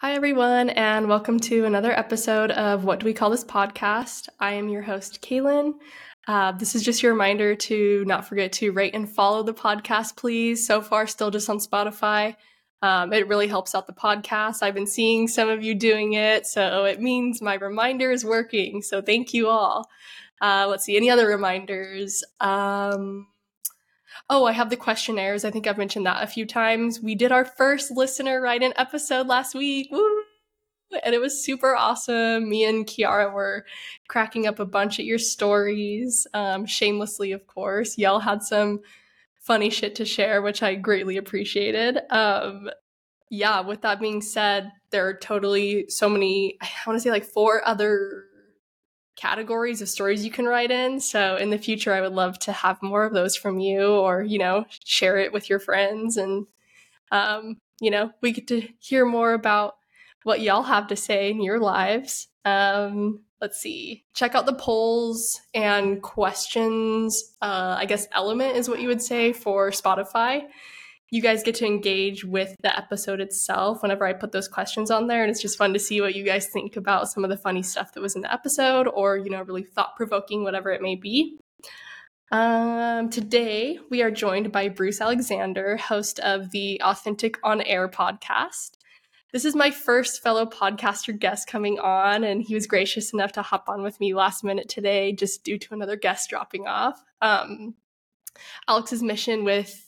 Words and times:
Hi, 0.00 0.14
everyone, 0.14 0.70
and 0.70 1.08
welcome 1.08 1.40
to 1.40 1.64
another 1.64 1.90
episode 1.90 2.52
of 2.52 2.84
What 2.84 3.00
Do 3.00 3.06
We 3.06 3.12
Call 3.12 3.30
This 3.30 3.42
Podcast? 3.42 4.28
I 4.38 4.52
am 4.52 4.68
your 4.68 4.82
host, 4.82 5.20
Kaylin. 5.22 5.72
Uh, 6.28 6.52
this 6.52 6.76
is 6.76 6.84
just 6.84 7.02
your 7.02 7.10
reminder 7.10 7.56
to 7.56 8.04
not 8.04 8.24
forget 8.24 8.52
to 8.52 8.70
rate 8.70 8.94
and 8.94 9.10
follow 9.10 9.42
the 9.42 9.52
podcast, 9.52 10.16
please. 10.16 10.64
So 10.64 10.80
far, 10.82 11.08
still 11.08 11.32
just 11.32 11.50
on 11.50 11.58
Spotify. 11.58 12.36
Um, 12.80 13.12
it 13.12 13.26
really 13.26 13.48
helps 13.48 13.74
out 13.74 13.88
the 13.88 13.92
podcast. 13.92 14.62
I've 14.62 14.74
been 14.74 14.86
seeing 14.86 15.26
some 15.26 15.48
of 15.48 15.64
you 15.64 15.74
doing 15.74 16.12
it, 16.12 16.46
so 16.46 16.84
it 16.84 17.00
means 17.00 17.42
my 17.42 17.54
reminder 17.54 18.12
is 18.12 18.24
working. 18.24 18.82
So 18.82 19.02
thank 19.02 19.34
you 19.34 19.48
all. 19.48 19.88
Uh, 20.40 20.68
let's 20.68 20.84
see, 20.84 20.96
any 20.96 21.10
other 21.10 21.26
reminders? 21.26 22.22
Um, 22.38 23.26
Oh, 24.30 24.44
I 24.44 24.52
have 24.52 24.68
the 24.68 24.76
questionnaires. 24.76 25.44
I 25.44 25.50
think 25.50 25.66
I've 25.66 25.78
mentioned 25.78 26.06
that 26.06 26.22
a 26.22 26.26
few 26.26 26.44
times. 26.44 27.00
We 27.00 27.14
did 27.14 27.32
our 27.32 27.44
first 27.44 27.90
listener 27.90 28.40
write 28.40 28.62
in 28.62 28.74
episode 28.76 29.26
last 29.26 29.54
week. 29.54 29.88
Woo! 29.90 30.22
And 31.04 31.14
it 31.14 31.20
was 31.20 31.44
super 31.44 31.74
awesome. 31.74 32.48
Me 32.48 32.64
and 32.64 32.86
Kiara 32.86 33.32
were 33.32 33.64
cracking 34.08 34.46
up 34.46 34.58
a 34.58 34.66
bunch 34.66 34.98
at 34.98 35.04
your 35.04 35.18
stories, 35.18 36.26
um, 36.34 36.66
shamelessly, 36.66 37.32
of 37.32 37.46
course. 37.46 37.98
Y'all 37.98 38.20
had 38.20 38.42
some 38.42 38.80
funny 39.40 39.70
shit 39.70 39.94
to 39.96 40.04
share, 40.04 40.42
which 40.42 40.62
I 40.62 40.74
greatly 40.74 41.16
appreciated. 41.16 41.98
Um, 42.10 42.70
yeah, 43.30 43.60
with 43.60 43.82
that 43.82 44.00
being 44.00 44.22
said, 44.22 44.72
there 44.90 45.06
are 45.06 45.14
totally 45.14 45.86
so 45.88 46.08
many, 46.08 46.56
I 46.60 46.68
want 46.86 46.98
to 46.98 47.02
say 47.02 47.10
like 47.10 47.24
four 47.24 47.66
other 47.66 48.24
categories 49.18 49.82
of 49.82 49.88
stories 49.88 50.24
you 50.24 50.30
can 50.30 50.46
write 50.46 50.70
in. 50.70 51.00
So 51.00 51.36
in 51.36 51.50
the 51.50 51.58
future, 51.58 51.92
I 51.92 52.00
would 52.00 52.12
love 52.12 52.38
to 52.40 52.52
have 52.52 52.82
more 52.82 53.04
of 53.04 53.12
those 53.12 53.36
from 53.36 53.58
you 53.58 53.90
or, 53.90 54.22
you 54.22 54.38
know, 54.38 54.64
share 54.84 55.18
it 55.18 55.32
with 55.32 55.50
your 55.50 55.58
friends. 55.58 56.16
And, 56.16 56.46
um, 57.10 57.58
you 57.80 57.90
know, 57.90 58.12
we 58.22 58.32
get 58.32 58.48
to 58.48 58.68
hear 58.78 59.04
more 59.04 59.32
about 59.32 59.76
what 60.22 60.40
y'all 60.40 60.62
have 60.62 60.86
to 60.88 60.96
say 60.96 61.30
in 61.30 61.42
your 61.42 61.58
lives. 61.58 62.28
Um, 62.44 63.20
let's 63.40 63.60
see, 63.60 64.04
check 64.14 64.34
out 64.34 64.46
the 64.46 64.54
polls 64.54 65.40
and 65.54 66.02
questions. 66.02 67.34
Uh, 67.42 67.76
I 67.78 67.84
guess 67.84 68.08
element 68.12 68.56
is 68.56 68.68
what 68.68 68.80
you 68.80 68.88
would 68.88 69.02
say 69.02 69.32
for 69.32 69.70
Spotify 69.70 70.44
you 71.10 71.22
guys 71.22 71.42
get 71.42 71.54
to 71.56 71.66
engage 71.66 72.24
with 72.24 72.54
the 72.62 72.76
episode 72.76 73.20
itself 73.20 73.82
whenever 73.82 74.06
I 74.06 74.12
put 74.12 74.32
those 74.32 74.48
questions 74.48 74.90
on 74.90 75.06
there. 75.06 75.22
And 75.22 75.30
it's 75.30 75.40
just 75.40 75.56
fun 75.56 75.72
to 75.72 75.78
see 75.78 76.00
what 76.00 76.14
you 76.14 76.24
guys 76.24 76.48
think 76.48 76.76
about 76.76 77.10
some 77.10 77.24
of 77.24 77.30
the 77.30 77.36
funny 77.36 77.62
stuff 77.62 77.94
that 77.94 78.00
was 78.00 78.14
in 78.14 78.22
the 78.22 78.32
episode 78.32 78.86
or, 78.88 79.16
you 79.16 79.30
know, 79.30 79.42
really 79.42 79.62
thought 79.62 79.96
provoking, 79.96 80.44
whatever 80.44 80.70
it 80.70 80.82
may 80.82 80.96
be. 80.96 81.38
Um, 82.30 83.08
today, 83.08 83.78
we 83.90 84.02
are 84.02 84.10
joined 84.10 84.52
by 84.52 84.68
Bruce 84.68 85.00
Alexander, 85.00 85.78
host 85.78 86.18
of 86.20 86.50
the 86.50 86.80
Authentic 86.82 87.38
on 87.42 87.62
Air 87.62 87.88
podcast. 87.88 88.72
This 89.32 89.46
is 89.46 89.54
my 89.54 89.70
first 89.70 90.22
fellow 90.22 90.44
podcaster 90.44 91.18
guest 91.18 91.48
coming 91.48 91.78
on, 91.78 92.24
and 92.24 92.42
he 92.42 92.54
was 92.54 92.66
gracious 92.66 93.14
enough 93.14 93.32
to 93.32 93.42
hop 93.42 93.68
on 93.68 93.82
with 93.82 93.98
me 94.00 94.14
last 94.14 94.44
minute 94.44 94.68
today 94.68 95.12
just 95.12 95.42
due 95.42 95.58
to 95.58 95.74
another 95.74 95.96
guest 95.96 96.28
dropping 96.28 96.66
off. 96.66 97.02
Um, 97.22 97.74
Alex's 98.68 99.02
mission 99.02 99.44
with 99.44 99.87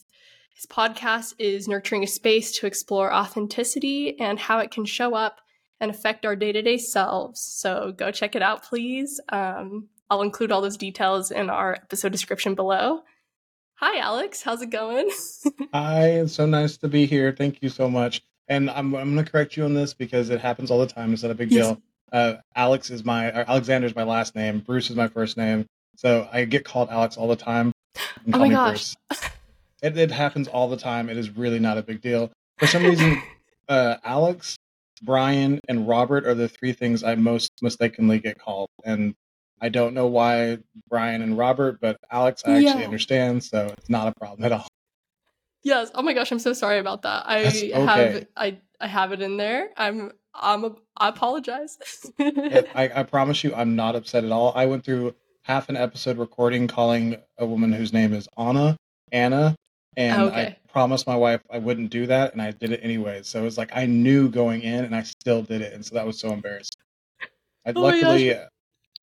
his 0.60 0.66
podcast 0.66 1.32
is 1.38 1.68
Nurturing 1.68 2.04
a 2.04 2.06
Space 2.06 2.52
to 2.58 2.66
Explore 2.66 3.14
Authenticity 3.14 4.20
and 4.20 4.38
How 4.38 4.58
It 4.58 4.70
Can 4.70 4.84
Show 4.84 5.14
Up 5.14 5.40
and 5.80 5.90
Affect 5.90 6.26
Our 6.26 6.36
Day 6.36 6.52
to 6.52 6.60
Day 6.60 6.76
Selves. 6.76 7.40
So 7.40 7.94
go 7.96 8.10
check 8.10 8.36
it 8.36 8.42
out, 8.42 8.62
please. 8.62 9.22
Um, 9.30 9.88
I'll 10.10 10.20
include 10.20 10.52
all 10.52 10.60
those 10.60 10.76
details 10.76 11.30
in 11.30 11.48
our 11.48 11.76
episode 11.76 12.12
description 12.12 12.54
below. 12.54 13.00
Hi, 13.76 14.00
Alex. 14.00 14.42
How's 14.42 14.60
it 14.60 14.68
going? 14.68 15.10
Hi, 15.72 16.08
it's 16.10 16.34
so 16.34 16.44
nice 16.44 16.76
to 16.78 16.88
be 16.88 17.06
here. 17.06 17.32
Thank 17.32 17.62
you 17.62 17.70
so 17.70 17.88
much. 17.88 18.20
And 18.48 18.68
I'm, 18.68 18.94
I'm 18.94 19.14
going 19.14 19.24
to 19.24 19.30
correct 19.30 19.56
you 19.56 19.64
on 19.64 19.72
this 19.72 19.94
because 19.94 20.28
it 20.28 20.42
happens 20.42 20.70
all 20.70 20.80
the 20.80 20.86
time. 20.86 21.14
It's 21.14 21.22
not 21.22 21.32
a 21.32 21.36
big 21.36 21.50
yes. 21.52 21.68
deal. 21.68 21.82
Uh, 22.12 22.34
Alex 22.54 22.90
is 22.90 23.02
my, 23.02 23.32
Alexander 23.32 23.86
is 23.86 23.96
my 23.96 24.02
last 24.02 24.36
name. 24.36 24.60
Bruce 24.60 24.90
is 24.90 24.96
my 24.96 25.08
first 25.08 25.38
name. 25.38 25.64
So 25.96 26.28
I 26.30 26.44
get 26.44 26.66
called 26.66 26.90
Alex 26.90 27.16
all 27.16 27.28
the 27.28 27.36
time. 27.36 27.72
Oh 28.34 28.38
my 28.38 28.50
gosh. 28.50 28.94
It, 29.82 29.96
it 29.96 30.10
happens 30.10 30.48
all 30.48 30.68
the 30.68 30.76
time. 30.76 31.08
It 31.08 31.16
is 31.16 31.30
really 31.30 31.58
not 31.58 31.78
a 31.78 31.82
big 31.82 32.00
deal. 32.00 32.30
For 32.58 32.66
some 32.66 32.84
reason, 32.84 33.22
uh, 33.68 33.96
Alex, 34.04 34.56
Brian, 35.02 35.60
and 35.68 35.88
Robert 35.88 36.26
are 36.26 36.34
the 36.34 36.48
three 36.48 36.72
things 36.72 37.02
I 37.02 37.14
most 37.14 37.52
mistakenly 37.62 38.18
get 38.18 38.38
called, 38.38 38.68
and 38.84 39.14
I 39.60 39.68
don't 39.68 39.94
know 39.94 40.06
why 40.06 40.58
Brian 40.88 41.22
and 41.22 41.36
Robert, 41.36 41.80
but 41.80 41.96
Alex 42.10 42.42
I 42.46 42.52
actually 42.52 42.80
yeah. 42.80 42.86
understand, 42.86 43.44
so 43.44 43.66
it's 43.76 43.90
not 43.90 44.08
a 44.08 44.12
problem 44.18 44.44
at 44.44 44.52
all. 44.52 44.68
Yes. 45.62 45.90
Oh 45.94 46.02
my 46.02 46.14
gosh, 46.14 46.32
I'm 46.32 46.38
so 46.38 46.52
sorry 46.52 46.78
about 46.78 47.02
that. 47.02 47.24
I 47.26 47.44
okay. 47.44 47.70
have 47.72 48.26
I 48.36 48.58
I 48.80 48.86
have 48.86 49.12
it 49.12 49.20
in 49.20 49.36
there. 49.36 49.68
I'm 49.76 50.12
I'm 50.34 50.64
a, 50.64 50.74
I 50.96 51.08
apologize. 51.08 51.76
I, 52.18 52.90
I 52.94 53.02
promise 53.02 53.44
you, 53.44 53.54
I'm 53.54 53.76
not 53.76 53.96
upset 53.96 54.24
at 54.24 54.32
all. 54.32 54.52
I 54.54 54.66
went 54.66 54.84
through 54.84 55.14
half 55.42 55.68
an 55.68 55.76
episode 55.76 56.16
recording 56.16 56.66
calling 56.66 57.16
a 57.36 57.44
woman 57.44 57.72
whose 57.72 57.92
name 57.92 58.14
is 58.14 58.28
Anna 58.38 58.76
Anna 59.12 59.56
and 59.96 60.22
okay. 60.22 60.56
I 60.68 60.72
promised 60.72 61.06
my 61.06 61.16
wife 61.16 61.40
I 61.50 61.58
wouldn't 61.58 61.90
do 61.90 62.06
that, 62.06 62.32
and 62.32 62.42
I 62.42 62.52
did 62.52 62.72
it 62.72 62.80
anyway. 62.82 63.22
So 63.22 63.40
it 63.40 63.44
was 63.44 63.58
like 63.58 63.70
I 63.74 63.86
knew 63.86 64.28
going 64.28 64.62
in, 64.62 64.84
and 64.84 64.94
I 64.94 65.02
still 65.02 65.42
did 65.42 65.62
it, 65.62 65.72
and 65.72 65.84
so 65.84 65.94
that 65.94 66.06
was 66.06 66.18
so 66.18 66.32
embarrassing. 66.32 66.80
I, 67.66 67.72
oh 67.74 67.80
luckily, 67.80 68.34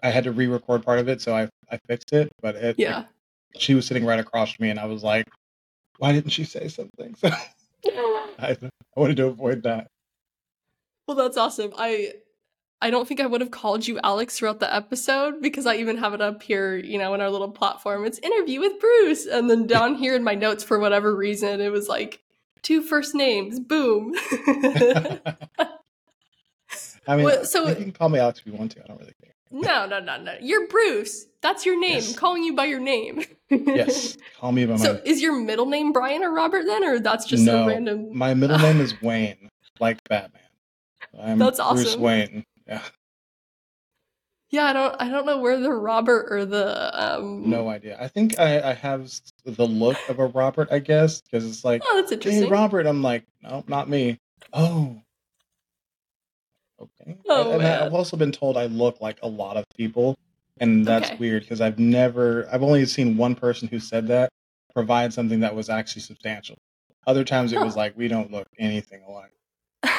I 0.02 0.10
had 0.10 0.24
to 0.26 0.32
re-record 0.32 0.84
part 0.84 1.00
of 1.00 1.08
it, 1.10 1.22
so 1.22 1.36
I 1.36 1.50
I 1.72 1.78
fixed 1.88 2.14
it. 2.14 2.30
But 2.42 2.56
it, 2.56 2.76
yeah, 2.78 2.98
like, 2.98 3.08
she 3.58 3.76
was 3.76 3.86
sitting 3.86 4.06
right 4.06 4.20
across 4.20 4.54
from 4.54 4.64
me, 4.64 4.70
and 4.70 4.80
I 4.80 4.86
was 4.86 5.04
like, 5.04 5.28
"Why 5.98 6.12
didn't 6.12 6.32
she 6.32 6.44
say 6.44 6.68
something?" 6.68 7.16
So 7.86 7.92
I, 8.40 8.58
I 8.60 9.00
wanted 9.00 9.18
to 9.18 9.28
avoid 9.28 9.64
that. 9.64 9.88
Well, 11.08 11.16
that's 11.16 11.38
awesome. 11.38 11.74
I 11.78 12.14
I 12.82 12.92
don't 12.92 13.08
think 13.08 13.20
I 13.20 13.26
would 13.26 13.42
have 13.42 13.50
called 13.50 13.88
you 13.88 14.00
Alex 14.04 14.38
throughout 14.38 14.60
the 14.60 14.74
episode 14.74 15.42
because 15.42 15.66
I 15.66 15.78
even 15.78 15.98
have 15.98 16.14
it 16.14 16.22
up 16.22 16.44
here, 16.44 16.78
you 16.78 17.00
know, 17.00 17.14
in 17.16 17.22
our 17.22 17.30
little 17.30 17.50
platform. 17.50 18.06
It's 18.06 18.20
interview 18.20 18.60
with 18.60 18.80
Bruce. 18.80 19.26
And 19.26 19.50
then 19.50 19.66
down 19.68 19.96
here 19.96 20.16
in 20.16 20.24
my 20.24 20.36
notes, 20.36 20.64
for 20.64 20.78
whatever 20.78 21.16
reason, 21.16 21.60
it 21.60 21.72
was 21.72 21.88
like 21.88 22.22
two 22.62 22.84
first 22.84 23.16
names. 23.16 23.60
Boom. 23.60 24.14
I 27.10 27.16
mean, 27.16 27.26
well, 27.26 27.46
so 27.46 27.70
you 27.70 27.76
can 27.76 27.94
call 27.94 28.10
me 28.10 28.20
Alex 28.20 28.40
if 28.40 28.46
you 28.46 28.54
want 28.54 28.74
to. 28.74 28.84
I 28.84 28.88
don't 28.88 29.00
really 29.00 29.14
care. 29.24 29.34
no, 29.50 29.88
no, 29.88 30.00
no, 30.00 30.22
no. 30.22 30.36
You're 30.42 30.68
Bruce. 30.68 31.26
That's 31.42 31.66
your 31.66 31.80
name. 31.80 31.94
Yes. 31.94 32.10
I'm 32.10 32.16
calling 32.16 32.44
you 32.44 32.54
by 32.54 32.66
your 32.66 32.82
name. 32.82 33.24
yes, 33.50 34.18
call 34.40 34.52
me 34.52 34.66
by 34.66 34.74
my. 34.74 34.78
So, 34.78 35.02
is 35.06 35.22
your 35.22 35.40
middle 35.40 35.68
name 35.68 35.94
Brian 35.94 36.22
or 36.22 36.34
Robert 36.34 36.66
then, 36.66 36.84
or 36.84 37.00
that's 37.00 37.26
just 37.26 37.46
no, 37.46 37.64
a 37.64 37.68
random? 37.68 38.10
My 38.16 38.34
middle 38.34 38.60
name 38.60 38.82
is 38.82 39.02
Wayne, 39.02 39.50
like 39.80 40.04
Batman. 40.10 40.42
I'm 41.18 41.40
that's 41.40 41.62
awesome. 41.62 41.84
Bruce 41.84 41.96
Wayne. 41.96 42.46
Yeah. 42.68 42.82
Yeah, 44.50 44.66
I 44.66 44.74
don't 44.74 44.96
I 45.00 45.10
don't 45.10 45.26
know 45.26 45.40
where 45.40 45.60
the 45.60 45.72
Robert 45.72 46.28
or 46.30 46.46
the 46.46 46.92
um 47.00 47.50
No 47.50 47.70
idea. 47.70 47.98
I 48.00 48.08
think 48.08 48.40
I, 48.40 48.72
I 48.72 48.74
have 48.74 49.12
the 49.46 49.66
look 49.66 49.98
of 50.08 50.20
a 50.20 50.28
Robert, 50.28 50.70
I 50.72 50.80
guess, 50.80 51.22
because 51.22 51.46
it's 51.46 51.66
like 51.66 51.82
Oh, 51.86 52.00
that's 52.00 52.12
interesting. 52.12 52.44
Hey 52.44 52.50
Robert, 52.50 52.86
I'm 52.86 53.02
like, 53.02 53.26
no, 53.44 53.64
not 53.68 53.90
me. 53.90 54.20
Oh. 54.54 55.02
Okay. 56.80 57.18
Oh, 57.28 57.52
and 57.52 57.64
man. 57.64 57.84
I've 57.84 57.94
also 57.94 58.16
been 58.16 58.32
told 58.32 58.56
I 58.56 58.68
look 58.68 59.02
like 59.02 59.18
a 59.24 59.28
lot 59.28 59.58
of 59.58 59.66
people, 59.76 60.16
and 60.60 60.86
that's 60.86 61.10
okay. 61.10 61.18
weird 61.18 61.42
because 61.42 61.60
I've 61.60 61.80
never 61.80 62.48
I've 62.52 62.64
only 62.64 62.86
seen 62.86 63.18
one 63.18 63.36
person 63.36 63.68
who 63.68 63.80
said 63.80 64.08
that 64.08 64.30
provide 64.74 65.12
something 65.12 65.40
that 65.42 65.56
was 65.56 65.70
actually 65.70 66.04
substantial. 66.04 66.58
Other 67.06 67.24
times 67.24 67.52
it 67.52 67.58
huh. 67.58 67.66
was 67.66 67.76
like 67.76 67.98
we 67.98 68.08
don't 68.08 68.32
look 68.32 68.48
anything 68.58 69.02
alike. 69.08 69.34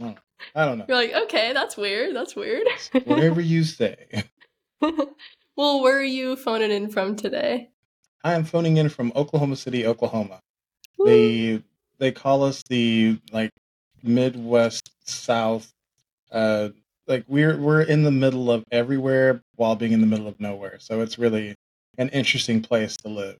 Oh. 0.00 0.16
I 0.54 0.64
don't 0.64 0.78
know. 0.78 0.84
You're 0.88 0.96
like, 0.96 1.12
okay, 1.24 1.52
that's 1.52 1.76
weird. 1.76 2.14
That's 2.14 2.36
weird. 2.36 2.66
Whatever 3.04 3.40
you 3.40 3.64
say. 3.64 4.24
well, 4.80 5.82
where 5.82 5.98
are 5.98 6.02
you 6.02 6.36
phoning 6.36 6.70
in 6.70 6.90
from 6.90 7.16
today? 7.16 7.70
I 8.24 8.34
am 8.34 8.44
phoning 8.44 8.76
in 8.76 8.88
from 8.88 9.12
Oklahoma 9.16 9.56
City, 9.56 9.86
Oklahoma. 9.86 10.40
Woo. 10.98 11.06
They 11.06 11.62
they 11.98 12.12
call 12.12 12.44
us 12.44 12.62
the 12.62 13.18
like 13.32 13.50
Midwest 14.02 14.90
South. 15.08 15.72
Uh, 16.30 16.70
like 17.06 17.24
we're 17.28 17.56
we're 17.56 17.82
in 17.82 18.04
the 18.04 18.10
middle 18.10 18.50
of 18.50 18.64
everywhere 18.70 19.42
while 19.56 19.76
being 19.76 19.92
in 19.92 20.00
the 20.00 20.06
middle 20.06 20.28
of 20.28 20.40
nowhere. 20.40 20.78
So 20.78 21.00
it's 21.00 21.18
really 21.18 21.54
an 21.98 22.08
interesting 22.10 22.62
place 22.62 22.96
to 22.98 23.08
live. 23.08 23.36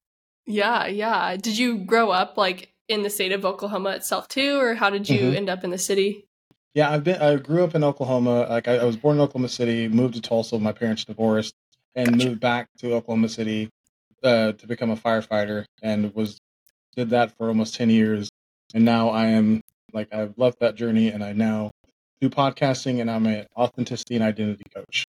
Yeah, 0.46 0.86
yeah. 0.86 1.36
Did 1.36 1.56
you 1.58 1.78
grow 1.78 2.10
up 2.10 2.36
like 2.36 2.72
in 2.88 3.02
the 3.02 3.10
state 3.10 3.32
of 3.32 3.44
Oklahoma 3.44 3.90
itself 3.90 4.28
too, 4.28 4.58
or 4.60 4.74
how 4.74 4.90
did 4.90 5.08
you 5.08 5.20
mm-hmm. 5.20 5.36
end 5.36 5.48
up 5.48 5.64
in 5.64 5.70
the 5.70 5.78
city? 5.78 6.26
Yeah, 6.74 6.90
I've 6.90 7.04
been. 7.04 7.20
I 7.20 7.36
grew 7.36 7.64
up 7.64 7.74
in 7.74 7.84
Oklahoma. 7.84 8.46
Like 8.48 8.66
I, 8.66 8.78
I 8.78 8.84
was 8.84 8.96
born 8.96 9.16
in 9.16 9.22
Oklahoma 9.22 9.48
City, 9.48 9.88
moved 9.88 10.14
to 10.14 10.20
Tulsa. 10.20 10.58
My 10.58 10.72
parents 10.72 11.04
divorced, 11.04 11.54
and 11.94 12.12
gotcha. 12.12 12.28
moved 12.28 12.40
back 12.40 12.68
to 12.78 12.94
Oklahoma 12.94 13.28
City 13.28 13.68
uh, 14.22 14.52
to 14.52 14.66
become 14.66 14.90
a 14.90 14.96
firefighter, 14.96 15.66
and 15.82 16.14
was 16.14 16.38
did 16.96 17.10
that 17.10 17.36
for 17.36 17.48
almost 17.48 17.74
ten 17.74 17.90
years. 17.90 18.30
And 18.74 18.84
now 18.84 19.10
I 19.10 19.26
am 19.26 19.60
like 19.92 20.14
I've 20.14 20.32
left 20.38 20.60
that 20.60 20.74
journey, 20.74 21.08
and 21.08 21.22
I 21.22 21.32
now 21.34 21.70
do 22.22 22.30
podcasting, 22.30 23.00
and 23.00 23.10
I'm 23.10 23.26
an 23.26 23.46
authenticity 23.56 24.14
and 24.14 24.24
identity 24.24 24.64
coach. 24.74 25.04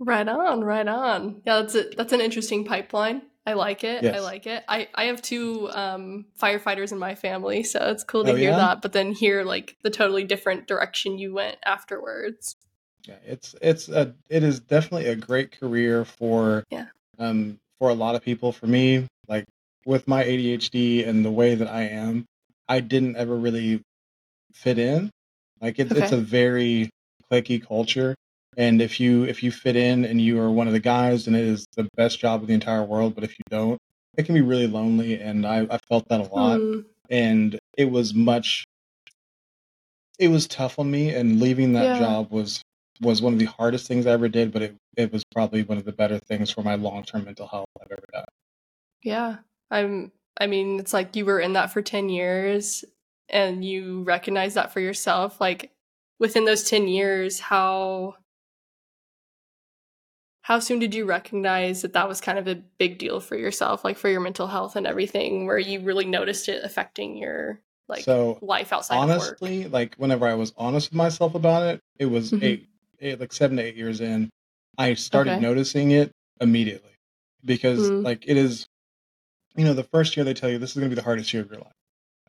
Right 0.00 0.28
on, 0.28 0.62
right 0.62 0.86
on. 0.86 1.42
Yeah, 1.44 1.60
that's 1.60 1.74
a, 1.74 1.84
that's 1.96 2.12
an 2.12 2.20
interesting 2.20 2.64
pipeline. 2.64 3.22
I 3.48 3.54
like 3.54 3.82
it. 3.82 4.02
Yes. 4.02 4.14
I 4.14 4.18
like 4.18 4.46
it. 4.46 4.62
I, 4.68 4.88
I 4.94 5.04
have 5.04 5.22
two 5.22 5.70
um, 5.72 6.26
firefighters 6.38 6.92
in 6.92 6.98
my 6.98 7.14
family, 7.14 7.62
so 7.62 7.78
it's 7.90 8.04
cool 8.04 8.22
to 8.24 8.32
oh, 8.32 8.36
hear 8.36 8.50
yeah? 8.50 8.56
that. 8.58 8.82
But 8.82 8.92
then 8.92 9.12
hear 9.12 9.42
like 9.42 9.78
the 9.82 9.88
totally 9.88 10.24
different 10.24 10.66
direction 10.68 11.18
you 11.18 11.32
went 11.32 11.56
afterwards. 11.64 12.56
Yeah, 13.06 13.14
it's 13.24 13.54
it's 13.62 13.88
a 13.88 14.14
it 14.28 14.42
is 14.42 14.60
definitely 14.60 15.06
a 15.06 15.16
great 15.16 15.58
career 15.58 16.04
for 16.04 16.62
yeah 16.68 16.88
um 17.18 17.58
for 17.78 17.88
a 17.88 17.94
lot 17.94 18.16
of 18.16 18.22
people. 18.22 18.52
For 18.52 18.66
me, 18.66 19.06
like 19.28 19.46
with 19.86 20.06
my 20.06 20.24
ADHD 20.24 21.08
and 21.08 21.24
the 21.24 21.30
way 21.30 21.54
that 21.54 21.68
I 21.68 21.84
am, 21.84 22.26
I 22.68 22.80
didn't 22.80 23.16
ever 23.16 23.34
really 23.34 23.80
fit 24.52 24.78
in. 24.78 25.10
Like 25.58 25.78
it's 25.78 25.90
okay. 25.90 26.02
it's 26.02 26.12
a 26.12 26.18
very 26.18 26.90
clicky 27.32 27.66
culture. 27.66 28.14
And 28.58 28.82
if 28.82 28.98
you 28.98 29.22
if 29.22 29.44
you 29.44 29.52
fit 29.52 29.76
in 29.76 30.04
and 30.04 30.20
you 30.20 30.40
are 30.40 30.50
one 30.50 30.66
of 30.66 30.72
the 30.72 30.80
guys, 30.80 31.28
and 31.28 31.36
it 31.36 31.44
is 31.44 31.64
the 31.76 31.88
best 31.96 32.18
job 32.18 32.42
of 32.42 32.48
the 32.48 32.54
entire 32.54 32.82
world. 32.82 33.14
But 33.14 33.22
if 33.22 33.38
you 33.38 33.44
don't, 33.48 33.80
it 34.16 34.26
can 34.26 34.34
be 34.34 34.40
really 34.40 34.66
lonely. 34.66 35.14
And 35.20 35.46
I, 35.46 35.64
I 35.70 35.78
felt 35.88 36.08
that 36.08 36.20
a 36.20 36.24
lot. 36.24 36.58
Mm. 36.58 36.84
And 37.08 37.58
it 37.76 37.84
was 37.84 38.12
much. 38.12 38.66
It 40.18 40.28
was 40.28 40.48
tough 40.48 40.80
on 40.80 40.90
me, 40.90 41.14
and 41.14 41.40
leaving 41.40 41.72
that 41.74 41.84
yeah. 41.84 41.98
job 42.00 42.32
was 42.32 42.60
was 43.00 43.22
one 43.22 43.32
of 43.32 43.38
the 43.38 43.44
hardest 43.44 43.86
things 43.86 44.06
I 44.06 44.10
ever 44.10 44.28
did. 44.28 44.52
But 44.52 44.62
it 44.62 44.76
it 44.96 45.12
was 45.12 45.22
probably 45.32 45.62
one 45.62 45.78
of 45.78 45.84
the 45.84 45.92
better 45.92 46.18
things 46.18 46.50
for 46.50 46.62
my 46.62 46.74
long 46.74 47.04
term 47.04 47.24
mental 47.24 47.46
health 47.46 47.68
I've 47.80 47.92
ever 47.92 48.06
done. 48.12 48.24
Yeah, 49.04 49.36
I'm. 49.70 50.10
I 50.40 50.48
mean, 50.48 50.80
it's 50.80 50.92
like 50.92 51.14
you 51.14 51.24
were 51.24 51.38
in 51.38 51.52
that 51.52 51.72
for 51.72 51.80
ten 51.80 52.08
years, 52.08 52.84
and 53.28 53.64
you 53.64 54.02
recognize 54.02 54.54
that 54.54 54.72
for 54.72 54.80
yourself. 54.80 55.40
Like 55.40 55.70
within 56.18 56.44
those 56.44 56.68
ten 56.68 56.88
years, 56.88 57.38
how 57.38 58.16
how 60.48 60.58
soon 60.58 60.78
did 60.78 60.94
you 60.94 61.04
recognize 61.04 61.82
that 61.82 61.92
that 61.92 62.08
was 62.08 62.22
kind 62.22 62.38
of 62.38 62.48
a 62.48 62.54
big 62.78 62.96
deal 62.96 63.20
for 63.20 63.36
yourself 63.36 63.84
like 63.84 63.98
for 63.98 64.08
your 64.08 64.20
mental 64.20 64.46
health 64.46 64.76
and 64.76 64.86
everything 64.86 65.46
where 65.46 65.58
you 65.58 65.78
really 65.80 66.06
noticed 66.06 66.48
it 66.48 66.64
affecting 66.64 67.18
your 67.18 67.60
like 67.86 68.02
so 68.02 68.38
life 68.40 68.72
outside 68.72 68.96
honestly 68.96 69.68
like 69.68 69.94
whenever 69.96 70.26
i 70.26 70.32
was 70.32 70.54
honest 70.56 70.90
with 70.90 70.96
myself 70.96 71.34
about 71.34 71.62
it 71.64 71.80
it 71.98 72.06
was 72.06 72.32
mm-hmm. 72.32 72.44
eight, 72.44 72.68
eight 73.00 73.20
like 73.20 73.32
seven 73.32 73.58
to 73.58 73.62
eight 73.62 73.76
years 73.76 74.00
in 74.00 74.30
i 74.78 74.94
started 74.94 75.32
okay. 75.32 75.40
noticing 75.40 75.90
it 75.90 76.10
immediately 76.40 76.96
because 77.44 77.80
mm-hmm. 77.80 78.02
like 78.02 78.24
it 78.26 78.38
is 78.38 78.66
you 79.54 79.66
know 79.66 79.74
the 79.74 79.84
first 79.84 80.16
year 80.16 80.24
they 80.24 80.34
tell 80.34 80.48
you 80.48 80.58
this 80.58 80.70
is 80.70 80.76
going 80.76 80.88
to 80.88 80.96
be 80.96 80.98
the 80.98 81.04
hardest 81.04 81.30
year 81.32 81.42
of 81.42 81.50
your 81.50 81.60
life 81.60 81.72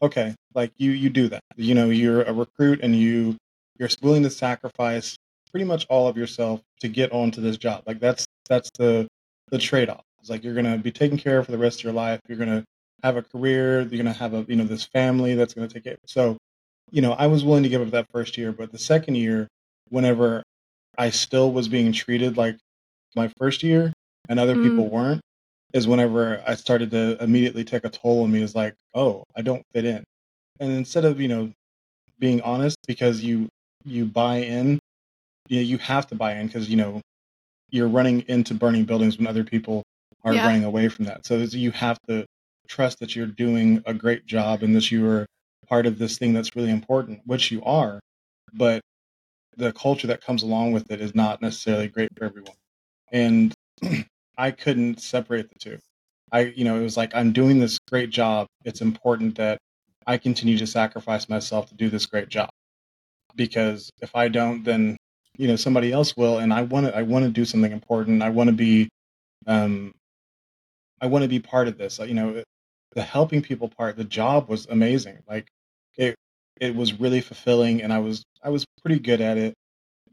okay 0.01 0.35
like 0.53 0.73
you 0.75 0.91
you 0.91 1.09
do 1.09 1.29
that 1.29 1.41
you 1.55 1.73
know 1.73 1.89
you're 1.89 2.23
a 2.23 2.33
recruit 2.33 2.81
and 2.83 2.97
you 2.97 3.37
you're 3.77 3.89
willing 4.01 4.23
to 4.23 4.29
sacrifice 4.29 5.15
pretty 5.51 5.65
much 5.65 5.85
all 5.89 6.07
of 6.07 6.17
yourself 6.17 6.61
to 6.81 6.87
get 6.87 7.11
onto 7.11 7.41
this 7.41 7.57
job. 7.57 7.83
Like 7.85 7.99
that's 7.99 8.25
that's 8.47 8.69
the 8.77 9.07
the 9.49 9.57
trade 9.57 9.89
off. 9.89 10.03
It's 10.19 10.29
like 10.29 10.43
you're 10.43 10.53
gonna 10.53 10.77
be 10.77 10.91
taken 10.91 11.17
care 11.17 11.39
of 11.39 11.45
for 11.45 11.51
the 11.51 11.57
rest 11.57 11.79
of 11.79 11.83
your 11.85 11.93
life. 11.93 12.19
You're 12.27 12.37
gonna 12.37 12.63
have 13.03 13.17
a 13.17 13.21
career. 13.21 13.81
You're 13.81 13.97
gonna 14.03 14.13
have 14.13 14.33
a 14.33 14.45
you 14.47 14.55
know 14.55 14.65
this 14.65 14.83
family 14.83 15.35
that's 15.35 15.53
gonna 15.53 15.67
take 15.67 15.85
care. 15.85 15.97
So, 16.05 16.37
you 16.91 17.01
know, 17.01 17.13
I 17.13 17.27
was 17.27 17.43
willing 17.43 17.63
to 17.63 17.69
give 17.69 17.81
up 17.81 17.91
that 17.91 18.07
first 18.11 18.37
year, 18.37 18.51
but 18.51 18.71
the 18.71 18.79
second 18.79 19.15
year, 19.15 19.47
whenever 19.89 20.43
I 20.97 21.09
still 21.09 21.51
was 21.51 21.67
being 21.67 21.91
treated 21.91 22.37
like 22.37 22.57
my 23.15 23.31
first 23.37 23.63
year 23.63 23.93
and 24.27 24.39
other 24.39 24.55
mm. 24.55 24.63
people 24.63 24.89
weren't, 24.89 25.21
is 25.73 25.87
whenever 25.87 26.43
I 26.45 26.55
started 26.55 26.91
to 26.91 27.21
immediately 27.23 27.63
take 27.63 27.85
a 27.85 27.89
toll 27.89 28.23
on 28.23 28.31
me. 28.31 28.41
Is 28.41 28.55
like, 28.55 28.75
oh, 28.93 29.23
I 29.35 29.41
don't 29.41 29.63
fit 29.73 29.85
in. 29.85 30.03
And 30.59 30.71
instead 30.71 31.05
of 31.05 31.21
you 31.21 31.27
know 31.27 31.51
being 32.19 32.41
honest 32.41 32.77
because 32.85 33.23
you 33.23 33.47
you 33.85 34.05
buy 34.05 34.37
in 34.37 34.79
you, 35.49 35.57
know, 35.57 35.63
you 35.63 35.77
have 35.79 36.07
to 36.07 36.15
buy 36.15 36.35
in 36.35 36.47
because 36.47 36.69
you 36.69 36.77
know 36.77 37.01
you're 37.69 37.87
running 37.87 38.21
into 38.27 38.53
burning 38.53 38.85
buildings 38.85 39.17
when 39.17 39.27
other 39.27 39.43
people 39.43 39.83
are 40.23 40.33
yeah. 40.33 40.45
running 40.45 40.63
away 40.63 40.87
from 40.87 41.05
that. 41.05 41.25
So 41.25 41.35
you 41.37 41.71
have 41.71 41.99
to 42.07 42.25
trust 42.67 42.99
that 42.99 43.15
you're 43.15 43.25
doing 43.25 43.83
a 43.85 43.93
great 43.93 44.25
job 44.25 44.63
and 44.63 44.75
that 44.75 44.91
you 44.91 45.07
are 45.07 45.25
part 45.67 45.85
of 45.85 45.97
this 45.97 46.17
thing 46.17 46.33
that's 46.33 46.55
really 46.55 46.71
important, 46.71 47.21
which 47.25 47.51
you 47.51 47.63
are. 47.63 47.99
But 48.53 48.81
the 49.57 49.71
culture 49.73 50.07
that 50.07 50.23
comes 50.23 50.43
along 50.43 50.71
with 50.71 50.91
it 50.91 51.01
is 51.01 51.13
not 51.13 51.41
necessarily 51.41 51.87
great 51.87 52.09
for 52.17 52.25
everyone. 52.25 52.55
And 53.11 53.53
I 54.37 54.51
couldn't 54.51 55.01
separate 55.01 55.49
the 55.49 55.59
two. 55.59 55.79
I, 56.31 56.41
you 56.55 56.63
know, 56.63 56.79
it 56.79 56.83
was 56.83 56.97
like, 56.97 57.13
I'm 57.15 57.33
doing 57.33 57.59
this 57.59 57.79
great 57.89 58.09
job. 58.09 58.47
It's 58.63 58.81
important 58.81 59.35
that 59.35 59.57
I 60.05 60.17
continue 60.17 60.57
to 60.57 60.67
sacrifice 60.67 61.27
myself 61.27 61.67
to 61.69 61.75
do 61.75 61.89
this 61.89 62.05
great 62.05 62.29
job. 62.29 62.49
Because 63.35 63.89
if 64.01 64.15
I 64.15 64.27
don't, 64.27 64.63
then 64.63 64.97
you 65.39 65.47
know 65.49 65.57
somebody 65.57 65.93
else 65.93 66.17
will 66.17 66.39
and 66.39 66.53
i 66.53 66.63
want 66.63 66.87
to 66.87 66.97
i 66.97 67.03
want 67.03 67.25
to 67.25 67.31
do 67.31 67.45
something 67.45 67.73
important. 67.73 68.23
I 68.23 68.29
want 68.31 68.49
to 68.49 68.55
be 68.55 68.89
um 69.47 69.93
i 71.01 71.07
want 71.07 71.23
to 71.23 71.29
be 71.29 71.39
part 71.39 71.67
of 71.67 71.77
this. 71.77 71.99
You 71.99 72.13
know 72.13 72.43
the 72.93 73.03
helping 73.03 73.41
people 73.41 73.69
part 73.69 73.97
the 73.97 74.03
job 74.03 74.49
was 74.49 74.67
amazing. 74.67 75.19
Like 75.27 75.47
it 75.97 76.15
it 76.59 76.75
was 76.75 76.99
really 76.99 77.21
fulfilling 77.21 77.81
and 77.83 77.93
i 77.93 77.99
was 77.99 78.23
i 78.43 78.49
was 78.49 78.65
pretty 78.83 78.99
good 78.99 79.21
at 79.21 79.37
it. 79.37 79.53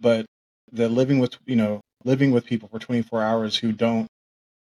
But 0.00 0.26
the 0.72 0.88
living 0.88 1.18
with 1.20 1.36
you 1.46 1.56
know 1.56 1.80
living 2.04 2.32
with 2.32 2.46
people 2.46 2.68
for 2.68 2.78
24 2.78 3.22
hours 3.22 3.56
who 3.56 3.72
don't 3.72 4.08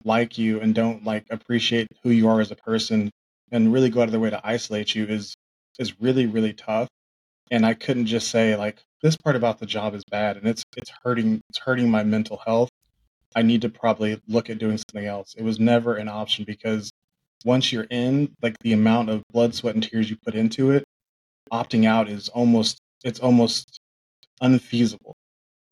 like 0.05 0.37
you 0.37 0.61
and 0.61 0.75
don't 0.75 1.03
like 1.05 1.25
appreciate 1.31 1.87
who 2.03 2.11
you 2.11 2.29
are 2.29 2.41
as 2.41 2.51
a 2.51 2.57
person 2.57 3.11
and 3.51 3.73
really 3.73 3.89
go 3.89 4.01
out 4.01 4.05
of 4.05 4.11
their 4.11 4.21
way 4.21 4.31
to 4.31 4.41
isolate 4.47 4.95
you 4.95 5.05
is 5.05 5.35
is 5.79 5.99
really 6.01 6.27
really 6.27 6.53
tough 6.53 6.89
and 7.51 7.65
i 7.65 7.73
couldn't 7.73 8.05
just 8.05 8.29
say 8.29 8.55
like 8.55 8.83
this 9.01 9.17
part 9.17 9.35
about 9.35 9.59
the 9.59 9.65
job 9.65 9.93
is 9.93 10.03
bad 10.09 10.37
and 10.37 10.47
it's 10.47 10.63
it's 10.77 10.91
hurting 11.03 11.41
it's 11.49 11.59
hurting 11.59 11.89
my 11.89 12.03
mental 12.03 12.41
health 12.45 12.69
i 13.35 13.41
need 13.41 13.61
to 13.61 13.69
probably 13.69 14.19
look 14.27 14.49
at 14.49 14.57
doing 14.57 14.77
something 14.77 15.05
else 15.05 15.33
it 15.37 15.43
was 15.43 15.59
never 15.59 15.95
an 15.95 16.07
option 16.07 16.43
because 16.45 16.91
once 17.43 17.71
you're 17.71 17.87
in 17.89 18.33
like 18.41 18.57
the 18.59 18.73
amount 18.73 19.09
of 19.09 19.21
blood 19.31 19.53
sweat 19.53 19.75
and 19.75 19.83
tears 19.83 20.09
you 20.09 20.17
put 20.25 20.35
into 20.35 20.71
it 20.71 20.83
opting 21.51 21.85
out 21.85 22.09
is 22.09 22.29
almost 22.29 22.79
it's 23.03 23.19
almost 23.19 23.79
unfeasible 24.41 25.13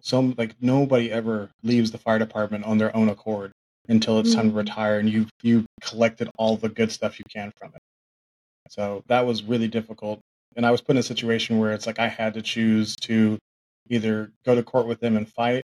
so 0.02 0.34
like 0.38 0.56
nobody 0.62 1.12
ever 1.12 1.50
leaves 1.64 1.92
the 1.92 1.98
fire 1.98 2.20
department 2.20 2.64
on 2.66 2.78
their 2.78 2.96
own 2.96 3.10
accord 3.10 3.52
until 3.90 4.20
it's 4.20 4.30
mm-hmm. 4.30 4.40
time 4.40 4.50
to 4.50 4.54
mm. 4.54 4.58
retire 4.58 5.00
and 5.00 5.10
you 5.10 5.26
you 5.42 5.66
collected 5.82 6.30
all 6.38 6.56
the 6.56 6.70
good 6.70 6.92
stuff 6.92 7.20
you 7.20 7.26
can 7.34 7.52
from 7.58 7.72
it 7.74 7.82
so 8.70 9.04
that 9.08 9.26
was 9.26 9.44
really 9.44 9.68
difficult 9.68 10.20
and 10.56 10.66
I 10.66 10.72
was 10.72 10.82
put 10.82 10.96
in 10.96 11.00
a 11.00 11.04
situation 11.04 11.60
where 11.60 11.74
it's 11.74 11.88
like 11.88 12.00
I 12.00 12.08
had 12.08 12.34
to 12.36 12.42
choose 12.42 12.96
to 12.98 13.38
either 13.90 14.32
go 14.46 14.56
to 14.56 14.64
court 14.64 14.88
with 14.88 15.00
them 15.00 15.18
and 15.18 15.28
fight 15.28 15.64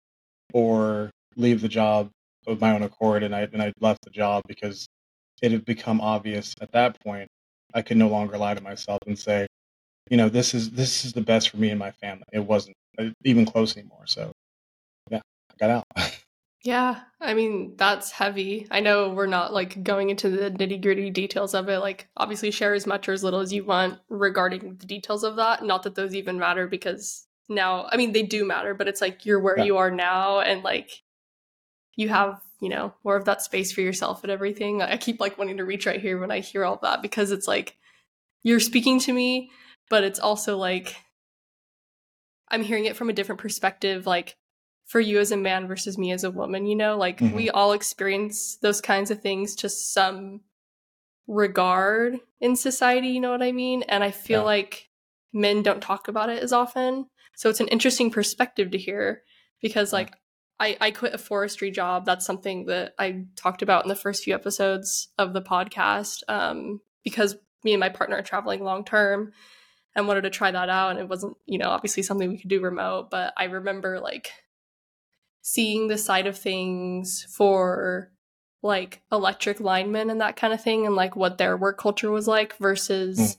or 0.53 1.11
leave 1.35 1.61
the 1.61 1.67
job 1.67 2.09
of 2.47 2.61
my 2.61 2.73
own 2.73 2.83
accord. 2.83 3.23
And 3.23 3.35
I 3.35 3.41
and 3.53 3.61
I 3.61 3.73
left 3.79 4.03
the 4.03 4.11
job 4.11 4.43
because 4.47 4.87
it 5.41 5.51
had 5.51 5.65
become 5.65 6.01
obvious 6.01 6.55
at 6.61 6.71
that 6.73 6.97
point 7.03 7.27
I 7.73 7.81
could 7.81 7.97
no 7.97 8.07
longer 8.07 8.37
lie 8.37 8.55
to 8.55 8.61
myself 8.61 8.99
and 9.07 9.17
say, 9.17 9.47
you 10.09 10.17
know, 10.17 10.29
this 10.29 10.53
is 10.53 10.71
this 10.71 11.05
is 11.05 11.13
the 11.13 11.21
best 11.21 11.49
for 11.49 11.57
me 11.57 11.69
and 11.69 11.79
my 11.79 11.91
family. 11.91 12.23
It 12.33 12.39
wasn't 12.45 12.75
uh, 12.97 13.09
even 13.23 13.45
close 13.45 13.77
anymore. 13.77 14.05
So 14.07 14.31
yeah, 15.11 15.21
I 15.51 15.55
got 15.59 15.69
out. 15.69 15.85
Yeah, 16.63 16.99
I 17.21 17.33
mean, 17.35 17.75
that's 17.77 18.11
heavy. 18.11 18.67
I 18.69 18.81
know 18.81 19.09
we're 19.09 19.27
not 19.27 19.53
like 19.53 19.81
going 19.81 20.09
into 20.09 20.29
the 20.29 20.51
nitty 20.51 20.81
gritty 20.81 21.09
details 21.09 21.53
of 21.53 21.69
it. 21.69 21.79
Like, 21.79 22.09
obviously, 22.17 22.51
share 22.51 22.73
as 22.73 22.85
much 22.85 23.07
or 23.07 23.13
as 23.13 23.23
little 23.23 23.39
as 23.39 23.53
you 23.53 23.63
want 23.63 23.99
regarding 24.09 24.75
the 24.75 24.85
details 24.85 25.23
of 25.23 25.37
that. 25.37 25.63
Not 25.63 25.83
that 25.83 25.95
those 25.95 26.13
even 26.13 26.37
matter 26.37 26.67
because 26.67 27.25
now, 27.47 27.87
I 27.89 27.95
mean, 27.95 28.11
they 28.11 28.23
do 28.23 28.45
matter, 28.45 28.73
but 28.73 28.89
it's 28.89 28.99
like 28.99 29.25
you're 29.25 29.39
where 29.39 29.57
yeah. 29.57 29.63
you 29.63 29.77
are 29.77 29.89
now 29.89 30.41
and 30.41 30.61
like 30.61 30.91
you 31.95 32.09
have, 32.09 32.41
you 32.59 32.67
know, 32.67 32.93
more 33.05 33.15
of 33.15 33.25
that 33.25 33.41
space 33.41 33.71
for 33.71 33.81
yourself 33.81 34.23
and 34.23 34.31
everything. 34.31 34.81
I 34.81 34.97
keep 34.97 35.21
like 35.21 35.37
wanting 35.37 35.57
to 35.57 35.65
reach 35.65 35.85
right 35.85 36.01
here 36.01 36.19
when 36.19 36.31
I 36.31 36.41
hear 36.41 36.65
all 36.65 36.79
that 36.83 37.01
because 37.01 37.31
it's 37.31 37.47
like 37.47 37.77
you're 38.43 38.59
speaking 38.59 38.99
to 39.01 39.13
me, 39.13 39.49
but 39.89 40.03
it's 40.03 40.19
also 40.19 40.57
like 40.57 40.95
I'm 42.49 42.63
hearing 42.63 42.85
it 42.85 42.97
from 42.97 43.09
a 43.09 43.13
different 43.13 43.39
perspective. 43.39 44.05
Like, 44.05 44.35
for 44.89 44.99
you 44.99 45.19
as 45.19 45.31
a 45.31 45.37
man 45.37 45.67
versus 45.67 45.99
me 45.99 46.11
as 46.11 46.23
a 46.23 46.31
woman, 46.31 46.65
you 46.65 46.75
know? 46.75 46.97
Like 46.97 47.19
mm-hmm. 47.19 47.35
we 47.35 47.49
all 47.51 47.73
experience 47.73 48.57
those 48.57 48.81
kinds 48.81 49.11
of 49.11 49.21
things 49.21 49.55
to 49.57 49.69
some 49.69 50.41
regard 51.27 52.17
in 52.41 52.55
society, 52.55 53.09
you 53.09 53.19
know 53.19 53.29
what 53.29 53.43
I 53.43 53.51
mean? 53.51 53.83
And 53.83 54.03
I 54.03 54.09
feel 54.09 54.39
yeah. 54.39 54.45
like 54.45 54.89
men 55.31 55.61
don't 55.61 55.79
talk 55.79 56.07
about 56.07 56.29
it 56.29 56.41
as 56.41 56.51
often. 56.51 57.05
So 57.35 57.51
it's 57.51 57.59
an 57.59 57.67
interesting 57.67 58.09
perspective 58.09 58.71
to 58.71 58.79
hear 58.79 59.21
because 59.61 59.93
like 59.93 60.11
I, 60.59 60.75
I 60.81 60.89
quit 60.89 61.13
a 61.13 61.19
forestry 61.19 61.69
job. 61.69 62.03
That's 62.05 62.25
something 62.25 62.65
that 62.65 62.95
I 62.97 63.25
talked 63.35 63.61
about 63.61 63.85
in 63.85 63.89
the 63.89 63.95
first 63.95 64.23
few 64.23 64.33
episodes 64.33 65.09
of 65.19 65.33
the 65.33 65.41
podcast. 65.41 66.23
Um, 66.27 66.81
because 67.03 67.37
me 67.63 67.73
and 67.73 67.79
my 67.79 67.89
partner 67.89 68.17
are 68.17 68.23
traveling 68.23 68.63
long 68.63 68.83
term 68.83 69.33
and 69.95 70.07
wanted 70.07 70.21
to 70.21 70.31
try 70.31 70.49
that 70.49 70.69
out. 70.69 70.89
And 70.89 70.99
it 70.99 71.07
wasn't, 71.07 71.37
you 71.45 71.59
know, 71.59 71.69
obviously 71.69 72.01
something 72.01 72.27
we 72.27 72.39
could 72.39 72.49
do 72.49 72.59
remote, 72.59 73.11
but 73.11 73.33
I 73.37 73.45
remember 73.45 73.99
like 73.99 74.31
seeing 75.53 75.87
the 75.87 75.97
side 75.97 76.27
of 76.27 76.37
things 76.37 77.25
for 77.29 78.11
like 78.61 79.01
electric 79.11 79.59
linemen 79.59 80.09
and 80.09 80.21
that 80.21 80.35
kind 80.35 80.53
of 80.53 80.61
thing 80.61 80.85
and 80.85 80.95
like 80.95 81.15
what 81.15 81.37
their 81.37 81.55
work 81.55 81.77
culture 81.77 82.11
was 82.11 82.27
like 82.27 82.55
versus 82.57 83.19
mm. 83.19 83.37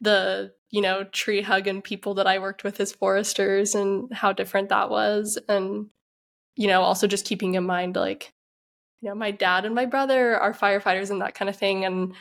the 0.00 0.52
you 0.70 0.80
know 0.80 1.04
tree 1.04 1.42
hugging 1.42 1.82
people 1.82 2.14
that 2.14 2.26
i 2.26 2.38
worked 2.38 2.62
with 2.62 2.78
as 2.78 2.92
foresters 2.92 3.74
and 3.74 4.12
how 4.12 4.32
different 4.32 4.68
that 4.68 4.90
was 4.90 5.38
and 5.48 5.88
you 6.54 6.68
know 6.68 6.82
also 6.82 7.06
just 7.08 7.26
keeping 7.26 7.54
in 7.54 7.64
mind 7.64 7.96
like 7.96 8.32
you 9.04 9.10
know, 9.10 9.14
my 9.14 9.32
dad 9.32 9.66
and 9.66 9.74
my 9.74 9.84
brother 9.84 10.38
are 10.38 10.54
firefighters 10.54 11.10
and 11.10 11.20
that 11.20 11.34
kind 11.34 11.50
of 11.50 11.56
thing. 11.56 11.84
And 11.84 12.14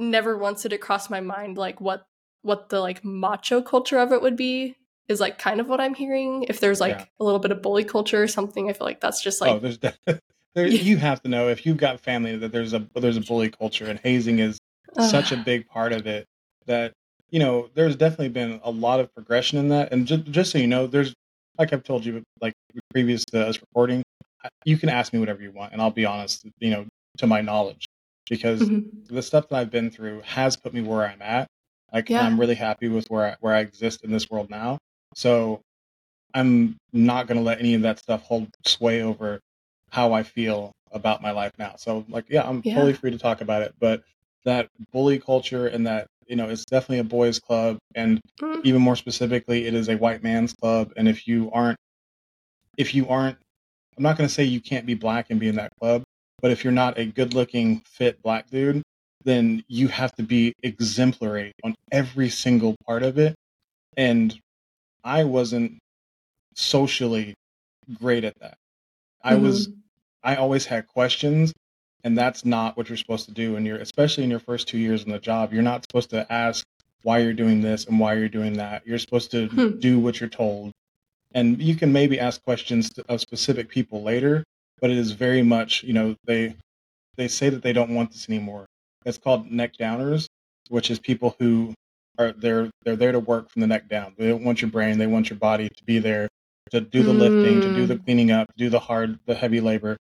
never 0.00 0.36
once 0.36 0.62
did 0.62 0.72
it 0.72 0.80
cross 0.80 1.08
my 1.08 1.20
mind 1.20 1.58
like 1.58 1.80
what 1.80 2.06
what 2.42 2.70
the 2.70 2.80
like 2.80 3.04
macho 3.04 3.60
culture 3.60 3.98
of 3.98 4.12
it 4.12 4.22
would 4.22 4.36
be 4.36 4.74
is 5.10 5.20
like 5.20 5.38
kind 5.38 5.60
of 5.60 5.68
what 5.68 5.80
I'm 5.80 5.94
hearing. 5.94 6.44
If 6.48 6.60
there's 6.60 6.80
like 6.80 6.98
yeah. 6.98 7.04
a 7.18 7.24
little 7.24 7.40
bit 7.40 7.50
of 7.50 7.62
bully 7.62 7.84
culture 7.84 8.22
or 8.22 8.28
something, 8.28 8.70
I 8.70 8.72
feel 8.72 8.86
like 8.86 9.00
that's 9.00 9.22
just 9.22 9.40
like 9.40 9.52
oh, 9.52 9.58
there's 9.58 9.78
there, 10.54 10.66
you 10.66 10.96
have 10.96 11.22
to 11.22 11.28
know 11.28 11.48
if 11.48 11.64
you've 11.64 11.76
got 11.76 12.00
family 12.00 12.36
that 12.36 12.52
there's 12.52 12.72
a 12.72 12.86
there's 12.94 13.16
a 13.16 13.20
bully 13.20 13.50
culture 13.50 13.86
and 13.86 13.98
hazing 14.00 14.38
is 14.38 14.58
such 15.08 15.32
a 15.32 15.36
big 15.36 15.68
part 15.68 15.92
of 15.92 16.06
it 16.06 16.26
that 16.66 16.92
you 17.30 17.38
know 17.38 17.68
there's 17.74 17.96
definitely 17.96 18.28
been 18.28 18.60
a 18.64 18.70
lot 18.70 19.00
of 19.00 19.12
progression 19.14 19.58
in 19.58 19.68
that 19.68 19.92
and 19.92 20.06
just, 20.06 20.24
just 20.24 20.50
so 20.50 20.58
you 20.58 20.66
know 20.66 20.86
there's 20.86 21.14
like 21.58 21.72
I've 21.72 21.84
told 21.84 22.04
you 22.04 22.22
like 22.40 22.54
previous 22.92 23.24
to 23.26 23.46
us 23.46 23.60
recording 23.60 24.02
you 24.64 24.76
can 24.76 24.88
ask 24.88 25.12
me 25.12 25.18
whatever 25.18 25.42
you 25.42 25.52
want 25.52 25.72
and 25.72 25.80
I'll 25.80 25.90
be 25.90 26.04
honest 26.04 26.46
you 26.58 26.70
know 26.70 26.86
to 27.18 27.26
my 27.26 27.40
knowledge 27.40 27.86
because 28.28 28.60
mm-hmm. 28.60 29.14
the 29.14 29.22
stuff 29.22 29.48
that 29.48 29.56
I've 29.56 29.70
been 29.70 29.90
through 29.90 30.22
has 30.22 30.56
put 30.56 30.74
me 30.74 30.82
where 30.82 31.06
I'm 31.06 31.22
at 31.22 31.46
like 31.92 32.08
yeah. 32.08 32.22
I'm 32.22 32.38
really 32.38 32.54
happy 32.54 32.88
with 32.88 33.08
where 33.10 33.26
I, 33.26 33.36
where 33.40 33.54
I 33.54 33.60
exist 33.60 34.02
in 34.02 34.10
this 34.10 34.28
world 34.28 34.50
now 34.50 34.78
so 35.14 35.60
I'm 36.34 36.76
not 36.92 37.26
going 37.26 37.38
to 37.38 37.44
let 37.44 37.60
any 37.60 37.74
of 37.74 37.82
that 37.82 37.98
stuff 37.98 38.22
hold 38.22 38.48
sway 38.64 39.02
over 39.02 39.40
how 39.90 40.12
I 40.12 40.22
feel 40.22 40.72
about 40.92 41.22
my 41.22 41.30
life 41.30 41.52
now. 41.58 41.74
So 41.76 42.04
like, 42.08 42.26
yeah, 42.28 42.48
I'm 42.48 42.62
yeah. 42.64 42.74
totally 42.74 42.92
free 42.92 43.10
to 43.10 43.18
talk 43.18 43.40
about 43.40 43.62
it, 43.62 43.74
but 43.78 44.02
that 44.44 44.68
bully 44.92 45.18
culture 45.18 45.66
and 45.66 45.86
that, 45.86 46.06
you 46.26 46.36
know, 46.36 46.48
it's 46.48 46.64
definitely 46.64 46.98
a 46.98 47.04
boys 47.04 47.38
club. 47.38 47.78
And 47.94 48.20
mm. 48.40 48.60
even 48.64 48.80
more 48.80 48.96
specifically, 48.96 49.66
it 49.66 49.74
is 49.74 49.88
a 49.88 49.96
white 49.96 50.22
man's 50.22 50.52
club. 50.54 50.92
And 50.96 51.08
if 51.08 51.26
you 51.26 51.50
aren't, 51.52 51.78
if 52.76 52.94
you 52.94 53.08
aren't, 53.08 53.36
I'm 53.96 54.02
not 54.02 54.16
going 54.16 54.28
to 54.28 54.34
say 54.34 54.44
you 54.44 54.60
can't 54.60 54.86
be 54.86 54.94
black 54.94 55.26
and 55.30 55.40
be 55.40 55.48
in 55.48 55.56
that 55.56 55.72
club, 55.80 56.02
but 56.40 56.50
if 56.50 56.64
you're 56.64 56.72
not 56.72 56.98
a 56.98 57.04
good 57.04 57.34
looking, 57.34 57.82
fit 57.84 58.22
black 58.22 58.48
dude, 58.48 58.82
then 59.24 59.62
you 59.68 59.88
have 59.88 60.14
to 60.14 60.22
be 60.22 60.54
exemplary 60.62 61.52
on 61.64 61.74
every 61.92 62.30
single 62.30 62.76
part 62.86 63.02
of 63.02 63.18
it. 63.18 63.34
And 63.96 64.38
I 65.04 65.24
wasn't 65.24 65.78
socially 66.54 67.34
great 68.00 68.24
at 68.24 68.38
that. 68.40 68.56
I 69.22 69.34
mm-hmm. 69.34 69.44
was 69.44 69.68
I 70.22 70.36
always 70.36 70.66
had 70.66 70.86
questions 70.86 71.52
and 72.04 72.16
that's 72.16 72.44
not 72.44 72.76
what 72.76 72.88
you're 72.88 72.98
supposed 72.98 73.26
to 73.26 73.32
do 73.32 73.56
and 73.56 73.66
you're 73.66 73.78
especially 73.78 74.24
in 74.24 74.30
your 74.30 74.40
first 74.40 74.68
2 74.68 74.78
years 74.78 75.04
in 75.04 75.10
the 75.10 75.18
job. 75.18 75.52
You're 75.52 75.62
not 75.62 75.84
supposed 75.84 76.10
to 76.10 76.30
ask 76.32 76.64
why 77.02 77.18
you're 77.18 77.32
doing 77.32 77.60
this 77.60 77.86
and 77.86 77.98
why 77.98 78.14
you're 78.14 78.28
doing 78.28 78.54
that. 78.54 78.86
You're 78.86 78.98
supposed 78.98 79.30
to 79.32 79.48
hmm. 79.48 79.78
do 79.78 79.98
what 79.98 80.20
you're 80.20 80.28
told. 80.28 80.72
And 81.32 81.60
you 81.60 81.74
can 81.74 81.92
maybe 81.92 82.18
ask 82.18 82.42
questions 82.42 82.90
of 83.08 83.20
specific 83.20 83.68
people 83.68 84.02
later, 84.02 84.44
but 84.80 84.90
it 84.90 84.98
is 84.98 85.12
very 85.12 85.42
much, 85.42 85.84
you 85.84 85.92
know, 85.92 86.16
they 86.24 86.56
they 87.16 87.28
say 87.28 87.48
that 87.48 87.62
they 87.62 87.72
don't 87.72 87.94
want 87.94 88.12
this 88.12 88.28
anymore. 88.28 88.66
It's 89.04 89.18
called 89.18 89.50
neck 89.50 89.74
downers, 89.78 90.26
which 90.68 90.90
is 90.90 90.98
people 90.98 91.36
who 91.38 91.74
are 92.20 92.32
they're 92.32 92.70
they're 92.84 92.96
there 92.96 93.12
to 93.12 93.20
work 93.20 93.50
from 93.50 93.60
the 93.60 93.66
neck 93.66 93.88
down. 93.88 94.14
They 94.18 94.28
don't 94.28 94.44
want 94.44 94.60
your 94.60 94.70
brain, 94.70 94.98
they 94.98 95.06
want 95.06 95.30
your 95.30 95.38
body 95.38 95.68
to 95.68 95.84
be 95.84 95.98
there 95.98 96.28
to 96.70 96.80
do 96.80 97.02
the 97.02 97.12
mm. 97.12 97.18
lifting, 97.18 97.60
to 97.60 97.74
do 97.74 97.86
the 97.86 97.96
mm. 97.96 98.04
cleaning 98.04 98.30
up, 98.30 98.46
to 98.48 98.54
do 98.56 98.68
the 98.68 98.78
hard, 98.78 99.18
the 99.26 99.34
heavy 99.34 99.60
labor. 99.60 99.96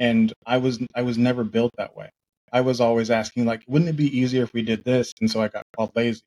And 0.00 0.32
I 0.46 0.58
was 0.58 0.78
I 0.94 1.02
was 1.02 1.18
never 1.18 1.44
built 1.44 1.72
that 1.76 1.96
way. 1.96 2.10
I 2.52 2.60
was 2.60 2.80
always 2.80 3.10
asking 3.10 3.46
like, 3.46 3.62
wouldn't 3.66 3.90
it 3.90 3.96
be 3.96 4.16
easier 4.16 4.44
if 4.44 4.52
we 4.52 4.62
did 4.62 4.84
this? 4.84 5.12
And 5.20 5.30
so 5.30 5.42
I 5.42 5.48
got 5.48 5.64
called 5.76 5.90
lazy. 5.94 6.22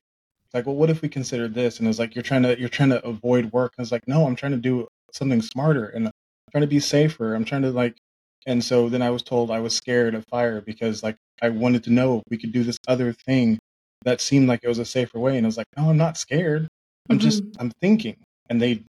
It's 0.45 0.53
like, 0.53 0.65
well, 0.65 0.75
what 0.75 0.89
if 0.89 1.01
we 1.01 1.09
considered 1.09 1.53
this? 1.53 1.79
And 1.79 1.87
it's 1.87 1.99
like 1.99 2.15
you're 2.15 2.23
trying 2.23 2.43
to 2.43 2.59
you're 2.59 2.69
trying 2.69 2.89
to 2.89 3.05
avoid 3.05 3.51
work. 3.51 3.73
And 3.77 3.83
it's 3.83 3.91
like, 3.91 4.07
no, 4.07 4.25
I'm 4.27 4.35
trying 4.35 4.53
to 4.53 4.57
do 4.57 4.87
something 5.13 5.41
smarter 5.41 5.87
and 5.87 6.07
I'm 6.07 6.13
trying 6.51 6.61
to 6.61 6.67
be 6.67 6.79
safer. 6.79 7.33
I'm 7.33 7.45
trying 7.45 7.63
to 7.63 7.71
like 7.71 7.95
and 8.45 8.63
so 8.63 8.87
then 8.87 9.01
I 9.01 9.09
was 9.09 9.23
told 9.23 9.51
I 9.51 9.59
was 9.59 9.75
scared 9.75 10.15
of 10.15 10.25
fire 10.27 10.61
because 10.61 11.03
like 11.03 11.17
I 11.41 11.49
wanted 11.49 11.83
to 11.85 11.91
know 11.91 12.17
if 12.17 12.23
we 12.29 12.37
could 12.37 12.53
do 12.53 12.63
this 12.63 12.77
other 12.87 13.13
thing 13.13 13.59
that 14.03 14.21
seemed 14.21 14.47
like 14.47 14.61
it 14.63 14.67
was 14.67 14.79
a 14.79 14.85
safer 14.85 15.19
way. 15.19 15.37
And 15.37 15.45
I 15.45 15.47
was 15.47 15.57
like, 15.57 15.67
no, 15.75 15.89
I'm 15.89 15.97
not 15.97 16.17
scared. 16.17 16.67
I'm 17.09 17.17
mm-hmm. 17.17 17.23
just 17.23 17.43
I'm 17.59 17.71
thinking. 17.81 18.17
And 18.49 18.61
they 18.61 18.83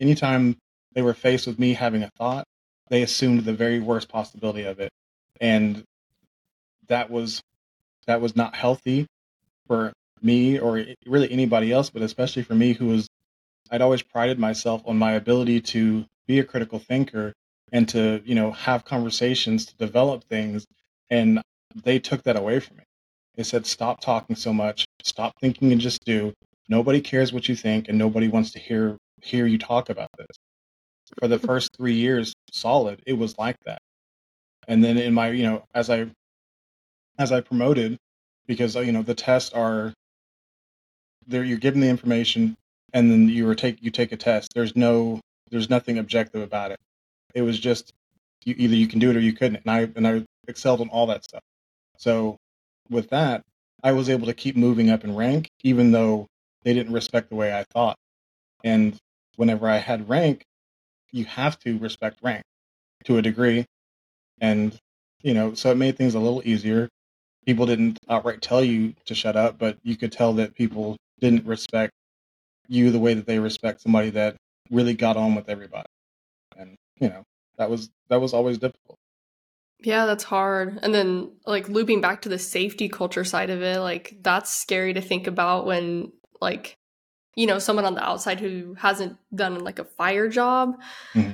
anytime 0.00 0.56
they 0.94 1.02
were 1.02 1.14
faced 1.14 1.46
with 1.46 1.58
me 1.58 1.74
having 1.74 2.02
a 2.02 2.10
thought, 2.18 2.44
they 2.88 3.02
assumed 3.02 3.44
the 3.44 3.52
very 3.52 3.80
worst 3.80 4.08
possibility 4.08 4.64
of 4.64 4.80
it. 4.80 4.90
And 5.40 5.84
that 6.88 7.10
was 7.10 7.42
that 8.06 8.20
was 8.20 8.34
not 8.34 8.54
healthy 8.56 9.06
for 9.66 9.92
me 10.22 10.58
or 10.58 10.84
really 11.06 11.30
anybody 11.30 11.72
else, 11.72 11.90
but 11.90 12.02
especially 12.02 12.42
for 12.42 12.54
me 12.54 12.72
who 12.72 12.86
was 12.86 13.06
I'd 13.70 13.82
always 13.82 14.02
prided 14.02 14.38
myself 14.38 14.82
on 14.86 14.96
my 14.96 15.12
ability 15.12 15.60
to 15.60 16.06
be 16.26 16.38
a 16.38 16.44
critical 16.44 16.78
thinker 16.78 17.32
and 17.70 17.88
to, 17.90 18.22
you 18.24 18.34
know, 18.34 18.52
have 18.52 18.84
conversations 18.84 19.66
to 19.66 19.76
develop 19.76 20.24
things. 20.24 20.66
And 21.10 21.42
they 21.84 21.98
took 21.98 22.22
that 22.22 22.36
away 22.36 22.60
from 22.60 22.78
me. 22.78 22.84
They 23.38 23.44
said, 23.44 23.66
stop 23.66 24.00
talking 24.00 24.34
so 24.34 24.52
much, 24.52 24.84
stop 25.04 25.32
thinking 25.40 25.70
and 25.70 25.80
just 25.80 26.04
do. 26.04 26.34
Nobody 26.68 27.00
cares 27.00 27.32
what 27.32 27.48
you 27.48 27.54
think 27.54 27.88
and 27.88 27.96
nobody 27.96 28.26
wants 28.26 28.50
to 28.52 28.58
hear 28.58 28.96
hear 29.22 29.46
you 29.46 29.58
talk 29.58 29.90
about 29.90 30.10
this. 30.18 30.36
For 31.20 31.28
the 31.28 31.36
mm-hmm. 31.36 31.46
first 31.46 31.70
three 31.76 31.94
years, 31.94 32.34
solid, 32.50 33.00
it 33.06 33.12
was 33.12 33.38
like 33.38 33.54
that. 33.64 33.78
And 34.66 34.82
then 34.82 34.98
in 34.98 35.14
my, 35.14 35.28
you 35.30 35.44
know, 35.44 35.62
as 35.72 35.88
I 35.88 36.08
as 37.16 37.30
I 37.30 37.40
promoted, 37.40 37.96
because 38.48 38.74
you 38.74 38.90
know 38.90 39.02
the 39.02 39.14
tests 39.14 39.52
are 39.52 39.94
there, 41.28 41.44
you're 41.44 41.58
given 41.58 41.80
the 41.80 41.88
information, 41.88 42.56
and 42.92 43.08
then 43.08 43.28
you 43.28 43.46
were 43.46 43.54
take 43.54 43.80
you 43.80 43.92
take 43.92 44.10
a 44.10 44.16
test. 44.16 44.50
There's 44.52 44.74
no 44.74 45.20
there's 45.52 45.70
nothing 45.70 45.98
objective 45.98 46.42
about 46.42 46.72
it. 46.72 46.78
It 47.34 47.42
was 47.42 47.60
just 47.60 47.92
you, 48.44 48.56
either 48.58 48.74
you 48.74 48.88
can 48.88 48.98
do 48.98 49.10
it 49.10 49.16
or 49.16 49.20
you 49.20 49.32
couldn't, 49.32 49.62
and 49.64 49.70
I 49.70 49.88
and 49.94 50.08
I 50.08 50.24
excelled 50.48 50.80
on 50.80 50.88
all 50.88 51.06
that 51.06 51.22
stuff. 51.22 51.42
So 51.98 52.36
with 52.90 53.10
that, 53.10 53.42
I 53.82 53.92
was 53.92 54.08
able 54.08 54.26
to 54.26 54.34
keep 54.34 54.56
moving 54.56 54.90
up 54.90 55.04
in 55.04 55.14
rank, 55.14 55.48
even 55.62 55.92
though 55.92 56.26
they 56.62 56.74
didn't 56.74 56.92
respect 56.92 57.30
the 57.30 57.36
way 57.36 57.56
I 57.56 57.64
thought. 57.72 57.96
And 58.64 58.96
whenever 59.36 59.68
I 59.68 59.78
had 59.78 60.08
rank, 60.08 60.42
you 61.12 61.24
have 61.26 61.58
to 61.60 61.78
respect 61.78 62.18
rank 62.22 62.42
to 63.04 63.18
a 63.18 63.22
degree. 63.22 63.64
And, 64.40 64.76
you 65.22 65.34
know, 65.34 65.54
so 65.54 65.70
it 65.70 65.76
made 65.76 65.96
things 65.96 66.14
a 66.14 66.20
little 66.20 66.42
easier. 66.44 66.88
People 67.46 67.66
didn't 67.66 67.98
outright 68.08 68.42
tell 68.42 68.62
you 68.62 68.94
to 69.06 69.14
shut 69.14 69.36
up, 69.36 69.58
but 69.58 69.78
you 69.82 69.96
could 69.96 70.12
tell 70.12 70.32
that 70.34 70.54
people 70.54 70.96
didn't 71.20 71.46
respect 71.46 71.92
you 72.68 72.90
the 72.90 72.98
way 72.98 73.14
that 73.14 73.26
they 73.26 73.38
respect 73.38 73.80
somebody 73.80 74.10
that 74.10 74.36
really 74.70 74.94
got 74.94 75.16
on 75.16 75.34
with 75.34 75.48
everybody. 75.48 75.88
And, 76.56 76.76
you 77.00 77.08
know, 77.08 77.22
that 77.56 77.70
was 77.70 77.90
that 78.08 78.20
was 78.20 78.34
always 78.34 78.58
difficult. 78.58 78.98
Yeah, 79.80 80.06
that's 80.06 80.24
hard. 80.24 80.80
And 80.82 80.92
then 80.92 81.32
like 81.46 81.68
looping 81.68 82.00
back 82.00 82.22
to 82.22 82.28
the 82.28 82.38
safety 82.38 82.88
culture 82.88 83.24
side 83.24 83.50
of 83.50 83.62
it, 83.62 83.78
like 83.78 84.16
that's 84.22 84.54
scary 84.54 84.94
to 84.94 85.00
think 85.00 85.26
about 85.26 85.66
when 85.66 86.12
like 86.40 86.78
you 87.38 87.46
know 87.46 87.60
someone 87.60 87.84
on 87.84 87.94
the 87.94 88.04
outside 88.04 88.40
who 88.40 88.74
hasn't 88.74 89.16
done 89.32 89.60
like 89.60 89.78
a 89.78 89.84
fire 89.84 90.28
job 90.28 90.74
mm-hmm. 91.14 91.32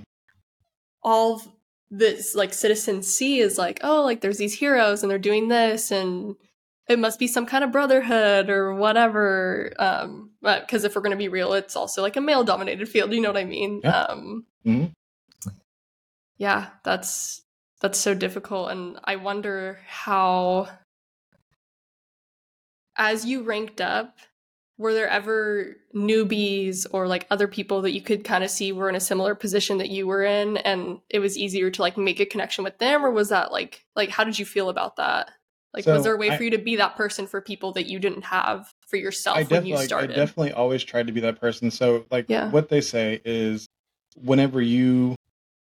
all 1.02 1.40
this 1.90 2.34
like 2.34 2.52
citizens 2.52 3.06
see 3.06 3.38
is 3.38 3.56
like 3.56 3.80
oh 3.82 4.02
like 4.02 4.20
there's 4.20 4.36
these 4.36 4.58
heroes 4.58 5.02
and 5.02 5.10
they're 5.10 5.18
doing 5.18 5.48
this 5.48 5.90
and 5.90 6.36
it 6.88 6.98
must 6.98 7.18
be 7.18 7.26
some 7.26 7.46
kind 7.46 7.64
of 7.64 7.72
brotherhood 7.72 8.50
or 8.50 8.74
whatever 8.74 9.72
um 9.78 10.30
because 10.42 10.84
if 10.84 10.94
we're 10.94 11.00
going 11.00 11.10
to 11.10 11.16
be 11.16 11.28
real 11.28 11.54
it's 11.54 11.74
also 11.74 12.02
like 12.02 12.16
a 12.16 12.20
male 12.20 12.44
dominated 12.44 12.86
field 12.86 13.12
you 13.12 13.20
know 13.20 13.30
what 13.30 13.40
i 13.40 13.44
mean 13.44 13.80
yeah. 13.82 14.02
um 14.02 14.44
mm-hmm. 14.66 15.50
yeah 16.36 16.66
that's 16.84 17.43
that's 17.85 17.99
so 17.99 18.14
difficult 18.14 18.71
and 18.71 18.99
i 19.05 19.14
wonder 19.14 19.79
how 19.87 20.67
as 22.97 23.26
you 23.26 23.43
ranked 23.43 23.79
up 23.79 24.17
were 24.79 24.95
there 24.95 25.07
ever 25.07 25.76
newbies 25.95 26.87
or 26.93 27.07
like 27.07 27.26
other 27.31 27.47
people 27.47 27.83
that 27.83 27.93
you 27.93 28.00
could 28.00 28.25
kind 28.25 28.43
of 28.43 28.49
see 28.49 28.73
were 28.73 28.88
in 28.88 28.95
a 28.95 29.00
similar 29.00 29.35
position 29.35 29.76
that 29.76 29.91
you 29.91 30.07
were 30.07 30.25
in 30.25 30.57
and 30.57 30.99
it 31.11 31.19
was 31.19 31.37
easier 31.37 31.71
to 31.71 31.83
like 31.83 31.99
make 31.99 32.21
a 32.21 32.25
connection 32.25 32.64
with 32.64 32.79
them 32.79 33.05
or 33.05 33.11
was 33.11 33.29
that 33.29 33.53
like 33.53 33.85
like 33.95 34.09
how 34.09 34.25
did 34.25 34.38
you 34.38 34.47
feel 34.47 34.71
about 34.71 34.97
that 34.97 35.31
like 35.75 35.85
so 35.85 35.93
was 35.93 36.05
there 36.05 36.14
a 36.14 36.17
way 36.17 36.31
I, 36.31 36.38
for 36.38 36.45
you 36.45 36.50
to 36.53 36.59
be 36.59 36.76
that 36.76 36.97
person 36.97 37.26
for 37.26 37.43
people 37.43 37.73
that 37.73 37.85
you 37.85 37.99
didn't 37.99 38.25
have 38.25 38.73
for 38.88 38.97
yourself 38.97 39.37
I 39.37 39.43
when 39.43 39.67
you 39.67 39.76
started 39.76 40.12
i 40.12 40.14
definitely 40.14 40.53
always 40.53 40.83
tried 40.83 41.09
to 41.09 41.12
be 41.12 41.21
that 41.21 41.38
person 41.38 41.71
so 41.71 42.07
like 42.11 42.25
yeah. 42.31 42.49
what 42.49 42.71
they 42.71 42.81
say 42.81 43.21
is 43.26 43.67
whenever 44.17 44.62
you 44.62 45.17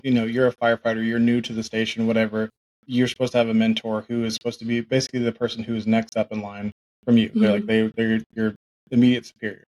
you 0.04 0.12
know 0.12 0.26
you're 0.26 0.48
a 0.48 0.56
firefighter 0.56 1.06
you're 1.06 1.20
new 1.20 1.42
to 1.42 1.54
the 1.54 1.64
station 1.64 2.06
whatever 2.06 2.50
you're 2.86 3.08
supposed 3.08 3.32
to 3.34 3.38
have 3.38 3.50
a 3.50 3.54
mentor 3.54 4.06
who 4.08 4.24
is 4.24 4.34
supposed 4.34 4.60
to 4.60 4.66
be 4.66 4.82
basically 4.82 5.20
the 5.20 5.32
person 5.32 5.64
who 5.64 5.76
is 5.76 5.88
next 5.88 6.18
up 6.18 6.32
in 6.32 6.42
line 6.42 6.72
from 7.06 7.18
you. 7.18 7.30
Mm-hmm. 7.30 7.40
They're 7.40 7.52
like 7.52 7.66
they 7.66 7.92
they're 7.96 8.22
your 8.34 8.56
immediate 8.92 9.26
superior. 9.26 9.64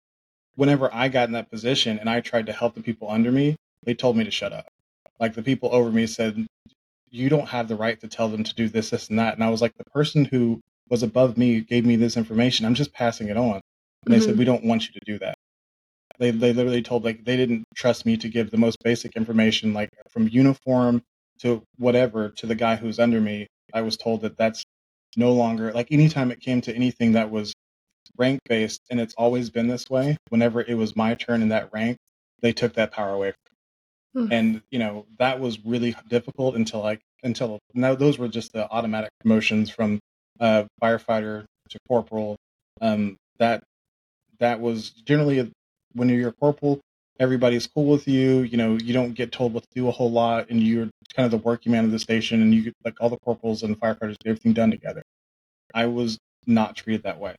Whenever 0.54 0.92
I 0.92 1.08
got 1.08 1.28
in 1.28 1.32
that 1.32 1.50
position 1.50 1.98
and 1.98 2.08
I 2.08 2.20
tried 2.20 2.46
to 2.46 2.52
help 2.52 2.74
the 2.74 2.82
people 2.82 3.10
under 3.10 3.32
me, 3.32 3.56
they 3.84 3.94
told 3.94 4.16
me 4.16 4.24
to 4.24 4.30
shut 4.30 4.52
up. 4.52 4.66
Like 5.18 5.34
the 5.34 5.42
people 5.42 5.70
over 5.72 5.90
me 5.90 6.06
said, 6.06 6.46
you 7.10 7.28
don't 7.28 7.48
have 7.48 7.68
the 7.68 7.76
right 7.76 7.98
to 8.00 8.08
tell 8.08 8.28
them 8.28 8.44
to 8.44 8.54
do 8.54 8.68
this, 8.68 8.90
this, 8.90 9.08
and 9.08 9.18
that. 9.18 9.34
And 9.34 9.44
I 9.44 9.50
was 9.50 9.62
like, 9.62 9.74
the 9.76 9.84
person 9.84 10.24
who 10.24 10.60
was 10.90 11.02
above 11.02 11.38
me 11.38 11.60
gave 11.60 11.86
me 11.86 11.96
this 11.96 12.16
information. 12.16 12.66
I'm 12.66 12.74
just 12.74 12.92
passing 12.92 13.28
it 13.28 13.36
on. 13.36 13.60
And 14.04 14.12
they 14.12 14.18
mm-hmm. 14.18 14.26
said, 14.26 14.38
we 14.38 14.44
don't 14.44 14.64
want 14.64 14.86
you 14.86 14.92
to 14.92 15.00
do 15.06 15.18
that. 15.20 15.34
They, 16.22 16.30
they 16.30 16.52
literally 16.52 16.82
told 16.82 17.02
like 17.02 17.24
they 17.24 17.36
didn't 17.36 17.64
trust 17.74 18.06
me 18.06 18.16
to 18.18 18.28
give 18.28 18.52
the 18.52 18.56
most 18.56 18.78
basic 18.84 19.16
information, 19.16 19.74
like 19.74 19.88
from 20.08 20.28
uniform 20.28 21.02
to 21.40 21.64
whatever 21.78 22.28
to 22.28 22.46
the 22.46 22.54
guy 22.54 22.76
who's 22.76 23.00
under 23.00 23.20
me, 23.20 23.48
I 23.74 23.80
was 23.80 23.96
told 23.96 24.20
that 24.20 24.36
that's 24.36 24.62
no 25.16 25.32
longer 25.32 25.72
like 25.72 25.90
anytime 25.90 26.30
it 26.30 26.38
came 26.38 26.60
to 26.60 26.72
anything 26.76 27.10
that 27.12 27.32
was 27.32 27.52
rank 28.16 28.38
based, 28.48 28.82
and 28.88 29.00
it's 29.00 29.14
always 29.14 29.50
been 29.50 29.66
this 29.66 29.90
way. 29.90 30.16
Whenever 30.28 30.60
it 30.60 30.74
was 30.74 30.94
my 30.94 31.16
turn 31.16 31.42
in 31.42 31.48
that 31.48 31.70
rank, 31.72 31.96
they 32.40 32.52
took 32.52 32.74
that 32.74 32.92
power 32.92 33.14
away 33.14 33.32
from 33.32 34.22
me. 34.22 34.26
Hmm. 34.28 34.32
And 34.32 34.62
you 34.70 34.78
know 34.78 35.06
that 35.18 35.40
was 35.40 35.58
really 35.64 35.92
difficult 36.08 36.54
until 36.54 36.82
like 36.82 37.00
until 37.24 37.58
now 37.74 37.96
those 37.96 38.16
were 38.16 38.28
just 38.28 38.52
the 38.52 38.70
automatic 38.70 39.10
promotions 39.22 39.70
from 39.70 39.98
uh, 40.38 40.66
firefighter 40.80 41.46
to 41.70 41.78
corporal. 41.88 42.36
Um, 42.80 43.16
that 43.38 43.64
that 44.38 44.60
was 44.60 44.90
generally 44.90 45.50
when 45.94 46.08
you're 46.08 46.30
a 46.30 46.32
corporal, 46.32 46.80
everybody's 47.20 47.66
cool 47.66 47.86
with 47.86 48.08
you. 48.08 48.42
You 48.42 48.56
know, 48.56 48.76
you 48.76 48.92
don't 48.92 49.12
get 49.12 49.32
told 49.32 49.52
what 49.52 49.62
to 49.64 49.68
do 49.74 49.88
a 49.88 49.90
whole 49.90 50.10
lot, 50.10 50.50
and 50.50 50.62
you're 50.62 50.88
kind 51.14 51.24
of 51.24 51.30
the 51.30 51.38
working 51.38 51.72
man 51.72 51.84
of 51.84 51.90
the 51.90 51.98
station, 51.98 52.42
and 52.42 52.54
you 52.54 52.62
get 52.62 52.74
like 52.84 53.00
all 53.00 53.10
the 53.10 53.18
corporals 53.18 53.62
and 53.62 53.78
firefighters 53.78 54.16
get 54.18 54.26
everything 54.30 54.52
done 54.52 54.70
together. 54.70 55.02
I 55.74 55.86
was 55.86 56.18
not 56.46 56.76
treated 56.76 57.04
that 57.04 57.18
way. 57.18 57.36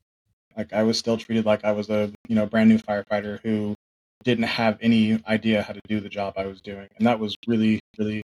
Like 0.56 0.74
I 0.74 0.84
was 0.84 0.98
still 0.98 1.18
treated 1.18 1.46
like 1.46 1.66
I 1.66 1.72
was 1.72 1.90
a 1.90 2.12
you 2.28 2.36
know 2.36 2.46
brand 2.46 2.70
new 2.70 2.78
firefighter 2.78 3.40
who 3.44 3.76
didn't 4.24 4.46
have 4.46 4.78
any 4.82 5.22
idea 5.28 5.62
how 5.62 5.74
to 5.74 5.82
do 5.88 6.00
the 6.00 6.10
job 6.10 6.36
I 6.38 6.46
was 6.46 6.62
doing, 6.62 6.88
and 6.98 7.08
that 7.08 7.20
was 7.20 7.36
really 7.48 7.80
really 7.98 8.22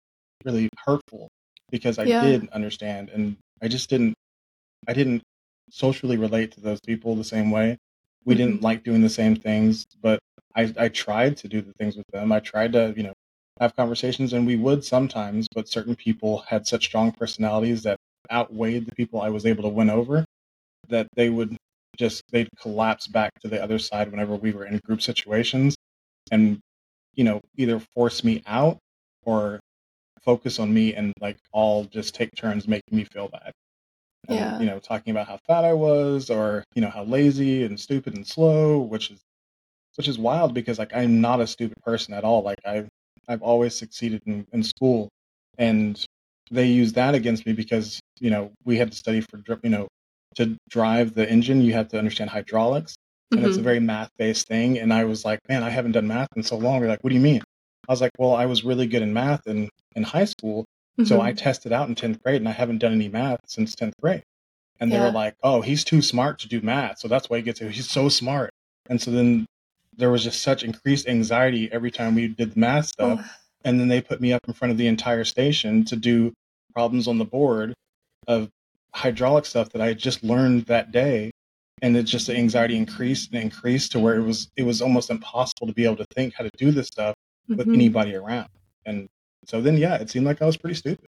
really 0.45 0.69
hurtful 0.85 1.29
because 1.71 1.97
I 1.97 2.03
yeah. 2.03 2.21
did 2.21 2.49
understand, 2.49 3.09
and 3.09 3.37
I 3.61 3.67
just 3.67 3.89
didn't 3.89 4.13
I 4.87 4.93
didn't 4.93 5.23
socially 5.69 6.17
relate 6.17 6.51
to 6.53 6.61
those 6.61 6.79
people 6.85 7.15
the 7.15 7.23
same 7.23 7.51
way. 7.51 7.77
We 8.27 8.35
mm-hmm. 8.35 8.43
didn't 8.43 8.61
like 8.61 8.83
doing 8.83 9.01
the 9.01 9.09
same 9.09 9.35
things, 9.35 9.87
but 10.03 10.19
I, 10.55 10.71
I 10.77 10.89
tried 10.89 11.37
to 11.37 11.47
do 11.47 11.61
the 11.61 11.73
things 11.79 11.97
with 11.97 12.05
them. 12.13 12.31
I 12.31 12.39
tried 12.41 12.73
to, 12.73 12.93
you 12.95 13.03
know, 13.03 13.13
have 13.59 13.75
conversations 13.75 14.33
and 14.33 14.45
we 14.45 14.55
would 14.55 14.85
sometimes, 14.85 15.47
but 15.55 15.67
certain 15.67 15.95
people 15.95 16.39
had 16.47 16.67
such 16.67 16.85
strong 16.85 17.11
personalities 17.11 17.81
that 17.83 17.97
outweighed 18.31 18.85
the 18.85 18.95
people 18.95 19.21
I 19.21 19.29
was 19.29 19.45
able 19.45 19.63
to 19.63 19.69
win 19.69 19.89
over 19.89 20.25
that 20.89 21.07
they 21.15 21.29
would 21.29 21.57
just 21.97 22.23
they'd 22.31 22.49
collapse 22.61 23.07
back 23.07 23.31
to 23.41 23.47
the 23.47 23.61
other 23.61 23.79
side 23.79 24.11
whenever 24.11 24.35
we 24.35 24.51
were 24.51 24.65
in 24.65 24.79
group 24.85 25.01
situations 25.01 25.75
and 26.31 26.59
you 27.15 27.23
know 27.23 27.41
either 27.55 27.79
force 27.95 28.23
me 28.23 28.43
out 28.45 28.77
or 29.25 29.59
focus 30.21 30.59
on 30.59 30.73
me 30.73 30.93
and 30.93 31.13
like 31.19 31.37
all 31.51 31.85
just 31.85 32.13
take 32.13 32.29
turns 32.35 32.67
making 32.67 32.97
me 32.97 33.03
feel 33.05 33.29
bad 33.29 33.51
and, 34.27 34.37
yeah. 34.37 34.59
you 34.59 34.65
know 34.65 34.79
talking 34.79 35.11
about 35.11 35.27
how 35.27 35.37
fat 35.47 35.63
i 35.63 35.73
was 35.73 36.29
or 36.29 36.63
you 36.75 36.81
know 36.81 36.89
how 36.89 37.03
lazy 37.03 37.63
and 37.63 37.79
stupid 37.79 38.15
and 38.15 38.27
slow 38.27 38.79
which 38.79 39.11
is 39.11 39.19
which 39.95 40.07
is 40.07 40.17
wild 40.17 40.53
because 40.53 40.77
like 40.79 40.95
i'm 40.95 41.21
not 41.21 41.39
a 41.39 41.47
stupid 41.47 41.77
person 41.83 42.13
at 42.13 42.23
all 42.23 42.43
like 42.43 42.59
i 42.65 42.85
i've 43.27 43.41
always 43.41 43.75
succeeded 43.75 44.21
in, 44.25 44.45
in 44.53 44.63
school 44.63 45.09
and 45.57 46.05
they 46.49 46.65
use 46.65 46.93
that 46.93 47.13
against 47.15 47.45
me 47.45 47.53
because 47.53 47.99
you 48.19 48.29
know 48.29 48.51
we 48.65 48.77
had 48.77 48.91
to 48.91 48.97
study 48.97 49.21
for 49.21 49.41
you 49.63 49.69
know 49.69 49.87
to 50.37 50.55
drive 50.69 51.15
the 51.15 51.29
engine, 51.29 51.61
you 51.61 51.73
have 51.73 51.87
to 51.89 51.97
understand 51.97 52.29
hydraulics. 52.29 52.95
And 53.31 53.39
mm-hmm. 53.39 53.47
it's 53.47 53.57
a 53.57 53.59
mm-hmm. 53.59 53.65
very 53.65 53.79
math 53.79 54.09
based 54.17 54.47
thing. 54.47 54.79
And 54.79 54.93
I 54.93 55.03
was 55.03 55.25
like, 55.25 55.39
man, 55.49 55.63
I 55.63 55.69
haven't 55.69 55.91
done 55.93 56.07
math 56.07 56.29
in 56.35 56.43
so 56.43 56.57
long. 56.57 56.79
They're 56.79 56.89
like, 56.89 57.03
what 57.03 57.09
do 57.09 57.15
you 57.15 57.21
mean? 57.21 57.41
I 57.89 57.91
was 57.91 58.01
like, 58.01 58.11
well, 58.17 58.35
I 58.35 58.45
was 58.45 58.63
really 58.63 58.87
good 58.87 59.01
in 59.01 59.13
math 59.13 59.47
in, 59.47 59.69
in 59.95 60.03
high 60.03 60.25
school. 60.25 60.65
Mm-hmm. 60.99 61.05
So 61.05 61.21
I 61.21 61.29
mm-hmm. 61.29 61.37
tested 61.37 61.71
out 61.71 61.87
in 61.87 61.95
10th 61.95 62.23
grade 62.23 62.41
and 62.41 62.49
I 62.49 62.53
haven't 62.53 62.79
done 62.79 62.93
any 62.93 63.09
math 63.09 63.41
since 63.45 63.75
10th 63.75 63.93
grade. 64.01 64.23
And 64.79 64.91
they 64.91 64.95
yeah. 64.97 65.05
were 65.05 65.11
like, 65.11 65.35
oh, 65.43 65.61
he's 65.61 65.83
too 65.83 66.01
smart 66.01 66.39
to 66.39 66.47
do 66.47 66.61
math. 66.61 66.99
So 66.99 67.07
that's 67.07 67.29
why 67.29 67.37
he 67.37 67.43
gets 67.43 67.61
it. 67.61 67.71
He's 67.71 67.89
so 67.89 68.09
smart. 68.09 68.51
And 68.89 69.01
so 69.01 69.11
then 69.11 69.45
there 69.95 70.11
was 70.11 70.23
just 70.23 70.41
such 70.41 70.63
increased 70.63 71.07
anxiety 71.07 71.69
every 71.71 71.91
time 71.91 72.15
we 72.15 72.27
did 72.27 72.53
the 72.53 72.59
math 72.59 72.87
stuff. 72.87 73.19
Oh. 73.21 73.29
And 73.63 73.79
then 73.79 73.87
they 73.87 74.01
put 74.01 74.21
me 74.21 74.33
up 74.33 74.41
in 74.47 74.53
front 74.53 74.71
of 74.71 74.77
the 74.77 74.87
entire 74.87 75.23
station 75.23 75.83
to 75.85 75.95
do 75.95 76.33
problems 76.73 77.07
on 77.07 77.17
the 77.17 77.25
board 77.25 77.73
of 78.27 78.49
hydraulic 78.93 79.45
stuff 79.45 79.69
that 79.69 79.81
I 79.81 79.93
just 79.93 80.23
learned 80.23 80.65
that 80.65 80.91
day. 80.91 81.31
And 81.81 81.95
it 81.95 82.03
just 82.03 82.27
the 82.27 82.35
anxiety 82.35 82.75
increased 82.75 83.31
and 83.33 83.41
increased 83.41 83.91
to 83.91 83.99
where 83.99 84.15
it 84.15 84.23
was 84.23 84.49
it 84.55 84.63
was 84.63 84.81
almost 84.81 85.11
impossible 85.11 85.67
to 85.67 85.73
be 85.73 85.85
able 85.85 85.97
to 85.97 86.07
think 86.15 86.33
how 86.33 86.43
to 86.43 86.49
do 86.57 86.71
this 86.71 86.87
stuff 86.87 87.13
with 87.47 87.59
mm-hmm. 87.59 87.73
anybody 87.73 88.15
around. 88.15 88.49
And 88.85 89.07
so 89.47 89.61
then 89.61 89.77
yeah, 89.77 89.95
it 89.95 90.09
seemed 90.09 90.25
like 90.25 90.41
I 90.41 90.45
was 90.45 90.57
pretty 90.57 90.75
stupid. 90.75 91.07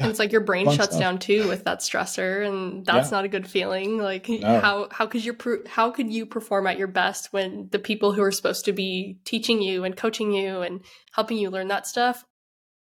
And 0.00 0.08
it's 0.10 0.20
like 0.20 0.30
your 0.30 0.42
brain 0.42 0.66
Fun 0.66 0.76
shuts 0.76 0.90
stuff. 0.90 1.00
down 1.00 1.18
too 1.18 1.48
with 1.48 1.64
that 1.64 1.80
stressor, 1.80 2.46
and 2.46 2.86
that's 2.86 3.10
yeah. 3.10 3.16
not 3.16 3.24
a 3.24 3.28
good 3.28 3.48
feeling. 3.48 3.98
Like 3.98 4.28
no. 4.28 4.60
how 4.60 4.88
how 4.92 5.06
could 5.06 5.24
you 5.24 5.36
how 5.66 5.90
could 5.90 6.12
you 6.12 6.24
perform 6.24 6.68
at 6.68 6.78
your 6.78 6.86
best 6.86 7.32
when 7.32 7.68
the 7.72 7.80
people 7.80 8.12
who 8.12 8.22
are 8.22 8.30
supposed 8.30 8.64
to 8.66 8.72
be 8.72 9.18
teaching 9.24 9.60
you 9.60 9.82
and 9.82 9.96
coaching 9.96 10.32
you 10.32 10.62
and 10.62 10.84
helping 11.12 11.36
you 11.36 11.50
learn 11.50 11.68
that 11.68 11.86
stuff 11.86 12.24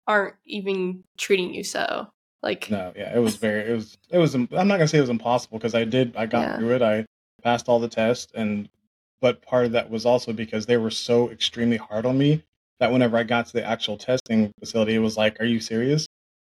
aren't 0.05 0.36
even 0.45 1.03
treating 1.17 1.53
you 1.53 1.63
so? 1.63 2.10
Like 2.43 2.69
no, 2.69 2.91
yeah, 2.97 3.15
it 3.15 3.19
was 3.19 3.38
very, 3.38 3.71
it 3.71 3.73
was, 3.73 3.97
it 4.12 4.17
was. 4.17 4.36
I'm 4.36 4.49
not 4.51 4.67
gonna 4.67 4.88
say 4.88 4.97
it 4.97 5.01
was 5.01 5.10
impossible 5.10 5.57
because 5.57 5.73
I 5.73 5.86
did, 5.86 6.17
I 6.17 6.25
got 6.25 6.41
yeah. 6.41 6.57
through 6.57 6.75
it. 6.75 6.81
I 6.81 7.05
passed 7.43 7.69
all 7.69 7.79
the 7.79 7.88
tests, 7.88 8.31
and 8.36 8.67
but 9.21 9.41
part 9.41 9.65
of 9.65 9.71
that 9.71 9.89
was 9.89 10.05
also 10.05 10.33
because 10.33 10.65
they 10.65 10.77
were 10.77 10.91
so 10.91 11.29
extremely 11.31 11.77
hard 11.77 12.05
on 12.05 12.17
me 12.17 12.43
that 12.79 12.91
whenever 12.91 13.17
I 13.17 13.23
got 13.23 13.47
to 13.47 13.53
the 13.53 13.65
actual 13.65 13.97
testing 13.97 14.51
facility, 14.59 14.95
it 14.95 14.99
was 14.99 15.17
like, 15.17 15.39
"Are 15.39 15.45
you 15.45 15.59
serious? 15.59 16.05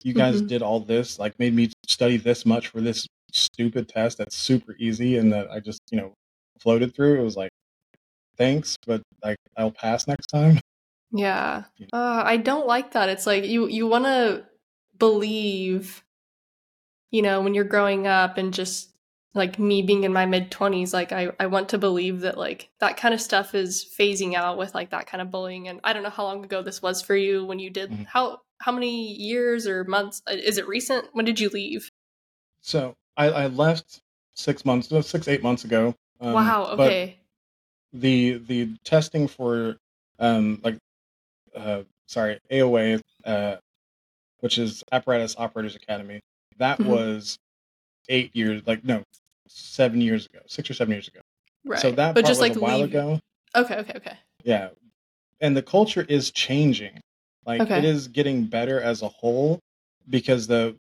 You 0.03 0.13
guys 0.13 0.38
mm-hmm. 0.38 0.47
did 0.47 0.62
all 0.62 0.80
this, 0.80 1.19
like, 1.19 1.38
made 1.39 1.53
me 1.56 1.71
study 1.88 2.17
this 2.17 2.45
much 2.45 2.67
for 2.67 2.82
this 2.82 3.08
stupid 3.34 3.89
test 3.89 4.17
that's 4.17 4.36
super 4.36 4.75
easy, 4.80 5.17
and 5.17 5.32
that 5.34 5.49
I 5.51 5.60
just, 5.60 5.82
you 5.91 5.97
know, 5.97 6.13
floated 6.60 6.95
through." 6.95 7.19
It 7.19 7.23
was 7.23 7.36
like, 7.38 7.51
thanks, 8.38 8.75
but 8.86 9.01
like, 9.23 9.38
I'll 9.58 9.71
pass 9.71 10.08
next 10.08 10.27
time. 10.27 10.60
Yeah, 11.12 11.63
uh, 11.93 12.23
I 12.25 12.38
don't 12.38 12.67
like 12.67 12.91
that. 12.91 13.10
It's 13.10 13.25
like 13.25 13.45
you 13.45 13.67
you 13.67 13.88
want 13.88 14.06
to 14.06 14.45
believe, 14.99 16.03
you 17.12 17.21
know, 17.21 17.41
when 17.41 17.53
you're 17.53 17.63
growing 17.63 18.08
up 18.08 18.38
and 18.38 18.53
just 18.53 18.91
like 19.38 19.60
me 19.60 19.82
being 19.82 20.04
in 20.04 20.12
my 20.12 20.26
mid 20.26 20.52
20s 20.52 20.93
like 20.93 21.12
I, 21.12 21.32
I 21.39 21.47
want 21.47 21.69
to 21.69 21.78
believe 21.78 22.21
that 22.21 22.38
like 22.38 22.69
that 22.80 22.97
kind 22.97 23.13
of 23.13 23.21
stuff 23.21 23.56
is 23.56 23.86
phasing 23.97 24.34
out 24.34 24.58
with 24.58 24.73
like 24.76 24.89
that 24.91 25.08
kind 25.08 25.21
of 25.21 25.32
bullying 25.32 25.67
and 25.67 25.80
i 25.84 25.93
don't 25.93 26.04
know 26.04 26.10
how 26.10 26.23
long 26.23 26.43
ago 26.43 26.62
this 26.62 26.82
was 26.82 27.02
for 27.02 27.15
you 27.15 27.45
when 27.45 27.60
you 27.60 27.69
did 27.69 27.91
mm-hmm. 27.91 28.04
how 28.04 28.41
how 28.60 28.71
many 28.71 29.13
years 29.13 29.67
or 29.67 29.84
months 29.86 30.21
uh, 30.28 30.34
is 30.34 30.58
it 30.58 30.67
recent 30.67 31.06
when 31.13 31.26
did 31.26 31.39
you 31.39 31.50
leave 31.50 31.89
so 32.62 32.95
i, 33.15 33.30
I 33.30 33.47
left 33.47 34.02
six 34.34 34.65
months 34.65 34.89
six 35.08 35.28
eight 35.28 35.43
months 35.43 35.63
ago 35.63 35.95
um, 36.19 36.34
wow 36.34 36.65
okay 36.71 37.19
the 37.93 38.34
the 38.47 38.76
testing 38.84 39.28
for 39.28 39.78
um 40.19 40.60
like 40.63 40.78
uh 41.56 41.84
sorry 42.08 42.39
aoa 42.52 43.00
uh 43.26 43.58
which 44.39 44.58
is 44.58 44.84
Apparatus 44.91 45.36
Operators 45.38 45.76
Academy. 45.76 46.21
That 46.58 46.80
mm-hmm. 46.80 46.89
was 46.89 47.38
eight 48.10 48.36
years, 48.36 48.62
like 48.65 48.84
no, 48.84 49.04
seven 49.47 50.01
years 50.01 50.25
ago, 50.25 50.39
six 50.47 50.69
or 50.69 50.73
seven 50.73 50.93
years 50.93 51.07
ago. 51.07 51.21
Right. 51.65 51.79
So 51.79 51.91
that 51.91 52.15
but 52.15 52.25
just 52.25 52.41
like 52.41 52.55
a 52.55 52.60
while 52.60 52.79
leave... 52.79 52.89
ago. 52.89 53.19
Okay. 53.55 53.77
Okay. 53.77 53.93
Okay. 53.95 54.17
Yeah, 54.43 54.69
and 55.41 55.55
the 55.55 55.62
culture 55.62 56.05
is 56.07 56.31
changing. 56.31 56.99
Like 57.45 57.62
okay. 57.62 57.79
it 57.79 57.86
is 57.86 58.07
getting 58.07 58.45
better 58.45 58.81
as 58.81 59.01
a 59.01 59.07
whole 59.07 59.60
because 60.10 60.47
the 60.47 60.75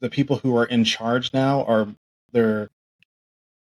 the 0.00 0.10
people 0.10 0.36
who 0.36 0.56
are 0.56 0.66
in 0.66 0.84
charge 0.84 1.32
now 1.32 1.64
are 1.64 1.88
they're 2.32 2.68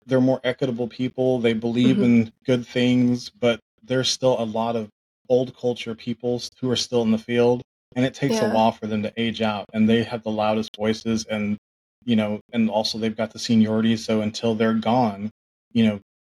they're 0.05 0.21
more 0.21 0.41
equitable 0.43 0.87
people. 0.87 1.39
They 1.39 1.53
believe 1.53 1.95
mm-hmm. 1.95 2.03
in 2.03 2.33
good 2.45 2.65
things, 2.65 3.29
but 3.29 3.59
there's 3.83 4.09
still 4.09 4.39
a 4.39 4.45
lot 4.45 4.75
of 4.75 4.89
old 5.29 5.55
culture 5.55 5.95
people 5.95 6.41
who 6.59 6.69
are 6.69 6.75
still 6.75 7.01
in 7.03 7.11
the 7.11 7.17
field 7.17 7.61
and 7.95 8.05
it 8.05 8.13
takes 8.13 8.35
yeah. 8.35 8.51
a 8.51 8.53
while 8.53 8.71
for 8.71 8.87
them 8.87 9.01
to 9.03 9.13
age 9.17 9.41
out 9.41 9.65
and 9.73 9.87
they 9.87 10.03
have 10.03 10.23
the 10.23 10.31
loudest 10.31 10.69
voices 10.75 11.25
and 11.25 11.57
you 12.05 12.15
know 12.15 12.39
and 12.53 12.69
also 12.69 12.97
they've 12.97 13.15
got 13.15 13.31
the 13.31 13.39
seniority 13.39 13.95
so 13.95 14.21
until 14.21 14.55
they're 14.55 14.73
gone 14.73 15.29
you 15.73 15.85
know 15.85 15.99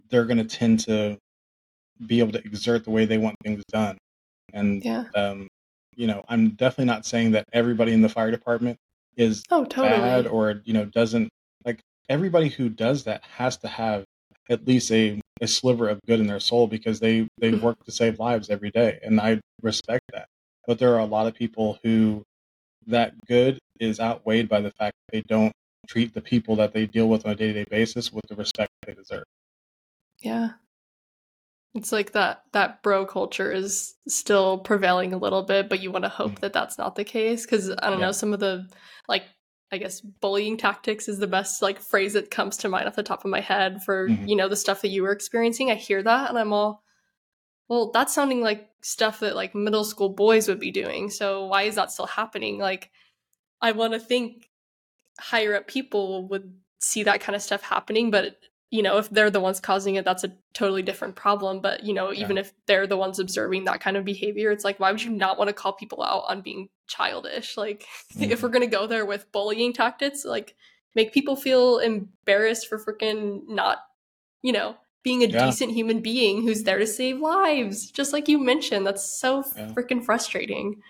they're 0.09 0.25
going 0.25 0.37
to 0.37 0.57
tend 0.57 0.79
to 0.79 1.17
be 2.05 2.19
able 2.19 2.31
to 2.31 2.43
exert 2.43 2.83
the 2.83 2.89
way 2.89 3.05
they 3.05 3.17
want 3.17 3.35
things 3.43 3.63
done 3.71 3.97
and 4.53 4.83
yeah. 4.83 5.05
um 5.15 5.47
you 5.95 6.07
know 6.07 6.23
i'm 6.29 6.49
definitely 6.51 6.85
not 6.85 7.05
saying 7.05 7.31
that 7.31 7.45
everybody 7.53 7.93
in 7.93 8.01
the 8.01 8.09
fire 8.09 8.31
department 8.31 8.77
is 9.17 9.43
oh, 9.51 9.65
totally. 9.65 9.89
bad 9.89 10.27
or 10.27 10.61
you 10.65 10.73
know 10.73 10.85
doesn't 10.85 11.29
like 11.65 11.79
everybody 12.09 12.49
who 12.49 12.69
does 12.69 13.03
that 13.03 13.23
has 13.23 13.57
to 13.57 13.67
have 13.67 14.03
at 14.49 14.67
least 14.67 14.91
a, 14.91 15.21
a 15.41 15.47
sliver 15.47 15.87
of 15.87 15.99
good 16.07 16.19
in 16.19 16.27
their 16.27 16.39
soul 16.39 16.67
because 16.67 16.99
they 16.99 17.27
they 17.37 17.51
mm. 17.51 17.61
work 17.61 17.83
to 17.85 17.91
save 17.91 18.19
lives 18.19 18.49
every 18.49 18.71
day 18.71 18.99
and 19.03 19.19
i 19.21 19.39
respect 19.61 20.03
that 20.11 20.25
but 20.65 20.79
there 20.79 20.93
are 20.93 20.99
a 20.99 21.05
lot 21.05 21.27
of 21.27 21.33
people 21.33 21.79
who 21.83 22.23
that 22.87 23.13
good 23.27 23.59
is 23.79 23.99
outweighed 23.99 24.49
by 24.49 24.61
the 24.61 24.71
fact 24.71 24.95
that 24.95 25.17
they 25.17 25.21
don't 25.21 25.53
treat 25.87 26.13
the 26.13 26.21
people 26.21 26.55
that 26.55 26.73
they 26.73 26.85
deal 26.85 27.07
with 27.09 27.25
on 27.25 27.31
a 27.31 27.35
day-to-day 27.35 27.65
basis 27.69 28.11
with 28.11 28.23
the 28.29 28.35
respect 28.35 28.71
they 28.85 28.93
deserve. 28.93 29.23
Yeah. 30.21 30.51
It's 31.73 31.91
like 31.91 32.11
that 32.11 32.43
that 32.51 32.83
bro 32.83 33.05
culture 33.05 33.51
is 33.51 33.95
still 34.07 34.59
prevailing 34.59 35.13
a 35.13 35.17
little 35.17 35.43
bit, 35.43 35.69
but 35.69 35.81
you 35.81 35.89
want 35.89 36.03
to 36.03 36.09
hope 36.09 36.31
mm-hmm. 36.31 36.41
that 36.41 36.53
that's 36.53 36.77
not 36.77 36.95
the 36.95 37.05
case 37.05 37.45
cuz 37.45 37.69
I 37.69 37.89
don't 37.89 37.99
yeah. 37.99 38.07
know 38.07 38.11
some 38.11 38.33
of 38.33 38.39
the 38.39 38.67
like 39.07 39.23
I 39.71 39.77
guess 39.77 40.01
bullying 40.01 40.57
tactics 40.57 41.07
is 41.07 41.17
the 41.17 41.27
best 41.27 41.61
like 41.61 41.79
phrase 41.79 42.13
that 42.13 42.29
comes 42.29 42.57
to 42.57 42.69
mind 42.69 42.87
off 42.87 42.95
the 42.97 43.03
top 43.03 43.23
of 43.23 43.31
my 43.31 43.39
head 43.39 43.81
for, 43.83 44.09
mm-hmm. 44.09 44.27
you 44.27 44.35
know, 44.35 44.49
the 44.49 44.57
stuff 44.57 44.81
that 44.81 44.89
you 44.89 45.01
were 45.01 45.13
experiencing. 45.13 45.71
I 45.71 45.75
hear 45.75 46.03
that 46.03 46.29
and 46.29 46.37
I'm 46.37 46.51
all 46.51 46.83
well, 47.71 47.89
that's 47.89 48.13
sounding 48.13 48.41
like 48.41 48.69
stuff 48.81 49.21
that 49.21 49.33
like 49.33 49.55
middle 49.55 49.85
school 49.85 50.09
boys 50.09 50.49
would 50.49 50.59
be 50.59 50.71
doing. 50.71 51.09
So 51.09 51.45
why 51.45 51.63
is 51.63 51.75
that 51.75 51.89
still 51.89 52.05
happening? 52.05 52.57
Like, 52.57 52.91
I 53.61 53.71
want 53.71 53.93
to 53.93 53.99
think 53.99 54.49
higher 55.17 55.55
up 55.55 55.67
people 55.67 56.27
would 56.27 56.53
see 56.79 57.03
that 57.03 57.21
kind 57.21 57.33
of 57.33 57.41
stuff 57.41 57.61
happening, 57.61 58.11
but 58.11 58.35
you 58.71 58.83
know, 58.83 58.97
if 58.97 59.09
they're 59.09 59.29
the 59.29 59.39
ones 59.39 59.61
causing 59.61 59.95
it, 59.95 60.03
that's 60.03 60.25
a 60.25 60.33
totally 60.53 60.81
different 60.81 61.15
problem. 61.15 61.61
But, 61.61 61.85
you 61.85 61.93
know, 61.93 62.11
even 62.11 62.37
if 62.37 62.51
they're 62.67 62.87
the 62.87 62.97
ones 62.97 63.19
observing 63.19 63.63
that 63.65 63.79
kind 63.79 63.95
of 63.95 64.03
behavior, 64.03 64.51
it's 64.51 64.65
like, 64.65 64.77
why 64.77 64.91
would 64.91 65.03
you 65.03 65.11
not 65.11 65.37
want 65.37 65.47
to 65.47 65.53
call 65.53 65.71
people 65.71 66.03
out 66.03 66.25
on 66.27 66.41
being 66.41 66.67
childish? 66.87 67.55
Like, 67.55 67.85
mm-hmm. 68.13 68.23
if 68.31 68.43
we're 68.43 68.49
going 68.49 68.69
to 68.69 68.75
go 68.75 68.85
there 68.85 69.05
with 69.05 69.31
bullying 69.31 69.71
tactics, 69.71 70.25
like, 70.25 70.55
make 70.93 71.13
people 71.13 71.37
feel 71.37 71.79
embarrassed 71.79 72.67
for 72.67 72.79
freaking 72.79 73.41
not, 73.47 73.77
you 74.41 74.51
know, 74.51 74.75
being 75.03 75.23
a 75.23 75.27
yeah. 75.27 75.45
decent 75.45 75.71
human 75.73 75.99
being 76.01 76.43
who's 76.43 76.63
there 76.63 76.77
to 76.77 76.87
save 76.87 77.19
lives. 77.19 77.89
Just 77.89 78.13
like 78.13 78.27
you 78.27 78.37
mentioned, 78.37 78.85
that's 78.85 79.19
so 79.19 79.43
yeah. 79.55 79.69
freaking 79.69 80.03
frustrating. 80.03 80.81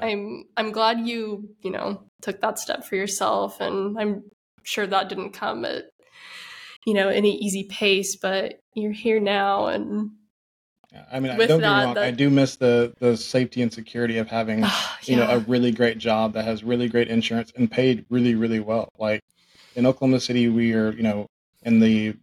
I'm 0.00 0.44
I'm 0.56 0.72
glad 0.72 1.00
you, 1.00 1.48
you 1.62 1.70
know, 1.70 2.02
took 2.20 2.40
that 2.40 2.58
step 2.58 2.84
for 2.84 2.96
yourself 2.96 3.60
and 3.60 3.98
I'm 3.98 4.24
sure 4.62 4.86
that 4.86 5.08
didn't 5.08 5.32
come 5.32 5.64
at 5.64 5.84
you 6.84 6.94
know 6.94 7.08
any 7.08 7.36
easy 7.38 7.64
pace 7.64 8.16
but 8.16 8.60
you're 8.74 8.92
here 8.92 9.20
now 9.20 9.66
and 9.66 10.10
I 11.12 11.20
mean, 11.20 11.36
don't 11.36 11.38
that, 11.38 11.48
get 11.48 11.58
me 11.58 11.64
wrong. 11.66 11.94
That... 11.94 12.04
I 12.04 12.10
do 12.10 12.30
miss 12.30 12.56
the 12.56 12.94
the 13.00 13.16
safety 13.16 13.60
and 13.60 13.70
security 13.72 14.16
of 14.16 14.28
having, 14.28 14.60
yeah. 14.60 14.72
you 15.02 15.16
know, 15.16 15.28
a 15.28 15.40
really 15.40 15.70
great 15.70 15.98
job 15.98 16.32
that 16.32 16.44
has 16.44 16.64
really 16.64 16.88
great 16.88 17.08
insurance 17.08 17.52
and 17.54 17.70
paid 17.70 18.06
really, 18.08 18.34
really 18.34 18.60
well. 18.60 18.88
Like 18.98 19.20
in 19.74 19.84
Oklahoma 19.84 20.20
City, 20.20 20.48
we 20.48 20.72
are, 20.72 20.92
you 20.92 21.02
know, 21.02 21.26
in 21.64 21.80
the 21.80 22.14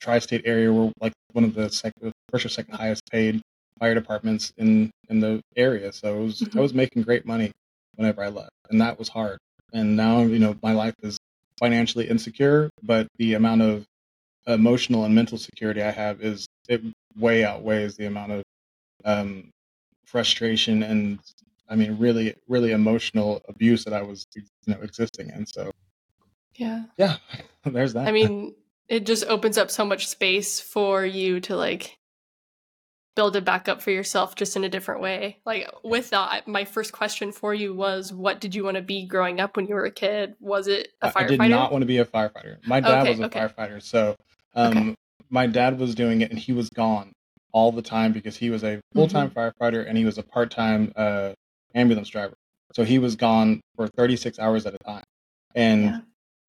tri-state 0.00 0.42
area, 0.44 0.72
we're 0.72 0.92
like 1.00 1.12
one 1.32 1.44
of 1.44 1.54
the 1.54 1.70
second, 1.70 2.12
first 2.30 2.46
or 2.46 2.48
second 2.48 2.74
highest 2.74 3.02
paid 3.10 3.40
fire 3.78 3.94
departments 3.94 4.52
in 4.56 4.90
in 5.08 5.20
the 5.20 5.40
area. 5.56 5.92
So 5.92 6.22
was, 6.22 6.40
mm-hmm. 6.40 6.58
I 6.58 6.62
was 6.62 6.74
making 6.74 7.02
great 7.02 7.26
money 7.26 7.52
whenever 7.96 8.22
I 8.22 8.28
left, 8.28 8.50
and 8.70 8.80
that 8.80 8.98
was 8.98 9.08
hard. 9.08 9.38
And 9.72 9.96
now, 9.96 10.22
you 10.22 10.38
know, 10.38 10.56
my 10.62 10.72
life 10.72 10.94
is 11.02 11.18
financially 11.58 12.08
insecure, 12.08 12.70
but 12.82 13.08
the 13.18 13.34
amount 13.34 13.62
of 13.62 13.84
emotional 14.46 15.04
and 15.04 15.14
mental 15.14 15.36
security 15.38 15.82
I 15.82 15.90
have 15.90 16.22
is 16.22 16.46
it 16.68 16.82
way 17.16 17.44
outweighs 17.44 17.96
the 17.96 18.06
amount 18.06 18.32
of 18.32 18.42
um, 19.04 19.50
frustration 20.04 20.82
and 20.82 21.18
I 21.68 21.76
mean 21.76 21.98
really 21.98 22.34
really 22.48 22.72
emotional 22.72 23.42
abuse 23.48 23.84
that 23.84 23.92
I 23.92 24.02
was 24.02 24.26
you 24.34 24.42
know 24.66 24.78
existing 24.82 25.30
in. 25.30 25.46
So 25.46 25.70
yeah, 26.54 26.84
yeah, 26.96 27.16
there's 27.64 27.92
that. 27.92 28.08
I 28.08 28.12
mean, 28.12 28.54
it 28.88 29.06
just 29.06 29.24
opens 29.26 29.58
up 29.58 29.70
so 29.70 29.84
much 29.84 30.08
space 30.08 30.60
for 30.60 31.04
you 31.04 31.40
to 31.40 31.56
like 31.56 31.98
build 33.18 33.34
it 33.34 33.44
back 33.44 33.68
up 33.68 33.82
for 33.82 33.90
yourself 33.90 34.36
just 34.36 34.54
in 34.54 34.62
a 34.62 34.68
different 34.68 35.00
way. 35.00 35.38
Like 35.44 35.68
with 35.82 36.10
that, 36.10 36.46
my 36.46 36.64
first 36.64 36.92
question 36.92 37.32
for 37.32 37.52
you 37.52 37.74
was 37.74 38.12
what 38.12 38.40
did 38.40 38.54
you 38.54 38.62
want 38.62 38.76
to 38.76 38.82
be 38.82 39.06
growing 39.06 39.40
up 39.40 39.56
when 39.56 39.66
you 39.66 39.74
were 39.74 39.84
a 39.84 39.90
kid? 39.90 40.34
Was 40.40 40.68
it 40.68 40.88
a 41.02 41.10
firefighter? 41.10 41.40
I 41.40 41.48
did 41.48 41.50
not 41.50 41.72
want 41.72 41.82
to 41.82 41.86
be 41.86 41.98
a 41.98 42.04
firefighter. 42.04 42.64
My 42.66 42.78
dad 42.80 43.02
okay, 43.02 43.10
was 43.10 43.20
a 43.20 43.24
okay. 43.24 43.40
firefighter. 43.40 43.82
So 43.82 44.14
um, 44.54 44.78
okay. 44.78 44.94
my 45.30 45.48
dad 45.48 45.80
was 45.80 45.94
doing 45.96 46.20
it 46.20 46.30
and 46.30 46.38
he 46.38 46.52
was 46.52 46.70
gone 46.70 47.12
all 47.52 47.72
the 47.72 47.82
time 47.82 48.12
because 48.12 48.36
he 48.36 48.50
was 48.50 48.62
a 48.62 48.80
full-time 48.94 49.30
mm-hmm. 49.30 49.38
firefighter 49.38 49.84
and 49.86 49.98
he 49.98 50.04
was 50.04 50.18
a 50.18 50.22
part-time 50.22 50.92
uh, 50.94 51.32
ambulance 51.74 52.08
driver. 52.08 52.34
So 52.72 52.84
he 52.84 53.00
was 53.00 53.16
gone 53.16 53.60
for 53.74 53.88
36 53.88 54.38
hours 54.38 54.64
at 54.64 54.74
a 54.74 54.78
time. 54.78 55.04
And 55.56 55.82
yeah. 55.82 56.00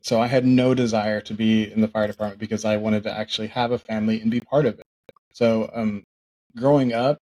So 0.02 0.20
I 0.20 0.26
had 0.26 0.46
no 0.46 0.74
desire 0.74 1.20
to 1.22 1.34
be 1.34 1.70
in 1.70 1.80
the 1.80 1.88
fire 1.88 2.06
department 2.06 2.40
because 2.40 2.64
I 2.64 2.76
wanted 2.76 3.02
to 3.04 3.16
actually 3.16 3.48
have 3.48 3.72
a 3.72 3.78
family 3.78 4.20
and 4.20 4.30
be 4.30 4.40
part 4.40 4.66
of 4.66 4.78
it. 4.78 4.86
So 5.32 5.70
um, 5.74 6.04
growing 6.56 6.92
up, 6.92 7.18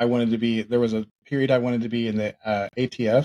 I 0.00 0.04
wanted 0.04 0.30
to 0.30 0.38
be. 0.38 0.62
There 0.62 0.80
was 0.80 0.94
a 0.94 1.06
period 1.26 1.50
I 1.50 1.58
wanted 1.58 1.82
to 1.82 1.88
be 1.88 2.06
in 2.06 2.16
the 2.16 2.34
uh, 2.44 2.68
ATF, 2.76 3.24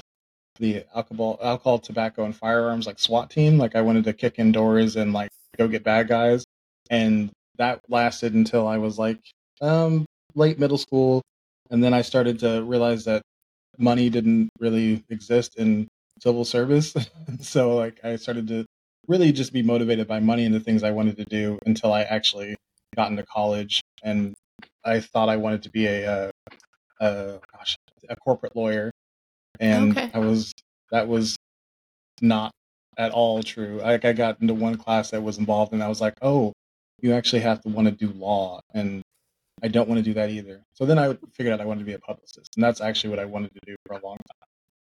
the 0.59 0.85
alcohol, 0.95 1.39
alcohol, 1.41 1.79
tobacco, 1.79 2.23
and 2.23 2.35
firearms 2.35 2.87
like 2.87 2.99
SWAT 2.99 3.29
team. 3.29 3.57
Like 3.57 3.75
I 3.75 3.81
wanted 3.81 4.05
to 4.05 4.13
kick 4.13 4.39
in 4.39 4.51
doors 4.51 4.95
and 4.95 5.13
like 5.13 5.29
go 5.57 5.67
get 5.67 5.83
bad 5.83 6.07
guys, 6.07 6.43
and 6.89 7.29
that 7.57 7.81
lasted 7.89 8.33
until 8.33 8.67
I 8.67 8.77
was 8.77 8.97
like 8.97 9.19
um, 9.61 10.05
late 10.35 10.59
middle 10.59 10.77
school, 10.77 11.21
and 11.69 11.83
then 11.83 11.93
I 11.93 12.01
started 12.01 12.39
to 12.39 12.63
realize 12.63 13.05
that 13.05 13.21
money 13.77 14.09
didn't 14.09 14.49
really 14.59 15.03
exist 15.09 15.55
in 15.57 15.87
civil 16.19 16.45
service. 16.45 16.95
so 17.41 17.75
like 17.75 18.03
I 18.03 18.15
started 18.15 18.47
to 18.47 18.65
really 19.07 19.31
just 19.31 19.53
be 19.53 19.61
motivated 19.61 20.07
by 20.07 20.19
money 20.19 20.45
and 20.45 20.53
the 20.53 20.59
things 20.59 20.83
I 20.83 20.91
wanted 20.91 21.17
to 21.17 21.25
do 21.25 21.59
until 21.65 21.91
I 21.91 22.03
actually 22.03 22.55
got 22.95 23.09
into 23.09 23.23
college 23.23 23.81
and 24.03 24.33
I 24.85 24.99
thought 24.99 25.29
I 25.29 25.37
wanted 25.37 25.63
to 25.63 25.69
be 25.69 25.87
a, 25.87 26.29
a, 26.99 27.05
a 27.05 27.39
gosh, 27.51 27.75
a 28.09 28.15
corporate 28.15 28.55
lawyer, 28.55 28.91
and 29.59 29.97
okay. 29.97 30.11
I 30.13 30.19
was 30.19 30.51
that 30.91 31.07
was 31.07 31.35
not 32.21 32.51
at 32.97 33.11
all 33.11 33.41
true. 33.43 33.79
Like 33.81 34.05
I 34.05 34.13
got 34.13 34.41
into 34.41 34.53
one 34.53 34.77
class 34.77 35.11
that 35.11 35.23
was 35.23 35.37
involved, 35.37 35.73
and 35.73 35.83
I 35.83 35.87
was 35.87 36.01
like, 36.01 36.15
oh, 36.21 36.53
you 37.01 37.13
actually 37.13 37.41
have 37.41 37.61
to 37.61 37.69
want 37.69 37.87
to 37.87 37.91
do 37.93 38.11
law, 38.13 38.61
and 38.73 39.01
I 39.63 39.69
don't 39.69 39.87
want 39.87 39.99
to 39.99 40.03
do 40.03 40.13
that 40.15 40.29
either. 40.29 40.63
So 40.73 40.85
then 40.85 40.99
I 40.99 41.17
figured 41.33 41.53
out 41.53 41.61
I 41.61 41.65
wanted 41.65 41.79
to 41.79 41.85
be 41.85 41.93
a 41.93 41.99
publicist, 41.99 42.51
and 42.55 42.63
that's 42.63 42.81
actually 42.81 43.11
what 43.11 43.19
I 43.19 43.25
wanted 43.25 43.53
to 43.53 43.59
do 43.65 43.75
for 43.85 43.93
a 43.97 44.05
long 44.05 44.17
time 44.17 44.42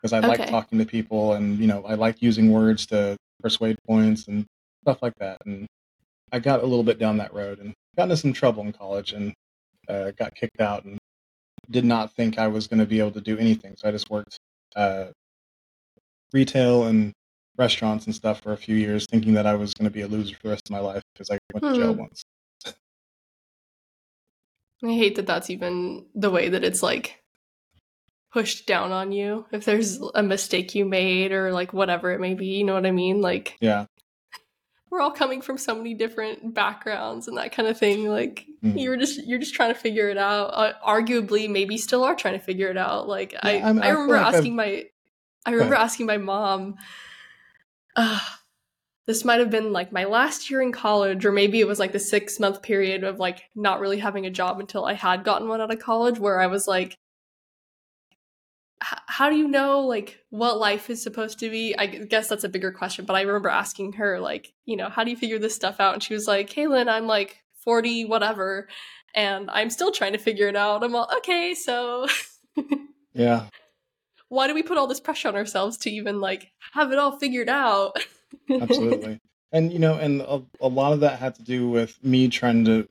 because 0.04 0.12
I 0.12 0.18
okay. 0.18 0.42
like 0.42 0.50
talking 0.50 0.78
to 0.78 0.84
people, 0.84 1.32
and 1.32 1.58
you 1.58 1.66
know, 1.66 1.82
I 1.86 1.94
like 1.94 2.20
using 2.20 2.52
words 2.52 2.84
to 2.88 3.16
persuade 3.40 3.78
points 3.86 4.28
and 4.28 4.44
stuff 4.82 4.98
like 5.00 5.14
that. 5.18 5.38
And 5.46 5.66
I 6.30 6.40
got 6.40 6.60
a 6.60 6.66
little 6.66 6.82
bit 6.82 6.98
down 6.98 7.16
that 7.18 7.32
road 7.32 7.58
and 7.58 7.72
got 7.96 8.02
into 8.02 8.18
some 8.18 8.34
trouble 8.34 8.62
in 8.64 8.72
college, 8.74 9.14
and 9.14 9.32
uh, 9.88 10.10
got 10.10 10.34
kicked 10.34 10.60
out 10.60 10.84
and 10.84 10.98
did 11.70 11.86
not 11.86 12.12
think 12.12 12.38
I 12.38 12.48
was 12.48 12.66
going 12.66 12.80
to 12.80 12.86
be 12.86 12.98
able 12.98 13.12
to 13.12 13.20
do 13.22 13.38
anything. 13.38 13.76
So 13.78 13.88
I 13.88 13.92
just 13.92 14.10
worked 14.10 14.36
uh, 14.76 15.06
retail 16.34 16.84
and 16.84 17.14
restaurants 17.56 18.04
and 18.04 18.14
stuff 18.14 18.42
for 18.42 18.52
a 18.52 18.58
few 18.58 18.76
years, 18.76 19.06
thinking 19.10 19.32
that 19.32 19.46
I 19.46 19.54
was 19.54 19.72
going 19.72 19.86
to 19.86 19.90
be 19.90 20.02
a 20.02 20.06
loser 20.06 20.34
for 20.34 20.48
the 20.48 20.50
rest 20.50 20.68
of 20.68 20.72
my 20.72 20.80
life 20.80 21.02
because 21.14 21.30
I 21.30 21.38
went 21.54 21.64
hmm. 21.64 21.72
to 21.72 21.78
jail 21.78 21.94
hmm. 21.94 22.00
once. 22.00 22.22
I 24.84 24.88
hate 24.88 25.14
that 25.14 25.26
that's 25.26 25.48
even 25.48 26.04
the 26.14 26.30
way 26.30 26.50
that 26.50 26.62
it's 26.62 26.82
like 26.82 27.23
pushed 28.34 28.66
down 28.66 28.90
on 28.90 29.12
you 29.12 29.46
if 29.52 29.64
there's 29.64 30.00
a 30.16 30.22
mistake 30.22 30.74
you 30.74 30.84
made 30.84 31.30
or 31.30 31.52
like 31.52 31.72
whatever 31.72 32.10
it 32.10 32.18
may 32.18 32.34
be 32.34 32.46
you 32.46 32.64
know 32.64 32.74
what 32.74 32.84
i 32.84 32.90
mean? 32.90 33.20
Like 33.20 33.56
yeah. 33.60 33.86
we're 34.90 35.00
all 35.00 35.12
coming 35.12 35.40
from 35.40 35.56
so 35.56 35.72
many 35.72 35.94
different 35.94 36.52
backgrounds 36.52 37.28
and 37.28 37.38
that 37.38 37.52
kind 37.52 37.68
of 37.68 37.78
thing 37.78 38.08
like 38.08 38.44
mm. 38.62 38.74
you're 38.76 38.96
just 38.96 39.24
you're 39.24 39.38
just 39.38 39.54
trying 39.54 39.72
to 39.72 39.78
figure 39.78 40.08
it 40.08 40.18
out 40.18 40.46
uh, 40.46 40.72
arguably 40.84 41.48
maybe 41.48 41.78
still 41.78 42.02
are 42.02 42.16
trying 42.16 42.34
to 42.34 42.44
figure 42.44 42.68
it 42.68 42.76
out 42.76 43.06
like 43.06 43.34
yeah, 43.34 43.38
i 43.44 43.52
I'm, 43.62 43.80
i 43.80 43.90
remember 43.90 44.16
like 44.16 44.34
asking 44.34 44.52
I've... 44.54 44.66
my 44.66 44.84
i 45.46 45.50
remember 45.52 45.76
asking 45.76 46.06
my 46.06 46.18
mom 46.18 46.74
uh, 47.94 48.18
this 49.06 49.24
might 49.24 49.38
have 49.38 49.50
been 49.50 49.72
like 49.72 49.92
my 49.92 50.06
last 50.06 50.50
year 50.50 50.60
in 50.60 50.72
college 50.72 51.24
or 51.24 51.30
maybe 51.30 51.60
it 51.60 51.68
was 51.68 51.78
like 51.78 51.92
the 51.92 52.00
six 52.00 52.40
month 52.40 52.62
period 52.62 53.04
of 53.04 53.20
like 53.20 53.44
not 53.54 53.78
really 53.78 54.00
having 54.00 54.26
a 54.26 54.30
job 54.30 54.58
until 54.58 54.84
i 54.84 54.94
had 54.94 55.22
gotten 55.22 55.46
one 55.46 55.60
out 55.60 55.72
of 55.72 55.78
college 55.78 56.18
where 56.18 56.40
i 56.40 56.48
was 56.48 56.66
like 56.66 56.98
how 59.06 59.30
do 59.30 59.36
you 59.36 59.48
know 59.48 59.80
like 59.80 60.18
what 60.30 60.58
life 60.58 60.90
is 60.90 61.02
supposed 61.02 61.38
to 61.40 61.50
be? 61.50 61.74
I 61.76 61.86
guess 61.86 62.28
that's 62.28 62.44
a 62.44 62.48
bigger 62.48 62.72
question, 62.72 63.04
but 63.04 63.16
I 63.16 63.22
remember 63.22 63.48
asking 63.48 63.94
her 63.94 64.20
like, 64.20 64.52
you 64.64 64.76
know, 64.76 64.88
how 64.88 65.04
do 65.04 65.10
you 65.10 65.16
figure 65.16 65.38
this 65.38 65.54
stuff 65.54 65.80
out? 65.80 65.94
And 65.94 66.02
she 66.02 66.14
was 66.14 66.26
like, 66.26 66.50
Kaylin, 66.50 66.88
I'm 66.88 67.06
like 67.06 67.42
40 67.64 68.04
whatever 68.04 68.68
and 69.14 69.50
I'm 69.50 69.70
still 69.70 69.92
trying 69.92 70.12
to 70.12 70.18
figure 70.18 70.48
it 70.48 70.56
out. 70.56 70.84
I'm 70.84 70.94
all, 70.94 71.08
okay, 71.18 71.54
so 71.54 72.06
Yeah. 73.14 73.46
Why 74.28 74.48
do 74.48 74.54
we 74.54 74.62
put 74.62 74.76
all 74.76 74.86
this 74.86 75.00
pressure 75.00 75.28
on 75.28 75.36
ourselves 75.36 75.76
to 75.78 75.90
even 75.90 76.20
like 76.20 76.50
have 76.72 76.92
it 76.92 76.98
all 76.98 77.18
figured 77.18 77.48
out? 77.48 77.96
Absolutely. 78.50 79.20
And 79.52 79.72
you 79.72 79.78
know, 79.78 79.94
and 79.94 80.20
a, 80.22 80.42
a 80.60 80.68
lot 80.68 80.92
of 80.92 81.00
that 81.00 81.20
had 81.20 81.36
to 81.36 81.42
do 81.42 81.68
with 81.68 82.02
me 82.02 82.28
trying 82.28 82.64
to 82.64 82.88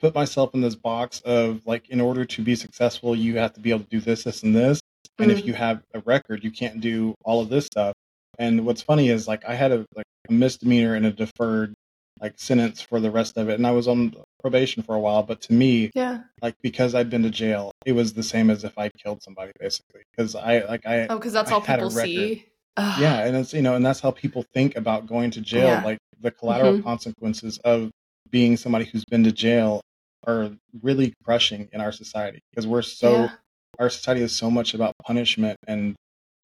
put 0.00 0.14
myself 0.14 0.54
in 0.54 0.60
this 0.60 0.74
box 0.74 1.20
of 1.20 1.60
like 1.66 1.88
in 1.90 2.00
order 2.00 2.24
to 2.24 2.42
be 2.42 2.56
successful 2.56 3.14
you 3.14 3.38
have 3.38 3.52
to 3.52 3.60
be 3.60 3.70
able 3.70 3.80
to 3.80 3.90
do 3.90 4.00
this 4.00 4.24
this 4.24 4.42
and 4.42 4.54
this. 4.54 4.80
And 5.18 5.30
mm-hmm. 5.30 5.38
if 5.38 5.46
you 5.46 5.54
have 5.54 5.82
a 5.94 6.00
record 6.00 6.42
you 6.42 6.50
can't 6.50 6.80
do 6.80 7.14
all 7.24 7.40
of 7.40 7.48
this 7.48 7.66
stuff. 7.66 7.94
And 8.38 8.64
what's 8.64 8.82
funny 8.82 9.08
is 9.10 9.28
like 9.28 9.44
i 9.44 9.54
had 9.54 9.72
a 9.72 9.86
like 9.94 10.06
a 10.28 10.32
misdemeanor 10.32 10.94
and 10.94 11.06
a 11.06 11.12
deferred 11.12 11.74
like 12.20 12.34
sentence 12.38 12.82
for 12.82 13.00
the 13.00 13.10
rest 13.10 13.36
of 13.36 13.48
it. 13.48 13.54
And 13.54 13.66
i 13.66 13.70
was 13.70 13.86
on 13.86 14.14
probation 14.40 14.82
for 14.82 14.94
a 14.94 15.00
while 15.00 15.22
but 15.22 15.42
to 15.42 15.52
me 15.52 15.90
yeah. 15.94 16.20
like 16.40 16.54
because 16.62 16.94
i'd 16.94 17.10
been 17.10 17.22
to 17.22 17.30
jail 17.30 17.70
it 17.84 17.92
was 17.92 18.14
the 18.14 18.22
same 18.22 18.48
as 18.48 18.64
if 18.64 18.76
i 18.78 18.88
killed 18.88 19.22
somebody 19.22 19.52
basically. 19.60 20.00
Because 20.10 20.34
i 20.34 20.64
like 20.64 20.86
i 20.86 21.06
oh 21.08 21.16
because 21.16 21.34
that's 21.34 21.50
I 21.50 21.54
all 21.54 21.60
people 21.60 21.90
see. 21.90 22.46
yeah 22.78 23.26
and 23.26 23.36
it's 23.36 23.52
you 23.52 23.60
know 23.60 23.74
and 23.74 23.84
that's 23.84 24.00
how 24.00 24.10
people 24.10 24.44
think 24.54 24.76
about 24.76 25.06
going 25.06 25.30
to 25.32 25.42
jail 25.42 25.68
yeah. 25.68 25.84
like 25.84 25.98
the 26.20 26.30
collateral 26.30 26.74
mm-hmm. 26.74 26.82
consequences 26.82 27.58
of 27.64 27.90
being 28.30 28.56
somebody 28.56 28.84
who's 28.84 29.04
been 29.04 29.24
to 29.24 29.32
jail 29.32 29.80
are 30.26 30.50
really 30.82 31.12
crushing 31.24 31.68
in 31.72 31.80
our 31.80 31.92
society 31.92 32.40
because 32.50 32.66
we're 32.66 32.82
so 32.82 33.12
yeah. 33.12 33.30
our 33.78 33.88
society 33.88 34.22
is 34.22 34.36
so 34.36 34.50
much 34.50 34.74
about 34.74 34.94
punishment 35.04 35.56
and 35.66 35.94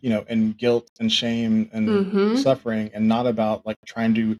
you 0.00 0.10
know 0.10 0.24
and 0.28 0.56
guilt 0.56 0.88
and 1.00 1.12
shame 1.12 1.68
and 1.72 1.88
mm-hmm. 1.88 2.36
suffering 2.36 2.90
and 2.94 3.06
not 3.06 3.26
about 3.26 3.64
like 3.66 3.76
trying 3.86 4.14
to 4.14 4.36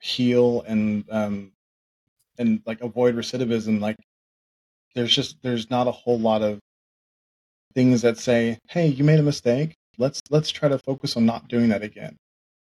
heal 0.00 0.62
and 0.66 1.04
um 1.10 1.52
and 2.38 2.62
like 2.66 2.80
avoid 2.80 3.16
recidivism 3.16 3.80
like 3.80 3.96
there's 4.94 5.14
just 5.14 5.40
there's 5.42 5.70
not 5.70 5.86
a 5.86 5.92
whole 5.92 6.18
lot 6.18 6.42
of 6.42 6.58
things 7.74 8.02
that 8.02 8.18
say, 8.18 8.58
"Hey, 8.68 8.88
you 8.88 9.04
made 9.04 9.20
a 9.20 9.22
mistake. 9.22 9.74
Let's 9.98 10.20
let's 10.30 10.50
try 10.50 10.68
to 10.68 10.78
focus 10.78 11.16
on 11.16 11.26
not 11.26 11.48
doing 11.48 11.68
that 11.68 11.82
again." 11.82 12.16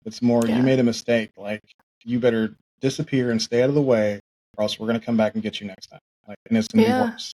It's 0.06 0.22
more, 0.22 0.46
yeah. 0.46 0.58
"You 0.58 0.64
made 0.64 0.80
a 0.80 0.84
mistake. 0.84 1.32
Like 1.38 1.62
you 2.04 2.20
better 2.20 2.56
disappear 2.82 3.32
and 3.32 3.42
stay 3.42 3.62
out 3.62 3.70
of 3.70 3.76
the 3.76 3.82
way, 3.82 4.20
or 4.58 4.64
else 4.64 4.80
we're 4.80 4.88
gonna 4.88 5.00
come 5.00 5.18
back 5.18 5.36
and 5.36 5.44
get 5.44 5.60
you 5.60 5.68
next 5.68 5.88
time." 5.88 6.00
Like, 6.28 6.38
and 6.50 6.58
it's 6.58 6.68
gonna 6.68 6.88
yeah. 6.88 7.04
be 7.04 7.12
worse. 7.12 7.34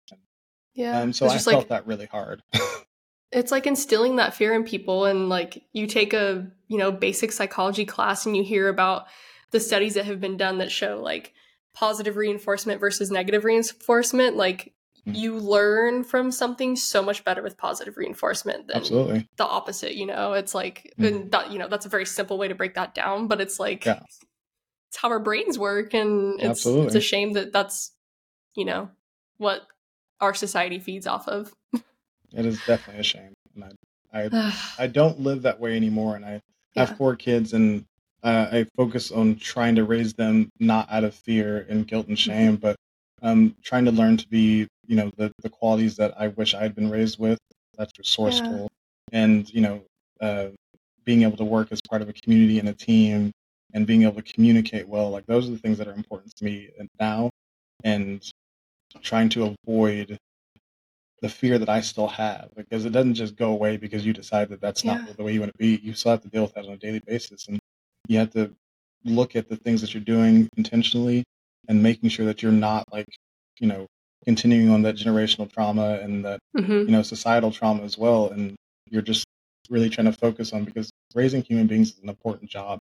Yeah. 0.75 1.01
Um, 1.01 1.13
so 1.13 1.27
I 1.27 1.39
felt 1.39 1.57
like, 1.57 1.69
that 1.69 1.87
really 1.87 2.07
hard. 2.07 2.43
it's 3.33 3.53
like 3.53 3.67
instilling 3.67 4.17
that 4.17 4.35
fear 4.35 4.55
in 4.55 4.65
people, 4.65 5.05
and 5.05 5.29
like 5.29 5.63
you 5.73 5.87
take 5.87 6.13
a 6.13 6.47
you 6.69 6.79
know 6.79 6.93
basic 6.93 7.33
psychology 7.33 7.85
class 7.85 8.27
and 8.27 8.37
you 8.37 8.43
hear 8.43 8.69
about 8.69 9.07
the 9.55 9.61
studies 9.61 9.95
that 9.95 10.05
have 10.05 10.21
been 10.21 10.37
done 10.37 10.59
that 10.59 10.73
show 10.73 11.01
like 11.01 11.33
positive 11.75 12.17
reinforcement 12.17 12.81
versus 12.81 13.11
negative 13.11 13.45
reinforcement 13.45 14.37
like 14.37 14.73
mm. 15.07 15.15
you 15.15 15.37
learn 15.37 16.03
from 16.03 16.33
something 16.33 16.75
so 16.75 17.03
much 17.03 17.25
better 17.25 17.41
with 17.41 17.57
positive 17.57 17.97
reinforcement 17.97 18.67
than 18.67 18.79
Absolutely. 18.79 19.29
the 19.37 19.47
opposite 19.47 19.95
you 19.95 20.07
know 20.07 20.33
it's 20.33 20.55
like 20.57 20.93
mm. 20.99 21.07
and 21.07 21.31
that 21.31 21.53
you 21.53 21.59
know 21.61 21.69
that's 21.69 21.87
a 21.87 21.89
very 21.89 22.05
simple 22.05 22.37
way 22.37 22.49
to 22.49 22.55
break 22.57 22.75
that 22.75 22.95
down 22.97 23.29
but 23.29 23.41
it's 23.41 23.61
like 23.61 23.85
yeah. 23.85 24.01
it's 24.89 24.97
how 24.97 25.09
our 25.09 25.21
brains 25.21 25.57
work 25.57 25.95
and 25.95 26.35
it's, 26.41 26.45
Absolutely. 26.45 26.87
it's 26.87 26.95
a 26.97 27.01
shame 27.01 27.33
that 27.35 27.53
that's 27.53 27.93
you 28.55 28.65
know 28.65 28.89
what 29.39 29.67
our 30.21 30.35
society 30.35 30.79
feeds 30.79 31.07
off 31.07 31.29
of 31.29 31.53
it 31.75 32.47
is 32.47 32.61
definitely 32.67 33.01
a 33.01 33.05
shame 33.05 33.33
and 33.55 33.65
i 34.13 34.29
i, 34.33 34.55
I 34.85 34.87
don't 34.87 35.21
live 35.21 35.43
that 35.43 35.61
way 35.61 35.77
anymore 35.77 36.17
and 36.17 36.25
i 36.25 36.41
yeah. 36.75 36.87
have 36.87 36.97
four 36.97 37.17
kids 37.17 37.53
and 37.53 37.85
uh, 38.25 38.49
I 38.51 38.67
focus 38.77 39.13
on 39.13 39.37
trying 39.37 39.75
to 39.77 39.85
raise 39.85 40.15
them 40.15 40.51
not 40.59 40.91
out 40.91 41.05
of 41.05 41.15
fear 41.15 41.67
and 41.69 41.87
guilt 41.87 42.09
and 42.09 42.19
shame, 42.19 42.53
mm-hmm. 42.53 42.61
but 42.63 42.77
um, 43.23 43.55
trying 43.63 43.85
to 43.85 43.93
learn 43.93 44.17
to 44.17 44.27
be, 44.29 44.67
you 44.87 44.97
know, 44.97 45.13
the, 45.17 45.31
the 45.43 45.51
qualities 45.51 45.97
that 45.97 46.15
I 46.19 46.29
wish 46.29 46.55
I 46.55 46.63
had 46.63 46.75
been 46.75 46.91
raised 46.91 47.19
with. 47.19 47.39
That's 47.77 47.93
resourceful, 47.99 48.71
yeah. 49.13 49.21
and 49.21 49.53
you 49.53 49.61
know, 49.61 49.83
uh, 50.21 50.47
being 51.05 51.23
able 51.23 51.37
to 51.37 51.45
work 51.45 51.69
as 51.71 51.81
part 51.83 52.03
of 52.03 52.09
a 52.09 52.13
community 52.13 52.59
and 52.59 52.69
a 52.69 52.73
team, 52.73 53.33
and 53.75 53.87
being 53.87 54.05
able 54.05 54.23
to 54.23 54.33
communicate 54.33 54.89
well. 54.89 55.11
Like 55.11 55.27
those 55.27 55.49
are 55.49 55.53
the 55.53 55.59
things 55.59 55.79
that 55.79 55.89
are 55.89 55.95
important 55.95 56.35
to 56.37 56.45
me 56.45 56.71
now, 57.01 57.31
and 57.83 58.23
trying 59.03 59.29
to 59.31 59.55
avoid 59.67 60.19
the 61.21 61.29
fear 61.29 61.59
that 61.59 61.69
I 61.69 61.81
still 61.81 62.09
have 62.09 62.51
because 62.57 62.85
it 62.85 62.91
doesn't 62.91 63.15
just 63.15 63.37
go 63.37 63.51
away 63.51 63.77
because 63.77 64.05
you 64.05 64.13
decide 64.13 64.51
that 64.51 64.61
that's 64.61 64.85
yeah. 64.85 64.97
not 64.97 65.17
the 65.17 65.23
way 65.23 65.33
you 65.33 65.41
want 65.41 65.53
to 65.53 65.59
be. 65.59 65.81
You 65.83 65.95
still 65.95 66.13
have 66.13 66.23
to 66.23 66.29
deal 66.29 66.43
with 66.43 66.55
that 66.55 66.67
on 66.67 66.73
a 66.73 66.77
daily 66.77 67.01
basis, 67.07 67.49
and 67.49 67.59
you 68.09 68.19
have 68.19 68.31
to 68.33 68.55
look 69.05 69.37
at 69.37 69.49
the 69.49 69.57
things 69.57 69.81
that 69.81 69.95
you're 69.95 70.03
doing 70.03 70.49
intentionally 70.57 71.25
and 71.69 71.83
making 71.83 72.09
sure 72.09 72.27
that 72.27 72.43
you're 72.43 72.53
not 72.53 72.85
like 72.93 73.07
you 73.61 73.67
know 73.67 73.87
continuing 74.25 74.71
on 74.71 74.83
that 74.83 74.97
generational 74.97 75.51
trauma 75.51 75.99
and 76.03 76.25
that 76.25 76.41
mm-hmm. 76.57 76.73
you 76.73 76.91
know 76.91 77.03
societal 77.03 77.51
trauma 77.51 77.83
as 77.83 77.99
well 77.99 78.29
and 78.29 78.55
you're 78.91 79.03
just 79.03 79.25
really 79.71 79.91
trying 79.91 80.07
to 80.07 80.13
focus 80.13 80.53
on 80.53 80.65
because 80.65 80.91
raising 81.15 81.43
human 81.43 81.67
beings 81.67 81.93
is 81.93 81.99
an 82.03 82.09
important 82.09 82.51
job 82.51 82.79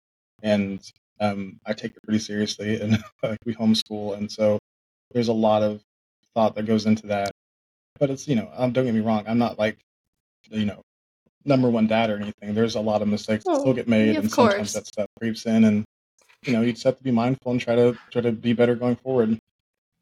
and 0.42 0.90
um, 1.21 1.59
i 1.66 1.73
take 1.73 1.92
it 1.92 2.03
pretty 2.03 2.19
seriously 2.19 2.81
and 2.81 3.03
like 3.23 3.38
we 3.45 3.55
homeschool 3.55 4.16
and 4.16 4.31
so 4.31 4.59
there's 5.12 5.29
a 5.29 5.33
lot 5.33 5.62
of 5.62 5.81
thought 6.37 6.55
that 6.55 6.66
goes 6.66 6.87
into 6.87 7.07
that 7.09 7.33
but 7.99 8.11
it's 8.11 8.29
you 8.29 8.37
know 8.37 8.49
um, 8.55 8.70
don't 8.72 8.85
get 8.85 8.94
me 8.94 9.01
wrong 9.01 9.25
i'm 9.27 9.38
not 9.38 9.59
like 9.59 9.79
you 10.51 10.66
know 10.66 10.83
number 11.46 11.70
one 11.70 11.87
dad 11.87 12.11
or 12.11 12.16
anything. 12.16 12.55
There's 12.55 12.75
a 12.75 12.81
lot 12.81 13.03
of 13.03 13.09
mistakes 13.09 13.44
that 13.44 13.61
still 13.61 13.72
get 13.72 13.88
made, 13.88 14.14
yeah, 14.14 14.20
and 14.20 14.33
course. 14.33 14.51
sometimes 14.51 14.72
that 14.75 14.87
stuff 14.87 15.09
creeps 15.18 15.46
in. 15.46 15.64
And 15.64 15.85
you 16.42 16.53
know, 16.53 16.61
you 16.61 16.72
just 16.72 16.85
have 16.85 16.99
to 16.99 17.03
be 17.05 17.11
mindful 17.11 17.53
and 17.53 17.61
try 17.61 17.77
to 17.77 17.96
try 18.11 18.22
to 18.22 18.33
be 18.33 18.53
better 18.53 18.75
going 18.75 18.96
forward. 18.96 19.38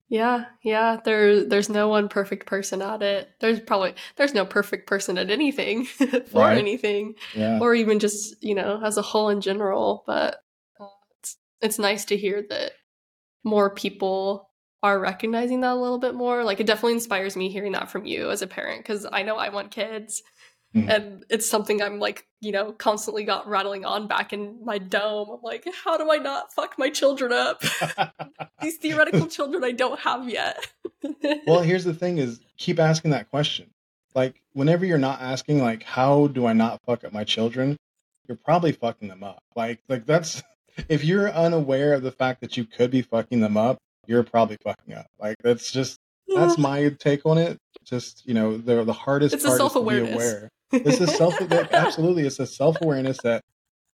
Yeah, 0.09 0.47
yeah. 0.63 0.99
There, 1.05 1.45
there's 1.45 1.69
no 1.69 1.89
one 1.89 2.09
perfect 2.09 2.47
person 2.47 2.83
at 2.83 3.03
it. 3.03 3.31
There's 3.41 3.61
probably 3.61 3.95
there's 4.17 4.35
no 4.35 4.45
perfect 4.45 4.87
person 4.87 5.19
at 5.19 5.31
anything 5.31 5.85
for 5.85 6.41
right. 6.41 6.59
anything, 6.59 7.15
yeah. 7.35 7.59
or 7.61 7.75
even 7.75 7.99
just 7.99 8.43
you 8.43 8.55
know 8.55 8.81
as 8.83 8.97
a 8.97 9.03
whole 9.03 9.29
in 9.29 9.41
general. 9.41 10.05
But 10.07 10.41
uh, 10.81 10.87
it's 11.19 11.37
it's 11.61 11.79
nice 11.79 12.05
to 12.07 12.17
hear 12.17 12.45
that 12.49 12.73
more 13.45 13.71
people 13.71 14.51
are 14.85 15.01
recognizing 15.01 15.63
that 15.63 15.73
a 15.73 15.75
little 15.75 15.99
bit 15.99 16.15
more. 16.15 16.45
Like 16.45 16.61
it 16.61 16.67
definitely 16.69 16.93
inspires 16.93 17.37
me 17.37 17.49
hearing 17.49 17.73
that 17.73 17.91
from 17.91 18.05
you 18.07 18.31
as 18.31 18.43
a 18.43 18.47
parent 18.47 18.83
because 18.85 19.05
I 19.11 19.23
know 19.23 19.37
I 19.37 19.49
want 19.49 19.73
kids 19.73 20.23
Mm. 20.75 20.89
And 20.89 21.25
it's 21.31 21.49
something 21.49 21.81
I'm 21.81 22.01
like, 22.01 22.27
you 22.41 22.51
know, 22.51 22.73
constantly 22.73 23.25
got 23.25 23.49
rattling 23.49 23.85
on 23.85 24.09
back 24.09 24.33
in 24.33 24.59
my 24.65 24.79
dome. 24.79 25.31
I'm 25.31 25.43
like, 25.43 25.67
how 25.85 25.97
do 25.97 26.11
I 26.11 26.17
not 26.17 26.53
fuck 26.53 26.77
my 26.79 26.91
children 26.91 27.33
up? 27.33 27.63
These 28.61 28.79
theoretical 28.79 29.27
children 29.29 29.63
I 29.63 29.71
don't 29.71 30.01
have 30.01 30.29
yet. 30.29 30.67
well, 31.47 31.61
here's 31.61 31.85
the 31.85 31.95
thing 31.95 32.19
is 32.19 32.41
keep 32.57 32.81
asking 32.81 33.13
that 33.13 33.31
question. 33.31 33.71
Like 34.17 34.43
whenever 34.53 34.85
you're 34.85 34.99
not 34.99 35.21
asking 35.21 35.63
like 35.63 35.85
how 35.85 36.27
do 36.27 36.47
I 36.47 36.53
not 36.53 36.81
fuck 36.85 37.05
up 37.05 37.13
my 37.13 37.25
children, 37.25 37.77
you're 38.27 38.39
probably 38.45 38.73
fucking 38.73 39.09
them 39.09 39.23
up. 39.23 39.43
Like 39.55 39.81
like 39.89 40.07
that's 40.07 40.43
if 40.89 41.05
you're 41.05 41.31
unaware 41.31 41.93
of 41.93 42.03
the 42.03 42.13
fact 42.13 42.41
that 42.41 42.57
you 42.57 42.65
could 42.65 42.91
be 42.91 43.03
fucking 43.03 43.41
them 43.41 43.57
up, 43.57 43.79
you're 44.07 44.23
probably 44.23 44.57
fucking 44.63 44.95
up. 44.95 45.07
Like 45.19 45.37
that's 45.43 45.71
just 45.71 45.99
that's 46.29 46.59
my 46.59 46.89
take 46.99 47.27
on 47.27 47.39
it. 47.39 47.59
Just 47.85 48.27
you 48.27 48.35
know, 48.35 48.57
the 48.57 48.85
the 48.85 48.93
hardest 48.93 49.35
it's 49.35 49.45
part 49.45 49.61
is 49.61 49.73
to 49.73 49.81
be 49.81 50.13
aware. 50.13 50.49
This 50.71 51.01
is 51.01 51.15
self 51.17 51.41
absolutely. 51.73 52.27
It's 52.27 52.39
a 52.39 52.47
self 52.47 52.81
awareness 52.81 53.19
that 53.23 53.43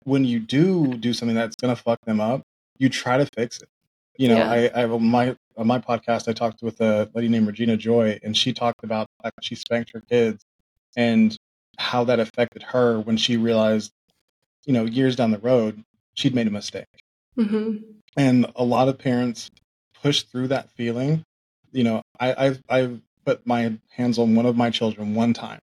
when 0.03 0.25
you 0.25 0.39
do 0.39 0.93
do 0.95 1.13
something 1.13 1.35
that's 1.35 1.55
going 1.55 1.75
to 1.75 1.81
fuck 1.81 1.99
them 2.05 2.19
up, 2.19 2.41
you 2.77 2.89
try 2.89 3.17
to 3.17 3.25
fix 3.35 3.59
it. 3.61 3.69
You 4.17 4.29
know, 4.29 4.37
yeah. 4.37 4.51
I, 4.51 4.71
I 4.73 4.79
have 4.81 4.93
on 4.93 5.05
my 5.05 5.35
on 5.57 5.67
my 5.67 5.79
podcast. 5.79 6.27
I 6.27 6.33
talked 6.33 6.61
with 6.61 6.81
a 6.81 7.09
lady 7.13 7.27
named 7.27 7.47
Regina 7.47 7.77
Joy, 7.77 8.19
and 8.23 8.35
she 8.35 8.53
talked 8.53 8.83
about 8.83 9.07
how 9.23 9.31
she 9.41 9.55
spanked 9.55 9.91
her 9.93 10.01
kids 10.09 10.43
and 10.95 11.35
how 11.77 12.03
that 12.05 12.19
affected 12.19 12.63
her 12.63 12.99
when 12.99 13.17
she 13.17 13.37
realized, 13.37 13.91
you 14.65 14.73
know, 14.73 14.85
years 14.85 15.15
down 15.15 15.31
the 15.31 15.37
road, 15.37 15.83
she'd 16.15 16.33
made 16.33 16.47
a 16.47 16.51
mistake. 16.51 16.85
Mm-hmm. 17.37 17.77
And 18.15 18.51
a 18.55 18.63
lot 18.63 18.87
of 18.87 18.97
parents 18.97 19.51
push 20.07 20.23
through 20.23 20.47
that 20.47 20.71
feeling. 20.71 21.23
You 21.71 21.83
know, 21.83 22.01
I, 22.19 22.33
I've 22.45 22.63
I've 22.69 23.01
put 23.25 23.45
my 23.45 23.77
hands 23.89 24.17
on 24.17 24.35
one 24.35 24.45
of 24.45 24.55
my 24.55 24.69
children 24.69 25.13
one 25.13 25.33
time, 25.33 25.59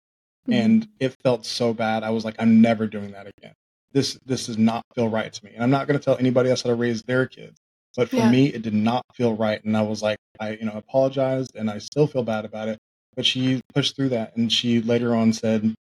Mm-hmm. 0.49 0.53
and 0.61 0.89
it 0.99 1.15
felt 1.23 1.45
so 1.45 1.75
bad. 1.75 2.05
I 2.05 2.11
was 2.11 2.25
like, 2.25 2.37
I'm 2.39 2.63
never 2.63 2.87
doing 2.87 3.11
that 3.13 3.27
again. 3.27 3.53
This 3.93 4.19
this 4.25 4.47
does 4.47 4.57
not 4.57 4.83
feel 4.95 5.09
right 5.09 5.31
to 5.31 5.45
me. 5.45 5.51
And 5.55 5.63
I'm 5.63 5.71
not 5.71 5.87
going 5.87 5.99
to 5.99 6.05
tell 6.05 6.17
anybody 6.17 6.49
else 6.49 6.63
how 6.63 6.71
to 6.71 6.75
raise 6.75 7.03
their 7.03 7.27
kids. 7.27 7.57
But 7.97 8.09
for 8.09 8.17
yeah. 8.17 8.31
me, 8.31 8.47
it 8.47 8.63
did 8.63 8.73
not 8.75 9.03
feel 9.15 9.35
right. 9.35 9.63
And 9.65 9.77
I 9.77 9.83
was 9.83 10.03
like, 10.03 10.17
I 10.41 10.53
you 10.53 10.65
know 10.65 10.73
apologized, 10.73 11.57
and 11.57 11.69
I 11.71 11.79
still 11.79 12.07
feel 12.07 12.23
bad 12.23 12.45
about 12.47 12.69
it. 12.69 12.79
But 13.17 13.27
she 13.27 13.61
pushed 13.75 13.97
through 13.97 14.11
that, 14.11 14.37
and 14.37 14.51
she 14.51 14.81
later 14.81 15.15
on 15.15 15.33
said, 15.33 15.75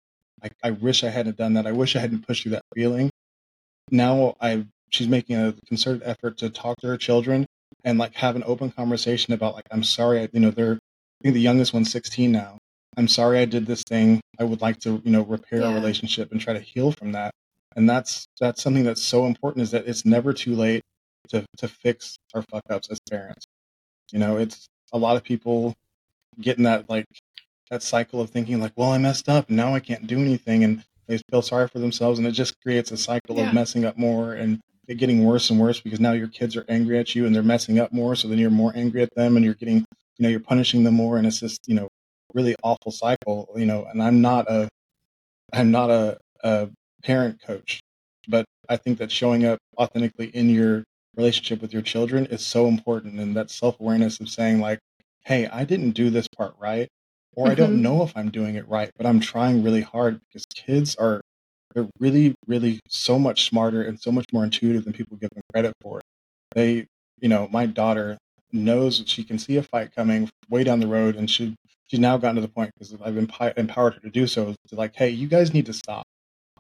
I, 0.42 0.50
I 0.62 0.70
wish 0.70 1.04
I 1.04 1.10
hadn't 1.10 1.36
done 1.36 1.54
that. 1.54 1.66
I 1.66 1.72
wish 1.72 1.96
I 1.96 1.98
hadn't 1.98 2.26
pushed 2.26 2.44
through 2.44 2.52
that 2.52 2.64
feeling. 2.74 3.10
Now 3.90 4.36
I 4.40 4.64
she's 4.90 5.08
making 5.08 5.36
a 5.36 5.54
concerted 5.66 6.02
effort 6.04 6.38
to 6.38 6.48
talk 6.48 6.76
to 6.78 6.86
her 6.86 6.96
children 6.96 7.44
and 7.84 7.98
like 7.98 8.14
have 8.14 8.36
an 8.36 8.44
open 8.46 8.70
conversation 8.70 9.32
about 9.34 9.54
like 9.54 9.66
I'm 9.70 9.84
sorry. 9.84 10.20
I, 10.20 10.28
you 10.32 10.40
know, 10.40 10.50
they're 10.50 10.74
I 10.74 11.22
think 11.22 11.34
the 11.34 11.40
youngest 11.40 11.72
one's 11.72 11.90
16 11.90 12.30
now, 12.32 12.58
I'm 12.96 13.08
sorry 13.08 13.40
I 13.40 13.44
did 13.44 13.66
this 13.66 13.82
thing. 13.82 14.20
I 14.38 14.44
would 14.44 14.60
like 14.60 14.80
to, 14.80 15.00
you 15.04 15.10
know, 15.10 15.22
repair 15.22 15.60
yeah. 15.60 15.68
our 15.68 15.74
relationship 15.74 16.32
and 16.32 16.40
try 16.40 16.52
to 16.52 16.60
heal 16.60 16.92
from 16.92 17.12
that. 17.12 17.32
And 17.76 17.88
that's 17.88 18.26
that's 18.40 18.62
something 18.62 18.84
that's 18.84 19.02
so 19.02 19.26
important 19.26 19.62
is 19.62 19.70
that 19.72 19.86
it's 19.86 20.04
never 20.04 20.32
too 20.32 20.54
late 20.54 20.82
to 21.28 21.44
to 21.58 21.68
fix 21.68 22.16
our 22.34 22.42
fuck 22.42 22.62
ups 22.70 22.88
as 22.90 22.98
parents. 23.10 23.46
You 24.12 24.18
know, 24.18 24.36
it's 24.36 24.66
a 24.92 24.98
lot 24.98 25.16
of 25.16 25.24
people 25.24 25.74
getting 26.40 26.64
that 26.64 26.88
like 26.88 27.06
that 27.70 27.82
cycle 27.82 28.20
of 28.20 28.30
thinking 28.30 28.60
like, 28.60 28.72
well, 28.76 28.92
I 28.92 28.98
messed 28.98 29.28
up 29.28 29.48
and 29.48 29.56
now 29.56 29.74
I 29.74 29.80
can't 29.80 30.06
do 30.06 30.20
anything 30.20 30.62
and 30.62 30.84
they 31.06 31.18
feel 31.30 31.42
sorry 31.42 31.68
for 31.68 31.80
themselves 31.80 32.18
and 32.18 32.28
it 32.28 32.32
just 32.32 32.60
creates 32.62 32.92
a 32.92 32.96
cycle 32.96 33.36
yeah. 33.36 33.48
of 33.48 33.54
messing 33.54 33.84
up 33.84 33.98
more 33.98 34.34
and 34.34 34.60
getting 34.86 35.24
worse 35.24 35.50
and 35.50 35.58
worse 35.58 35.80
because 35.80 36.00
now 36.00 36.12
your 36.12 36.28
kids 36.28 36.56
are 36.56 36.64
angry 36.68 36.98
at 36.98 37.14
you 37.14 37.26
and 37.26 37.34
they're 37.34 37.42
messing 37.42 37.78
up 37.78 37.92
more 37.92 38.14
so 38.14 38.28
then 38.28 38.38
you're 38.38 38.50
more 38.50 38.72
angry 38.74 39.02
at 39.02 39.14
them 39.14 39.36
and 39.36 39.44
you're 39.44 39.54
getting 39.54 39.78
you 39.78 40.22
know 40.22 40.28
you're 40.28 40.40
punishing 40.40 40.84
them 40.84 40.94
more 40.94 41.16
and 41.16 41.26
it's 41.26 41.40
just 41.40 41.66
you 41.66 41.74
know 41.74 41.88
really 42.34 42.56
awful 42.62 42.92
cycle, 42.92 43.48
you 43.56 43.64
know, 43.64 43.86
and 43.90 44.02
I'm 44.02 44.20
not 44.20 44.50
a 44.50 44.68
I'm 45.52 45.70
not 45.70 45.90
a, 45.90 46.18
a 46.42 46.68
parent 47.04 47.40
coach, 47.40 47.80
but 48.28 48.44
I 48.68 48.76
think 48.76 48.98
that 48.98 49.12
showing 49.12 49.44
up 49.44 49.58
authentically 49.78 50.26
in 50.26 50.50
your 50.50 50.84
relationship 51.16 51.62
with 51.62 51.72
your 51.72 51.82
children 51.82 52.26
is 52.26 52.44
so 52.44 52.66
important 52.66 53.20
and 53.20 53.36
that 53.36 53.50
self-awareness 53.50 54.20
of 54.20 54.28
saying 54.28 54.60
like, 54.60 54.80
"Hey, 55.24 55.46
I 55.46 55.64
didn't 55.64 55.92
do 55.92 56.10
this 56.10 56.26
part 56.28 56.54
right." 56.58 56.88
Or 57.36 57.46
mm-hmm. 57.46 57.52
I 57.52 57.54
don't 57.54 57.72
mm-hmm. 57.74 57.82
know 57.82 58.02
if 58.02 58.16
I'm 58.16 58.30
doing 58.30 58.56
it 58.56 58.68
right, 58.68 58.90
but 58.96 59.06
I'm 59.06 59.20
trying 59.20 59.62
really 59.62 59.82
hard 59.82 60.20
because 60.26 60.44
kids 60.46 60.96
are 60.96 61.20
they're 61.74 61.88
really, 61.98 62.34
really 62.46 62.80
so 62.88 63.18
much 63.18 63.48
smarter 63.48 63.82
and 63.82 64.00
so 64.00 64.12
much 64.12 64.26
more 64.32 64.44
intuitive 64.44 64.84
than 64.84 64.92
people 64.92 65.16
give 65.16 65.30
them 65.30 65.42
credit 65.52 65.72
for. 65.82 66.00
They, 66.52 66.86
you 67.20 67.28
know, 67.28 67.48
my 67.50 67.66
daughter 67.66 68.16
knows 68.52 68.98
that 68.98 69.08
she 69.08 69.24
can 69.24 69.38
see 69.38 69.56
a 69.56 69.62
fight 69.62 69.94
coming 69.94 70.30
way 70.48 70.62
down 70.62 70.78
the 70.78 70.86
road 70.86 71.16
and 71.16 71.28
she 71.28 71.56
she's 71.86 72.00
now 72.00 72.16
gotten 72.16 72.36
to 72.36 72.40
the 72.40 72.48
point 72.48 72.70
because 72.78 72.94
I've 73.02 73.16
empowered 73.16 73.94
her 73.94 74.00
to 74.00 74.10
do 74.10 74.26
so 74.26 74.54
to 74.68 74.74
like, 74.74 74.94
hey, 74.94 75.10
you 75.10 75.28
guys 75.28 75.52
need 75.52 75.66
to 75.66 75.72
stop. 75.72 76.04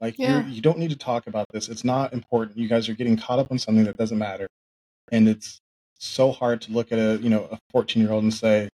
Like 0.00 0.18
yeah. 0.18 0.46
you 0.46 0.60
don't 0.60 0.78
need 0.78 0.90
to 0.90 0.96
talk 0.96 1.26
about 1.26 1.46
this. 1.52 1.68
It's 1.68 1.84
not 1.84 2.12
important. 2.12 2.58
You 2.58 2.68
guys 2.68 2.88
are 2.88 2.94
getting 2.94 3.16
caught 3.16 3.38
up 3.38 3.50
on 3.50 3.58
something 3.58 3.84
that 3.84 3.96
doesn't 3.96 4.18
matter, 4.18 4.48
and 5.12 5.28
it's 5.28 5.60
so 5.98 6.32
hard 6.32 6.60
to 6.62 6.72
look 6.72 6.92
at 6.92 6.98
a 6.98 7.18
you 7.22 7.30
know 7.30 7.48
a 7.50 7.58
14 7.70 8.02
year 8.02 8.12
old 8.12 8.24
and 8.24 8.34
say, 8.34 8.68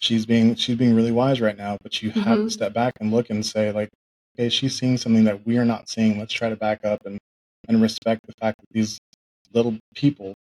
she's 0.00 0.26
being 0.26 0.54
she's 0.54 0.76
being 0.76 0.94
really 0.94 1.12
wise 1.12 1.40
right 1.40 1.56
now, 1.56 1.76
but 1.82 2.02
you 2.02 2.10
have 2.10 2.24
mm-hmm. 2.24 2.44
to 2.44 2.50
step 2.50 2.72
back 2.72 2.94
and 3.00 3.12
look 3.12 3.30
and 3.30 3.44
say 3.44 3.72
like, 3.72 3.90
okay, 4.38 4.48
she's 4.48 4.78
seeing 4.78 4.96
something 4.96 5.24
that 5.24 5.46
we 5.46 5.58
are 5.58 5.64
not 5.64 5.88
seeing. 5.88 6.18
Let's 6.18 6.32
try 6.32 6.48
to 6.48 6.56
back 6.56 6.84
up 6.84 7.04
and 7.04 7.18
and 7.68 7.80
respect 7.80 8.20
the 8.26 8.32
fact 8.40 8.58
that 8.60 8.68
these 8.72 8.98
little 9.52 9.78
people 9.94 10.34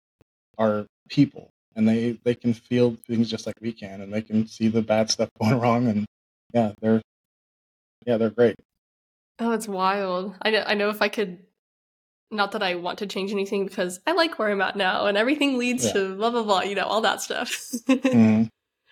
are 0.57 0.87
people 1.09 1.51
and 1.75 1.89
they 1.89 2.19
they 2.25 2.35
can 2.35 2.53
feel 2.53 2.97
things 3.07 3.31
just 3.31 3.47
like 3.47 3.55
we 3.61 3.73
can 3.73 4.01
and 4.01 4.13
they 4.13 4.21
can 4.23 4.47
see 4.47 4.69
the 4.69 4.83
bad 4.83 5.11
stuff 5.11 5.29
going 5.41 5.59
wrong 5.59 5.89
and 5.89 6.05
yeah 6.53 6.73
they're 6.81 7.01
yeah 8.07 8.17
they're 8.17 8.31
great 8.31 8.57
oh 9.39 9.53
it's 9.53 9.69
wild 9.69 10.35
i 10.43 10.51
know 10.51 10.63
i 10.67 10.75
know 10.75 10.91
if 10.91 11.01
i 11.01 11.09
could 11.09 11.39
not 12.31 12.53
that 12.53 12.63
i 12.63 12.75
want 12.75 12.99
to 12.99 13.07
change 13.07 13.33
anything 13.33 13.65
because 13.65 14.01
i 14.07 14.13
like 14.13 14.39
where 14.39 14.51
i'm 14.51 14.61
at 14.61 14.77
now 14.77 15.07
and 15.07 15.17
everything 15.17 15.57
leads 15.57 15.87
yeah. 15.87 15.93
to 15.93 16.17
blah 16.17 16.31
blah 16.31 16.43
blah 16.43 16.61
you 16.61 16.75
know 16.75 16.85
all 16.85 17.01
that 17.01 17.23
stuff 17.23 17.49
mm-hmm. 17.89 18.45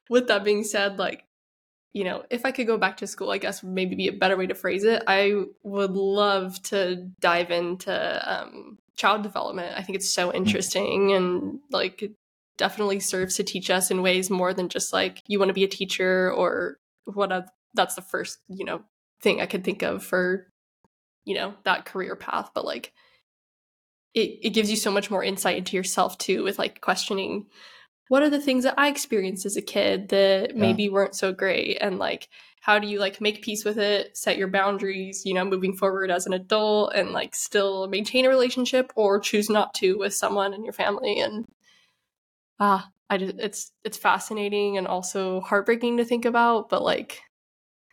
with 0.09 0.29
that 0.29 0.45
being 0.45 0.65
said 0.65 0.99
like 0.99 1.25
you 1.97 2.05
know 2.05 2.23
if 2.29 2.45
i 2.45 2.51
could 2.51 2.67
go 2.67 2.77
back 2.77 2.99
to 2.99 3.07
school 3.07 3.31
i 3.31 3.39
guess 3.39 3.63
maybe 3.63 3.97
be 3.97 4.09
a 4.09 4.13
better 4.13 4.37
way 4.37 4.47
to 4.47 4.55
phrase 4.55 4.85
it 4.85 5.03
i 5.07 5.33
would 5.63 5.93
love 5.93 6.63
to 6.63 6.97
dive 7.21 7.51
into 7.51 8.31
um, 8.31 8.77
child 8.97 9.23
development 9.23 9.73
i 9.79 9.83
think 9.83 9.97
it's 9.97 10.13
so 10.13 10.31
mm. 10.31 10.35
interesting 10.35 11.13
and 11.15 11.59
like 11.71 12.13
definitely 12.59 13.01
serves 13.01 13.37
to 13.37 13.43
teach 13.43 13.71
us 13.71 13.91
in 13.91 14.03
ways 14.03 14.29
more 14.29 14.53
than 14.53 14.69
just 14.69 14.93
like 14.93 15.23
you 15.27 15.39
want 15.39 15.49
to 15.49 15.55
be 15.55 15.65
a 15.65 15.69
teacher 15.69 16.31
or 16.33 16.77
what 17.05 17.33
a, 17.33 17.47
that's 17.73 17.95
the 17.95 18.03
first 18.03 18.41
you 18.49 18.67
know 18.67 18.83
thing 19.23 19.41
i 19.41 19.47
could 19.47 19.65
think 19.65 19.83
of 19.83 20.05
for 20.05 20.47
you 21.25 21.35
know 21.35 21.55
that 21.65 21.87
career 21.87 22.15
path 22.15 22.51
but 22.55 22.67
like 22.67 22.93
it, 24.13 24.39
it 24.43 24.51
gives 24.51 24.71
you 24.71 24.77
so 24.77 24.91
much 24.91 25.11
more 25.11 25.25
insight 25.25 25.57
into 25.57 25.77
yourself 25.77 26.19
too 26.19 26.45
with 26.45 26.59
like 26.59 26.83
questioning 26.83 27.47
what 28.09 28.23
are 28.23 28.31
the 28.31 28.41
things 28.41 28.65
that 28.65 28.75
i 28.79 28.89
experienced 28.89 29.47
as 29.47 29.57
a 29.57 29.63
kid 29.63 30.09
that 30.09 30.55
yeah. 30.55 30.61
maybe 30.61 30.89
weren't 30.89 31.15
so 31.15 31.33
great 31.33 31.79
and 31.81 31.99
like 31.99 32.29
how 32.61 32.79
do 32.79 32.89
you 32.89 32.99
like 32.99 33.21
make 33.21 33.43
peace 33.43 33.65
with 33.65 33.79
it 33.79 34.17
set 34.17 34.37
your 34.37 34.49
boundaries 34.49 35.23
you 35.25 35.35
know 35.35 35.45
moving 35.45 35.77
forward 35.77 36.11
as 36.11 36.27
an 36.27 36.33
adult 36.33 36.93
and 36.95 37.11
like 37.11 37.35
still 37.35 37.87
maintain 37.89 38.25
a 38.25 38.29
relationship 38.29 38.93
or 38.97 39.21
choose 39.21 39.49
not 39.49 39.75
to 39.75 39.99
with 39.99 40.15
someone 40.15 40.53
in 40.55 40.65
your 40.65 40.73
family 40.73 41.21
and 41.21 41.47
ah, 42.61 42.91
I 43.09 43.19
just 43.19 43.35
it's 43.39 43.73
it's 43.85 43.99
fascinating 43.99 44.79
and 44.79 44.87
also 44.87 45.41
heartbreaking 45.41 45.99
to 45.99 46.05
think 46.05 46.25
about, 46.25 46.69
but 46.69 46.83
like, 46.83 47.21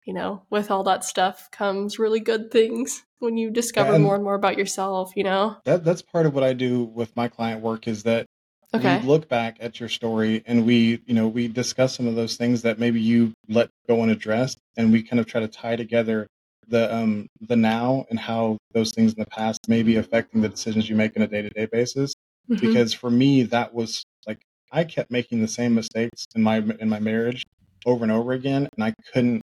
you 0.06 0.13
know, 0.13 0.43
with 0.49 0.71
all 0.71 0.84
that 0.84 1.04
stuff 1.04 1.49
comes 1.52 1.99
really 1.99 2.19
good 2.19 2.52
things 2.52 3.04
when 3.19 3.38
you 3.38 3.52
discover 3.52 3.97
more 3.99 4.15
and 4.15 4.23
more 4.23 4.36
about 4.36 4.58
yourself, 4.58 5.12
you 5.15 5.23
know. 5.23 5.58
That 5.65 5.84
that's 5.84 6.02
part 6.02 6.26
of 6.26 6.34
what 6.34 6.43
I 6.43 6.54
do 6.54 6.84
with 6.84 7.15
my 7.15 7.28
client 7.28 7.62
work 7.62 7.88
is 7.88 8.04
that 8.04 8.26
okay. 8.73 8.99
we 8.99 9.07
look 9.07 9.27
back 9.27 9.57
at 9.59 9.79
your 9.79 9.89
story 9.89 10.43
and 10.45 10.65
we, 10.65 11.01
you 11.05 11.13
know, 11.13 11.27
we 11.27 11.47
discuss 11.47 11.95
some 11.95 12.07
of 12.07 12.15
those 12.15 12.36
things 12.36 12.62
that 12.63 12.79
maybe 12.79 12.99
you 12.99 13.33
let 13.47 13.69
go 13.88 14.01
unaddressed 14.01 14.57
and 14.77 14.91
we 14.91 15.03
kind 15.03 15.19
of 15.19 15.25
try 15.25 15.41
to 15.41 15.47
tie 15.47 15.75
together 15.75 16.27
the 16.69 16.93
um 16.95 17.27
the 17.41 17.57
now 17.57 18.05
and 18.09 18.17
how 18.17 18.57
those 18.73 18.91
things 18.91 19.13
in 19.13 19.19
the 19.19 19.25
past 19.25 19.59
may 19.67 19.83
be 19.83 19.97
affecting 19.97 20.41
the 20.41 20.47
decisions 20.47 20.89
you 20.89 20.95
make 20.95 21.15
on 21.17 21.21
a 21.21 21.27
day-to-day 21.27 21.65
basis 21.65 22.13
mm-hmm. 22.49 22.65
because 22.65 22.93
for 22.93 23.09
me 23.09 23.43
that 23.43 23.73
was 23.73 24.05
like 24.25 24.39
I 24.71 24.83
kept 24.83 25.12
making 25.12 25.41
the 25.41 25.47
same 25.47 25.75
mistakes 25.75 26.25
in 26.36 26.41
my 26.41 26.57
in 26.57 26.89
my 26.89 26.99
marriage 26.99 27.45
over 27.86 28.03
and 28.03 28.12
over 28.12 28.33
again, 28.33 28.67
and 28.75 28.83
I 28.83 28.93
couldn't. 29.13 29.41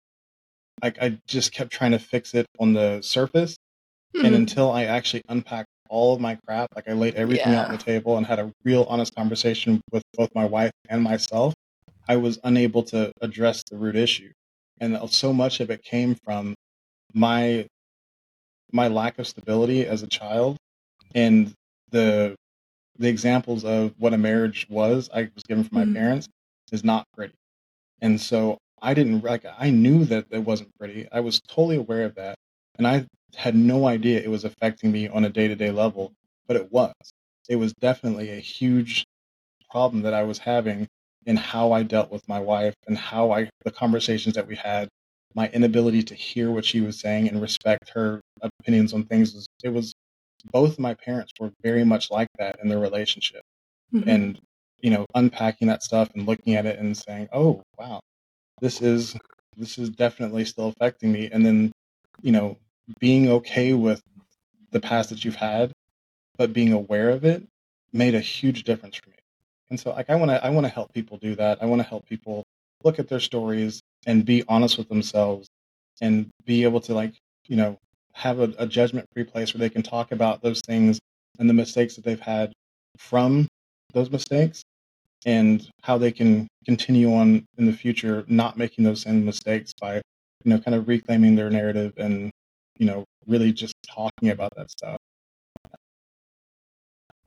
Like 0.83 0.99
I 1.01 1.19
just 1.27 1.53
kept 1.53 1.73
trying 1.73 1.93
to 1.93 1.99
fix 1.99 2.35
it 2.35 2.47
on 2.61 2.75
the 2.75 3.01
surface, 3.01 3.57
mm-hmm. 4.15 4.27
and 4.27 4.35
until 4.35 4.71
I 4.71 4.85
actually 4.85 5.23
unpacked 5.29 5.69
all 5.89 6.15
of 6.15 6.21
my 6.21 6.37
crap, 6.47 6.69
like 6.75 6.89
I 6.89 6.93
laid 6.93 7.15
everything 7.15 7.53
yeah. 7.53 7.61
out 7.61 7.67
on 7.67 7.73
the 7.73 7.83
table 7.83 8.17
and 8.17 8.27
had 8.27 8.39
a 8.39 8.53
real 8.65 8.85
honest 8.89 9.15
conversation 9.15 9.81
with 9.93 10.03
both 10.15 10.31
my 10.35 10.45
wife 10.45 10.73
and 10.89 11.03
myself, 11.03 11.55
I 12.09 12.17
was 12.17 12.39
unable 12.45 12.83
to 12.85 13.13
address 13.21 13.63
the 13.71 13.77
root 13.77 13.97
issue, 13.97 14.31
and 14.81 14.99
so 15.11 15.33
much 15.33 15.61
of 15.61 15.71
it 15.71 15.83
came 15.83 16.15
from 16.25 16.55
my 17.13 17.67
my 18.73 18.89
lack 18.89 19.19
of 19.19 19.27
stability 19.27 19.87
as 19.87 20.03
a 20.03 20.07
child 20.09 20.57
and 21.15 21.53
the 21.91 22.35
the 22.99 23.09
examples 23.09 23.65
of 23.65 23.95
what 23.99 24.13
a 24.13 24.19
marriage 24.19 24.67
was 24.69 25.09
I 25.13 25.31
was 25.35 25.43
given 25.49 25.65
from 25.65 25.79
my 25.79 25.85
mm-hmm. 25.85 25.95
parents 25.95 26.29
is 26.73 26.85
not 26.85 27.05
pretty. 27.15 27.35
And 28.01 28.21
so 28.21 28.59
I 28.83 28.95
didn't 28.95 29.25
like 29.25 29.45
I 29.59 29.71
knew 29.71 30.05
that 30.07 30.27
it 30.31 30.41
wasn't 30.41 30.71
pretty. 30.79 31.09
I 31.11 31.21
was 31.21 31.41
totally 31.49 31.77
aware 31.77 32.05
of 32.05 32.15
that. 32.17 32.37
And 32.77 32.87
I 32.87 33.07
had 33.37 33.55
no 33.55 33.87
idea 33.87 34.21
it 34.21 34.31
was 34.31 34.45
affecting 34.45 34.93
me 34.93 35.09
on 35.09 35.25
a 35.25 35.31
day-to-day 35.31 35.71
level, 35.71 36.13
but 36.47 36.57
it 36.57 36.73
was. 36.73 36.93
It 37.49 37.57
was 37.57 37.73
definitely 37.75 38.31
a 38.31 38.41
huge 38.41 39.05
problem 39.71 40.03
that 40.03 40.15
I 40.15 40.23
was 40.23 40.39
having 40.39 40.87
in 41.27 41.37
how 41.37 41.73
I 41.73 41.83
dealt 41.83 42.11
with 42.11 42.29
my 42.29 42.39
wife 42.39 42.75
and 42.87 42.97
how 42.97 43.33
I 43.33 43.49
the 43.65 43.71
conversations 43.71 44.35
that 44.35 44.47
we 44.47 44.57
had, 44.57 44.89
my 45.35 45.49
inability 45.49 46.03
to 46.05 46.15
hear 46.15 46.51
what 46.51 46.65
she 46.65 46.81
was 46.81 47.01
saying 47.01 47.29
and 47.29 47.41
respect 47.41 47.91
her 47.91 48.21
opinions 48.41 48.93
on 48.93 49.05
things 49.05 49.35
was 49.35 49.47
it 49.63 49.71
was 49.71 49.95
both 50.53 50.79
my 50.79 50.95
parents 50.95 51.33
were 51.41 51.51
very 51.63 51.85
much 51.85 52.11
like 52.11 52.29
that 52.39 52.57
in 52.63 52.69
their 52.69 52.79
relationship. 52.79 53.43
Mm-hmm. 53.93 54.09
And, 54.09 54.41
you 54.81 54.91
know, 54.91 55.07
unpacking 55.15 55.69
that 55.69 55.83
stuff 55.83 56.11
and 56.15 56.27
looking 56.27 56.55
at 56.55 56.67
it 56.67 56.79
and 56.79 56.97
saying, 56.97 57.29
oh, 57.33 57.63
wow, 57.79 58.01
this 58.61 58.83
is, 58.83 59.17
this 59.57 59.79
is 59.79 59.89
definitely 59.91 60.45
still 60.45 60.69
affecting 60.69 61.13
me. 61.13 61.31
And 61.33 61.45
then, 61.45 61.73
you 62.21 62.33
know, 62.33 62.59
being 62.99 63.29
okay 63.29 63.73
with 63.73 64.03
the 64.71 64.81
past 64.81 65.11
that 65.11 65.25
you've 65.25 65.37
had, 65.37 65.73
but 66.37 66.53
being 66.53 66.73
aware 66.73 67.11
of 67.11 67.25
it 67.25 67.47
made 67.93 68.15
a 68.15 68.21
huge 68.21 68.65
difference 68.65 68.97
for 68.97 69.11
me. 69.11 69.17
And 69.71 69.79
so 69.79 69.91
like 69.91 70.11
I 70.11 70.17
want 70.17 70.31
to 70.31 70.45
I 70.45 70.51
want 70.51 70.67
to 70.67 70.73
help 70.73 70.93
people 70.93 71.19
do 71.19 71.35
that. 71.37 71.63
I 71.63 71.67
want 71.67 71.81
to 71.81 71.89
help 71.89 72.07
people 72.07 72.45
look 72.83 72.99
at 72.99 73.09
their 73.09 73.21
stories 73.21 73.81
and 74.07 74.25
be 74.25 74.45
honest 74.49 74.77
with 74.77 74.89
themselves 74.89 75.49
and 76.01 76.29
be 76.45 76.65
able 76.65 76.81
to 76.83 76.95
like, 76.95 77.15
you 77.47 77.57
know, 77.57 77.79
have 78.13 78.41
a, 78.41 78.53
a 78.59 78.67
judgment 78.67 79.07
free 79.13 79.25
place 79.25 79.55
where 79.55 79.61
they 79.61 79.71
can 79.71 79.83
talk 79.83 80.13
about 80.13 80.43
those 80.43 80.61
things 80.61 81.01
and 81.39 81.49
the 81.49 81.55
mistakes 81.55 81.97
that 81.97 82.05
they've 82.05 82.21
had 82.21 82.53
from 82.97 83.49
those 83.93 84.11
mistakes 84.11 84.63
and 85.27 85.69
how 85.83 85.97
they 85.99 86.13
can 86.13 86.47
continue 86.65 87.15
on 87.15 87.45
in 87.59 87.67
the 87.67 87.73
future 87.73 88.25
not 88.29 88.57
making 88.57 88.85
those 88.85 89.03
same 89.03 89.25
mistakes 89.25 89.73
by 89.81 89.97
you 89.97 90.03
know 90.45 90.59
kind 90.59 90.75
of 90.75 90.87
reclaiming 90.89 91.35
their 91.35 91.51
narrative 91.51 91.93
and 91.97 92.31
you 92.79 92.87
know 92.87 93.05
really 93.27 93.53
just 93.53 93.75
talking 93.89 94.31
about 94.31 94.53
that 94.57 94.71
stuff 94.71 94.99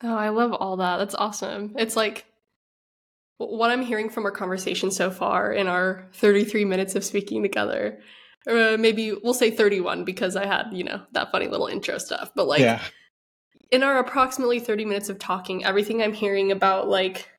oh 0.04 0.16
i 0.16 0.30
love 0.30 0.54
all 0.54 0.78
that 0.78 0.98
that's 0.98 1.16
awesome 1.16 1.74
it's 1.78 1.96
like 1.96 2.26
what 3.38 3.72
i'm 3.72 3.82
hearing 3.82 4.10
from 4.10 4.26
our 4.26 4.32
conversation 4.32 4.92
so 4.92 5.10
far 5.10 5.52
in 5.52 5.68
our 5.68 6.08
33 6.14 6.66
minutes 6.66 6.96
of 6.96 7.04
speaking 7.04 7.42
together 7.42 8.00
or 8.48 8.78
maybe 8.78 9.12
we'll 9.12 9.34
say 9.34 9.52
31 9.52 10.06
because 10.06 10.36
I 10.36 10.46
had, 10.46 10.68
you 10.72 10.84
know, 10.84 11.02
that 11.12 11.32
funny 11.32 11.48
little 11.48 11.68
intro 11.68 11.98
stuff. 11.98 12.32
But 12.34 12.48
like 12.48 12.62
yeah. 12.62 12.82
in 13.72 13.84
our 13.84 14.00
approximately 14.00 14.60
30 14.60 14.86
minutes 14.86 15.10
of 15.10 15.20
talking, 15.20 15.66
everything 15.66 16.02
I'm 16.02 16.14
hearing 16.14 16.52
about 16.52 16.88
like 16.88 17.30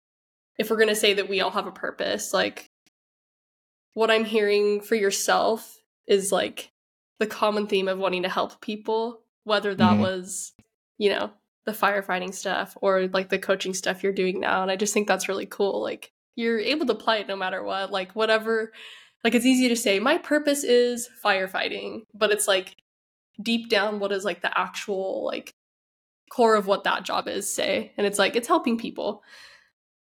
if 0.58 0.70
we're 0.70 0.76
going 0.76 0.88
to 0.88 0.96
say 0.96 1.14
that 1.14 1.28
we 1.28 1.40
all 1.40 1.50
have 1.50 1.66
a 1.66 1.72
purpose, 1.72 2.34
like 2.34 2.66
what 3.94 4.10
I'm 4.10 4.24
hearing 4.24 4.80
for 4.80 4.96
yourself 4.96 5.78
is 6.06 6.30
like 6.30 6.70
the 7.18 7.26
common 7.26 7.66
theme 7.66 7.88
of 7.88 7.98
wanting 7.98 8.22
to 8.22 8.28
help 8.28 8.60
people, 8.60 9.20
whether 9.44 9.74
that 9.74 9.92
mm-hmm. 9.92 10.02
was, 10.02 10.52
you 10.98 11.10
know, 11.10 11.30
the 11.64 11.72
firefighting 11.72 12.34
stuff 12.34 12.76
or 12.80 13.08
like 13.08 13.28
the 13.28 13.38
coaching 13.38 13.74
stuff 13.74 14.02
you're 14.02 14.12
doing 14.12 14.40
now. 14.40 14.62
And 14.62 14.70
I 14.70 14.76
just 14.76 14.94
think 14.94 15.06
that's 15.06 15.28
really 15.28 15.46
cool. 15.46 15.82
Like 15.82 16.12
you're 16.36 16.58
able 16.58 16.86
to 16.86 16.92
apply 16.92 17.16
it 17.18 17.28
no 17.28 17.36
matter 17.36 17.62
what. 17.62 17.90
Like 17.90 18.12
whatever 18.12 18.72
like 19.24 19.34
it's 19.34 19.46
easy 19.46 19.68
to 19.68 19.76
say 19.76 19.98
my 19.98 20.18
purpose 20.18 20.64
is 20.64 21.08
firefighting 21.24 22.02
but 22.14 22.30
it's 22.30 22.48
like 22.48 22.76
deep 23.42 23.68
down 23.68 24.00
what 24.00 24.12
is 24.12 24.24
like 24.24 24.42
the 24.42 24.58
actual 24.58 25.24
like 25.24 25.54
core 26.30 26.56
of 26.56 26.66
what 26.66 26.84
that 26.84 27.04
job 27.04 27.28
is 27.28 27.50
say 27.50 27.92
and 27.96 28.06
it's 28.06 28.18
like 28.18 28.36
it's 28.36 28.48
helping 28.48 28.78
people 28.78 29.22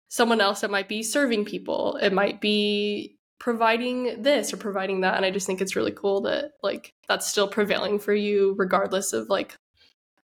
someone 0.08 0.40
else 0.40 0.62
it 0.62 0.70
might 0.70 0.88
be 0.88 1.02
serving 1.02 1.44
people 1.44 1.96
it 1.96 2.12
might 2.12 2.40
be 2.40 3.16
providing 3.42 4.22
this 4.22 4.54
or 4.54 4.56
providing 4.56 5.00
that 5.00 5.16
and 5.16 5.26
i 5.26 5.30
just 5.30 5.48
think 5.48 5.60
it's 5.60 5.74
really 5.74 5.90
cool 5.90 6.20
that 6.20 6.52
like 6.62 6.92
that's 7.08 7.26
still 7.26 7.48
prevailing 7.48 7.98
for 7.98 8.14
you 8.14 8.54
regardless 8.56 9.12
of 9.12 9.28
like 9.28 9.56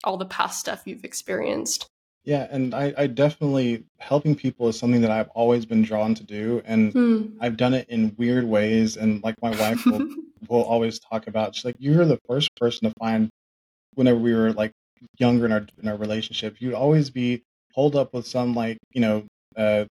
all 0.03 0.17
the 0.17 0.25
past 0.25 0.59
stuff 0.59 0.81
you've 0.85 1.05
experienced 1.05 1.87
yeah, 2.25 2.47
and 2.49 2.73
I, 2.73 2.91
I 2.97 3.05
definitely 3.05 3.83
helping 3.99 4.33
people 4.33 4.67
is 4.67 4.79
something 4.79 5.01
that 5.01 5.11
I've 5.11 5.29
always 5.35 5.63
been 5.63 5.83
drawn 5.83 6.15
to 6.15 6.23
do, 6.23 6.59
and 6.65 6.91
mm. 6.91 7.31
I've 7.39 7.55
done 7.55 7.75
it 7.75 7.87
in 7.87 8.15
weird 8.17 8.45
ways. 8.45 8.97
And 8.97 9.23
like 9.23 9.39
my 9.43 9.51
wife 9.51 9.85
will 9.85 10.07
will 10.49 10.63
always 10.63 10.97
talk 10.97 11.27
about, 11.27 11.53
she's 11.53 11.65
like, 11.65 11.75
"You're 11.77 12.03
the 12.03 12.19
first 12.27 12.49
person 12.55 12.89
to 12.89 12.93
find." 12.97 13.29
Whenever 13.93 14.17
we 14.17 14.33
were 14.33 14.53
like 14.53 14.71
younger 15.19 15.45
in 15.45 15.51
our 15.51 15.67
in 15.79 15.87
our 15.87 15.97
relationship, 15.97 16.55
you'd 16.57 16.73
always 16.73 17.11
be 17.11 17.43
pulled 17.75 17.95
up 17.95 18.11
with 18.11 18.25
some 18.25 18.55
like 18.55 18.79
you 18.91 19.01
know, 19.01 19.23
uh, 19.55 19.85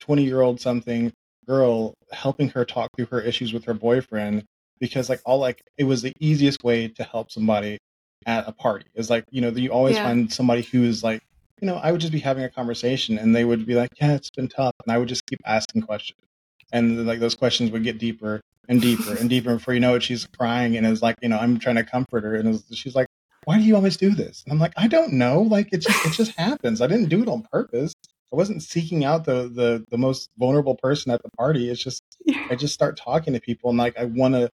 twenty 0.00 0.24
year 0.24 0.40
old 0.40 0.60
something 0.60 1.12
girl 1.46 1.94
helping 2.12 2.48
her 2.50 2.64
talk 2.64 2.90
through 2.96 3.06
her 3.06 3.20
issues 3.20 3.52
with 3.52 3.64
her 3.64 3.74
boyfriend 3.74 4.44
because 4.80 5.08
like 5.08 5.20
all 5.24 5.38
like 5.38 5.62
it 5.78 5.84
was 5.84 6.02
the 6.02 6.12
easiest 6.20 6.62
way 6.64 6.88
to 6.88 7.04
help 7.04 7.30
somebody 7.30 7.78
at 8.26 8.46
a 8.48 8.52
party 8.52 8.86
is 8.94 9.08
like 9.08 9.24
you 9.30 9.40
know 9.40 9.48
you 9.50 9.70
always 9.70 9.96
yeah. 9.96 10.04
find 10.04 10.32
somebody 10.32 10.62
who 10.62 10.82
is 10.82 11.02
like 11.02 11.20
you 11.60 11.66
know, 11.66 11.76
I 11.76 11.90
would 11.90 12.00
just 12.00 12.12
be 12.12 12.20
having 12.20 12.44
a 12.44 12.50
conversation 12.50 13.18
and 13.18 13.34
they 13.34 13.44
would 13.44 13.66
be 13.66 13.74
like, 13.74 13.90
yeah, 14.00 14.14
it's 14.14 14.30
been 14.30 14.48
tough. 14.48 14.74
And 14.84 14.92
I 14.92 14.98
would 14.98 15.08
just 15.08 15.26
keep 15.26 15.40
asking 15.46 15.82
questions. 15.82 16.20
and 16.72 17.06
like 17.06 17.20
those 17.20 17.34
questions 17.34 17.70
would 17.70 17.84
get 17.84 17.98
deeper 17.98 18.40
and 18.68 18.80
deeper 18.80 19.14
and 19.14 19.30
deeper. 19.30 19.54
Before 19.54 19.74
you 19.74 19.80
know 19.80 19.94
it, 19.94 20.02
she's 20.02 20.26
crying 20.26 20.76
and 20.76 20.86
is 20.86 21.02
like, 21.02 21.16
you 21.22 21.28
know, 21.28 21.38
I'm 21.38 21.58
trying 21.58 21.76
to 21.76 21.84
comfort 21.84 22.24
her, 22.24 22.34
and 22.34 22.60
she's 22.72 22.96
like, 22.96 23.06
"Why 23.44 23.58
do 23.58 23.64
you 23.64 23.76
always 23.76 23.96
do 23.96 24.10
this?" 24.10 24.42
And 24.44 24.52
I'm 24.52 24.58
like, 24.58 24.72
"I 24.76 24.88
don't 24.88 25.12
know. 25.12 25.42
Like 25.42 25.68
it 25.72 25.78
just 25.78 26.04
it 26.04 26.12
just 26.12 26.36
happens. 26.36 26.80
I 26.80 26.88
didn't 26.88 27.08
do 27.08 27.22
it 27.22 27.28
on 27.28 27.42
purpose. 27.52 27.94
I 28.32 28.36
wasn't 28.36 28.62
seeking 28.62 29.04
out 29.04 29.24
the 29.24 29.48
the 29.48 29.84
the 29.90 29.98
most 29.98 30.30
vulnerable 30.38 30.76
person 30.76 31.12
at 31.12 31.22
the 31.22 31.30
party. 31.30 31.70
It's 31.70 31.82
just 31.82 32.02
I 32.50 32.56
just 32.56 32.74
start 32.74 32.96
talking 32.96 33.32
to 33.32 33.40
people 33.40 33.70
and 33.70 33.78
like 33.78 33.96
I 33.98 34.04
want 34.04 34.34
to 34.34 34.50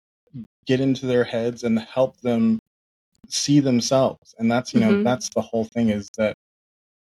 get 0.67 0.81
into 0.81 1.07
their 1.07 1.25
heads 1.25 1.65
and 1.65 1.79
help 1.79 2.21
them 2.21 2.59
see 3.29 3.61
themselves. 3.61 4.35
And 4.39 4.51
that's 4.51 4.73
you 4.73 4.81
know 4.81 4.93
mm-hmm. 4.93 5.03
that's 5.03 5.31
the 5.31 5.41
whole 5.41 5.65
thing 5.65 5.91
is 5.91 6.11
that 6.17 6.35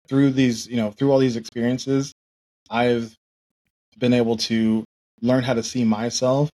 through 0.09 0.30
these 0.32 0.66
you 0.66 0.76
know 0.76 0.90
through 0.90 1.12
all 1.12 1.18
these 1.18 1.36
experiences, 1.36 2.12
I've 2.70 3.14
been 3.98 4.12
able 4.12 4.36
to 4.36 4.84
learn 5.20 5.42
how 5.44 5.55
to 5.55 5.62
see 5.62 5.84
myself 5.84 6.50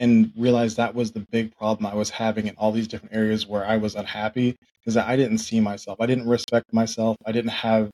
and 0.00 0.32
realize 0.36 0.76
that 0.76 0.94
was 0.94 1.12
the 1.12 1.24
big 1.30 1.56
problem 1.56 1.86
I 1.86 1.94
was 1.94 2.10
having 2.10 2.46
in 2.46 2.54
all 2.56 2.72
these 2.72 2.88
different 2.88 3.14
areas 3.14 3.46
where 3.46 3.64
I 3.64 3.76
was 3.76 3.94
unhappy 3.94 4.56
is 4.86 4.94
that 4.94 5.08
I 5.08 5.16
didn't 5.16 5.38
see 5.38 5.60
myself. 5.60 6.00
I 6.00 6.06
didn't 6.06 6.28
respect 6.28 6.72
myself. 6.72 7.16
I 7.26 7.32
didn't 7.32 7.50
have 7.50 7.90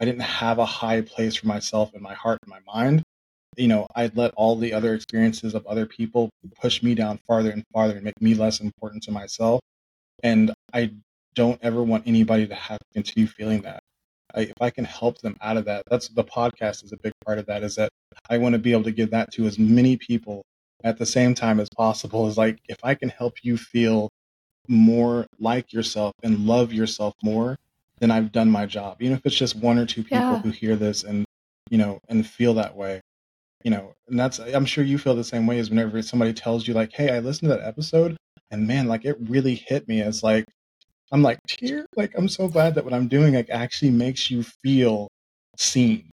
I 0.00 0.04
didn't 0.04 0.22
have 0.22 0.58
a 0.58 0.64
high 0.66 1.00
place 1.02 1.36
for 1.36 1.46
myself 1.46 1.94
in 1.94 2.02
my 2.02 2.14
heart 2.14 2.38
and 2.42 2.50
my 2.50 2.60
mind. 2.72 3.02
You 3.56 3.68
know, 3.68 3.86
I'd 3.94 4.16
let 4.16 4.32
all 4.36 4.56
the 4.56 4.72
other 4.72 4.94
experiences 4.94 5.54
of 5.54 5.66
other 5.66 5.86
people 5.86 6.30
push 6.60 6.82
me 6.82 6.94
down 6.94 7.20
farther 7.26 7.50
and 7.50 7.62
farther 7.72 7.94
and 7.94 8.02
make 8.02 8.20
me 8.20 8.34
less 8.34 8.60
important 8.60 9.04
to 9.04 9.12
myself. 9.12 9.60
And 10.22 10.52
I 10.72 10.92
don't 11.34 11.58
ever 11.62 11.82
want 11.82 12.06
anybody 12.06 12.46
to 12.48 12.54
have 12.54 12.78
to 12.78 12.94
continue 12.94 13.28
feeling 13.28 13.62
that. 13.62 13.80
I, 14.34 14.40
if 14.42 14.60
I 14.60 14.70
can 14.70 14.84
help 14.84 15.18
them 15.18 15.36
out 15.40 15.56
of 15.56 15.64
that, 15.66 15.82
that's 15.88 16.08
the 16.08 16.24
podcast 16.24 16.84
is 16.84 16.92
a 16.92 16.96
big 16.96 17.12
part 17.24 17.38
of 17.38 17.46
that. 17.46 17.62
Is 17.62 17.76
that 17.76 17.90
I 18.28 18.38
want 18.38 18.54
to 18.54 18.58
be 18.58 18.72
able 18.72 18.84
to 18.84 18.92
give 18.92 19.10
that 19.10 19.32
to 19.34 19.46
as 19.46 19.58
many 19.58 19.96
people 19.96 20.42
at 20.82 20.98
the 20.98 21.06
same 21.06 21.34
time 21.34 21.60
as 21.60 21.68
possible. 21.76 22.26
Is 22.26 22.36
like 22.36 22.58
if 22.68 22.78
I 22.82 22.94
can 22.94 23.08
help 23.08 23.34
you 23.42 23.56
feel 23.56 24.08
more 24.68 25.26
like 25.38 25.72
yourself 25.72 26.12
and 26.22 26.46
love 26.46 26.72
yourself 26.72 27.14
more, 27.22 27.56
then 27.98 28.10
I've 28.10 28.32
done 28.32 28.50
my 28.50 28.66
job. 28.66 28.98
Even 29.00 29.16
if 29.16 29.24
it's 29.24 29.36
just 29.36 29.56
one 29.56 29.78
or 29.78 29.86
two 29.86 30.02
people 30.02 30.18
yeah. 30.18 30.40
who 30.40 30.50
hear 30.50 30.76
this 30.76 31.04
and 31.04 31.24
you 31.70 31.78
know 31.78 31.98
and 32.08 32.26
feel 32.26 32.54
that 32.54 32.76
way, 32.76 33.00
you 33.62 33.70
know. 33.70 33.92
And 34.08 34.18
that's 34.18 34.38
I'm 34.38 34.66
sure 34.66 34.84
you 34.84 34.98
feel 34.98 35.14
the 35.14 35.24
same 35.24 35.46
way 35.46 35.58
as 35.58 35.70
whenever 35.70 36.00
somebody 36.02 36.32
tells 36.32 36.66
you 36.66 36.74
like, 36.74 36.92
"Hey, 36.92 37.10
I 37.14 37.20
listened 37.20 37.50
to 37.50 37.56
that 37.56 37.66
episode, 37.66 38.16
and 38.50 38.66
man, 38.66 38.88
like 38.88 39.04
it 39.04 39.16
really 39.20 39.54
hit 39.54 39.88
me." 39.88 40.00
It's 40.00 40.22
like 40.22 40.44
I'm 41.12 41.22
like 41.22 41.38
tear. 41.46 41.86
Like 41.96 42.12
I'm 42.16 42.28
so 42.28 42.48
glad 42.48 42.74
that 42.74 42.84
what 42.84 42.94
I'm 42.94 43.08
doing 43.08 43.34
like 43.34 43.50
actually 43.50 43.90
makes 43.90 44.30
you 44.30 44.42
feel 44.62 45.08
seen. 45.56 46.10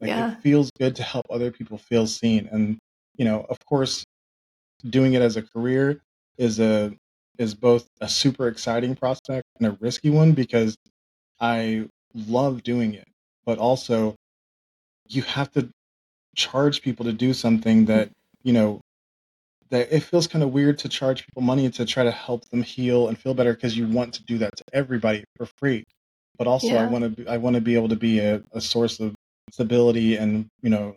Like 0.00 0.08
yeah. 0.08 0.32
it 0.32 0.42
feels 0.42 0.70
good 0.78 0.96
to 0.96 1.02
help 1.02 1.26
other 1.30 1.50
people 1.50 1.78
feel 1.78 2.06
seen. 2.06 2.48
And 2.50 2.78
you 3.16 3.24
know, 3.24 3.46
of 3.48 3.58
course, 3.66 4.04
doing 4.88 5.14
it 5.14 5.22
as 5.22 5.36
a 5.36 5.42
career 5.42 6.00
is 6.38 6.58
a 6.58 6.92
is 7.38 7.54
both 7.54 7.86
a 8.00 8.08
super 8.08 8.48
exciting 8.48 8.94
prospect 8.94 9.44
and 9.58 9.66
a 9.68 9.76
risky 9.80 10.10
one 10.10 10.32
because 10.32 10.76
I 11.40 11.88
love 12.14 12.62
doing 12.62 12.94
it, 12.94 13.08
but 13.44 13.58
also 13.58 14.14
you 15.08 15.22
have 15.22 15.50
to 15.52 15.70
charge 16.36 16.82
people 16.82 17.04
to 17.06 17.12
do 17.12 17.32
something 17.34 17.86
that, 17.86 18.10
you 18.42 18.52
know, 18.52 18.80
that 19.70 19.92
it 19.92 20.00
feels 20.00 20.26
kind 20.26 20.42
of 20.42 20.52
weird 20.52 20.78
to 20.78 20.88
charge 20.88 21.26
people 21.26 21.42
money 21.42 21.70
to 21.70 21.84
try 21.84 22.02
to 22.04 22.10
help 22.10 22.48
them 22.50 22.62
heal 22.62 23.08
and 23.08 23.16
feel 23.18 23.34
better 23.34 23.54
because 23.54 23.76
you 23.76 23.86
want 23.86 24.14
to 24.14 24.24
do 24.24 24.38
that 24.38 24.56
to 24.56 24.64
everybody 24.72 25.24
for 25.36 25.46
free. 25.46 25.84
But 26.36 26.46
also 26.46 26.68
yeah. 26.68 26.82
I 26.82 26.86
want 26.86 27.04
to 27.04 27.10
be, 27.10 27.28
I 27.28 27.36
want 27.36 27.54
to 27.54 27.60
be 27.60 27.74
able 27.74 27.88
to 27.88 27.96
be 27.96 28.18
a, 28.18 28.42
a 28.52 28.60
source 28.60 28.98
of 29.00 29.14
stability 29.52 30.16
and, 30.16 30.46
you 30.62 30.70
know, 30.70 30.94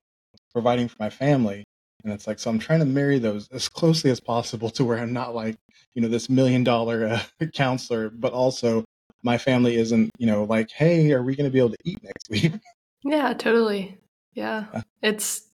providing 0.53 0.87
for 0.87 0.97
my 0.99 1.09
family. 1.09 1.63
And 2.03 2.13
it's 2.13 2.27
like, 2.27 2.39
so 2.39 2.49
I'm 2.49 2.59
trying 2.59 2.79
to 2.79 2.85
marry 2.85 3.19
those 3.19 3.47
as 3.49 3.69
closely 3.69 4.11
as 4.11 4.19
possible 4.19 4.69
to 4.71 4.85
where 4.85 4.97
I'm 4.97 5.13
not 5.13 5.35
like, 5.35 5.55
you 5.93 6.01
know, 6.01 6.07
this 6.07 6.29
million 6.29 6.63
dollar 6.63 7.05
uh, 7.41 7.45
counselor, 7.53 8.09
but 8.09 8.33
also 8.33 8.83
my 9.23 9.37
family 9.37 9.77
isn't, 9.77 10.11
you 10.17 10.27
know, 10.27 10.43
like, 10.43 10.69
hey, 10.71 11.11
are 11.13 11.23
we 11.23 11.35
going 11.35 11.49
to 11.49 11.53
be 11.53 11.59
able 11.59 11.71
to 11.71 11.77
eat 11.83 12.03
next 12.03 12.29
week? 12.29 12.53
Yeah, 13.05 13.33
totally. 13.33 13.97
Yeah. 14.33 14.83
It's, 15.01 15.45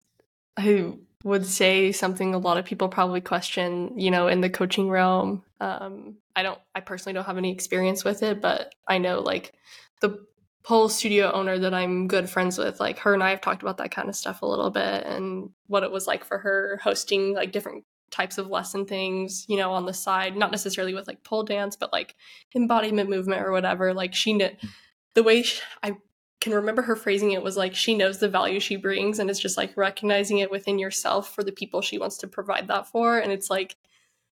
I 0.56 0.94
would 1.24 1.48
say 1.48 1.92
something 1.92 2.36
a 2.36 2.38
lot 2.38 2.60
of 2.60 2.66
people 2.66 2.90
probably 2.90 3.22
question, 3.22 3.98
you 3.98 4.12
know, 4.12 4.28
in 4.28 4.42
the 4.42 4.52
coaching 4.52 4.88
realm. 4.88 5.44
Um, 5.60 6.18
I 6.36 6.44
don't, 6.44 6.60
I 6.76 6.82
personally 6.82 7.16
don't 7.16 7.26
have 7.26 7.40
any 7.40 7.52
experience 7.52 8.04
with 8.04 8.22
it, 8.22 8.40
but 8.40 8.76
I 8.88 9.00
know 9.00 9.22
like 9.22 9.54
the 10.00 10.24
pole 10.62 10.90
studio 10.90 11.32
owner 11.32 11.58
that 11.58 11.74
I'm 11.74 12.08
good 12.08 12.30
friends 12.30 12.60
with, 12.60 12.80
like 12.80 13.00
her 13.00 13.16
and 13.16 13.24
I 13.24 13.32
have 13.32 13.42
talked 13.42 13.64
about 13.64 13.78
that 13.78 13.90
kind 13.90 14.10
of 14.10 14.16
stuff 14.16 14.44
a 14.44 14.46
little 14.46 14.70
bit 14.70 15.08
and 15.08 15.50
what 15.66 15.82
it 15.82 15.92
was 15.92 16.06
like 16.06 16.24
for 16.24 16.38
her 16.38 16.80
hosting 16.84 17.34
like 17.34 17.52
different 17.52 17.84
types 18.12 18.38
of 18.38 18.48
lesson 18.48 18.86
things, 18.86 19.46
you 19.48 19.58
know, 19.58 19.72
on 19.72 19.86
the 19.86 19.94
side, 19.94 20.36
not 20.36 20.52
necessarily 20.52 20.94
with 20.94 21.08
like 21.08 21.24
pole 21.24 21.44
dance, 21.44 21.76
but 21.76 21.92
like 21.92 22.16
embodiment 22.56 23.10
movement 23.10 23.42
or 23.42 23.52
whatever. 23.52 23.94
Like 23.94 24.14
she, 24.14 24.38
kn- 24.38 24.58
hmm. 24.60 24.68
the 25.16 25.24
way 25.24 25.44
she, 25.44 25.62
I 25.84 25.98
can 26.40 26.54
remember 26.54 26.82
her 26.82 26.96
phrasing 26.96 27.32
it 27.32 27.44
was 27.44 27.58
like 27.58 27.76
she 27.76 27.96
knows 27.96 28.20
the 28.20 28.30
value 28.30 28.60
she 28.60 28.78
brings 28.78 29.20
and 29.20 29.30
it's 29.30 29.40
just 29.40 29.58
like 29.58 29.76
recognizing 29.76 30.40
it 30.40 30.52
within 30.52 30.80
yourself 30.80 31.34
for 31.34 31.44
the 31.44 31.52
people 31.52 31.82
she 31.82 31.98
wants 31.98 32.18
to 32.18 32.28
provide 32.28 32.68
that 32.68 32.88
for. 32.88 33.20
And 33.20 33.32
it's 33.32 33.50
like, 33.50 33.76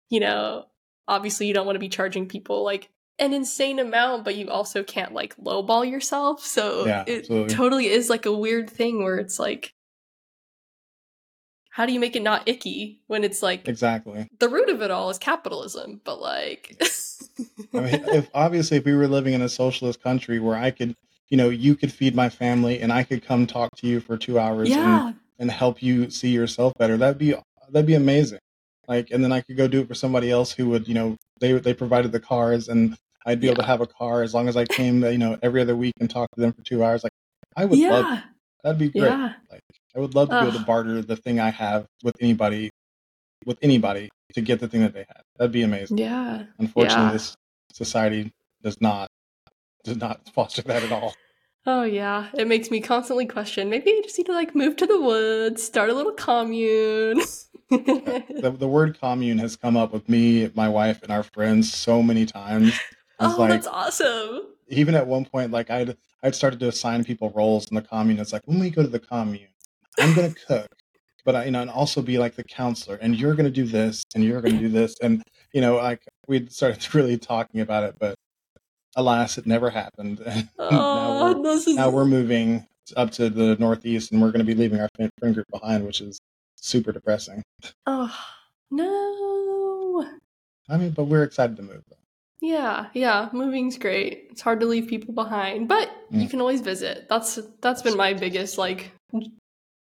you 0.09 0.19
know, 0.19 0.65
obviously 1.07 1.47
you 1.47 1.53
don't 1.53 1.65
want 1.65 1.75
to 1.75 1.79
be 1.79 1.89
charging 1.89 2.27
people 2.27 2.63
like 2.63 2.89
an 3.19 3.33
insane 3.33 3.79
amount, 3.79 4.25
but 4.25 4.35
you 4.35 4.49
also 4.49 4.83
can't 4.83 5.13
like 5.13 5.35
lowball 5.37 5.89
yourself. 5.89 6.43
So 6.43 6.85
yeah, 6.85 7.03
it 7.07 7.19
absolutely. 7.19 7.55
totally 7.55 7.87
is 7.87 8.09
like 8.09 8.25
a 8.25 8.33
weird 8.33 8.69
thing 8.69 9.03
where 9.03 9.17
it's 9.17 9.39
like, 9.39 9.73
how 11.73 11.87
do 11.87 11.91
you 11.91 11.99
make 11.99 12.15
it 12.15 12.21
not 12.21 12.47
icky 12.47 13.01
when 13.07 13.23
it's 13.23 13.41
like 13.41 13.67
exactly 13.67 14.27
the 14.39 14.47
root 14.47 14.69
of 14.69 14.81
it 14.81 14.91
all 14.91 15.09
is 15.09 15.17
capitalism 15.17 15.99
but 16.03 16.21
like 16.21 16.79
i 17.73 17.79
mean 17.79 18.05
if 18.09 18.29
obviously 18.33 18.77
if 18.77 18.85
we 18.85 18.93
were 18.93 19.07
living 19.07 19.33
in 19.33 19.41
a 19.41 19.49
socialist 19.49 20.01
country 20.01 20.39
where 20.39 20.55
i 20.55 20.71
could 20.71 20.95
you 21.29 21.37
know 21.37 21.49
you 21.49 21.75
could 21.75 21.91
feed 21.91 22.15
my 22.15 22.29
family 22.29 22.79
and 22.79 22.93
i 22.93 23.03
could 23.03 23.25
come 23.25 23.45
talk 23.47 23.69
to 23.75 23.87
you 23.87 23.99
for 23.99 24.17
two 24.17 24.39
hours 24.39 24.69
yeah. 24.69 25.07
and, 25.07 25.15
and 25.39 25.51
help 25.51 25.81
you 25.81 26.09
see 26.09 26.29
yourself 26.29 26.73
better 26.77 26.95
that'd 26.95 27.17
be 27.17 27.35
that'd 27.69 27.87
be 27.87 27.95
amazing 27.95 28.39
like 28.87 29.09
and 29.11 29.23
then 29.23 29.31
i 29.31 29.41
could 29.41 29.57
go 29.57 29.67
do 29.67 29.81
it 29.81 29.87
for 29.87 29.95
somebody 29.95 30.29
else 30.29 30.51
who 30.51 30.69
would 30.69 30.87
you 30.87 30.93
know 30.93 31.17
they 31.39 31.53
they 31.53 31.73
provided 31.73 32.11
the 32.11 32.19
cars 32.19 32.69
and 32.69 32.95
i'd 33.25 33.39
be 33.39 33.47
yeah. 33.47 33.53
able 33.53 33.63
to 33.63 33.67
have 33.67 33.81
a 33.81 33.87
car 33.87 34.21
as 34.21 34.33
long 34.33 34.47
as 34.47 34.55
i 34.55 34.65
came 34.65 35.03
you 35.03 35.17
know 35.17 35.37
every 35.41 35.61
other 35.61 35.75
week 35.75 35.93
and 35.99 36.09
talk 36.09 36.29
to 36.35 36.41
them 36.41 36.53
for 36.53 36.61
two 36.61 36.83
hours 36.83 37.03
like 37.03 37.13
i 37.57 37.65
would 37.65 37.79
yeah. 37.79 37.89
love 37.89 38.05
that. 38.05 38.23
that'd 38.63 38.79
be 38.79 38.89
great 38.89 39.11
like 39.49 39.63
I 39.95 39.99
would 39.99 40.15
love 40.15 40.29
to 40.29 40.41
be 40.41 40.47
able 40.47 40.59
to 40.59 40.65
barter 40.65 41.01
the 41.01 41.15
thing 41.15 41.39
I 41.39 41.51
have 41.51 41.87
with 42.03 42.15
anybody, 42.19 42.71
with 43.45 43.57
anybody 43.61 44.09
to 44.33 44.41
get 44.41 44.59
the 44.59 44.67
thing 44.67 44.81
that 44.81 44.93
they 44.93 45.05
have. 45.07 45.23
That'd 45.37 45.51
be 45.51 45.61
amazing. 45.61 45.97
Yeah. 45.97 46.43
Unfortunately, 46.57 47.05
yeah. 47.05 47.11
this 47.11 47.37
society 47.71 48.33
does 48.63 48.81
not 48.81 49.09
does 49.83 49.97
not 49.97 50.21
foster 50.33 50.61
that 50.63 50.83
at 50.83 50.91
all. 50.91 51.13
Oh 51.65 51.83
yeah, 51.83 52.27
it 52.33 52.47
makes 52.47 52.69
me 52.69 52.81
constantly 52.81 53.25
question. 53.25 53.69
Maybe 53.69 53.91
I 53.91 54.01
just 54.03 54.17
need 54.17 54.25
to 54.25 54.33
like 54.33 54.53
move 54.53 54.75
to 54.77 54.85
the 54.85 54.99
woods, 54.99 55.63
start 55.63 55.89
a 55.89 55.93
little 55.93 56.11
commune. 56.11 57.21
the, 57.69 58.53
the 58.59 58.67
word 58.67 58.99
commune 58.99 59.37
has 59.37 59.55
come 59.55 59.77
up 59.77 59.93
with 59.93 60.09
me, 60.09 60.51
my 60.55 60.67
wife, 60.67 61.01
and 61.03 61.11
our 61.11 61.23
friends 61.23 61.73
so 61.73 62.03
many 62.03 62.25
times. 62.25 62.77
oh, 63.19 63.35
like, 63.39 63.49
that's 63.49 63.67
awesome. 63.67 64.41
Even 64.67 64.93
at 64.93 65.07
one 65.07 65.23
point, 65.23 65.51
like 65.51 65.69
I'd 65.69 65.95
I'd 66.21 66.35
started 66.35 66.59
to 66.61 66.67
assign 66.67 67.05
people 67.05 67.29
roles 67.29 67.67
in 67.67 67.75
the 67.75 67.81
commune. 67.81 68.19
It's 68.19 68.33
like 68.33 68.43
when 68.45 68.59
we 68.59 68.69
go 68.69 68.81
to 68.81 68.89
the 68.89 68.99
commune, 68.99 69.47
I'm 69.99 70.13
going 70.13 70.33
to 70.33 70.39
cook, 70.47 70.67
but 71.25 71.35
I, 71.35 71.45
you 71.45 71.51
know, 71.51 71.61
and 71.61 71.69
also 71.69 72.01
be 72.01 72.17
like 72.17 72.35
the 72.35 72.43
counselor, 72.43 72.95
and 72.95 73.15
you're 73.15 73.35
going 73.35 73.45
to 73.45 73.51
do 73.51 73.65
this, 73.65 74.03
and 74.15 74.23
you're 74.23 74.41
going 74.41 74.55
to 74.55 74.61
do 74.61 74.69
this, 74.69 74.95
and 75.01 75.23
you 75.53 75.61
know, 75.61 75.75
like 75.75 76.01
we 76.27 76.47
started 76.47 76.93
really 76.95 77.17
talking 77.17 77.61
about 77.61 77.83
it, 77.83 77.95
but 77.99 78.15
alas, 78.95 79.37
it 79.37 79.45
never 79.45 79.69
happened. 79.69 80.21
Oh, 80.59 81.33
now, 81.33 81.41
we're, 81.41 81.49
is... 81.51 81.67
now 81.67 81.89
we're 81.89 82.05
moving 82.05 82.65
up 82.95 83.11
to 83.11 83.29
the 83.29 83.55
northeast, 83.59 84.11
and 84.11 84.21
we're 84.21 84.31
going 84.31 84.45
to 84.45 84.45
be 84.45 84.55
leaving 84.55 84.79
our 84.79 84.89
friend 84.95 85.35
group 85.35 85.47
behind, 85.51 85.85
which 85.85 86.01
is 86.01 86.19
super 86.55 86.91
depressing. 86.91 87.43
Oh 87.85 88.13
no! 88.71 90.09
I 90.69 90.77
mean, 90.77 90.91
but 90.91 91.05
we're 91.05 91.23
excited 91.23 91.57
to 91.57 91.63
move. 91.63 91.83
Though. 91.89 91.97
Yeah, 92.41 92.87
yeah, 92.93 93.29
moving's 93.31 93.77
great. 93.77 94.27
It's 94.31 94.41
hard 94.41 94.59
to 94.59 94.65
leave 94.65 94.87
people 94.87 95.13
behind, 95.13 95.69
but 95.69 95.89
mm. 96.11 96.21
you 96.21 96.27
can 96.27 96.41
always 96.41 96.59
visit. 96.59 97.07
That's 97.09 97.39
that's 97.61 97.81
been 97.81 97.95
my 97.95 98.13
biggest 98.13 98.57
like 98.57 98.91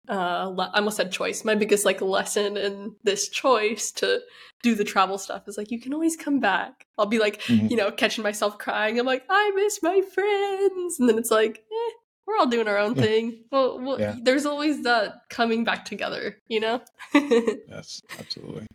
uh 0.09 0.51
le- 0.55 0.71
I 0.73 0.77
almost 0.79 0.97
said 0.97 1.11
choice. 1.11 1.43
My 1.43 1.55
biggest 1.55 1.85
like 1.85 2.01
lesson 2.01 2.57
in 2.57 2.95
this 3.03 3.29
choice 3.29 3.91
to 3.93 4.21
do 4.63 4.75
the 4.75 4.83
travel 4.83 5.17
stuff 5.17 5.47
is 5.47 5.57
like 5.57 5.71
you 5.71 5.79
can 5.79 5.93
always 5.93 6.15
come 6.15 6.39
back. 6.39 6.87
I'll 6.97 7.05
be 7.05 7.19
like, 7.19 7.41
mm-hmm. 7.43 7.67
you 7.67 7.77
know, 7.77 7.91
catching 7.91 8.23
myself 8.23 8.57
crying. 8.57 8.99
I'm 8.99 9.05
like, 9.05 9.23
I 9.29 9.51
miss 9.55 9.81
my 9.83 10.01
friends, 10.01 10.99
and 10.99 11.07
then 11.07 11.17
it's 11.17 11.31
like, 11.31 11.63
eh, 11.71 11.91
we're 12.25 12.37
all 12.37 12.47
doing 12.47 12.67
our 12.67 12.77
own 12.77 12.95
thing. 12.95 13.43
Well, 13.51 13.79
well 13.79 13.99
yeah. 13.99 14.15
there's 14.21 14.45
always 14.45 14.83
that 14.83 15.29
coming 15.29 15.63
back 15.63 15.85
together, 15.85 16.37
you 16.47 16.59
know. 16.59 16.81
yes, 17.13 18.01
absolutely. 18.19 18.67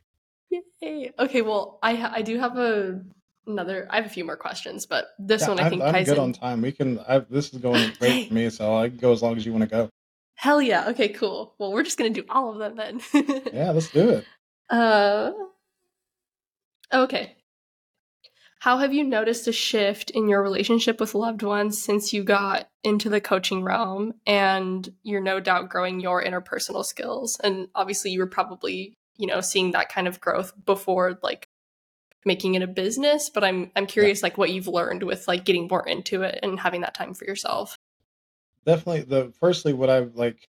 Yay. 0.81 1.13
Okay, 1.19 1.43
well, 1.43 1.79
I 1.83 2.19
I 2.19 2.23
do 2.23 2.39
have 2.39 2.57
a 2.57 3.01
another. 3.47 3.87
I 3.91 3.97
have 3.97 4.07
a 4.07 4.11
few 4.11 4.25
more 4.25 4.37
questions, 4.37 4.87
but 4.87 5.09
this 5.19 5.43
yeah, 5.43 5.49
one 5.49 5.61
I 5.61 5.69
think 5.69 5.83
I'm, 5.83 5.95
I'm 5.95 6.05
good 6.05 6.17
in. 6.17 6.23
on 6.23 6.33
time. 6.33 6.63
We 6.63 6.73
can. 6.73 6.99
I, 7.01 7.19
this 7.19 7.53
is 7.53 7.59
going 7.59 7.93
great 7.99 8.29
for 8.29 8.35
me, 8.41 8.51
so 8.51 8.77
I 8.77 8.89
can 8.89 8.99
go 8.99 9.13
as 9.13 9.23
long 9.23 9.37
as 9.37 9.45
you 9.45 9.53
want 9.53 9.63
to 9.63 9.69
go. 9.69 9.91
Hell 10.41 10.63
yeah. 10.63 10.89
Okay, 10.89 11.11
cool. 11.11 11.55
Well, 11.59 11.71
we're 11.71 11.83
just 11.83 11.99
going 11.99 12.15
to 12.15 12.23
do 12.23 12.27
all 12.31 12.51
of 12.51 12.59
them 12.59 12.77
then. 12.77 13.03
yeah, 13.53 13.73
let's 13.73 13.91
do 13.91 14.09
it. 14.09 14.25
Uh 14.71 15.33
Okay. 16.91 17.37
How 18.61 18.79
have 18.79 18.95
you 18.95 19.05
noticed 19.05 19.49
a 19.49 19.53
shift 19.53 20.09
in 20.09 20.31
your 20.31 20.43
relationship 20.43 20.99
with 20.99 21.15
loved 21.15 21.43
ones 21.43 21.83
since 21.83 22.15
you 22.15 22.25
got 22.25 22.71
into 22.83 23.11
the 23.11 23.21
coaching 23.21 23.63
realm 23.63 24.15
and 24.27 24.89
you're 25.03 25.21
no 25.21 25.41
doubt 25.41 25.69
growing 25.69 26.01
your 26.01 26.25
interpersonal 26.25 26.87
skills? 26.87 27.39
And 27.45 27.69
obviously, 27.75 28.11
you 28.11 28.21
were 28.21 28.27
probably, 28.27 28.95
you 29.19 29.27
know, 29.27 29.43
seeing 29.43 29.73
that 29.73 29.91
kind 29.91 30.09
of 30.09 30.23
growth 30.23 30.55
before 30.65 31.19
like 31.23 31.49
making 32.25 32.55
it 32.55 32.63
a 32.63 32.67
business, 32.67 33.29
but 33.29 33.45
I'm 33.45 33.73
I'm 33.77 33.87
curious 33.87 34.23
yeah. 34.23 34.27
like 34.27 34.39
what 34.39 34.51
you've 34.51 34.69
learned 34.69 35.03
with 35.03 35.29
like 35.29 35.45
getting 35.45 35.69
more 35.69 35.87
into 35.87 36.23
it 36.23 36.39
and 36.43 36.59
having 36.59 36.81
that 36.81 36.95
time 36.95 37.13
for 37.13 37.27
yourself. 37.27 37.77
Definitely 38.67 39.03
the 39.03 39.33
firstly 39.41 39.73
what 39.73 39.91
I've 39.91 40.15
like 40.15 40.47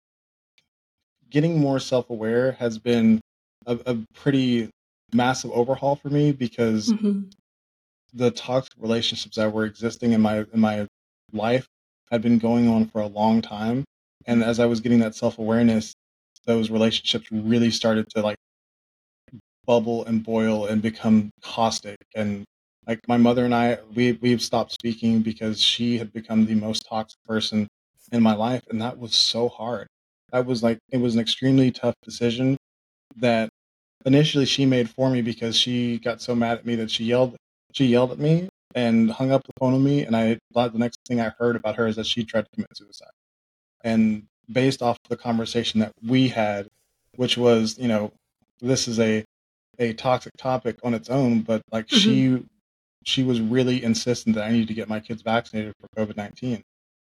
getting 1.30 1.60
more 1.60 1.78
self-aware 1.78 2.52
has 2.52 2.78
been 2.78 3.20
a, 3.66 3.78
a 3.86 3.98
pretty 4.14 4.70
massive 5.12 5.50
overhaul 5.52 5.96
for 5.96 6.08
me 6.08 6.32
because 6.32 6.90
mm-hmm. 6.92 7.22
the 8.14 8.30
toxic 8.30 8.72
relationships 8.78 9.36
that 9.36 9.52
were 9.52 9.64
existing 9.64 10.12
in 10.12 10.20
my 10.20 10.38
in 10.52 10.60
my 10.60 10.86
life 11.32 11.66
had 12.10 12.22
been 12.22 12.38
going 12.38 12.68
on 12.68 12.86
for 12.88 13.00
a 13.02 13.06
long 13.06 13.42
time. 13.42 13.84
And 14.26 14.42
as 14.42 14.58
i 14.60 14.66
was 14.66 14.80
getting 14.80 15.00
that 15.00 15.14
self-awareness 15.14 15.94
those 16.46 16.70
relationships 16.70 17.30
really 17.30 17.70
started 17.70 18.08
to 18.08 18.22
like 18.22 18.38
bubble 19.66 20.04
and 20.06 20.24
boil 20.24 20.64
and 20.64 20.80
become 20.80 21.30
caustic. 21.42 21.98
And 22.16 22.44
like 22.86 23.06
my 23.06 23.18
mother 23.18 23.44
and 23.44 23.54
i 23.54 23.78
we 23.94 24.12
we've 24.12 24.40
stopped 24.40 24.72
speaking 24.72 25.20
because 25.20 25.60
she 25.60 25.98
had 25.98 26.10
become 26.12 26.46
the 26.46 26.54
most 26.54 26.86
toxic 26.88 27.18
person 27.26 27.67
in 28.12 28.22
my 28.22 28.34
life 28.34 28.62
and 28.70 28.80
that 28.80 28.98
was 28.98 29.14
so 29.14 29.48
hard 29.48 29.86
that 30.32 30.46
was 30.46 30.62
like 30.62 30.78
it 30.90 30.98
was 30.98 31.14
an 31.14 31.20
extremely 31.20 31.70
tough 31.70 31.94
decision 32.02 32.56
that 33.16 33.48
initially 34.06 34.44
she 34.44 34.64
made 34.64 34.88
for 34.88 35.10
me 35.10 35.22
because 35.22 35.56
she 35.56 35.98
got 35.98 36.20
so 36.20 36.34
mad 36.34 36.58
at 36.58 36.66
me 36.66 36.74
that 36.74 36.90
she 36.90 37.04
yelled 37.04 37.36
she 37.72 37.86
yelled 37.86 38.12
at 38.12 38.18
me 38.18 38.48
and 38.74 39.10
hung 39.10 39.30
up 39.30 39.44
the 39.44 39.52
phone 39.58 39.74
on 39.74 39.82
me. 39.82 40.04
And 40.04 40.16
I 40.16 40.38
thought 40.52 40.72
the 40.72 40.78
next 40.78 40.98
thing 41.06 41.20
I 41.20 41.32
heard 41.38 41.56
about 41.56 41.76
her 41.76 41.86
is 41.86 41.96
that 41.96 42.06
she 42.06 42.24
tried 42.24 42.42
to 42.42 42.50
commit 42.54 42.76
suicide. 42.76 43.10
And 43.82 44.24
based 44.50 44.82
off 44.82 44.98
the 45.08 45.16
conversation 45.16 45.80
that 45.80 45.92
we 46.06 46.28
had, 46.28 46.68
which 47.16 47.36
was, 47.36 47.78
you 47.78 47.88
know, 47.88 48.12
this 48.60 48.88
is 48.88 48.98
a 48.98 49.24
a 49.80 49.92
toxic 49.92 50.32
topic 50.36 50.76
on 50.82 50.92
its 50.92 51.08
own, 51.08 51.42
but 51.42 51.62
like 51.70 51.86
mm-hmm. 51.86 51.98
she 51.98 52.46
she 53.04 53.22
was 53.22 53.40
really 53.40 53.82
insistent 53.82 54.34
that 54.34 54.44
I 54.44 54.50
needed 54.50 54.68
to 54.68 54.74
get 54.74 54.88
my 54.88 55.00
kids 55.00 55.22
vaccinated 55.22 55.74
for 55.80 56.04
COVID 56.04 56.16
nineteen. 56.16 56.62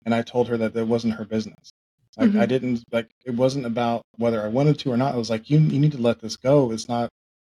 And 0.10 0.16
I 0.16 0.24
told 0.24 0.48
her 0.48 0.58
that 0.58 0.76
it 0.76 0.88
wasn't 0.88 1.14
her 1.14 1.26
business. 1.26 1.70
Like 2.18 2.32
mm-hmm. 2.32 2.40
I 2.40 2.46
didn't 2.48 2.84
like 2.92 3.10
it 3.26 3.36
wasn't 3.36 3.68
about 3.68 4.02
whether 4.18 4.44
I 4.44 4.48
wanted 4.48 4.80
to 4.80 4.92
or 4.92 4.98
not. 4.98 5.14
It 5.14 5.18
was 5.18 5.30
like 5.30 5.50
you 5.50 5.60
you 5.60 5.80
need 5.80 5.92
to 5.92 6.02
let 6.02 6.20
this 6.20 6.36
go. 6.36 6.72
It's 6.72 6.90
not 6.90 7.10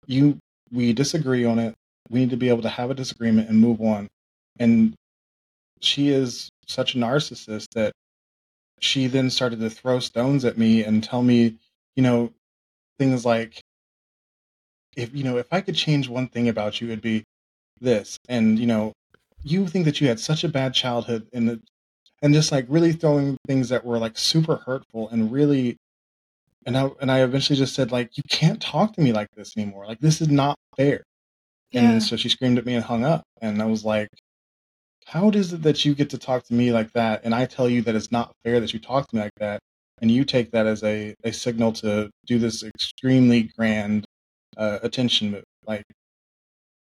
you 0.07 0.39
we 0.73 0.93
disagree 0.93 1.45
on 1.45 1.59
it 1.61 1.75
we 2.11 2.21
need 2.21 2.31
to 2.31 2.37
be 2.37 2.49
able 2.49 2.63
to 2.63 2.69
have 2.69 2.91
a 2.91 2.95
disagreement 2.95 3.49
and 3.49 3.59
move 3.61 3.81
on. 3.81 4.09
And 4.59 4.95
she 5.81 6.09
is 6.09 6.51
such 6.67 6.95
a 6.95 6.99
narcissist 6.99 7.67
that 7.75 7.93
she 8.81 9.07
then 9.07 9.31
started 9.31 9.61
to 9.61 9.71
throw 9.71 10.01
stones 10.01 10.45
at 10.45 10.59
me 10.59 10.83
and 10.85 11.03
tell 11.03 11.23
me, 11.23 11.57
you 11.95 12.03
know, 12.03 12.33
things 12.99 13.25
like, 13.25 13.61
if 14.97 15.15
you 15.15 15.23
know, 15.23 15.39
if 15.39 15.53
I 15.53 15.61
could 15.61 15.77
change 15.77 16.09
one 16.09 16.27
thing 16.27 16.49
about 16.49 16.81
you, 16.81 16.89
it'd 16.89 17.01
be 17.01 17.23
this. 17.81 18.19
And 18.29 18.59
you 18.59 18.67
know, 18.67 18.93
you 19.45 19.69
think 19.69 19.85
that 19.85 20.01
you 20.01 20.09
had 20.09 20.19
such 20.19 20.43
a 20.43 20.49
bad 20.49 20.75
childhood, 20.75 21.29
and 21.33 21.63
and 22.23 22.35
just 22.35 22.53
like 22.53 22.67
really 22.69 22.93
throwing 22.93 23.37
things 23.47 23.69
that 23.71 23.85
were 23.85 23.99
like 23.99 24.19
super 24.19 24.57
hurtful 24.57 25.09
and 25.11 25.33
really. 25.33 25.77
And 26.67 26.77
I 26.77 26.91
and 27.01 27.11
I 27.11 27.23
eventually 27.23 27.59
just 27.59 27.75
said 27.75 27.91
like, 27.91 28.17
you 28.17 28.23
can't 28.29 28.61
talk 28.61 28.95
to 28.95 29.01
me 29.01 29.13
like 29.13 29.29
this 29.35 29.57
anymore. 29.57 29.87
Like 29.87 30.01
this 30.01 30.21
is 30.21 30.29
not 30.29 30.57
fair. 30.77 31.03
And 31.73 32.03
so 32.03 32.17
she 32.17 32.29
screamed 32.29 32.59
at 32.59 32.67
me 32.67 32.75
and 32.75 32.85
hung 32.85 33.05
up. 33.05 33.23
And 33.41 33.63
I 33.63 33.67
was 33.67 33.85
like, 33.85 34.09
how 35.07 35.31
is 35.31 35.53
it 35.53 35.63
that 35.63 35.85
you 35.85 35.95
get 35.95 36.11
to 36.11 36.19
talk 36.19 36.45
to 36.45 36.55
me 36.55 36.73
like 36.73 36.93
that? 36.93 37.23
And 37.25 37.35
I 37.35 37.47
tell 37.47 37.69
you 37.69 37.83
that 37.83 37.95
it's 37.95 38.13
not 38.13 38.33
fair 38.45 38.61
that 38.61 38.73
you 38.73 38.81
talk 38.81 39.09
to 39.09 39.17
me 39.17 39.23
like 39.23 39.35
that. 39.39 39.61
And 40.01 40.11
you 40.11 40.25
take 40.25 40.51
that 40.53 40.67
as 40.67 40.83
a, 40.83 41.15
a 41.25 41.33
signal 41.33 41.73
to 41.75 42.11
do 42.27 42.39
this 42.39 42.63
extremely 42.63 43.51
grand 43.57 44.05
uh, 44.57 44.79
attention 44.83 45.31
move. 45.31 45.45
Like, 45.67 45.85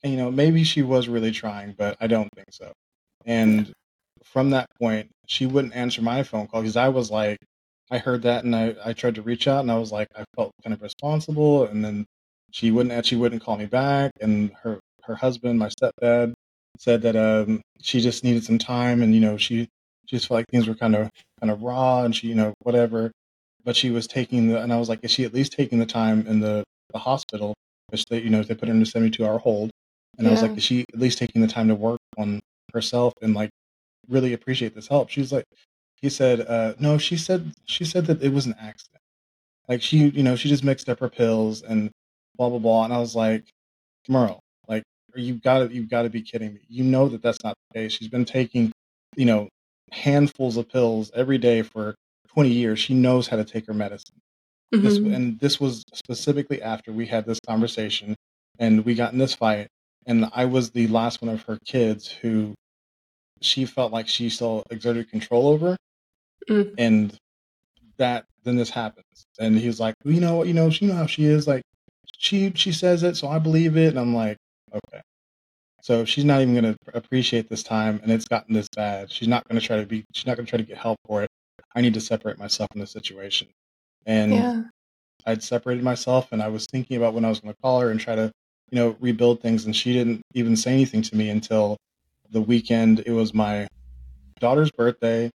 you 0.03 0.17
know, 0.17 0.31
maybe 0.31 0.63
she 0.63 0.81
was 0.81 1.07
really 1.07 1.31
trying, 1.31 1.75
but 1.77 1.97
I 1.99 2.07
don't 2.07 2.29
think 2.33 2.47
so. 2.51 2.71
And 3.25 3.73
from 4.25 4.51
that 4.51 4.67
point, 4.79 5.09
she 5.27 5.45
wouldn't 5.45 5.75
answer 5.75 6.01
my 6.01 6.23
phone 6.23 6.47
call 6.47 6.61
because 6.61 6.77
I 6.77 6.89
was 6.89 7.11
like, 7.11 7.37
I 7.91 7.97
heard 7.99 8.23
that 8.23 8.43
and 8.43 8.55
I, 8.55 8.75
I 8.83 8.93
tried 8.93 9.15
to 9.15 9.21
reach 9.21 9.47
out 9.47 9.61
and 9.61 9.71
I 9.71 9.77
was 9.77 9.91
like, 9.91 10.07
I 10.15 10.23
felt 10.35 10.51
kind 10.63 10.73
of 10.73 10.81
responsible. 10.81 11.65
And 11.65 11.83
then 11.83 12.05
she 12.53 12.71
wouldn't 12.71 13.05
she 13.05 13.15
wouldn't 13.15 13.43
call 13.43 13.57
me 13.57 13.65
back 13.65 14.11
and 14.21 14.51
her 14.61 14.79
her 15.03 15.15
husband 15.15 15.59
my 15.59 15.69
stepdad 15.69 16.33
said 16.79 17.01
that 17.01 17.15
um 17.15 17.61
she 17.81 17.99
just 17.99 18.23
needed 18.23 18.43
some 18.43 18.59
time 18.59 19.01
and 19.01 19.13
you 19.13 19.19
know 19.19 19.35
she 19.37 19.67
she 20.05 20.15
just 20.15 20.27
felt 20.27 20.37
like 20.37 20.45
things 20.51 20.67
were 20.67 20.75
kind 20.75 20.95
of 20.95 21.09
kind 21.41 21.51
of 21.51 21.61
raw 21.63 22.03
and 22.03 22.15
she 22.15 22.27
you 22.27 22.35
know 22.35 22.53
whatever 22.59 23.11
but 23.65 23.75
she 23.75 23.89
was 23.89 24.07
taking 24.07 24.47
the 24.47 24.61
and 24.61 24.71
i 24.71 24.77
was 24.77 24.87
like 24.87 24.99
is 25.03 25.11
she 25.11 25.25
at 25.25 25.33
least 25.33 25.51
taking 25.53 25.79
the 25.79 25.85
time 25.85 26.25
in 26.27 26.39
the 26.39 26.63
the 26.91 26.99
hospital 26.99 27.53
which 27.89 28.05
they 28.05 28.21
you 28.21 28.29
know 28.29 28.43
they 28.43 28.53
put 28.53 28.69
her 28.69 28.75
in 28.75 28.81
a 28.81 28.85
72 28.85 29.25
hour 29.25 29.39
hold 29.39 29.71
and 30.17 30.25
yeah. 30.25 30.29
i 30.29 30.31
was 30.31 30.43
like 30.43 30.55
is 30.55 30.63
she 30.63 30.85
at 30.93 30.99
least 30.99 31.17
taking 31.17 31.41
the 31.41 31.47
time 31.47 31.67
to 31.67 31.75
work 31.75 31.99
on 32.17 32.39
herself 32.71 33.13
and 33.21 33.33
like 33.33 33.49
really 34.09 34.33
appreciate 34.33 34.75
this 34.75 34.87
help 34.87 35.09
she's 35.09 35.31
like 35.31 35.45
he 36.01 36.09
said 36.09 36.41
uh 36.41 36.73
no 36.79 36.97
she 36.97 37.17
said 37.17 37.51
she 37.65 37.85
said 37.85 38.05
that 38.05 38.21
it 38.21 38.33
was 38.33 38.45
an 38.45 38.55
accident 38.59 39.01
like 39.69 39.81
she 39.81 40.09
you 40.09 40.23
know 40.23 40.35
she 40.35 40.49
just 40.49 40.63
mixed 40.63 40.89
up 40.89 40.99
her 40.99 41.09
pills 41.09 41.61
and 41.61 41.89
blah 42.37 42.49
blah 42.49 42.59
blah. 42.59 42.85
And 42.85 42.93
I 42.93 42.99
was 42.99 43.15
like, 43.15 43.45
Merle, 44.07 44.39
like 44.67 44.83
you've 45.15 45.41
got 45.41 45.59
to 45.59 45.73
you've 45.73 45.89
got 45.89 46.03
to 46.03 46.09
be 46.09 46.21
kidding 46.21 46.53
me. 46.53 46.61
You 46.67 46.83
know 46.83 47.07
that 47.09 47.21
that's 47.21 47.43
not 47.43 47.55
the 47.71 47.79
case. 47.79 47.93
She's 47.93 48.09
been 48.09 48.25
taking, 48.25 48.71
you 49.15 49.25
know, 49.25 49.49
handfuls 49.91 50.57
of 50.57 50.69
pills 50.69 51.11
every 51.15 51.37
day 51.37 51.61
for 51.61 51.95
20 52.29 52.49
years. 52.49 52.79
She 52.79 52.93
knows 52.93 53.27
how 53.27 53.37
to 53.37 53.45
take 53.45 53.67
her 53.67 53.73
medicine. 53.73 54.15
Mm-hmm. 54.73 54.85
This, 54.85 54.97
and 54.97 55.39
this 55.39 55.59
was 55.59 55.83
specifically 55.93 56.61
after 56.61 56.91
we 56.91 57.05
had 57.05 57.25
this 57.25 57.39
conversation 57.47 58.15
and 58.59 58.83
we 58.85 58.95
got 58.95 59.13
in 59.13 59.19
this 59.19 59.35
fight. 59.35 59.67
And 60.05 60.29
I 60.33 60.45
was 60.45 60.71
the 60.71 60.87
last 60.87 61.21
one 61.21 61.33
of 61.33 61.43
her 61.43 61.57
kids 61.65 62.09
who 62.09 62.55
she 63.43 63.65
felt 63.65 63.91
like 63.91 64.07
she 64.07 64.29
still 64.29 64.63
exerted 64.69 65.09
control 65.09 65.47
over. 65.47 65.75
Mm. 66.49 66.73
And 66.77 67.17
that 67.97 68.25
then 68.43 68.55
this 68.55 68.69
happens. 68.69 69.05
And 69.39 69.57
he's 69.57 69.79
like, 69.79 69.95
well, 70.03 70.13
you 70.13 70.21
know 70.21 70.35
what, 70.35 70.47
you 70.47 70.53
know, 70.53 70.67
you 70.67 70.87
know 70.87 70.95
how 70.95 71.05
she 71.05 71.25
is. 71.25 71.47
Like 71.47 71.63
she 72.17 72.51
she 72.55 72.71
says 72.71 73.03
it, 73.03 73.15
so 73.15 73.27
I 73.27 73.39
believe 73.39 73.77
it, 73.77 73.89
and 73.89 73.99
I'm 73.99 74.15
like, 74.15 74.37
okay. 74.73 75.01
So 75.81 76.05
she's 76.05 76.23
not 76.23 76.41
even 76.41 76.53
going 76.53 76.73
to 76.73 76.77
appreciate 76.93 77.49
this 77.49 77.63
time, 77.63 77.99
and 78.03 78.11
it's 78.11 78.27
gotten 78.27 78.53
this 78.53 78.69
bad. 78.73 79.11
She's 79.11 79.27
not 79.27 79.47
going 79.47 79.59
to 79.59 79.65
try 79.65 79.77
to 79.77 79.85
be. 79.85 80.05
She's 80.13 80.25
not 80.25 80.37
going 80.37 80.45
to 80.45 80.49
try 80.49 80.57
to 80.57 80.63
get 80.63 80.77
help 80.77 80.97
for 81.05 81.23
it. 81.23 81.29
I 81.75 81.81
need 81.81 81.93
to 81.95 82.01
separate 82.01 82.37
myself 82.37 82.69
from 82.71 82.81
the 82.81 82.87
situation, 82.87 83.47
and 84.05 84.33
yeah. 84.33 84.61
I'd 85.25 85.43
separated 85.43 85.83
myself, 85.83 86.29
and 86.31 86.41
I 86.41 86.47
was 86.47 86.65
thinking 86.71 86.97
about 86.97 87.13
when 87.13 87.25
I 87.25 87.29
was 87.29 87.39
going 87.39 87.53
to 87.53 87.61
call 87.61 87.81
her 87.81 87.91
and 87.91 87.99
try 87.99 88.15
to, 88.15 88.31
you 88.71 88.77
know, 88.77 88.95
rebuild 88.99 89.41
things, 89.41 89.65
and 89.65 89.75
she 89.75 89.91
didn't 89.91 90.21
even 90.33 90.55
say 90.55 90.71
anything 90.71 91.01
to 91.01 91.15
me 91.15 91.29
until 91.29 91.77
the 92.33 92.41
weekend. 92.41 93.03
It 93.05 93.11
was 93.11 93.33
my 93.33 93.67
daughter's 94.39 94.71
birthday, 94.71 95.31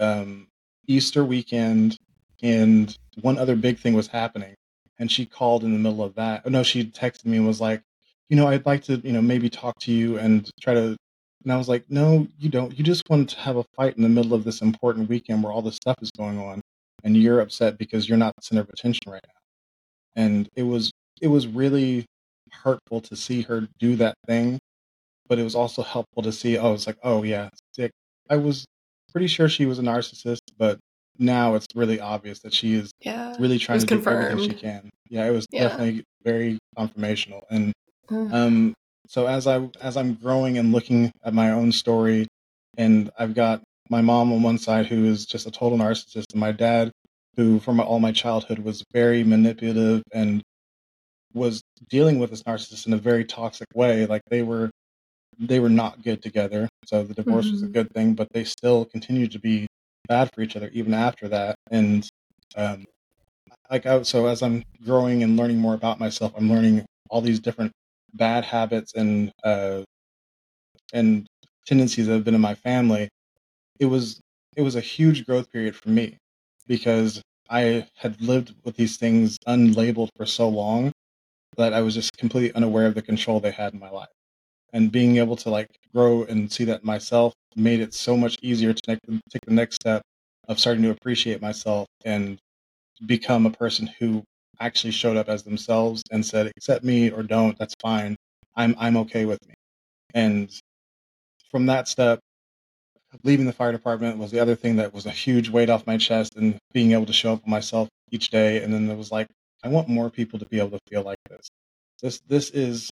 um, 0.00 0.48
Easter 0.88 1.24
weekend, 1.24 1.96
and 2.42 2.96
one 3.20 3.38
other 3.38 3.56
big 3.56 3.78
thing 3.78 3.94
was 3.94 4.08
happening 4.08 4.56
and 4.98 5.10
she 5.10 5.26
called 5.26 5.64
in 5.64 5.72
the 5.72 5.78
middle 5.78 6.02
of 6.02 6.14
that. 6.14 6.46
No, 6.46 6.62
she 6.62 6.84
texted 6.84 7.26
me 7.26 7.36
and 7.38 7.46
was 7.46 7.60
like, 7.60 7.82
you 8.28 8.36
know, 8.36 8.48
I'd 8.48 8.66
like 8.66 8.82
to, 8.84 8.96
you 8.98 9.12
know, 9.12 9.22
maybe 9.22 9.48
talk 9.48 9.78
to 9.80 9.92
you 9.92 10.18
and 10.18 10.48
try 10.60 10.74
to. 10.74 10.96
And 11.44 11.52
I 11.52 11.56
was 11.56 11.68
like, 11.68 11.84
no, 11.88 12.26
you 12.38 12.48
don't. 12.48 12.76
You 12.76 12.82
just 12.82 13.08
want 13.08 13.30
to 13.30 13.38
have 13.38 13.56
a 13.56 13.64
fight 13.76 13.96
in 13.96 14.02
the 14.02 14.08
middle 14.08 14.34
of 14.34 14.42
this 14.44 14.62
important 14.62 15.08
weekend 15.08 15.42
where 15.44 15.52
all 15.52 15.62
this 15.62 15.76
stuff 15.76 15.96
is 16.02 16.10
going 16.10 16.38
on, 16.40 16.60
and 17.04 17.16
you're 17.16 17.40
upset 17.40 17.78
because 17.78 18.08
you're 18.08 18.18
not 18.18 18.34
the 18.36 18.42
center 18.42 18.62
of 18.62 18.68
attention 18.70 19.02
right 19.06 19.22
now. 19.24 20.22
And 20.22 20.48
it 20.56 20.64
was 20.64 20.90
it 21.20 21.28
was 21.28 21.46
really 21.46 22.06
hurtful 22.50 23.00
to 23.02 23.16
see 23.16 23.42
her 23.42 23.68
do 23.78 23.96
that 23.96 24.14
thing, 24.26 24.58
but 25.28 25.38
it 25.38 25.44
was 25.44 25.54
also 25.54 25.82
helpful 25.82 26.22
to 26.22 26.32
see. 26.32 26.58
Oh, 26.58 26.74
it's 26.74 26.86
like, 26.86 26.98
oh 27.02 27.22
yeah, 27.22 27.48
sick. 27.72 27.90
I 28.28 28.36
was 28.36 28.66
pretty 29.12 29.26
sure 29.26 29.48
she 29.48 29.66
was 29.66 29.78
a 29.78 29.82
narcissist, 29.82 30.38
but 30.58 30.78
now 31.18 31.54
it's 31.54 31.66
really 31.74 32.00
obvious 32.00 32.40
that 32.40 32.52
she 32.52 32.74
is 32.74 32.90
yeah, 33.00 33.34
really 33.38 33.58
trying 33.58 33.80
to 33.80 33.86
confirmed. 33.86 34.22
do 34.22 34.32
everything 34.32 34.50
she 34.50 34.60
can. 34.60 34.90
Yeah, 35.08 35.26
it 35.26 35.30
was 35.30 35.46
yeah. 35.50 35.68
definitely 35.68 36.04
very 36.22 36.58
confirmational. 36.76 37.42
And 37.50 37.72
mm. 38.08 38.32
um, 38.32 38.74
so 39.08 39.26
as 39.26 39.46
I 39.46 39.68
as 39.80 39.96
I'm 39.96 40.14
growing 40.14 40.58
and 40.58 40.72
looking 40.72 41.12
at 41.24 41.34
my 41.34 41.52
own 41.52 41.72
story, 41.72 42.26
and 42.76 43.10
I've 43.18 43.34
got 43.34 43.62
my 43.88 44.00
mom 44.00 44.32
on 44.32 44.42
one 44.42 44.58
side 44.58 44.86
who 44.86 45.04
is 45.04 45.26
just 45.26 45.46
a 45.46 45.50
total 45.50 45.78
narcissist, 45.78 46.32
and 46.32 46.40
my 46.40 46.52
dad 46.52 46.90
who 47.36 47.60
from 47.60 47.80
all 47.80 48.00
my 48.00 48.12
childhood 48.12 48.58
was 48.58 48.82
very 48.92 49.22
manipulative 49.22 50.02
and 50.12 50.42
was 51.34 51.60
dealing 51.90 52.18
with 52.18 52.30
this 52.30 52.42
narcissist 52.44 52.86
in 52.86 52.94
a 52.94 52.98
very 52.98 53.24
toxic 53.24 53.68
way. 53.74 54.06
Like 54.06 54.22
they 54.30 54.42
were 54.42 54.70
they 55.38 55.60
were 55.60 55.68
not 55.68 56.02
good 56.02 56.22
together. 56.22 56.68
So 56.84 57.02
the 57.02 57.14
divorce 57.14 57.46
mm-hmm. 57.46 57.52
was 57.52 57.62
a 57.62 57.66
mm-hmm. 57.66 57.72
good 57.72 57.92
thing, 57.92 58.14
but 58.14 58.28
they 58.32 58.44
still 58.44 58.84
continued 58.84 59.32
to 59.32 59.38
be 59.38 59.66
bad 60.08 60.30
for 60.34 60.42
each 60.42 60.56
other 60.56 60.70
even 60.72 60.94
after 60.94 61.28
that. 61.28 61.56
And 61.70 62.08
um, 62.56 62.84
like 63.70 63.86
I, 63.86 64.02
so 64.02 64.26
as 64.26 64.42
I'm 64.42 64.64
growing 64.84 65.22
and 65.22 65.36
learning 65.36 65.58
more 65.58 65.74
about 65.74 65.98
myself, 66.00 66.32
I'm 66.36 66.50
learning 66.50 66.84
all 67.10 67.20
these 67.20 67.40
different 67.40 67.72
bad 68.14 68.44
habits 68.44 68.94
and 68.94 69.30
uh, 69.44 69.82
and 70.92 71.26
tendencies 71.66 72.06
that 72.06 72.14
have 72.14 72.24
been 72.24 72.34
in 72.34 72.40
my 72.40 72.54
family. 72.54 73.08
It 73.78 73.86
was 73.86 74.20
it 74.56 74.62
was 74.62 74.76
a 74.76 74.80
huge 74.80 75.26
growth 75.26 75.50
period 75.52 75.76
for 75.76 75.90
me 75.90 76.16
because 76.66 77.20
I 77.50 77.86
had 77.96 78.20
lived 78.20 78.54
with 78.64 78.76
these 78.76 78.96
things 78.96 79.38
unlabeled 79.46 80.08
for 80.16 80.26
so 80.26 80.48
long 80.48 80.92
that 81.56 81.72
I 81.72 81.80
was 81.80 81.94
just 81.94 82.16
completely 82.16 82.52
unaware 82.54 82.86
of 82.86 82.94
the 82.94 83.02
control 83.02 83.40
they 83.40 83.50
had 83.50 83.72
in 83.72 83.80
my 83.80 83.90
life. 83.90 84.08
And 84.72 84.92
being 84.92 85.16
able 85.16 85.36
to 85.36 85.50
like 85.50 85.68
grow 85.94 86.24
and 86.24 86.50
see 86.52 86.64
that 86.64 86.84
myself 86.84 87.32
made 87.54 87.80
it 87.80 87.94
so 87.94 88.16
much 88.16 88.36
easier 88.42 88.72
to 88.72 88.82
take, 88.82 88.98
take 89.30 89.44
the 89.46 89.54
next 89.54 89.76
step 89.76 90.02
of 90.48 90.58
starting 90.60 90.82
to 90.82 90.90
appreciate 90.90 91.40
myself 91.40 91.86
and 92.04 92.38
become 93.06 93.46
a 93.46 93.50
person 93.50 93.86
who 93.98 94.22
actually 94.60 94.90
showed 94.90 95.16
up 95.16 95.28
as 95.28 95.42
themselves 95.42 96.02
and 96.10 96.24
said, 96.24 96.46
accept 96.56 96.84
me 96.84 97.10
or 97.10 97.22
don't, 97.22 97.58
that's 97.58 97.74
fine. 97.80 98.16
I'm 98.56 98.74
I'm 98.78 98.96
okay 98.98 99.26
with 99.26 99.38
me. 99.46 99.54
And 100.14 100.50
from 101.50 101.66
that 101.66 101.88
step, 101.88 102.20
leaving 103.24 103.46
the 103.46 103.52
fire 103.52 103.72
department 103.72 104.18
was 104.18 104.30
the 104.30 104.40
other 104.40 104.54
thing 104.54 104.76
that 104.76 104.92
was 104.92 105.06
a 105.06 105.10
huge 105.10 105.48
weight 105.48 105.70
off 105.70 105.86
my 105.86 105.96
chest 105.96 106.36
and 106.36 106.58
being 106.72 106.92
able 106.92 107.06
to 107.06 107.12
show 107.12 107.34
up 107.34 107.42
for 107.42 107.50
myself 107.50 107.88
each 108.10 108.30
day. 108.30 108.62
And 108.62 108.72
then 108.72 108.88
it 108.90 108.96
was 108.96 109.12
like, 109.12 109.28
I 109.62 109.68
want 109.68 109.88
more 109.88 110.10
people 110.10 110.38
to 110.38 110.46
be 110.46 110.58
able 110.58 110.70
to 110.70 110.78
feel 110.88 111.02
like 111.02 111.18
this. 111.28 111.48
This 112.02 112.20
this 112.20 112.50
is 112.50 112.90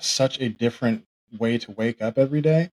such 0.00 0.40
a 0.40 0.48
different 0.48 1.04
way 1.38 1.58
to 1.58 1.72
wake 1.72 2.02
up 2.02 2.18
every 2.18 2.40
day. 2.40 2.70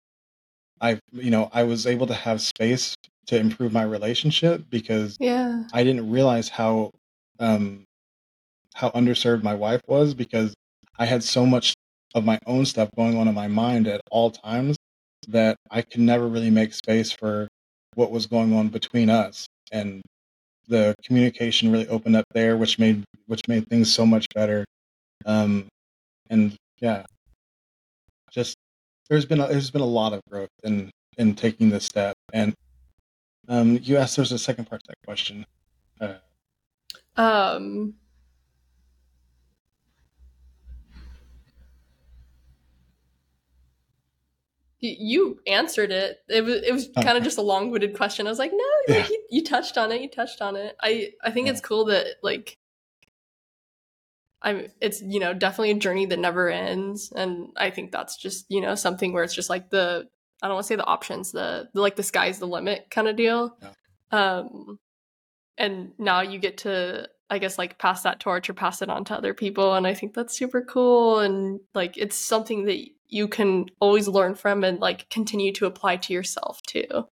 I 0.80 1.00
you 1.12 1.32
know, 1.32 1.50
I 1.54 1.64
was 1.64 1.86
able 1.86 2.08
to 2.08 2.14
have 2.14 2.42
space 2.42 2.96
to 3.28 3.38
improve 3.38 3.72
my 3.72 3.84
relationship 3.84 4.66
because 4.70 5.18
yeah. 5.20 5.64
I 5.74 5.84
didn't 5.84 6.10
realize 6.10 6.50
how 6.50 6.92
um 7.40 7.84
how 8.74 8.90
underserved 8.92 9.44
my 9.44 9.54
wife 9.54 9.82
was 9.88 10.14
because 10.14 10.54
I 10.98 11.06
had 11.06 11.24
so 11.24 11.46
much 11.46 11.74
of 12.14 12.26
my 12.26 12.40
own 12.46 12.66
stuff 12.66 12.90
going 12.96 13.18
on 13.18 13.28
in 13.28 13.36
my 13.36 13.48
mind 13.48 13.88
at 13.88 14.02
all 14.12 14.32
times 14.32 14.78
that 15.28 15.56
I 15.70 15.82
could 15.82 16.02
never 16.02 16.28
really 16.28 16.50
make 16.50 16.74
space 16.74 17.12
for 17.12 17.48
what 17.96 18.12
was 18.12 18.26
going 18.26 18.54
on 18.54 18.70
between 18.70 19.10
us. 19.10 19.46
And 19.72 20.02
the 20.68 20.96
communication 21.04 21.72
really 21.72 21.88
opened 21.88 22.16
up 22.16 22.26
there, 22.34 22.58
which 22.58 22.80
made 22.80 23.04
which 23.28 23.42
made 23.48 23.68
things 23.70 23.94
so 23.94 24.06
much 24.06 24.26
better. 24.34 24.66
Um, 25.26 25.68
and 26.30 26.56
yeah, 26.80 27.06
there's 29.12 29.26
been 29.26 29.42
a, 29.42 29.48
there's 29.48 29.70
been 29.70 29.82
a 29.82 29.86
lot 29.86 30.14
of 30.14 30.22
growth 30.30 30.50
in 30.64 30.90
in 31.18 31.36
taking 31.36 31.70
this 31.70 31.84
step. 31.84 32.16
And 32.32 32.56
um, 33.50 33.78
you 33.84 33.98
asked 33.98 34.16
there's 34.16 34.32
a 34.32 34.40
second 34.40 34.70
part 34.70 34.82
to 34.84 34.88
that 34.88 35.06
question. 35.06 35.46
Uh, 36.00 36.14
um, 37.18 37.96
you 44.80 45.42
answered 45.46 45.92
it. 45.92 46.22
It 46.30 46.46
was 46.46 46.64
it 46.64 46.72
was 46.72 46.88
kind 47.04 47.18
of 47.18 47.24
just 47.26 47.38
a 47.38 47.42
long-winded 47.42 47.98
question. 47.98 48.28
I 48.28 48.30
was 48.30 48.40
like, 48.40 48.54
no, 48.54 48.64
yeah. 48.88 49.02
like, 49.02 49.10
you, 49.10 49.24
you, 49.30 49.44
touched 49.44 49.78
on 49.78 49.92
it. 49.92 50.02
You 50.02 50.08
touched 50.08 50.42
on 50.42 50.56
it. 50.56 50.78
I 50.82 51.12
I 51.22 51.32
think 51.32 51.48
yeah. 51.48 51.52
it's 51.52 51.62
cool 51.62 51.84
that 51.86 52.06
like 52.24 52.58
I'm. 54.42 54.68
It's 54.80 55.02
you 55.02 55.20
know 55.20 55.34
definitely 55.34 55.72
a 55.72 55.76
journey 55.76 56.06
that 56.08 56.20
never 56.20 56.50
ends, 56.50 57.12
and 57.16 57.50
I 57.58 57.70
think 57.70 57.92
that's 57.92 58.18
just 58.18 58.46
you 58.50 58.62
know 58.62 58.76
something 58.76 59.14
where 59.14 59.24
it's 59.24 59.36
just 59.36 59.50
like 59.50 59.70
the 59.70 60.08
I 60.42 60.48
don't 60.48 60.56
want 60.56 60.66
to 60.66 60.68
say 60.68 60.76
the 60.76 60.86
options, 60.86 61.32
the, 61.32 61.70
the 61.74 61.82
like 61.82 61.96
the 61.96 62.04
sky's 62.04 62.40
the 62.40 62.48
limit 62.48 62.88
kind 62.90 63.08
of 63.08 63.16
deal. 63.16 63.56
Yeah. 63.62 63.70
Um, 64.12 64.80
and 65.58 65.92
now 66.00 66.22
you 66.22 66.40
get 66.40 66.60
to 66.60 67.08
I 67.30 67.38
guess 67.38 67.58
like 67.58 67.78
pass 67.78 68.04
that 68.04 68.20
torch 68.20 68.50
or 68.50 68.54
pass 68.54 68.82
it 68.82 68.90
on 68.90 69.06
to 69.06 69.16
other 69.16 69.34
people, 69.34 69.74
and 69.74 69.86
I 69.86 69.94
think 69.94 70.14
that's 70.14 70.38
super 70.38 70.62
cool. 70.62 71.20
And 71.20 71.60
like 71.74 71.98
it's 71.98 72.16
something 72.16 72.66
that 72.66 72.80
you 73.08 73.28
can 73.28 73.68
always 73.80 74.08
learn 74.08 74.36
from 74.36 74.64
and 74.64 74.80
like 74.80 75.10
continue 75.10 75.54
to 75.54 75.66
apply 75.66 75.98
to 75.98 76.14
yourself 76.14 76.62
too. 76.64 77.08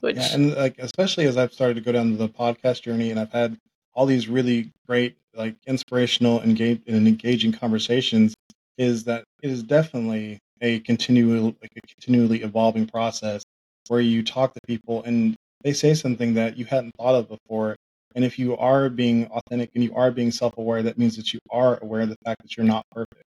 Which 0.00 0.16
yeah, 0.16 0.34
and 0.34 0.54
like 0.54 0.76
especially 0.78 1.26
as 1.26 1.36
I've 1.36 1.52
started 1.52 1.74
to 1.74 1.80
go 1.80 1.92
down 1.92 2.16
the 2.16 2.28
podcast 2.28 2.82
journey 2.82 3.10
and 3.10 3.20
I've 3.20 3.32
had 3.32 3.58
all 3.94 4.06
these 4.06 4.28
really 4.28 4.72
great 4.86 5.16
like 5.36 5.56
inspirational 5.66 6.40
engage 6.42 6.82
and 6.86 7.06
engaging 7.06 7.52
conversations 7.52 8.34
is 8.78 9.04
that 9.04 9.24
it 9.42 9.50
is 9.50 9.62
definitely 9.62 10.38
a 10.60 10.80
continual 10.80 11.54
like 11.60 11.72
a 11.76 11.86
continually 11.86 12.42
evolving 12.42 12.86
process 12.86 13.42
where 13.88 14.00
you 14.00 14.22
talk 14.22 14.54
to 14.54 14.60
people 14.66 15.02
and 15.04 15.36
they 15.62 15.72
say 15.72 15.94
something 15.94 16.34
that 16.34 16.56
you 16.56 16.64
hadn't 16.64 16.92
thought 16.98 17.14
of 17.14 17.28
before 17.28 17.76
and 18.14 18.24
if 18.24 18.38
you 18.38 18.56
are 18.56 18.88
being 18.88 19.26
authentic 19.26 19.70
and 19.74 19.84
you 19.84 19.94
are 19.94 20.10
being 20.10 20.30
self-aware 20.30 20.82
that 20.82 20.98
means 20.98 21.16
that 21.16 21.32
you 21.32 21.40
are 21.50 21.78
aware 21.82 22.02
of 22.02 22.08
the 22.08 22.16
fact 22.24 22.42
that 22.42 22.56
you're 22.56 22.66
not 22.66 22.84
perfect 22.90 23.22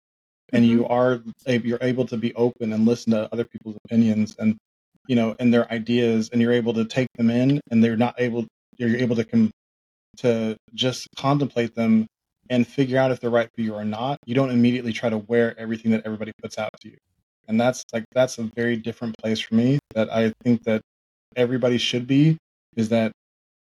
and 0.52 0.66
you 0.66 0.84
mm-hmm. 0.84 0.94
are 0.94 1.22
you're 1.48 1.80
able 1.82 2.06
to 2.06 2.18
be 2.18 2.34
open 2.36 2.74
and 2.74 2.86
listen 2.86 3.12
to 3.12 3.28
other 3.34 3.44
people's 3.44 3.78
opinions 3.86 4.36
and 4.40 4.56
you 5.08 5.16
know 5.16 5.36
and 5.40 5.54
their 5.54 5.70
ideas 5.72 6.30
and 6.32 6.42
you're 6.42 6.54
able 6.54 6.74
to 6.74 6.86
take 6.86 7.08
them 7.16 7.30
in 7.30 7.60
and 7.72 7.84
they're 7.84 7.98
not 7.98 8.16
able 8.18 8.46
you're 8.78 8.96
able 8.96 9.16
to 9.16 9.24
come 9.24 9.52
to 10.18 10.58
just 10.74 11.08
contemplate 11.18 11.76
them 11.76 12.08
and 12.50 12.68
figure 12.68 12.98
out 12.98 13.12
if 13.12 13.20
they're 13.20 13.30
right 13.30 13.50
for 13.56 13.62
you 13.62 13.74
or 13.74 13.86
not 13.86 14.18
you 14.26 14.36
don't 14.36 14.52
immediately 14.52 14.94
try 14.94 15.10
to 15.10 15.18
wear 15.18 15.58
everything 15.60 15.92
that 15.92 16.02
everybody 16.06 16.32
puts 16.42 16.58
out 16.58 16.70
to 16.82 16.90
you. 16.90 16.98
And 17.48 17.60
that's 17.60 17.84
like 17.94 18.06
that's 18.14 18.38
a 18.38 18.44
very 18.56 18.78
different 18.78 19.18
place 19.18 19.40
for 19.40 19.56
me 19.56 19.80
that 19.96 20.12
i 20.12 20.32
think 20.44 20.64
that 20.64 20.82
everybody 21.36 21.78
should 21.78 22.08
be 22.08 22.38
is 22.76 22.90
that 22.90 23.12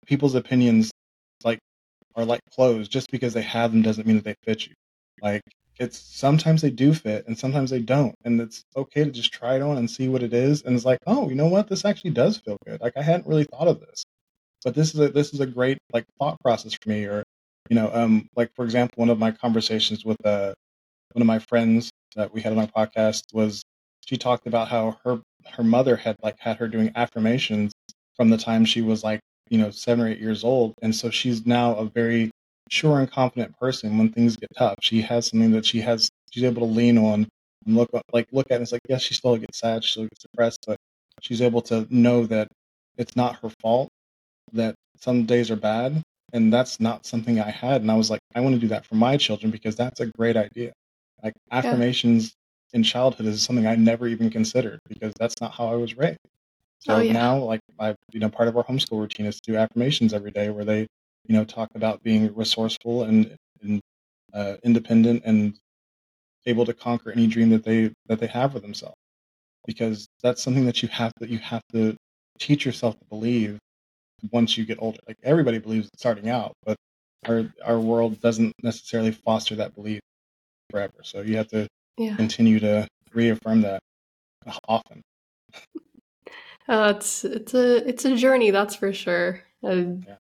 people's 0.06 0.34
opinions 0.34 0.90
like 1.44 1.58
are 2.16 2.24
like 2.24 2.40
clothes 2.54 2.88
just 2.88 3.10
because 3.10 3.34
they 3.34 3.42
have 3.42 3.72
them 3.72 3.82
doesn't 3.82 4.06
mean 4.06 4.16
that 4.16 4.24
they 4.24 4.34
fit 4.44 4.66
you. 4.66 4.74
Like 5.22 5.42
it's 5.78 5.98
sometimes 5.98 6.62
they 6.62 6.70
do 6.70 6.94
fit 6.94 7.26
and 7.26 7.38
sometimes 7.38 7.70
they 7.70 7.80
don't. 7.80 8.14
And 8.24 8.40
it's 8.40 8.64
okay 8.76 9.04
to 9.04 9.10
just 9.10 9.32
try 9.32 9.56
it 9.56 9.62
on 9.62 9.78
and 9.78 9.90
see 9.90 10.08
what 10.08 10.22
it 10.22 10.32
is. 10.32 10.62
And 10.62 10.74
it's 10.74 10.84
like 10.84 10.98
oh 11.06 11.28
you 11.28 11.34
know 11.34 11.48
what? 11.48 11.68
This 11.68 11.84
actually 11.84 12.10
does 12.12 12.38
feel 12.38 12.56
good. 12.66 12.80
Like 12.80 12.96
i 12.96 13.02
hadn't 13.02 13.26
really 13.26 13.44
thought 13.44 13.68
of 13.68 13.80
this 13.80 14.04
but 14.68 14.74
this 14.74 14.92
is 14.92 15.00
a 15.00 15.08
this 15.08 15.32
is 15.32 15.40
a 15.40 15.46
great 15.46 15.78
like 15.94 16.04
thought 16.18 16.38
process 16.42 16.74
for 16.74 16.90
me 16.90 17.06
or 17.06 17.22
you 17.70 17.74
know 17.74 17.90
um 17.94 18.28
like 18.36 18.50
for 18.54 18.66
example 18.66 18.96
one 18.96 19.08
of 19.08 19.18
my 19.18 19.30
conversations 19.30 20.04
with 20.04 20.18
uh 20.26 20.52
one 21.14 21.22
of 21.22 21.26
my 21.26 21.38
friends 21.38 21.90
that 22.16 22.34
we 22.34 22.42
had 22.42 22.52
on 22.52 22.58
our 22.58 22.66
podcast 22.66 23.22
was 23.32 23.62
she 24.04 24.18
talked 24.18 24.46
about 24.46 24.68
how 24.68 24.98
her 25.04 25.22
her 25.52 25.64
mother 25.64 25.96
had 25.96 26.16
like 26.22 26.36
had 26.38 26.58
her 26.58 26.68
doing 26.68 26.92
affirmations 26.96 27.72
from 28.14 28.28
the 28.28 28.36
time 28.36 28.62
she 28.62 28.82
was 28.82 29.02
like 29.02 29.20
you 29.48 29.56
know 29.56 29.70
seven 29.70 30.04
or 30.04 30.08
eight 30.10 30.20
years 30.20 30.44
old 30.44 30.74
and 30.82 30.94
so 30.94 31.08
she's 31.08 31.46
now 31.46 31.74
a 31.76 31.86
very 31.86 32.30
sure 32.68 32.98
and 33.00 33.10
confident 33.10 33.56
person 33.58 33.96
when 33.96 34.10
things 34.12 34.36
get 34.36 34.50
tough. 34.54 34.74
She 34.82 35.00
has 35.00 35.28
something 35.28 35.52
that 35.52 35.64
she 35.64 35.80
has 35.80 36.10
she's 36.30 36.44
able 36.44 36.66
to 36.66 36.72
lean 36.72 36.98
on 36.98 37.26
and 37.64 37.74
look 37.74 37.88
like 38.12 38.26
look 38.32 38.50
at 38.50 38.60
it. 38.60 38.64
It's 38.64 38.72
like 38.72 38.82
yes, 38.86 39.00
she 39.00 39.14
still 39.14 39.38
gets 39.38 39.58
sad, 39.58 39.82
she 39.82 39.90
still 39.92 40.02
gets 40.04 40.22
depressed, 40.22 40.64
but 40.66 40.76
she's 41.22 41.40
able 41.40 41.62
to 41.62 41.86
know 41.90 42.26
that 42.26 42.48
it's 42.98 43.16
not 43.16 43.36
her 43.36 43.50
fault. 43.62 43.88
That 44.52 44.74
some 44.96 45.24
days 45.24 45.50
are 45.50 45.56
bad, 45.56 46.02
and 46.32 46.52
that's 46.52 46.80
not 46.80 47.06
something 47.06 47.40
I 47.40 47.50
had. 47.50 47.82
And 47.82 47.90
I 47.90 47.96
was 47.96 48.10
like, 48.10 48.20
I 48.34 48.40
want 48.40 48.54
to 48.54 48.60
do 48.60 48.68
that 48.68 48.86
for 48.86 48.94
my 48.94 49.16
children 49.16 49.50
because 49.50 49.76
that's 49.76 50.00
a 50.00 50.06
great 50.06 50.36
idea. 50.36 50.72
Like 51.22 51.34
affirmations 51.50 52.34
yeah. 52.72 52.78
in 52.78 52.82
childhood 52.82 53.26
is 53.26 53.42
something 53.42 53.66
I 53.66 53.76
never 53.76 54.06
even 54.06 54.30
considered 54.30 54.78
because 54.88 55.12
that's 55.18 55.34
not 55.40 55.52
how 55.52 55.68
I 55.68 55.74
was 55.74 55.96
raised. 55.96 56.18
So 56.80 56.96
oh, 56.96 57.00
yeah. 57.00 57.12
now, 57.12 57.38
like 57.38 57.60
I, 57.80 57.94
you 58.12 58.20
know, 58.20 58.28
part 58.28 58.48
of 58.48 58.56
our 58.56 58.64
homeschool 58.64 59.00
routine 59.00 59.26
is 59.26 59.40
to 59.40 59.52
do 59.52 59.58
affirmations 59.58 60.14
every 60.14 60.30
day, 60.30 60.50
where 60.50 60.64
they 60.64 60.86
you 61.28 61.36
know, 61.36 61.44
talk 61.44 61.68
about 61.74 62.02
being 62.02 62.34
resourceful 62.34 63.04
and, 63.04 63.36
and 63.62 63.80
uh, 64.34 64.56
independent 64.64 65.22
and 65.24 65.58
able 66.46 66.64
to 66.64 66.72
conquer 66.72 67.12
any 67.12 67.26
dream 67.26 67.50
that 67.50 67.64
they 67.64 67.92
that 68.06 68.18
they 68.18 68.26
have 68.26 68.52
for 68.52 68.60
themselves. 68.60 68.96
Because 69.66 70.08
that's 70.22 70.42
something 70.42 70.64
that 70.64 70.82
you 70.82 70.88
have 70.88 71.12
that 71.20 71.28
you 71.28 71.38
have 71.38 71.62
to 71.72 71.94
teach 72.38 72.64
yourself 72.64 72.98
to 72.98 73.04
believe 73.06 73.58
once 74.30 74.56
you 74.56 74.64
get 74.64 74.78
older. 74.80 74.98
Like 75.06 75.18
everybody 75.22 75.58
believes 75.58 75.88
starting 75.96 76.28
out, 76.28 76.52
but 76.64 76.76
our 77.26 77.52
our 77.64 77.80
world 77.80 78.20
doesn't 78.20 78.52
necessarily 78.62 79.12
foster 79.12 79.54
that 79.56 79.74
belief 79.74 80.00
forever. 80.70 81.02
So 81.02 81.20
you 81.22 81.36
have 81.36 81.48
to 81.48 81.66
yeah. 81.96 82.16
continue 82.16 82.60
to 82.60 82.86
reaffirm 83.12 83.62
that 83.62 83.80
often. 84.66 85.02
Uh, 86.70 86.92
it's 86.94 87.24
it's 87.24 87.54
a 87.54 87.88
it's 87.88 88.04
a 88.04 88.14
journey, 88.14 88.50
that's 88.50 88.74
for 88.74 88.92
sure. 88.92 89.42
Yeah 89.62 90.16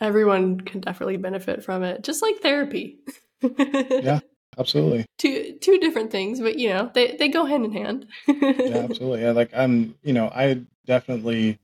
everyone 0.00 0.60
can 0.60 0.80
definitely 0.80 1.16
benefit 1.16 1.64
from 1.64 1.82
it, 1.82 2.02
just 2.02 2.22
like 2.22 2.38
therapy. 2.40 2.98
yeah, 3.42 4.20
absolutely. 4.58 5.06
Two 5.18 5.56
two 5.60 5.78
different 5.78 6.10
things, 6.10 6.40
but 6.40 6.58
you 6.58 6.68
know 6.70 6.90
they 6.94 7.16
they 7.16 7.28
go 7.28 7.44
hand 7.44 7.64
in 7.64 7.72
hand. 7.72 8.06
yeah, 8.26 8.78
absolutely. 8.78 9.22
Yeah, 9.22 9.32
like 9.32 9.50
I'm, 9.54 9.94
you 10.02 10.12
know, 10.12 10.30
I 10.34 10.62
definitely 10.86 11.58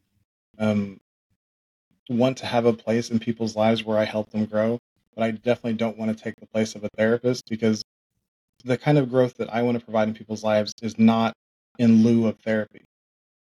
um 0.58 1.00
want 2.08 2.38
to 2.38 2.46
have 2.46 2.66
a 2.66 2.72
place 2.72 3.10
in 3.10 3.18
people's 3.18 3.56
lives 3.56 3.84
where 3.84 3.98
I 3.98 4.04
help 4.04 4.30
them 4.30 4.44
grow, 4.44 4.78
but 5.14 5.24
I 5.24 5.30
definitely 5.30 5.74
don't 5.74 5.98
want 5.98 6.16
to 6.16 6.22
take 6.22 6.34
the 6.36 6.46
place 6.46 6.74
of 6.74 6.84
a 6.84 6.88
therapist 6.96 7.44
because 7.48 7.82
the 8.64 8.78
kind 8.78 8.98
of 8.98 9.10
growth 9.10 9.36
that 9.36 9.52
I 9.52 9.62
want 9.62 9.78
to 9.78 9.84
provide 9.84 10.08
in 10.08 10.14
people's 10.14 10.42
lives 10.42 10.72
is 10.82 10.98
not 10.98 11.34
in 11.78 12.02
lieu 12.02 12.26
of 12.26 12.38
therapy. 12.40 12.84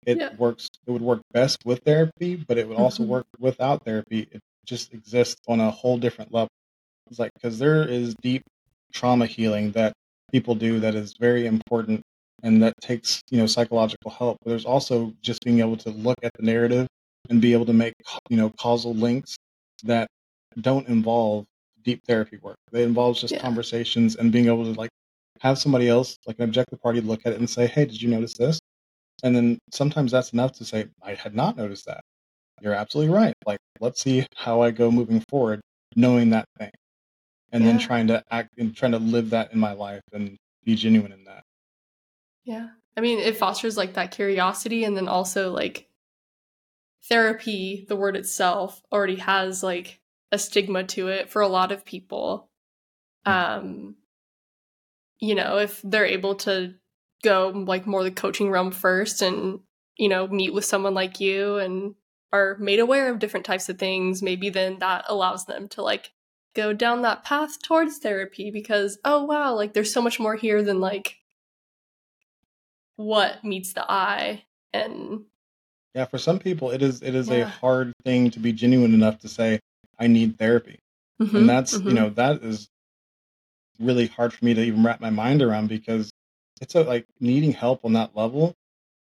it 0.05 0.17
yeah. 0.17 0.35
works 0.37 0.67
it 0.85 0.91
would 0.91 1.01
work 1.01 1.21
best 1.31 1.59
with 1.65 1.79
therapy 1.83 2.35
but 2.35 2.57
it 2.57 2.67
would 2.67 2.77
also 2.77 3.03
mm-hmm. 3.03 3.13
work 3.13 3.25
without 3.39 3.85
therapy 3.85 4.27
it 4.31 4.41
just 4.65 4.93
exists 4.93 5.39
on 5.47 5.59
a 5.59 5.71
whole 5.71 5.97
different 5.97 6.33
level 6.33 6.49
it's 7.09 7.19
like 7.19 7.31
because 7.35 7.59
there 7.59 7.87
is 7.87 8.15
deep 8.21 8.43
trauma 8.91 9.25
healing 9.25 9.71
that 9.71 9.93
people 10.31 10.55
do 10.55 10.79
that 10.79 10.95
is 10.95 11.13
very 11.19 11.45
important 11.45 12.01
and 12.41 12.61
that 12.61 12.73
takes 12.81 13.21
you 13.29 13.37
know 13.37 13.45
psychological 13.45 14.11
help 14.11 14.37
but 14.43 14.49
there's 14.49 14.65
also 14.65 15.13
just 15.21 15.39
being 15.43 15.59
able 15.59 15.77
to 15.77 15.89
look 15.91 16.17
at 16.23 16.31
the 16.33 16.43
narrative 16.43 16.87
and 17.29 17.41
be 17.41 17.53
able 17.53 17.65
to 17.65 17.73
make 17.73 17.93
you 18.29 18.37
know 18.37 18.49
causal 18.59 18.93
links 18.93 19.35
that 19.83 20.07
don't 20.61 20.87
involve 20.87 21.45
deep 21.83 22.01
therapy 22.07 22.37
work 22.37 22.57
they 22.71 22.83
involve 22.83 23.17
just 23.17 23.33
yeah. 23.33 23.39
conversations 23.41 24.15
and 24.15 24.31
being 24.31 24.47
able 24.47 24.63
to 24.63 24.79
like 24.79 24.89
have 25.39 25.57
somebody 25.57 25.89
else 25.89 26.17
like 26.25 26.37
an 26.37 26.45
objective 26.45 26.81
party 26.81 27.01
look 27.01 27.21
at 27.25 27.33
it 27.33 27.39
and 27.39 27.49
say 27.49 27.67
hey 27.67 27.85
did 27.85 28.01
you 28.01 28.09
notice 28.09 28.33
this 28.35 28.59
and 29.23 29.33
then 29.33 29.57
sometimes 29.71 30.11
that's 30.11 30.33
enough 30.33 30.51
to 30.53 30.65
say, 30.65 30.87
I 31.01 31.13
had 31.13 31.33
not 31.33 31.55
noticed 31.55 31.85
that. 31.85 32.01
You're 32.61 32.73
absolutely 32.73 33.13
right. 33.13 33.33
Like, 33.45 33.59
let's 33.79 34.01
see 34.01 34.27
how 34.35 34.61
I 34.61 34.71
go 34.71 34.91
moving 34.91 35.23
forward, 35.29 35.61
knowing 35.95 36.29
that 36.31 36.45
thing. 36.59 36.71
And 37.53 37.63
yeah. 37.63 37.71
then 37.71 37.79
trying 37.79 38.07
to 38.07 38.23
act 38.31 38.49
and 38.57 38.75
trying 38.75 38.91
to 38.91 38.99
live 38.99 39.29
that 39.29 39.53
in 39.53 39.59
my 39.59 39.73
life 39.73 40.01
and 40.11 40.35
be 40.65 40.75
genuine 40.75 41.13
in 41.13 41.23
that. 41.23 41.43
Yeah. 42.43 42.69
I 42.97 43.01
mean, 43.01 43.19
it 43.19 43.37
fosters 43.37 43.77
like 43.77 43.93
that 43.93 44.11
curiosity 44.11 44.83
and 44.83 44.95
then 44.97 45.07
also 45.07 45.51
like 45.51 45.87
therapy, 47.09 47.85
the 47.87 47.95
word 47.95 48.15
itself 48.15 48.81
already 48.91 49.17
has 49.17 49.63
like 49.63 49.99
a 50.31 50.37
stigma 50.37 50.83
to 50.83 51.09
it 51.09 51.29
for 51.29 51.41
a 51.41 51.47
lot 51.47 51.71
of 51.71 51.85
people. 51.85 52.49
Um, 53.25 53.95
you 55.19 55.35
know, 55.35 55.57
if 55.57 55.81
they're 55.83 56.05
able 56.05 56.35
to 56.35 56.75
go 57.23 57.49
like 57.49 57.87
more 57.87 58.03
the 58.03 58.11
coaching 58.11 58.51
realm 58.51 58.71
first 58.71 59.21
and 59.21 59.61
you 59.97 60.09
know 60.09 60.27
meet 60.27 60.53
with 60.53 60.65
someone 60.65 60.93
like 60.93 61.19
you 61.19 61.57
and 61.57 61.95
are 62.31 62.57
made 62.59 62.79
aware 62.79 63.09
of 63.09 63.19
different 63.19 63.45
types 63.45 63.69
of 63.69 63.79
things 63.79 64.21
maybe 64.21 64.49
then 64.49 64.77
that 64.79 65.05
allows 65.07 65.45
them 65.45 65.67
to 65.69 65.81
like 65.81 66.11
go 66.53 66.73
down 66.73 67.01
that 67.01 67.23
path 67.23 67.61
towards 67.61 67.97
therapy 67.97 68.51
because 68.51 68.99
oh 69.05 69.23
wow 69.23 69.53
like 69.53 69.73
there's 69.73 69.93
so 69.93 70.01
much 70.01 70.19
more 70.19 70.35
here 70.35 70.61
than 70.61 70.79
like 70.79 71.15
what 72.95 73.43
meets 73.43 73.73
the 73.73 73.89
eye 73.89 74.43
and 74.73 75.21
yeah 75.95 76.05
for 76.05 76.17
some 76.17 76.39
people 76.39 76.71
it 76.71 76.81
is 76.81 77.01
it 77.01 77.15
is 77.15 77.29
yeah. 77.29 77.37
a 77.37 77.45
hard 77.45 77.93
thing 78.03 78.29
to 78.31 78.39
be 78.39 78.51
genuine 78.51 78.93
enough 78.93 79.19
to 79.19 79.27
say 79.27 79.59
i 79.99 80.07
need 80.07 80.37
therapy 80.37 80.79
mm-hmm, 81.21 81.35
and 81.35 81.49
that's 81.49 81.77
mm-hmm. 81.77 81.89
you 81.89 81.93
know 81.93 82.09
that 82.09 82.43
is 82.43 82.67
really 83.79 84.07
hard 84.07 84.33
for 84.33 84.43
me 84.45 84.53
to 84.53 84.61
even 84.61 84.83
wrap 84.83 85.01
my 85.01 85.09
mind 85.09 85.41
around 85.41 85.67
because 85.67 86.09
it's 86.61 86.75
a, 86.75 86.83
like 86.83 87.05
needing 87.19 87.51
help 87.51 87.85
on 87.85 87.93
that 87.93 88.15
level. 88.15 88.53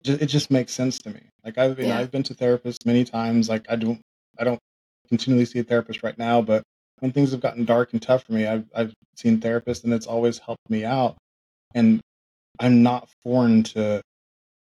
It 0.06 0.26
just 0.26 0.52
makes 0.52 0.74
sense 0.74 0.98
to 1.00 1.10
me. 1.10 1.22
Like 1.46 1.58
I've 1.58 1.78
been, 1.78 1.90
yeah. 1.90 2.00
I've 2.00 2.12
been 2.12 2.24
to 2.24 2.34
therapists 2.34 2.86
many 2.86 3.06
times. 3.06 3.50
Like 3.50 3.66
I 3.70 3.76
don't, 3.76 4.02
I 4.38 4.44
don't 4.44 4.60
continually 5.08 5.46
see 5.46 5.60
a 5.60 5.64
therapist 5.64 6.04
right 6.04 6.18
now, 6.18 6.42
but 6.42 6.64
when 7.00 7.12
things 7.12 7.32
have 7.32 7.40
gotten 7.40 7.66
dark 7.66 7.94
and 7.94 8.02
tough 8.02 8.24
for 8.24 8.34
me, 8.34 8.46
I've 8.46 8.66
I've 8.76 8.94
seen 9.16 9.40
therapists, 9.40 9.84
and 9.84 9.94
it's 9.94 10.08
always 10.08 10.40
helped 10.40 10.70
me 10.70 10.84
out. 10.84 11.16
And 11.74 12.02
I'm 12.60 12.84
not 12.84 13.10
foreign 13.24 13.64
to, 13.64 14.02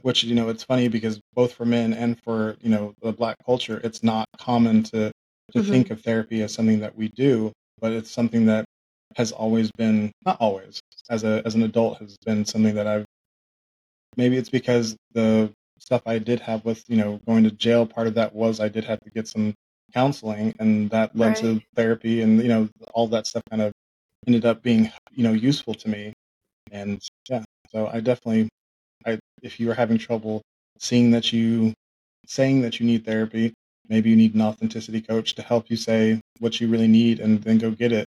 which 0.02 0.24
you 0.24 0.36
know, 0.36 0.50
it's 0.50 0.64
funny 0.64 0.88
because 0.88 1.20
both 1.34 1.54
for 1.54 1.66
men 1.66 1.94
and 1.94 2.22
for 2.22 2.56
you 2.62 2.70
know 2.70 2.94
the 3.02 3.12
black 3.12 3.38
culture, 3.46 3.80
it's 3.84 4.04
not 4.04 4.28
common 4.38 4.84
to 4.84 5.12
to 5.52 5.60
mm-hmm. 5.60 5.72
think 5.72 5.92
of 5.92 6.02
therapy 6.02 6.42
as 6.42 6.54
something 6.54 6.80
that 6.80 6.96
we 6.96 7.10
do, 7.10 7.52
but 7.80 7.92
it's 7.92 8.12
something 8.12 8.46
that 8.46 8.66
has 9.16 9.32
always 9.32 9.72
been 9.78 10.12
not 10.26 10.38
always 10.40 10.80
as 11.10 11.24
a 11.24 11.42
as 11.46 11.56
an 11.56 11.64
adult 11.64 11.98
has 12.00 12.18
been 12.26 12.46
something 12.46 12.76
that 12.76 12.88
I've 12.88 13.06
maybe 14.16 14.38
it's 14.38 14.50
because 14.50 14.96
the 15.14 15.52
stuff 15.80 16.02
I 16.06 16.20
did 16.20 16.40
have 16.42 16.66
with 16.66 16.84
you 16.88 16.98
know 16.98 17.20
going 17.26 17.44
to 17.44 17.52
jail 17.52 17.86
part 17.86 18.08
of 18.08 18.16
that 18.16 18.34
was 18.34 18.60
I 18.60 18.68
did 18.68 18.84
have 18.86 19.00
to 19.02 19.10
get 19.12 19.28
some 19.28 19.54
counseling 19.94 20.54
and 20.60 20.90
that 20.90 21.16
led 21.16 21.28
right. 21.30 21.38
to 21.38 21.62
therapy 21.76 22.22
and 22.22 22.42
you 22.42 22.50
know 22.50 22.70
all 22.94 23.08
that 23.08 23.26
stuff 23.26 23.44
kind 23.50 23.62
of 23.62 23.72
ended 24.28 24.46
up 24.46 24.62
being 24.62 24.92
you 25.14 25.24
know 25.24 25.34
useful 25.34 25.74
to 25.74 25.90
me 25.90 26.14
and 26.72 27.02
yeah 27.30 27.44
so 27.72 27.88
I 27.88 28.02
definitely 28.02 28.50
I 29.08 29.20
if 29.42 29.60
you 29.60 29.72
are 29.72 29.76
having 29.76 29.98
trouble 29.98 30.42
seeing 30.80 31.12
that 31.12 31.32
you 31.34 31.74
saying 32.28 32.62
that 32.62 32.80
you 32.80 32.86
need 32.86 33.06
therapy 33.06 33.54
maybe 33.88 34.10
you 34.10 34.16
need 34.16 34.36
an 34.36 34.42
authenticity 34.42 35.02
coach 35.02 35.36
to 35.36 35.42
help 35.42 35.70
you 35.70 35.78
say 35.78 36.22
what 36.40 36.60
you 36.60 36.68
really 36.68 36.88
need 36.88 37.20
and 37.20 37.42
then 37.44 37.58
go 37.58 37.72
get 37.72 37.92
it 37.92 38.06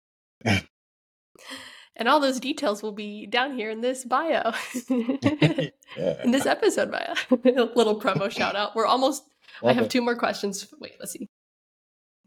and 1.96 2.08
all 2.08 2.20
those 2.20 2.40
details 2.40 2.82
will 2.82 2.92
be 2.92 3.26
down 3.26 3.54
here 3.54 3.70
in 3.70 3.80
this 3.80 4.04
bio, 4.04 4.52
yeah. 4.90 6.22
in 6.24 6.32
this 6.32 6.46
episode 6.46 6.90
bio. 6.90 7.14
Little 7.54 8.00
promo 8.00 8.30
shout 8.30 8.56
out. 8.56 8.74
We're 8.74 8.86
almost. 8.86 9.24
Love 9.62 9.70
I 9.70 9.74
have 9.74 9.84
it. 9.84 9.90
two 9.90 10.02
more 10.02 10.16
questions. 10.16 10.66
Wait, 10.80 10.94
let's 10.98 11.12
see. 11.12 11.28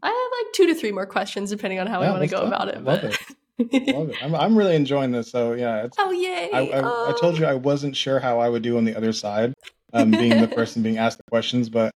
I 0.02 0.06
have 0.06 0.46
like 0.46 0.52
two 0.54 0.66
to 0.68 0.74
three 0.74 0.92
more 0.92 1.06
questions, 1.06 1.50
depending 1.50 1.80
on 1.80 1.86
how 1.86 2.00
yeah, 2.00 2.06
we 2.06 2.18
want 2.18 2.30
to 2.30 2.34
go 2.34 2.42
about 2.42 2.68
it. 2.68 2.82
Love 2.82 3.04
it. 3.04 3.18
Love 3.58 4.10
it. 4.10 4.22
I'm, 4.22 4.34
I'm 4.34 4.56
really 4.56 4.76
enjoying 4.76 5.12
this. 5.12 5.30
So 5.30 5.52
yeah. 5.52 5.84
It's, 5.84 5.96
oh 5.98 6.10
yay! 6.12 6.50
I, 6.52 6.60
I, 6.60 6.80
oh. 6.82 7.14
I, 7.14 7.20
told 7.20 7.38
you 7.38 7.46
I 7.46 7.54
wasn't 7.54 7.96
sure 7.96 8.20
how 8.20 8.38
I 8.38 8.48
would 8.48 8.62
do 8.62 8.76
on 8.76 8.84
the 8.84 8.96
other 8.96 9.12
side, 9.12 9.54
um, 9.92 10.10
being 10.10 10.40
the 10.40 10.48
person 10.54 10.82
being 10.82 10.98
asked 10.98 11.18
the 11.18 11.24
questions, 11.30 11.68
but 11.68 11.92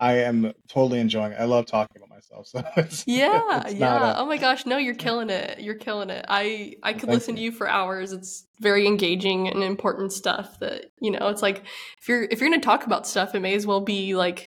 I 0.00 0.18
am 0.18 0.52
totally 0.68 1.00
enjoying 1.00 1.32
it. 1.32 1.40
I 1.40 1.44
love 1.44 1.66
talking 1.66 1.96
about 1.96 2.10
myself. 2.10 2.14
So 2.46 2.64
it's, 2.76 3.04
yeah, 3.06 3.62
it's 3.64 3.74
yeah. 3.74 4.14
A... 4.14 4.18
oh 4.18 4.26
my 4.26 4.38
gosh, 4.38 4.66
no, 4.66 4.76
you're 4.76 4.96
killing 4.96 5.30
it. 5.30 5.60
You're 5.60 5.76
killing 5.76 6.10
it. 6.10 6.24
I 6.28 6.74
I 6.82 6.92
could 6.92 7.08
listen 7.08 7.36
you. 7.36 7.38
to 7.38 7.44
you 7.44 7.52
for 7.52 7.68
hours. 7.68 8.12
It's 8.12 8.44
very 8.60 8.86
engaging 8.86 9.46
and 9.48 9.62
important 9.62 10.12
stuff. 10.12 10.58
That 10.58 10.86
you 11.00 11.12
know, 11.12 11.28
it's 11.28 11.42
like 11.42 11.62
if 12.00 12.08
you're 12.08 12.24
if 12.24 12.40
you're 12.40 12.50
going 12.50 12.60
to 12.60 12.64
talk 12.64 12.86
about 12.86 13.06
stuff, 13.06 13.34
it 13.36 13.40
may 13.40 13.54
as 13.54 13.66
well 13.66 13.80
be 13.80 14.16
like, 14.16 14.46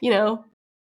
you 0.00 0.10
know, 0.10 0.44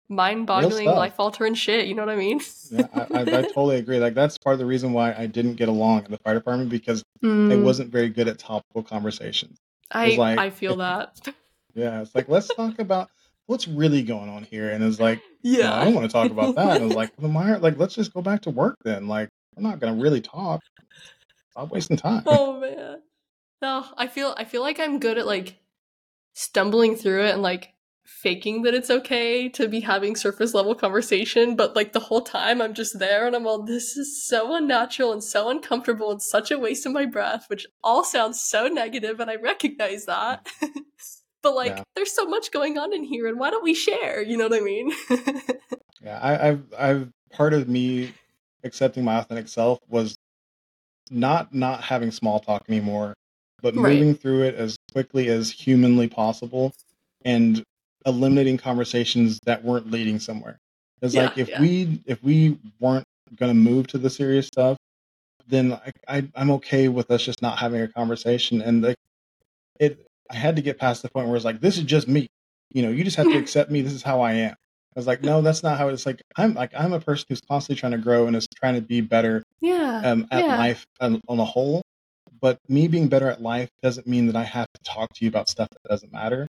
mind-boggling, 0.09 0.87
life-altering 0.87 1.55
shit. 1.55 1.87
You 1.87 1.95
know 1.95 2.05
what 2.05 2.13
I 2.13 2.17
mean? 2.17 2.41
yeah, 2.71 2.87
I, 2.95 3.01
I, 3.01 3.21
I, 3.21 3.43
totally 3.43 3.77
agree. 3.77 3.99
Like 3.99 4.15
that's 4.15 4.39
part 4.39 4.55
of 4.55 4.59
the 4.59 4.67
reason 4.67 4.93
why 4.93 5.15
I 5.15 5.27
didn't 5.27 5.55
get 5.55 5.69
along 5.69 6.05
in 6.05 6.11
the 6.11 6.19
fire 6.19 6.35
department 6.35 6.71
because 6.71 7.03
mm. 7.23 7.53
I 7.53 7.57
wasn't 7.57 7.91
very 7.91 8.09
good 8.09 8.29
at 8.29 8.39
topical 8.39 8.83
conversations. 8.83 9.59
I 9.91 10.17
like, 10.17 10.39
I 10.39 10.51
feel 10.51 10.77
that. 10.77 11.19
Yeah, 11.75 12.01
it's 12.01 12.15
like 12.15 12.27
let's 12.31 12.49
talk 12.55 12.79
about 12.79 13.11
what's 13.45 13.69
really 13.69 14.03
going 14.03 14.31
on 14.31 14.45
here? 14.45 14.71
And 14.71 14.83
it's 14.83 14.99
like, 14.99 15.21
yeah, 15.43 15.79
I 15.79 15.85
don't 15.85 15.95
want 15.95 16.07
to 16.07 16.13
talk 16.13 16.31
about 16.31 16.55
that. 16.55 16.77
And 16.77 16.85
I 16.85 16.87
was 16.87 16.97
like, 16.97 17.13
well, 17.19 17.31
my, 17.31 17.59
like, 17.59 17.79
let's 17.79 17.95
just 17.95 18.15
go 18.15 18.23
back 18.23 18.41
to 18.43 18.51
work 18.51 18.77
then. 18.83 19.09
Like, 19.09 19.29
I'm 19.59 19.63
not 19.63 19.79
gonna 19.79 20.01
really 20.01 20.23
talk. 20.23 20.63
Stop 21.51 21.71
wasting 21.71 21.99
time. 21.99 22.23
Oh 22.25 22.59
man. 22.59 23.03
No, 23.63 23.85
I 23.97 24.07
feel 24.07 24.35
I 24.39 24.45
feel 24.45 24.63
like 24.63 24.81
I'm 24.81 24.99
good 24.99 25.19
at 25.19 25.27
like 25.27 25.59
stumbling 26.35 26.97
through 26.97 27.25
it 27.27 27.33
and 27.33 27.43
like 27.43 27.73
faking 28.07 28.63
that 28.63 28.75
it's 28.75 28.91
okay 28.91 29.49
to 29.51 29.69
be 29.69 29.81
having 29.81 30.17
surface 30.17 30.55
level 30.55 30.75
conversation, 30.75 31.57
but 31.57 31.75
like 31.75 31.93
the 31.93 32.01
whole 32.01 32.23
time 32.23 32.63
I'm 32.63 32.75
just 32.75 32.99
there 32.99 33.27
and 33.27 33.35
I'm 33.35 33.47
all, 33.47 33.63
this 33.63 33.97
is 33.97 34.25
so 34.25 34.55
unnatural 34.55 35.13
and 35.13 35.23
so 35.23 35.49
uncomfortable 35.49 36.11
and 36.11 36.23
such 36.23 36.51
a 36.51 36.59
waste 36.59 36.87
of 36.87 36.93
my 36.93 37.05
breath, 37.05 37.47
which 37.49 37.67
all 37.83 38.05
sounds 38.05 38.41
so 38.41 38.69
negative 38.69 39.21
and 39.21 39.31
I 39.31 39.37
recognize 39.37 40.07
that. 40.07 40.47
but 41.47 41.55
like 41.55 41.77
yeah. 41.77 41.83
there's 41.95 42.13
so 42.13 42.25
much 42.25 42.51
going 42.51 42.77
on 42.77 42.93
in 42.93 43.05
here 43.05 43.29
and 43.29 43.39
why 43.39 43.51
don't 43.51 43.63
we 43.63 43.73
share 43.73 44.21
you 44.21 44.37
know 44.37 44.49
what 44.49 44.59
i 44.59 44.61
mean 44.61 44.91
yeah 46.03 46.19
I, 46.21 46.49
i've 46.49 46.63
i've 46.77 47.13
part 47.31 47.55
of 47.55 47.69
me 47.69 48.13
accepting 48.65 49.05
my 49.05 49.19
authentic 49.19 49.47
self 49.47 49.79
was 49.89 50.17
not 51.09 51.55
not 51.55 51.83
having 51.83 52.11
small 52.11 52.41
talk 52.41 52.65
anymore 52.69 53.15
but 53.63 53.77
right. 53.77 53.93
moving 53.93 54.17
through 54.17 54.43
it 54.43 54.57
as 54.57 54.77
quickly 54.93 55.29
as 55.29 55.53
humanly 55.53 56.09
possible 56.09 56.73
and 57.25 57.63
eliminating 58.07 58.57
conversations 58.57 59.39
that 59.45 59.63
weren't 59.65 59.91
leading 59.91 60.19
somewhere 60.19 60.59
it's 61.03 61.15
yeah, 61.15 61.25
like 61.25 61.39
if 61.39 61.49
yeah. 61.49 61.61
we 61.61 62.01
if 62.07 62.23
we 62.23 62.59
weren't 62.81 63.05
going 63.37 63.51
to 63.51 63.55
move 63.55 63.87
to 63.87 63.99
the 63.99 64.09
serious 64.09 64.47
stuff 64.47 64.77
then 65.49 65.73
I, 65.73 65.93
I 66.09 66.29
i'm 66.35 66.51
okay 66.53 66.89
with 66.89 67.11
us 67.11 67.25
just 67.25 67.43
not 67.43 67.59
having 67.59 67.83
a 67.83 67.89
conversation 67.89 68.63
and 68.63 68.83
like 68.83 68.97
it 69.79 70.07
I 70.31 70.37
had 70.37 70.57
to 70.57 70.63
get 70.63 70.79
past 70.79 71.03
the 71.03 71.11
point 71.11 71.27
where 71.27 71.37
it's 71.37 71.45
like, 71.45 71.61
this 71.61 71.77
is 71.77 71.85
just 71.85 72.09
me. 72.09 72.27
You 72.73 72.83
know, 72.83 72.91
you 72.91 73.05
just 73.05 73.17
have 73.17 73.27
to 73.27 73.39
accept 73.39 73.71
me. 73.71 73.83
This 73.83 73.93
is 73.93 74.03
how 74.03 74.21
I 74.21 74.33
am. 74.33 74.53
I 74.53 74.99
was 74.99 75.07
like, 75.07 75.23
no, 75.23 75.43
that's 75.43 75.63
not 75.63 75.79
how 75.79 75.89
it's 75.89 76.07
like. 76.07 76.23
I'm 76.37 76.55
like, 76.55 76.73
I'm 76.77 76.93
a 76.93 77.01
person 77.01 77.27
who's 77.29 77.41
constantly 77.43 77.79
trying 77.79 77.93
to 77.93 77.99
grow 77.99 78.27
and 78.27 78.35
is 78.35 78.47
trying 78.57 78.75
to 78.77 78.81
be 78.81 79.03
better 79.03 79.43
yeah, 79.61 80.01
um, 80.05 80.27
at 80.31 80.45
yeah. 80.45 80.57
life 80.57 80.87
on, 81.01 81.21
on 81.29 81.39
a 81.39 81.45
whole. 81.45 81.83
But 82.41 82.59
me 82.69 82.89
being 82.89 83.09
better 83.09 83.31
at 83.31 83.43
life 83.43 83.69
doesn't 83.83 84.07
mean 84.07 84.27
that 84.27 84.37
I 84.37 84.45
have 84.45 84.67
to 84.73 84.81
talk 84.85 85.13
to 85.15 85.25
you 85.25 85.29
about 85.29 85.49
stuff 85.49 85.69
that 85.71 85.89
doesn't 85.89 86.13
matter. 86.13 86.47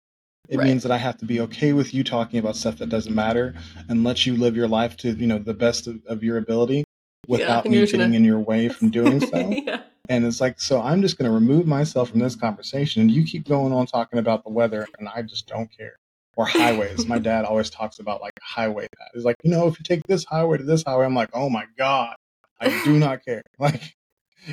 It 0.48 0.58
right. 0.58 0.66
means 0.66 0.82
that 0.82 0.92
I 0.92 0.98
have 0.98 1.16
to 1.18 1.24
be 1.24 1.40
okay 1.40 1.72
with 1.72 1.94
you 1.94 2.04
talking 2.04 2.38
about 2.38 2.56
stuff 2.56 2.78
that 2.78 2.88
doesn't 2.88 3.14
matter 3.14 3.54
and 3.88 4.04
let 4.04 4.26
you 4.26 4.36
live 4.36 4.56
your 4.56 4.68
life 4.68 4.96
to, 4.98 5.12
you 5.12 5.26
know, 5.26 5.38
the 5.38 5.54
best 5.54 5.86
of, 5.86 6.00
of 6.06 6.22
your 6.22 6.36
ability 6.36 6.84
without 7.26 7.64
yeah, 7.64 7.70
me 7.70 7.78
getting 7.78 8.00
gonna... 8.00 8.14
in 8.14 8.24
your 8.24 8.40
way 8.40 8.68
from 8.68 8.90
doing 8.90 9.20
so. 9.26 9.50
yeah. 9.50 9.82
And 10.08 10.26
it's 10.26 10.40
like, 10.40 10.60
so 10.60 10.82
I'm 10.82 11.00
just 11.00 11.16
going 11.16 11.30
to 11.30 11.34
remove 11.34 11.66
myself 11.66 12.10
from 12.10 12.20
this 12.20 12.36
conversation. 12.36 13.00
And 13.00 13.10
you 13.10 13.24
keep 13.24 13.48
going 13.48 13.72
on 13.72 13.86
talking 13.86 14.18
about 14.18 14.44
the 14.44 14.50
weather, 14.50 14.86
and 14.98 15.08
I 15.08 15.22
just 15.22 15.46
don't 15.46 15.74
care. 15.74 15.96
Or 16.36 16.44
highways. 16.44 17.06
my 17.06 17.18
dad 17.20 17.44
always 17.44 17.70
talks 17.70 18.00
about 18.00 18.20
like 18.20 18.38
highway. 18.42 18.86
He's 19.14 19.24
like, 19.24 19.36
you 19.44 19.50
know, 19.50 19.66
if 19.66 19.78
you 19.78 19.84
take 19.84 20.02
this 20.06 20.24
highway 20.24 20.58
to 20.58 20.64
this 20.64 20.82
highway, 20.86 21.06
I'm 21.06 21.14
like, 21.14 21.30
oh 21.32 21.48
my 21.48 21.64
God, 21.78 22.16
I 22.60 22.82
do 22.84 22.92
not 22.98 23.24
care. 23.24 23.42
Like, 23.58 23.94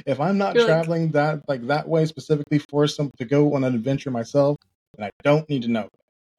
if 0.05 0.21
I'm 0.21 0.37
not 0.37 0.55
You're 0.55 0.67
traveling 0.67 1.03
like... 1.03 1.11
that 1.13 1.49
like 1.49 1.67
that 1.67 1.87
way 1.87 2.05
specifically 2.05 2.59
for 2.59 2.87
some 2.87 3.11
to 3.17 3.25
go 3.25 3.55
on 3.55 3.63
an 3.63 3.75
adventure 3.75 4.11
myself, 4.11 4.57
then 4.97 5.07
I 5.07 5.11
don't 5.23 5.49
need 5.49 5.63
to 5.63 5.67
know. 5.67 5.89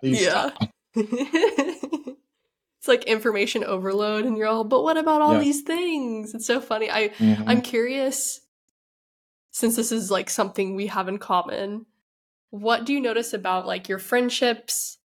Please 0.01 0.23
yeah. 0.23 0.51
stop. 0.51 0.71
it's 0.95 2.89
like 2.89 3.05
information 3.05 3.65
overload 3.65 4.25
and 4.25 4.37
you're 4.37 4.49
all, 4.49 4.65
but 4.65 4.83
what 4.83 4.97
about 4.97 5.23
all 5.23 5.35
yeah. 5.35 5.41
these 5.41 5.63
things? 5.63 6.35
It's 6.35 6.47
so 6.47 6.61
funny. 6.61 6.91
I 6.91 7.09
mm-hmm. 7.09 7.49
I'm 7.49 7.63
curious 7.63 8.41
since 9.53 9.77
this 9.77 9.93
is 9.93 10.11
like 10.11 10.31
something 10.31 10.75
we 10.75 10.89
have 10.89 11.09
in 11.09 11.19
common. 11.19 11.87
What 12.51 12.85
do 12.85 12.93
you 12.93 13.01
notice 13.01 13.33
about 13.33 13.67
like 13.67 13.89
your 13.89 13.99
friendships? 13.99 14.99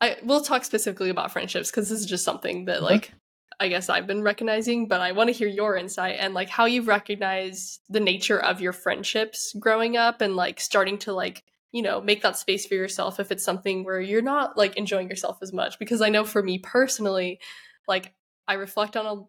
I 0.00 0.16
we'll 0.22 0.42
talk 0.42 0.64
specifically 0.64 1.10
about 1.10 1.32
friendships 1.32 1.70
because 1.70 1.88
this 1.88 2.00
is 2.00 2.06
just 2.06 2.24
something 2.24 2.66
that 2.66 2.82
like 2.82 3.12
I 3.58 3.68
guess 3.68 3.88
I've 3.88 4.06
been 4.06 4.22
recognizing, 4.22 4.86
but 4.86 5.00
I 5.00 5.12
want 5.12 5.28
to 5.28 5.32
hear 5.32 5.48
your 5.48 5.76
insight 5.76 6.16
and 6.18 6.34
like 6.34 6.48
how 6.48 6.66
you've 6.66 6.88
recognized 6.88 7.80
the 7.88 8.00
nature 8.00 8.38
of 8.38 8.60
your 8.60 8.72
friendships 8.72 9.54
growing 9.58 9.96
up 9.96 10.20
and 10.20 10.36
like 10.36 10.60
starting 10.60 10.98
to 10.98 11.12
like, 11.12 11.42
you 11.76 11.82
know, 11.82 12.00
make 12.00 12.22
that 12.22 12.38
space 12.38 12.64
for 12.64 12.72
yourself 12.72 13.20
if 13.20 13.30
it's 13.30 13.44
something 13.44 13.84
where 13.84 14.00
you're 14.00 14.22
not 14.22 14.56
like 14.56 14.78
enjoying 14.78 15.10
yourself 15.10 15.36
as 15.42 15.52
much. 15.52 15.78
Because 15.78 16.00
I 16.00 16.08
know 16.08 16.24
for 16.24 16.42
me 16.42 16.56
personally, 16.56 17.38
like 17.86 18.14
I 18.48 18.54
reflect 18.54 18.96
on 18.96 19.04
a, 19.04 19.22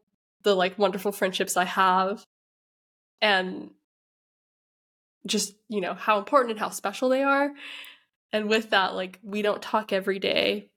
the 0.43 0.56
like 0.56 0.80
wonderful 0.80 1.12
friendships 1.12 1.58
I 1.58 1.66
have 1.66 2.24
and 3.22 3.72
just, 5.26 5.56
you 5.68 5.82
know, 5.82 5.93
how 5.93 6.20
important 6.20 6.52
and 6.52 6.60
how 6.62 6.70
special 6.70 7.10
they 7.10 7.22
are. 7.22 7.52
And 8.32 8.48
with 8.48 8.70
that, 8.70 8.95
like 8.95 9.20
we 9.24 9.41
don't 9.41 9.62
talk 9.62 9.91
every 9.91 10.20
day. 10.20 10.70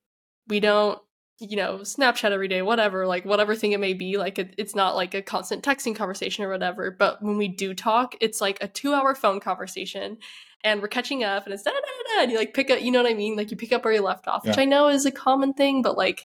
We 0.49 0.59
don't 0.59 1.01
you 1.41 1.57
know, 1.57 1.79
Snapchat 1.79 2.33
every 2.33 2.49
day, 2.49 2.61
whatever, 2.61 3.07
like 3.07 3.25
whatever 3.25 3.55
thing 3.55 3.73
it 3.73 3.81
may 3.81 3.95
be. 3.95 4.19
Like 4.19 4.39
it, 4.39 4.55
it's 4.59 4.75
not 4.75 4.95
like 4.95 5.15
a 5.15 5.23
constant 5.23 5.65
texting 5.65 5.97
conversation 5.97 6.45
or 6.45 6.51
whatever. 6.51 6.91
But 6.91 7.23
when 7.23 7.39
we 7.39 7.49
do 7.49 7.73
talk, 7.73 8.15
it's 8.21 8.43
like 8.43 8.59
a 8.61 8.69
two 8.69 8.93
hour 8.93 9.15
phone 9.15 9.41
conversation 9.41 10.19
and 10.63 10.83
we're 10.83 10.89
catching 10.89 11.25
up 11.25 11.47
and 11.47 11.55
it's 11.55 11.63
da 11.63 11.71
da 11.71 11.77
da 11.77 12.17
da. 12.17 12.23
And 12.23 12.33
you 12.33 12.39
like 12.39 12.53
pick 12.53 12.71
up, 12.71 12.83
you 12.83 12.91
know 12.91 13.03
what 13.03 13.11
I 13.11 13.15
mean? 13.15 13.37
Like 13.37 13.51
you 13.51 13.57
pick 13.57 13.73
up 13.73 13.85
where 13.85 13.95
you 13.95 14.03
left 14.03 14.29
off, 14.29 14.43
yeah. 14.45 14.51
which 14.51 14.59
I 14.59 14.67
know 14.67 14.89
is 14.89 15.07
a 15.07 15.11
common 15.11 15.55
thing, 15.55 15.81
but 15.81 15.97
like, 15.97 16.27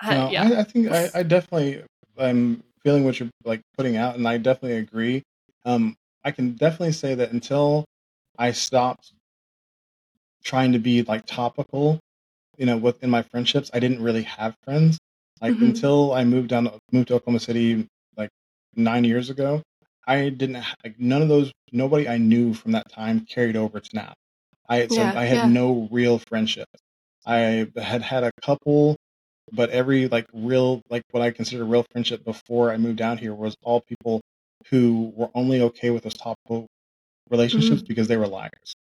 I, 0.00 0.30
yeah. 0.30 0.42
I, 0.44 0.60
I 0.60 0.62
think 0.62 0.92
I, 0.92 1.10
I 1.12 1.22
definitely, 1.24 1.82
I'm 2.16 2.62
feeling 2.84 3.04
what 3.04 3.18
you're 3.18 3.30
like 3.44 3.62
putting 3.76 3.96
out 3.96 4.14
and 4.14 4.28
I 4.28 4.38
definitely 4.38 4.78
agree. 4.78 5.24
Um, 5.64 5.96
I 6.22 6.30
can 6.30 6.52
definitely 6.52 6.92
say 6.92 7.16
that 7.16 7.32
until 7.32 7.84
I 8.38 8.52
stopped 8.52 9.12
trying 10.44 10.72
to 10.72 10.78
be 10.78 11.02
like 11.02 11.26
topical 11.26 11.98
you 12.56 12.66
know, 12.66 12.76
within 12.76 13.10
my 13.10 13.22
friendships, 13.22 13.70
I 13.72 13.80
didn't 13.80 14.02
really 14.02 14.22
have 14.22 14.54
friends. 14.64 14.98
Like 15.40 15.54
mm-hmm. 15.54 15.64
until 15.64 16.12
I 16.12 16.24
moved 16.24 16.48
down, 16.48 16.70
moved 16.92 17.08
to 17.08 17.14
Oklahoma 17.14 17.40
City 17.40 17.86
like 18.16 18.30
nine 18.76 19.04
years 19.04 19.30
ago, 19.30 19.62
I 20.06 20.28
didn't 20.28 20.64
like 20.84 20.98
none 20.98 21.22
of 21.22 21.28
those. 21.28 21.52
Nobody 21.72 22.08
I 22.08 22.18
knew 22.18 22.54
from 22.54 22.72
that 22.72 22.90
time 22.90 23.26
carried 23.28 23.56
over 23.56 23.80
to 23.80 23.90
now. 23.92 24.14
I 24.68 24.86
so 24.86 24.96
yeah, 24.96 25.12
I 25.16 25.24
had 25.24 25.36
yeah. 25.36 25.46
no 25.46 25.88
real 25.90 26.18
friendships. 26.18 26.80
I 27.26 27.68
had 27.76 28.02
had 28.02 28.24
a 28.24 28.30
couple, 28.42 28.96
but 29.52 29.70
every 29.70 30.08
like 30.08 30.26
real 30.32 30.82
like 30.90 31.02
what 31.10 31.22
I 31.22 31.30
consider 31.30 31.64
real 31.64 31.84
friendship 31.90 32.24
before 32.24 32.70
I 32.70 32.76
moved 32.76 32.98
down 32.98 33.18
here 33.18 33.34
was 33.34 33.56
all 33.62 33.80
people 33.80 34.20
who 34.70 35.12
were 35.14 35.30
only 35.34 35.60
okay 35.62 35.90
with 35.90 36.04
those 36.04 36.14
topical 36.14 36.66
relationships 37.30 37.82
mm-hmm. 37.82 37.86
because 37.86 38.08
they 38.08 38.16
were 38.16 38.26
liars. 38.26 38.74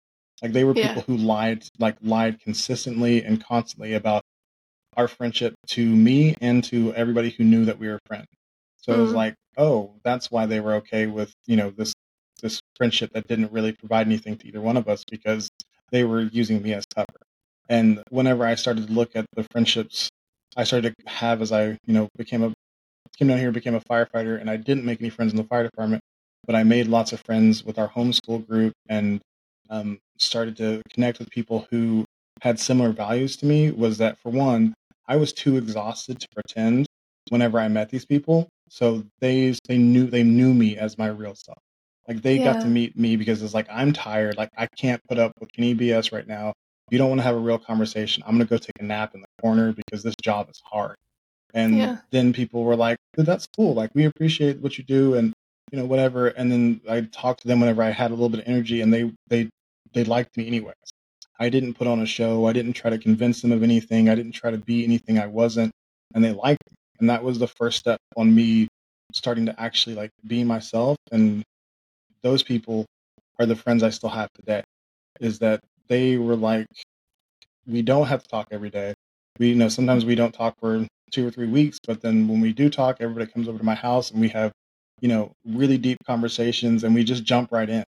Like 0.42 0.52
they 0.52 0.64
were 0.64 0.74
yeah. 0.74 0.88
people 0.88 1.02
who 1.02 1.16
lied, 1.16 1.64
like 1.78 1.96
lied 2.02 2.40
consistently 2.40 3.24
and 3.24 3.44
constantly 3.44 3.94
about 3.94 4.22
our 4.96 5.08
friendship 5.08 5.54
to 5.68 5.84
me 5.84 6.34
and 6.40 6.64
to 6.64 6.94
everybody 6.94 7.30
who 7.30 7.44
knew 7.44 7.64
that 7.66 7.78
we 7.78 7.88
were 7.88 7.98
friends. 8.06 8.26
So 8.76 8.92
mm-hmm. 8.92 8.98
it 8.98 9.02
was 9.02 9.10
mm-hmm. 9.10 9.16
like, 9.16 9.34
oh, 9.56 9.94
that's 10.02 10.30
why 10.30 10.46
they 10.46 10.60
were 10.60 10.74
okay 10.74 11.06
with 11.06 11.32
you 11.46 11.56
know 11.56 11.70
this 11.70 11.92
this 12.42 12.62
friendship 12.76 13.10
that 13.12 13.28
didn't 13.28 13.52
really 13.52 13.72
provide 13.72 14.06
anything 14.06 14.36
to 14.38 14.48
either 14.48 14.60
one 14.60 14.76
of 14.76 14.88
us 14.88 15.04
because 15.10 15.50
they 15.90 16.04
were 16.04 16.22
using 16.22 16.62
me 16.62 16.72
as 16.72 16.84
cover. 16.94 17.06
And 17.68 18.02
whenever 18.08 18.46
I 18.46 18.54
started 18.54 18.86
to 18.86 18.92
look 18.92 19.14
at 19.14 19.26
the 19.36 19.44
friendships 19.52 20.10
I 20.56 20.64
started 20.64 20.94
to 20.98 21.10
have 21.10 21.42
as 21.42 21.52
I 21.52 21.78
you 21.86 21.94
know 21.94 22.08
became 22.16 22.42
a 22.42 22.52
came 23.16 23.28
down 23.28 23.38
here 23.38 23.52
became 23.52 23.74
a 23.74 23.80
firefighter 23.80 24.40
and 24.40 24.50
I 24.50 24.56
didn't 24.56 24.84
make 24.84 25.00
any 25.00 25.10
friends 25.10 25.32
in 25.32 25.36
the 25.36 25.44
fire 25.44 25.62
department, 25.62 26.02
but 26.46 26.56
I 26.56 26.64
made 26.64 26.86
lots 26.86 27.12
of 27.12 27.20
friends 27.20 27.64
with 27.64 27.78
our 27.78 27.88
homeschool 27.88 28.46
group 28.46 28.72
and 28.88 29.20
um, 29.70 29.98
started 30.18 30.56
to 30.58 30.82
connect 30.92 31.18
with 31.18 31.30
people 31.30 31.66
who 31.70 32.04
had 32.42 32.58
similar 32.58 32.92
values 32.92 33.36
to 33.36 33.46
me 33.46 33.70
was 33.70 33.98
that 33.98 34.18
for 34.18 34.30
one, 34.30 34.74
I 35.06 35.16
was 35.16 35.32
too 35.32 35.56
exhausted 35.56 36.20
to 36.20 36.28
pretend 36.34 36.86
whenever 37.28 37.58
I 37.58 37.68
met 37.68 37.90
these 37.90 38.04
people. 38.04 38.48
So 38.68 39.04
they 39.20 39.54
they 39.68 39.78
knew 39.78 40.06
they 40.06 40.22
knew 40.22 40.54
me 40.54 40.76
as 40.76 40.98
my 40.98 41.08
real 41.08 41.34
self. 41.34 41.58
Like 42.06 42.22
they 42.22 42.38
yeah. 42.38 42.52
got 42.52 42.60
to 42.62 42.66
meet 42.66 42.96
me 42.96 43.16
because 43.16 43.42
it's 43.42 43.54
like 43.54 43.66
I'm 43.70 43.92
tired. 43.92 44.36
Like 44.36 44.50
I 44.56 44.66
can't 44.66 45.00
put 45.08 45.18
up 45.18 45.32
with 45.40 45.50
any 45.58 45.74
BS 45.74 46.12
right 46.12 46.26
now. 46.26 46.50
If 46.50 46.92
you 46.92 46.98
don't 46.98 47.08
want 47.08 47.20
to 47.20 47.24
have 47.24 47.36
a 47.36 47.40
real 47.40 47.58
conversation, 47.58 48.22
I'm 48.26 48.32
gonna 48.32 48.46
go 48.46 48.58
take 48.58 48.80
a 48.80 48.84
nap 48.84 49.14
in 49.14 49.20
the 49.20 49.26
corner 49.42 49.72
because 49.72 50.02
this 50.02 50.14
job 50.22 50.48
is 50.50 50.60
hard. 50.64 50.96
And 51.52 51.76
yeah. 51.76 51.98
then 52.10 52.32
people 52.32 52.64
were 52.64 52.76
like, 52.76 52.98
"That's 53.16 53.46
cool. 53.56 53.74
Like 53.74 53.90
we 53.94 54.04
appreciate 54.04 54.60
what 54.60 54.78
you 54.78 54.84
do, 54.84 55.14
and 55.14 55.32
you 55.72 55.78
know 55.78 55.84
whatever." 55.84 56.28
And 56.28 56.50
then 56.50 56.80
I 56.88 57.02
talked 57.02 57.42
to 57.42 57.48
them 57.48 57.60
whenever 57.60 57.82
I 57.82 57.90
had 57.90 58.12
a 58.12 58.14
little 58.14 58.28
bit 58.28 58.40
of 58.40 58.48
energy, 58.48 58.80
and 58.80 58.92
they 58.94 59.12
they 59.28 59.50
they 59.92 60.04
liked 60.04 60.36
me 60.36 60.46
anyways. 60.46 60.74
I 61.38 61.48
didn't 61.48 61.74
put 61.74 61.86
on 61.86 62.00
a 62.00 62.06
show. 62.06 62.46
I 62.46 62.52
didn't 62.52 62.74
try 62.74 62.90
to 62.90 62.98
convince 62.98 63.40
them 63.42 63.52
of 63.52 63.62
anything. 63.62 64.08
I 64.08 64.14
didn't 64.14 64.32
try 64.32 64.50
to 64.50 64.58
be 64.58 64.84
anything 64.84 65.18
I 65.18 65.26
wasn't, 65.26 65.72
and 66.14 66.22
they 66.24 66.32
liked 66.32 66.62
me. 66.70 66.76
And 67.00 67.10
that 67.10 67.24
was 67.24 67.38
the 67.38 67.48
first 67.48 67.78
step 67.78 67.98
on 68.16 68.34
me 68.34 68.68
starting 69.12 69.46
to 69.46 69.60
actually 69.60 69.96
like 69.96 70.10
be 70.26 70.44
myself. 70.44 70.96
And 71.12 71.42
those 72.22 72.42
people 72.42 72.86
are 73.38 73.46
the 73.46 73.56
friends 73.56 73.82
I 73.82 73.90
still 73.90 74.10
have 74.10 74.28
today. 74.34 74.62
Is 75.20 75.38
that 75.40 75.60
they 75.88 76.18
were 76.18 76.36
like, 76.36 76.66
we 77.66 77.82
don't 77.82 78.06
have 78.06 78.22
to 78.22 78.28
talk 78.28 78.48
every 78.50 78.70
day. 78.70 78.94
We 79.38 79.48
you 79.50 79.54
know 79.54 79.68
sometimes 79.68 80.04
we 80.04 80.14
don't 80.14 80.32
talk 80.34 80.54
for 80.60 80.86
two 81.10 81.26
or 81.26 81.30
three 81.30 81.48
weeks, 81.48 81.78
but 81.86 82.00
then 82.02 82.28
when 82.28 82.40
we 82.40 82.52
do 82.52 82.70
talk, 82.70 82.98
everybody 83.00 83.30
comes 83.30 83.48
over 83.48 83.58
to 83.58 83.64
my 83.64 83.74
house 83.74 84.10
and 84.10 84.20
we 84.20 84.28
have 84.28 84.52
you 85.00 85.08
know 85.08 85.32
really 85.46 85.78
deep 85.78 85.98
conversations 86.06 86.84
and 86.84 86.94
we 86.94 87.04
just 87.04 87.24
jump 87.24 87.50
right 87.52 87.70
in 87.70 87.84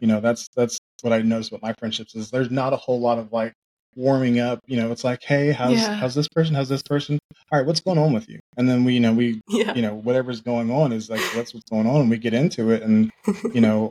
you 0.00 0.06
know 0.08 0.20
that's 0.20 0.48
that's 0.56 0.78
what 1.02 1.12
I 1.12 1.22
noticed 1.22 1.50
about 1.50 1.62
my 1.62 1.72
friendships 1.74 2.14
is 2.14 2.30
there's 2.30 2.50
not 2.50 2.72
a 2.72 2.76
whole 2.76 3.00
lot 3.00 3.18
of 3.18 3.32
like 3.32 3.54
warming 3.94 4.40
up. 4.40 4.60
You 4.66 4.78
know, 4.78 4.90
it's 4.92 5.04
like, 5.04 5.22
hey, 5.22 5.52
how's 5.52 5.74
yeah. 5.74 5.94
how's 5.94 6.14
this 6.14 6.28
person? 6.28 6.54
How's 6.54 6.68
this 6.68 6.82
person? 6.82 7.18
All 7.50 7.58
right, 7.58 7.66
what's 7.66 7.80
going 7.80 7.98
on 7.98 8.12
with 8.12 8.28
you? 8.28 8.40
And 8.56 8.68
then 8.68 8.84
we, 8.84 8.94
you 8.94 9.00
know, 9.00 9.12
we, 9.12 9.40
yeah. 9.48 9.74
you 9.74 9.82
know, 9.82 9.94
whatever's 9.94 10.40
going 10.40 10.70
on 10.70 10.92
is 10.92 11.10
like, 11.10 11.20
what's 11.34 11.54
what's 11.54 11.68
going 11.68 11.86
on, 11.86 12.02
and 12.02 12.10
we 12.10 12.18
get 12.18 12.34
into 12.34 12.70
it, 12.70 12.82
and 12.82 13.10
you 13.54 13.60
know, 13.60 13.90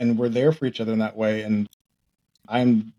and 0.00 0.18
we're 0.18 0.28
there 0.28 0.52
for 0.52 0.66
each 0.66 0.80
other 0.80 0.92
in 0.92 0.98
that 1.00 1.16
way. 1.16 1.42
And 1.42 1.68
I'm 2.48 2.92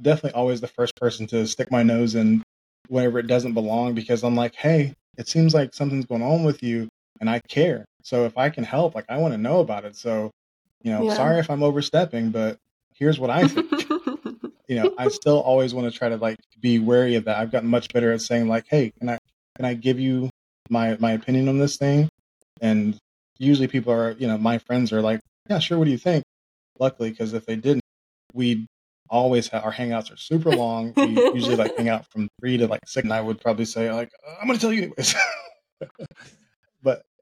definitely 0.00 0.32
always 0.32 0.60
the 0.60 0.68
first 0.68 0.94
person 0.96 1.26
to 1.28 1.46
stick 1.46 1.70
my 1.70 1.82
nose 1.82 2.14
in 2.14 2.42
wherever 2.88 3.18
it 3.18 3.26
doesn't 3.26 3.54
belong 3.54 3.94
because 3.94 4.22
I'm 4.22 4.36
like, 4.36 4.54
hey, 4.54 4.94
it 5.18 5.28
seems 5.28 5.54
like 5.54 5.74
something's 5.74 6.06
going 6.06 6.22
on 6.22 6.44
with 6.44 6.62
you, 6.62 6.88
and 7.20 7.28
I 7.28 7.40
care. 7.48 7.84
So 8.02 8.24
if 8.24 8.38
I 8.38 8.50
can 8.50 8.64
help, 8.64 8.94
like 8.94 9.06
I 9.08 9.16
want 9.16 9.34
to 9.34 9.38
know 9.38 9.60
about 9.60 9.84
it. 9.84 9.96
So 9.96 10.30
you 10.82 10.92
know, 10.92 11.02
yeah. 11.02 11.14
sorry 11.14 11.38
if 11.38 11.50
I'm 11.50 11.64
overstepping, 11.64 12.30
but 12.30 12.58
here's 12.98 13.18
what 13.18 13.30
I 13.30 13.46
think. 13.46 13.70
you 14.68 14.76
know, 14.76 14.94
I 14.98 15.08
still 15.08 15.40
always 15.40 15.74
want 15.74 15.90
to 15.92 15.96
try 15.96 16.08
to 16.08 16.16
like 16.16 16.38
be 16.60 16.78
wary 16.78 17.14
of 17.14 17.24
that. 17.24 17.38
I've 17.38 17.52
gotten 17.52 17.68
much 17.68 17.92
better 17.92 18.12
at 18.12 18.20
saying 18.20 18.48
like, 18.48 18.66
hey, 18.68 18.92
can 18.98 19.08
I 19.08 19.18
can 19.56 19.64
I 19.64 19.74
give 19.74 19.98
you 19.98 20.30
my 20.68 20.96
my 20.98 21.12
opinion 21.12 21.48
on 21.48 21.58
this 21.58 21.76
thing? 21.76 22.08
And 22.60 22.96
usually 23.38 23.68
people 23.68 23.92
are, 23.92 24.12
you 24.12 24.26
know, 24.26 24.38
my 24.38 24.58
friends 24.58 24.92
are 24.92 25.02
like, 25.02 25.20
yeah, 25.48 25.58
sure. 25.58 25.78
What 25.78 25.84
do 25.84 25.90
you 25.90 25.98
think? 25.98 26.24
Luckily, 26.78 27.10
because 27.10 27.32
if 27.32 27.46
they 27.46 27.56
didn't, 27.56 27.82
we 28.34 28.66
always 29.08 29.48
have 29.48 29.64
our 29.64 29.72
hangouts 29.72 30.12
are 30.12 30.16
super 30.16 30.50
long. 30.50 30.92
We 30.96 31.06
usually 31.34 31.56
like 31.56 31.76
hang 31.76 31.88
out 31.88 32.06
from 32.10 32.28
three 32.40 32.56
to 32.58 32.66
like 32.66 32.80
six. 32.86 33.04
And 33.04 33.12
I 33.12 33.20
would 33.20 33.40
probably 33.40 33.64
say 33.64 33.92
like, 33.92 34.10
I'm 34.40 34.46
going 34.46 34.58
to 34.58 34.60
tell 34.60 34.72
you 34.72 34.82
anyways. 34.82 35.14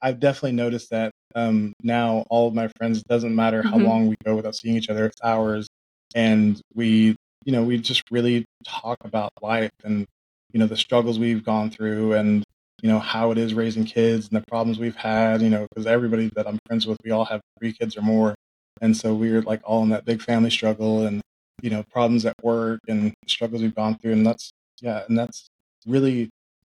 I've 0.04 0.20
definitely 0.20 0.52
noticed 0.52 0.90
that 0.90 1.10
um, 1.34 1.72
now 1.82 2.24
all 2.30 2.46
of 2.46 2.54
my 2.54 2.68
friends 2.76 3.02
doesn't 3.02 3.34
matter 3.34 3.62
how 3.62 3.76
mm-hmm. 3.76 3.86
long 3.86 4.06
we 4.08 4.16
go 4.24 4.36
without 4.36 4.54
seeing 4.54 4.76
each 4.76 4.88
other 4.88 5.06
it's 5.06 5.20
hours 5.22 5.66
and 6.14 6.60
we 6.74 7.16
you 7.44 7.52
know 7.52 7.64
we 7.64 7.78
just 7.78 8.02
really 8.12 8.44
talk 8.64 8.98
about 9.04 9.32
life 9.42 9.72
and 9.82 10.06
you 10.52 10.60
know 10.60 10.66
the 10.66 10.76
struggles 10.76 11.18
we've 11.18 11.44
gone 11.44 11.70
through 11.70 12.12
and 12.12 12.44
you 12.82 12.88
know 12.88 13.00
how 13.00 13.32
it 13.32 13.38
is 13.38 13.52
raising 13.52 13.84
kids 13.84 14.28
and 14.28 14.36
the 14.36 14.44
problems 14.46 14.78
we've 14.78 14.94
had 14.94 15.42
you 15.42 15.50
know 15.50 15.66
because 15.70 15.86
everybody 15.86 16.30
that 16.36 16.46
i'm 16.46 16.58
friends 16.68 16.86
with 16.86 16.98
we 17.04 17.10
all 17.10 17.24
have 17.24 17.40
three 17.58 17.72
kids 17.72 17.96
or 17.96 18.02
more. 18.02 18.34
And 18.80 18.96
so 18.96 19.14
we're 19.14 19.42
like 19.42 19.62
all 19.64 19.82
in 19.82 19.88
that 19.90 20.04
big 20.04 20.20
family 20.20 20.50
struggle 20.50 21.06
and 21.06 21.22
you 21.62 21.70
know 21.70 21.82
problems 21.84 22.26
at 22.26 22.34
work 22.42 22.80
and 22.88 23.14
struggles 23.26 23.62
we've 23.62 23.74
gone 23.74 23.96
through. 23.96 24.12
And 24.12 24.26
that's 24.26 24.50
yeah 24.80 25.02
and 25.08 25.18
that's 25.18 25.46
really 25.86 26.28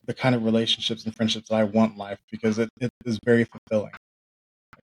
the 0.06 0.14
kind 0.14 0.34
of 0.34 0.44
relationships 0.44 1.04
and 1.04 1.14
friendships 1.14 1.48
that 1.48 1.56
i 1.56 1.64
want 1.64 1.92
in 1.92 1.98
life 1.98 2.18
because 2.30 2.58
it, 2.58 2.68
it 2.80 2.90
is 3.04 3.18
very 3.24 3.44
fulfilling 3.44 3.92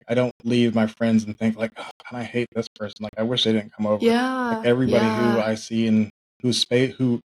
I 0.09 0.15
don't 0.15 0.33
leave 0.45 0.75
my 0.75 0.87
friends 0.87 1.25
and 1.25 1.39
think 1.39 1.57
like, 1.57 1.73
oh, 1.77 1.89
I 2.11 2.25
hate 2.25 2.49
this 2.55 2.69
person. 2.69 2.97
Like, 3.01 3.13
I 3.17 3.23
wish 3.23 3.45
they 3.45 3.53
didn't 3.53 3.73
come 3.73 3.87
over. 3.87 4.05
Yeah. 4.05 4.57
Like 4.57 4.67
everybody 4.67 5.05
yeah. 5.05 5.35
who 5.35 5.41
I 5.41 5.55
see 5.55 5.87
and 5.87 6.11
who 6.43 6.53
space 6.53 6.95
who 6.97 7.21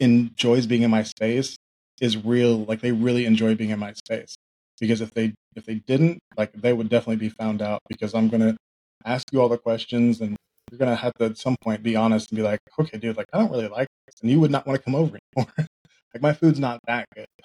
enjoys 0.00 0.66
being 0.66 0.82
in 0.82 0.90
my 0.90 1.02
space 1.02 1.56
is 2.00 2.16
real. 2.16 2.64
Like 2.64 2.80
they 2.80 2.92
really 2.92 3.26
enjoy 3.26 3.54
being 3.54 3.70
in 3.70 3.78
my 3.78 3.92
space. 3.92 4.34
Because 4.80 5.00
if 5.00 5.12
they 5.14 5.34
if 5.54 5.66
they 5.66 5.76
didn't, 5.76 6.18
like 6.36 6.52
they 6.52 6.72
would 6.72 6.88
definitely 6.88 7.16
be 7.16 7.28
found 7.28 7.62
out 7.62 7.80
because 7.88 8.14
I'm 8.14 8.28
gonna 8.28 8.56
ask 9.04 9.24
you 9.32 9.40
all 9.40 9.48
the 9.48 9.58
questions 9.58 10.20
and 10.20 10.36
you're 10.70 10.78
gonna 10.78 10.96
have 10.96 11.12
to 11.18 11.26
at 11.26 11.38
some 11.38 11.56
point 11.62 11.82
be 11.82 11.96
honest 11.96 12.30
and 12.30 12.36
be 12.36 12.42
like, 12.42 12.60
okay, 12.78 12.98
dude, 12.98 13.16
like 13.16 13.26
I 13.32 13.38
don't 13.38 13.50
really 13.50 13.68
like 13.68 13.88
this, 14.06 14.14
and 14.22 14.30
you 14.30 14.40
would 14.40 14.50
not 14.50 14.66
want 14.66 14.78
to 14.78 14.84
come 14.84 14.94
over 14.94 15.18
anymore. 15.36 15.52
like 16.14 16.22
my 16.22 16.32
food's 16.32 16.60
not 16.60 16.80
that 16.86 17.06
good. 17.14 17.26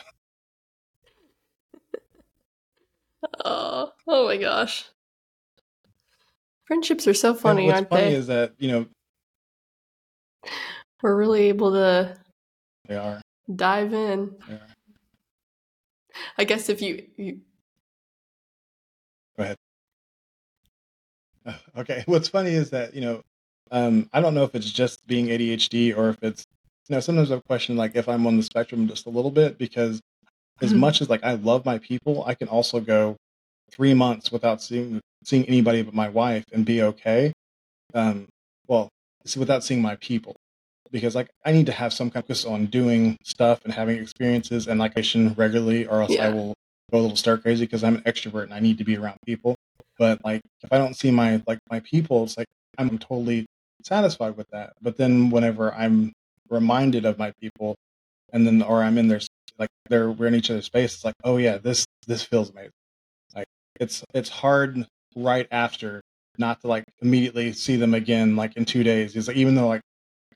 Oh, 3.44 3.92
oh 4.08 4.26
my 4.28 4.38
gosh. 4.38 4.86
Friendships 6.66 7.08
are 7.08 7.14
so 7.14 7.34
funny, 7.34 7.66
what's 7.66 7.76
aren't 7.76 7.90
funny 7.90 8.10
they? 8.10 8.14
is 8.14 8.28
that, 8.28 8.54
you 8.60 8.72
know, 8.72 8.86
We're 11.02 11.16
really 11.16 11.50
able 11.50 11.72
to 11.72 12.18
they 12.88 12.96
are. 12.96 13.22
dive 13.54 13.94
in. 13.94 14.36
Are. 14.50 14.60
I 16.38 16.44
guess 16.44 16.70
if 16.70 16.82
you, 16.82 17.08
you 17.18 17.40
Go 19.38 19.44
ahead. 19.44 19.58
Okay. 21.78 22.04
What's 22.06 22.28
funny 22.30 22.52
is 22.52 22.70
that, 22.72 22.94
you 22.94 23.02
know, 23.02 23.22
um, 23.72 24.10
I 24.14 24.22
don't 24.22 24.34
know 24.36 24.44
if 24.44 24.54
it's 24.56 24.70
just 24.72 25.06
being 25.08 25.28
ADHD 25.28 25.98
or 25.98 26.10
if 26.10 26.18
it's, 26.22 26.46
you 26.90 26.96
know, 26.96 27.00
sometimes 27.00 27.32
I've 27.32 27.44
questioned 27.46 27.78
like 27.78 27.96
if 27.96 28.08
I'm 28.08 28.26
on 28.28 28.38
the 28.38 28.44
spectrum 28.44 28.88
just 28.88 29.06
a 29.06 29.10
little 29.10 29.32
bit 29.32 29.58
because 29.58 30.00
as 30.62 30.74
Mhm. 30.74 30.80
much 30.80 31.02
as 31.02 31.10
like 31.10 31.24
I 31.24 31.34
love 31.34 31.66
my 31.66 31.78
people, 31.80 32.24
I 32.26 32.34
can 32.34 32.48
also 32.48 32.80
go 32.80 33.16
three 33.72 33.94
months 33.94 34.32
without 34.32 34.62
seeing 34.62 35.02
seeing 35.24 35.46
anybody 35.46 35.82
but 35.82 35.94
my 35.94 36.10
wife 36.10 36.46
and 36.54 36.66
be 36.66 36.82
okay. 36.82 37.34
Um, 37.94 38.28
well, 38.68 38.90
without 39.36 39.64
seeing 39.64 39.82
my 39.82 39.96
people 39.98 40.36
because 40.92 41.16
like 41.16 41.30
I 41.46 41.52
need 41.52 41.66
to 41.66 41.72
have 41.74 41.92
some 41.92 42.10
kind 42.10 42.24
of 42.24 42.28
focus 42.28 42.46
on 42.46 42.68
doing 42.68 43.18
stuff 43.24 43.64
and 43.66 43.74
having 43.74 43.98
experiences 43.98 44.68
and 44.68 44.80
like 44.80 44.94
I 44.98 45.02
should 45.02 45.38
regularly, 45.38 45.86
or 45.86 46.02
else 46.02 46.18
I 46.18 46.30
will 46.30 46.54
go 46.92 47.00
a 47.00 47.02
little 47.02 47.18
stir 47.18 47.38
crazy 47.38 47.66
because 47.66 47.84
I'm 47.84 47.96
an 47.98 48.02
extrovert 48.04 48.44
and 48.44 48.54
I 48.54 48.60
need 48.62 48.78
to 48.78 48.86
be 48.86 48.96
around 48.98 49.18
people. 49.26 49.56
But 50.00 50.24
like 50.24 50.42
if 50.62 50.72
I 50.72 50.78
don't 50.78 50.96
see 50.96 51.12
my 51.12 51.42
like 51.46 51.60
my 51.70 51.82
people, 51.82 52.24
it's 52.24 52.38
like 52.38 52.48
I'm 52.78 52.98
totally 52.98 53.46
satisfied 53.84 54.38
with 54.38 54.48
that. 54.52 54.74
But 54.82 54.96
then 54.98 55.30
whenever 55.30 55.74
I'm 55.74 56.14
reminded 56.50 57.06
of 57.06 57.18
my 57.18 57.32
people, 57.42 57.76
and 58.34 58.46
then 58.46 58.62
or 58.62 58.84
I'm 58.84 58.98
in 58.98 59.08
their 59.08 59.22
like 59.60 59.70
they're 59.90 60.12
we're 60.12 60.28
in 60.28 60.36
each 60.36 60.50
other's 60.52 60.66
space, 60.66 60.96
it's 60.96 61.06
like 61.06 61.16
oh 61.24 61.38
yeah, 61.38 61.58
this 61.58 61.86
this 62.08 62.24
feels 62.24 62.50
amazing. 62.50 62.72
Like 63.36 63.48
it's 63.80 64.04
it's 64.14 64.30
hard 64.30 64.86
right 65.16 65.48
after 65.52 66.02
not 66.38 66.62
to 66.62 66.68
like 66.68 66.86
immediately 67.02 67.52
see 67.54 67.76
them 67.76 67.94
again 67.94 68.36
like 68.36 68.56
in 68.56 68.66
two 68.66 68.84
days. 68.84 69.16
It's 69.16 69.28
like 69.28 69.38
even 69.38 69.56
though 69.56 69.68
like 69.68 69.82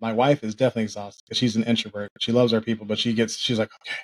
my 0.02 0.14
wife 0.14 0.44
is 0.44 0.56
definitely 0.56 0.84
exhausted 0.84 1.24
because 1.26 1.38
she's 1.38 1.56
an 1.56 1.64
introvert. 1.64 2.10
She 2.20 2.32
loves 2.32 2.54
our 2.54 2.62
people, 2.62 2.86
but 2.86 3.00
she 3.00 3.14
gets 3.14 3.38
she's 3.38 3.60
like 3.60 3.70
okay, 3.82 3.98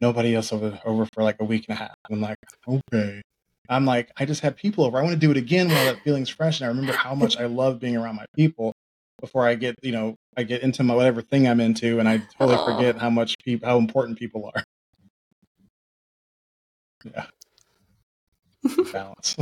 nobody 0.00 0.34
else 0.34 0.52
over 0.52 0.78
over 0.84 1.06
for 1.12 1.22
like 1.22 1.36
a 1.40 1.44
week 1.44 1.66
and 1.68 1.76
a 1.76 1.78
half. 1.78 1.94
I'm 2.10 2.20
like 2.20 2.38
okay. 2.68 3.22
I'm 3.68 3.84
like 3.84 4.10
I 4.16 4.24
just 4.24 4.42
had 4.42 4.56
people 4.56 4.84
over. 4.84 4.98
I 4.98 5.02
want 5.02 5.14
to 5.14 5.18
do 5.18 5.30
it 5.30 5.36
again 5.36 5.68
while 5.68 5.84
that 5.86 6.02
feeling's 6.02 6.28
fresh, 6.30 6.60
and 6.60 6.66
I 6.66 6.68
remember 6.68 6.92
how 6.92 7.14
much 7.14 7.36
I 7.38 7.46
love 7.46 7.80
being 7.80 7.96
around 7.96 8.16
my 8.16 8.26
people 8.34 8.72
before 9.20 9.46
I 9.46 9.54
get 9.54 9.74
you 9.82 9.92
know 9.92 10.14
I 10.38 10.44
get 10.44 10.62
into 10.62 10.84
my 10.84 10.94
whatever 10.94 11.20
thing 11.20 11.48
I'm 11.48 11.58
into, 11.58 11.98
and 11.98 12.08
I 12.08 12.18
totally 12.38 12.54
Aw. 12.54 12.64
forget 12.64 12.96
how 12.96 13.10
much 13.10 13.34
people 13.44 13.68
how 13.68 13.76
important 13.76 14.20
people 14.20 14.48
are. 14.54 14.62
Yeah, 17.04 17.26
balance. 18.92 19.36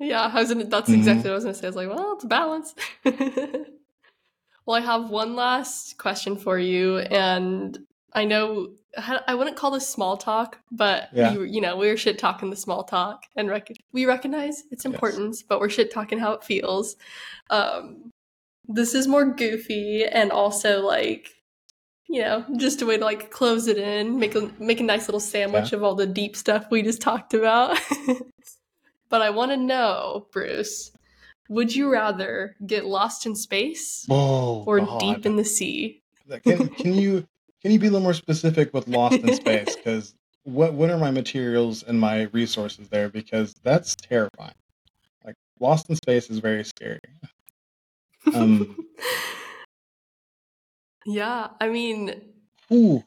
yeah, 0.00 0.22
I 0.22 0.34
was 0.34 0.52
gonna, 0.52 0.64
that's 0.64 0.90
Mhm. 0.90 0.94
exactly 0.94 1.30
what 1.30 1.30
I 1.30 1.34
was 1.34 1.44
gonna 1.44 1.54
say. 1.54 1.66
I 1.66 1.70
was 1.70 1.76
like, 1.76 1.88
well, 1.88 2.14
it's 2.14 2.24
balance. 2.24 2.74
well, 4.66 4.76
I 4.76 4.80
have 4.80 5.08
one 5.08 5.36
last 5.36 5.98
question 5.98 6.36
for 6.36 6.58
you, 6.58 6.98
and 6.98 7.78
I 8.16 8.24
know 8.24 8.70
I 9.28 9.34
wouldn't 9.34 9.56
call 9.56 9.70
this 9.70 9.86
small 9.88 10.16
talk, 10.16 10.58
but 10.72 11.10
Yeah. 11.12 11.32
you, 11.34 11.42
you 11.42 11.60
know, 11.60 11.76
we 11.76 11.88
were 11.88 11.98
shit 11.98 12.18
talking 12.18 12.48
the 12.48 12.56
small 12.56 12.82
talk, 12.82 13.24
and 13.36 13.50
rec- 13.50 13.76
we 13.92 14.06
recognize 14.06 14.64
its 14.70 14.84
Yes. 14.84 14.92
importance, 14.92 15.42
but 15.42 15.60
we're 15.60 15.68
shit 15.68 15.92
talking 15.92 16.18
how 16.18 16.32
it 16.32 16.42
feels. 16.42 16.96
Um, 17.50 18.10
this 18.66 18.94
is 18.94 19.06
more 19.06 19.26
goofy 19.26 20.04
and 20.04 20.32
also 20.32 20.80
like 20.80 21.28
you 22.08 22.20
know 22.20 22.44
just 22.56 22.82
a 22.82 22.86
way 22.86 22.96
to 22.98 23.04
like 23.04 23.30
close 23.30 23.66
it 23.68 23.78
in 23.78 24.18
make 24.18 24.34
a 24.34 24.50
make 24.58 24.80
a 24.80 24.82
nice 24.82 25.06
little 25.06 25.20
sandwich 25.20 25.72
of 25.72 25.82
all 25.84 25.94
the 25.94 26.06
deep 26.06 26.34
stuff 26.36 26.66
we 26.70 26.82
just 26.82 27.00
talked 27.00 27.32
about 27.34 27.78
but 29.08 29.22
i 29.22 29.30
want 29.30 29.50
to 29.52 29.56
know 29.56 30.26
bruce 30.32 30.90
would 31.48 31.74
you 31.74 31.90
rather 31.92 32.56
get 32.66 32.84
lost 32.84 33.24
in 33.26 33.34
space 33.36 34.04
Whoa, 34.08 34.64
or 34.66 34.80
God. 34.80 34.98
deep 35.00 35.26
in 35.26 35.36
the 35.36 35.44
sea 35.44 36.02
Can, 36.44 36.68
can 36.70 36.94
you 36.94 37.24
can 37.66 37.72
you 37.72 37.80
be 37.80 37.88
a 37.88 37.90
little 37.90 38.04
more 38.04 38.14
specific 38.14 38.72
with 38.72 38.86
Lost 38.86 39.18
in 39.18 39.34
Space? 39.34 39.74
Because 39.74 40.14
what 40.44 40.74
what 40.74 40.88
are 40.88 40.98
my 40.98 41.10
materials 41.10 41.82
and 41.82 41.98
my 41.98 42.28
resources 42.32 42.88
there? 42.90 43.08
Because 43.08 43.56
that's 43.64 43.96
terrifying. 43.96 44.54
Like 45.24 45.34
Lost 45.58 45.90
in 45.90 45.96
Space 45.96 46.30
is 46.30 46.38
very 46.38 46.64
scary. 46.64 47.00
Um, 48.32 48.76
yeah 51.06 51.48
i 51.60 51.68
mean 51.68 52.20
Ooh, 52.72 53.02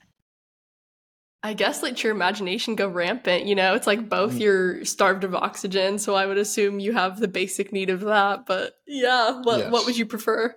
I 1.43 1.53
guess 1.53 1.84
let 1.84 2.01
your 2.03 2.14
imagination 2.14 2.76
go 2.76 2.88
rampant, 2.88 3.45
you 3.45 3.55
know? 3.55 3.76
It's 3.76 3.88
like 3.88 4.07
both 4.07 4.36
Mm. 4.36 4.39
you're 4.39 4.86
starved 4.86 5.26
of 5.26 5.36
oxygen, 5.36 5.99
so 5.99 6.16
I 6.16 6.26
would 6.26 6.38
assume 6.38 6.80
you 6.80 6.93
have 6.93 7.20
the 7.20 7.28
basic 7.28 7.74
need 7.74 7.89
of 7.89 8.01
that, 8.01 8.45
but 8.45 8.76
yeah, 8.88 9.41
what 9.41 9.70
what 9.72 9.86
would 9.86 9.97
you 9.97 10.05
prefer? 10.05 10.55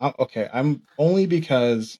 I'm- 0.00 0.14
okay. 0.18 0.48
I'm 0.52 0.82
only 0.98 1.26
because 1.26 1.98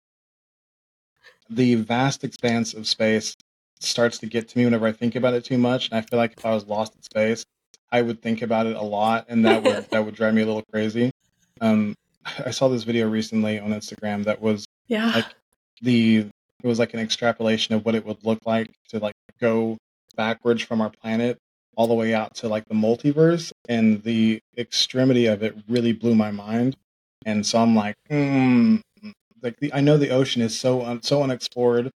the 1.51 1.77
vast 1.77 2.25
expanse 2.25 2.75
of 2.75 2.87
space 2.87 3.35
starts 3.81 4.19
to 4.19 4.27
get 4.27 4.49
to 4.49 4.59
me 4.59 4.65
whenever 4.65 4.87
I 4.87 4.93
think 4.93 5.15
about 5.17 5.35
it 5.35 5.45
too 5.45 5.59
much, 5.59 5.89
and 5.91 5.99
I 5.99 6.01
feel 6.01 6.19
like 6.19 6.35
if 6.37 6.45
I 6.45 6.51
was 6.55 6.67
lost 6.67 6.95
in 6.95 7.03
space, 7.03 7.45
I 7.93 8.03
would 8.03 8.23
think 8.23 8.43
about 8.43 8.67
it 8.67 8.77
a 8.77 8.83
lot, 8.83 9.27
and 9.29 9.45
that 9.45 9.63
would 9.63 9.87
that 9.91 10.05
would 10.05 10.15
drive 10.15 10.35
me 10.35 10.43
a 10.43 10.47
little 10.47 10.65
crazy. 10.73 11.11
Um, 11.61 11.95
I 12.45 12.51
saw 12.51 12.69
this 12.69 12.83
video 12.83 13.09
recently 13.09 13.59
on 13.59 13.71
Instagram 13.71 14.25
that 14.25 14.41
was 14.41 14.67
Yeah. 14.89 15.13
like 15.15 15.27
the 15.83 16.27
it 16.63 16.67
was 16.67 16.79
like 16.79 16.95
an 16.95 17.01
extrapolation 17.01 17.75
of 17.75 17.85
what 17.85 17.95
it 17.95 18.05
would 18.05 18.25
look 18.25 18.41
like 18.47 18.71
to 18.89 18.99
like 18.99 19.15
go 19.41 19.77
backwards 20.17 20.63
from 20.63 20.81
our 20.81 20.91
planet 20.91 21.39
all 21.77 21.87
the 21.87 21.95
way 21.95 22.15
out 22.15 22.35
to 22.35 22.49
like 22.49 22.65
the 22.69 22.75
multiverse 22.75 23.53
and 23.69 24.03
the 24.03 24.41
extremity 24.57 25.27
of 25.27 25.43
it 25.43 25.55
really 25.69 25.93
blew 25.93 26.15
my 26.15 26.31
mind 26.31 26.75
and 27.27 27.45
so 27.45 27.59
i'm 27.59 27.77
like 27.77 27.95
hmm 28.09 28.77
like 29.43 29.59
the, 29.61 29.73
i 29.73 29.81
know 29.81 29.97
the 29.97 30.11
ocean 30.11 30.43
is 30.43 30.59
so 30.59 30.83
un, 30.83 31.03
so 31.03 31.23
unexplored 31.23 31.91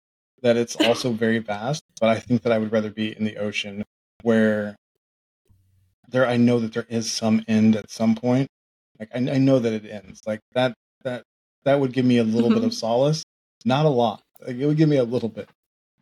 that 0.41 0.57
it's 0.57 0.75
also 0.77 1.11
very 1.25 1.39
vast 1.39 1.81
but 1.99 2.09
i 2.09 2.19
think 2.19 2.41
that 2.43 2.51
i 2.51 2.57
would 2.57 2.71
rather 2.71 2.89
be 2.91 3.15
in 3.17 3.23
the 3.23 3.37
ocean 3.37 3.83
where 4.23 4.75
there 6.09 6.25
i 6.27 6.37
know 6.37 6.59
that 6.59 6.73
there 6.73 6.85
is 6.89 7.11
some 7.11 7.43
end 7.47 7.75
at 7.75 7.89
some 7.91 8.15
point. 8.15 8.47
Like 8.99 9.09
i, 9.13 9.17
I 9.17 9.37
know 9.37 9.59
that 9.59 9.73
it 9.73 9.85
ends. 9.85 10.21
Like 10.25 10.39
that 10.53 10.73
that 11.03 11.23
that 11.63 11.79
would 11.79 11.91
give 11.91 12.05
me 12.05 12.17
a 12.17 12.23
little 12.23 12.49
bit 12.49 12.59
Mhm. 12.59 12.67
of 12.67 12.73
solace. 12.73 13.23
Not 13.65 13.85
a 13.85 13.89
lot. 13.89 14.21
Like, 14.39 14.55
it 14.55 14.65
would 14.65 14.77
give 14.77 14.87
me 14.87 14.97
a 14.97 15.03
little 15.03 15.27
bit. 15.29 15.49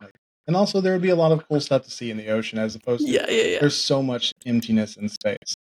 Like, 0.00 0.12
and 0.46 0.54
also 0.54 0.80
there 0.80 0.92
would 0.92 1.02
be 1.02 1.08
a 1.08 1.16
lot 1.16 1.32
of 1.32 1.46
cool 1.48 1.60
stuff 1.60 1.82
to 1.84 1.90
see 1.90 2.10
in 2.10 2.16
the 2.16 2.28
ocean 2.28 2.58
as 2.58 2.74
opposed 2.76 3.04
to 3.04 3.10
yeah, 3.10 3.26
yeah, 3.28 3.42
yeah. 3.42 3.58
there's 3.60 3.76
so 3.76 4.02
much 4.02 4.32
emptiness 4.44 4.96
in 4.96 5.08
space. 5.08 5.54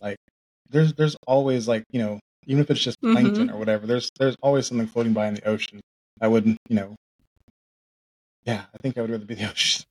Like 0.00 0.16
there's 0.70 0.94
there's 0.94 1.16
always 1.26 1.68
like 1.68 1.84
you 1.90 2.00
know 2.00 2.20
even 2.46 2.62
if 2.62 2.70
it's 2.70 2.80
just 2.80 3.00
plankton 3.02 3.46
mm-hmm. 3.46 3.54
or 3.54 3.58
whatever 3.58 3.86
there's 3.86 4.10
there's 4.18 4.36
always 4.42 4.66
something 4.66 4.86
floating 4.86 5.12
by 5.12 5.26
in 5.26 5.34
the 5.34 5.48
ocean 5.48 5.80
i 6.20 6.28
wouldn't 6.28 6.58
you 6.68 6.76
know 6.76 6.94
yeah 8.44 8.64
i 8.74 8.78
think 8.78 8.96
i 8.96 9.00
would 9.00 9.10
rather 9.10 9.24
be 9.24 9.34
the 9.34 9.50
ocean 9.50 9.84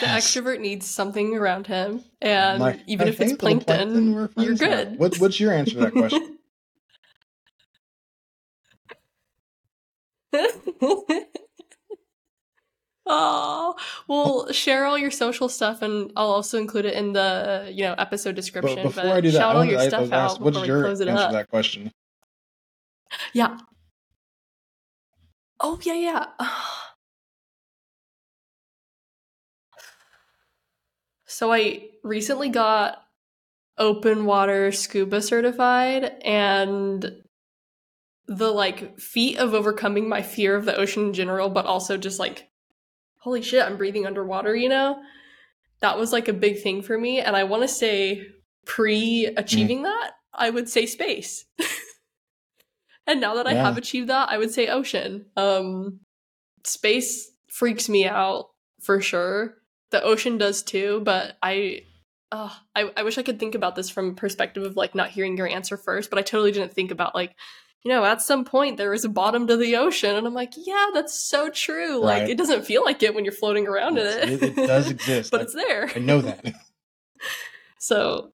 The 0.00 0.06
Yes. 0.06 0.30
extrovert 0.30 0.60
needs 0.60 0.86
something 0.86 1.34
around 1.36 1.66
him, 1.66 2.04
and 2.22 2.60
My- 2.60 2.80
even 2.86 3.06
my 3.06 3.12
if 3.12 3.20
it's 3.20 3.32
little 3.32 3.60
plankton, 3.60 4.28
you're 4.36 4.54
good. 4.54 4.96
What, 4.98 5.18
what's 5.18 5.40
your 5.40 5.52
answer 5.52 5.72
to 5.72 5.80
that 5.80 5.92
question? 5.92 6.38
Oh 13.10 13.74
well, 14.06 14.52
share 14.52 14.84
all 14.84 14.98
your 14.98 15.10
social 15.10 15.48
stuff, 15.48 15.80
and 15.80 16.12
I'll 16.14 16.30
also 16.30 16.58
include 16.58 16.84
it 16.84 16.94
in 16.94 17.14
the 17.14 17.70
you 17.72 17.84
know 17.84 17.94
episode 17.96 18.34
description. 18.34 18.76
But 18.76 18.94
before 18.94 19.12
I 19.12 19.20
do 19.22 19.30
that, 19.30 19.38
shout 19.38 19.56
all 19.56 19.64
your 19.64 19.80
stuff 19.80 20.02
was 20.02 20.12
asked, 20.12 20.36
out 20.36 20.40
what's 20.42 20.56
before 20.58 20.62
we 20.62 20.68
your 20.68 20.82
close 20.82 21.00
answer 21.00 21.10
it 21.10 21.16
to 21.16 21.20
up. 21.22 21.32
that 21.32 21.48
question? 21.48 21.90
Yeah. 23.32 23.58
Oh 25.60 25.78
yeah, 25.82 25.94
yeah. 25.94 26.26
So 31.30 31.52
I 31.52 31.90
recently 32.02 32.48
got 32.48 33.04
open 33.76 34.24
water 34.24 34.72
scuba 34.72 35.22
certified 35.22 36.16
and 36.24 37.22
the 38.26 38.50
like 38.50 38.98
feat 38.98 39.38
of 39.38 39.54
overcoming 39.54 40.08
my 40.08 40.22
fear 40.22 40.56
of 40.56 40.64
the 40.64 40.76
ocean 40.76 41.08
in 41.08 41.12
general, 41.12 41.48
but 41.48 41.64
also 41.64 41.96
just 41.96 42.18
like 42.18 42.48
holy 43.18 43.42
shit, 43.42 43.64
I'm 43.64 43.76
breathing 43.76 44.06
underwater, 44.06 44.54
you 44.54 44.68
know? 44.68 45.00
That 45.80 45.98
was 45.98 46.12
like 46.12 46.28
a 46.28 46.32
big 46.32 46.60
thing 46.62 46.82
for 46.82 46.98
me 46.98 47.20
and 47.20 47.36
I 47.36 47.44
want 47.44 47.62
to 47.62 47.68
say 47.68 48.26
pre 48.66 49.26
achieving 49.36 49.82
that, 49.84 50.12
I 50.34 50.50
would 50.50 50.68
say 50.68 50.86
space. 50.86 51.44
and 53.06 53.20
now 53.20 53.34
that 53.34 53.46
I 53.46 53.54
have 53.54 53.76
achieved 53.76 54.08
that, 54.08 54.28
I 54.30 54.38
would 54.38 54.50
say 54.50 54.68
ocean. 54.68 55.26
Um 55.36 56.00
space 56.64 57.30
freaks 57.48 57.88
me 57.88 58.06
out 58.06 58.46
for 58.80 59.00
sure. 59.00 59.54
the 59.90 60.02
ocean 60.02 60.36
does 60.36 60.62
too, 60.62 61.00
but 61.04 61.36
I 61.42 61.82
uh, 62.30 62.50
I, 62.74 62.90
I 62.96 63.02
wish 63.02 63.16
I 63.16 63.22
could 63.22 63.40
think 63.40 63.54
about 63.54 63.74
this 63.74 63.88
from 63.88 64.14
perspective 64.14 64.62
of 64.62 64.76
like 64.76 64.94
not 64.94 65.10
hearing 65.10 65.36
your 65.36 65.48
answer 65.48 65.76
first, 65.76 66.10
but 66.10 66.18
I 66.18 66.22
totally 66.22 66.52
didn't 66.52 66.74
think 66.74 66.90
about 66.90 67.14
like, 67.14 67.34
you 67.84 67.90
know, 67.90 68.04
at 68.04 68.22
some 68.22 68.44
point 68.44 68.76
there 68.76 68.92
is 68.92 69.04
a 69.04 69.08
bottom 69.08 69.46
to 69.46 69.56
the 69.56 69.76
ocean, 69.76 70.16
and 70.16 70.26
I'm 70.26 70.34
like, 70.34 70.54
yeah, 70.56 70.86
that's 70.92 71.18
so 71.18 71.48
true. 71.50 72.04
Right. 72.04 72.20
Like 72.22 72.30
it 72.30 72.38
doesn't 72.38 72.64
feel 72.64 72.84
like 72.84 73.02
it 73.02 73.14
when 73.14 73.24
you're 73.24 73.32
floating 73.32 73.68
around 73.68 73.96
yes, 73.96 74.22
in 74.24 74.28
it. 74.28 74.42
it. 74.42 74.58
it. 74.58 74.66
does 74.66 74.90
exist, 74.90 75.30
but 75.30 75.40
I, 75.40 75.44
it's 75.44 75.54
there. 75.54 75.90
I 75.94 75.98
know 75.98 76.20
that. 76.20 76.44
so, 77.78 78.32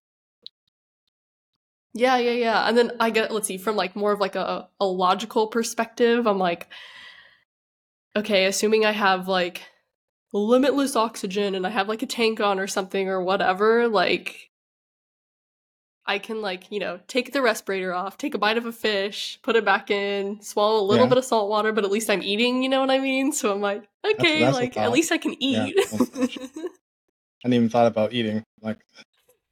yeah, 1.93 2.17
yeah, 2.17 2.33
yeah. 2.33 2.69
And 2.69 2.77
then 2.77 2.93
I 3.01 3.11
get 3.11 3.33
let's 3.33 3.47
see 3.47 3.59
from 3.59 3.77
like 3.77 3.97
more 3.97 4.13
of 4.13 4.21
like 4.21 4.37
a 4.37 4.69
a 4.81 4.87
logical 4.87 5.49
perspective. 5.49 6.27
I'm 6.27 6.39
like, 6.39 6.69
okay, 8.17 8.47
assuming 8.47 8.85
I 8.85 8.93
have 8.93 9.29
like 9.29 9.63
limitless 10.33 10.97
oxygen 10.97 11.55
and 11.55 11.67
I 11.67 11.71
have 11.71 11.89
like 11.89 12.03
a 12.03 12.07
tank 12.07 12.41
on 12.41 12.59
or 12.59 12.67
something 12.67 13.09
or 13.09 13.23
whatever, 13.23 13.89
like 13.89 14.51
I 16.07 16.19
can 16.19 16.43
like, 16.43 16.71
you 16.71 16.81
know, 16.81 17.01
take 17.09 17.33
the 17.33 17.41
respirator 17.41 17.95
off, 17.95 18.19
take 18.19 18.35
a 18.35 18.39
bite 18.39 18.59
of 18.59 18.67
a 18.67 18.73
fish, 18.73 19.39
put 19.43 19.57
it 19.57 19.65
back 19.65 19.91
in, 19.91 20.41
swallow 20.43 20.81
a 20.81 20.85
little 20.85 21.07
yeah. 21.07 21.11
bit 21.11 21.19
of 21.19 21.25
salt 21.25 21.49
water, 21.49 21.73
but 21.73 21.85
at 21.85 21.91
least 21.91 22.11
I'm 22.11 22.23
eating, 22.23 22.63
you 22.63 22.69
know 22.69 22.81
what 22.81 22.91
I 22.91 22.99
mean? 22.99 23.33
So 23.33 23.53
I'm 23.53 23.61
like, 23.61 23.89
okay, 24.05 24.41
that's, 24.41 24.57
that's 24.57 24.57
like 24.57 24.77
at 24.77 24.93
least 24.93 25.13
I 25.13 25.19
can 25.19 25.35
eat. 25.43 25.75
Yeah. 25.77 25.85
I 27.45 27.49
hadn't 27.49 27.55
even 27.55 27.69
thought 27.69 27.87
about 27.87 28.13
eating. 28.13 28.43
Like 28.61 28.79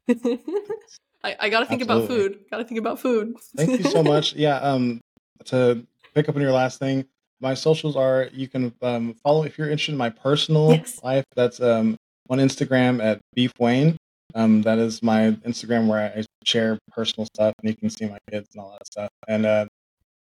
I, 0.09 1.35
I 1.39 1.49
gotta 1.49 1.65
think 1.65 1.81
Absolutely. 1.81 1.83
about 1.83 2.07
food. 2.07 2.39
Gotta 2.51 2.65
think 2.65 2.79
about 2.79 2.99
food. 2.99 3.35
Thank 3.55 3.83
you 3.83 3.89
so 3.89 4.03
much. 4.03 4.33
Yeah, 4.43 4.57
um 4.57 5.01
to 5.45 5.85
pick 6.13 6.29
up 6.29 6.35
on 6.35 6.41
your 6.41 6.51
last 6.51 6.79
thing, 6.79 7.05
my 7.39 7.53
socials 7.53 7.95
are 7.95 8.29
you 8.31 8.47
can 8.47 8.73
um, 8.81 9.13
follow 9.15 9.43
if 9.43 9.57
you're 9.57 9.67
interested 9.67 9.91
in 9.91 9.97
my 9.97 10.09
personal 10.09 10.71
yes. 10.71 11.03
life. 11.03 11.25
That's 11.35 11.59
um, 11.59 11.97
on 12.29 12.39
Instagram 12.39 13.03
at 13.03 13.19
Beef 13.35 13.51
Wayne. 13.59 13.97
Um, 14.35 14.61
that 14.63 14.79
is 14.79 15.03
my 15.03 15.31
Instagram 15.45 15.87
where 15.87 16.13
I 16.15 16.23
share 16.43 16.79
personal 16.91 17.25
stuff, 17.35 17.53
and 17.61 17.69
you 17.69 17.75
can 17.75 17.89
see 17.89 18.05
my 18.05 18.17
kids 18.31 18.49
and 18.53 18.63
all 18.63 18.71
that 18.71 18.87
stuff. 18.87 19.09
And 19.27 19.45
uh, 19.45 19.65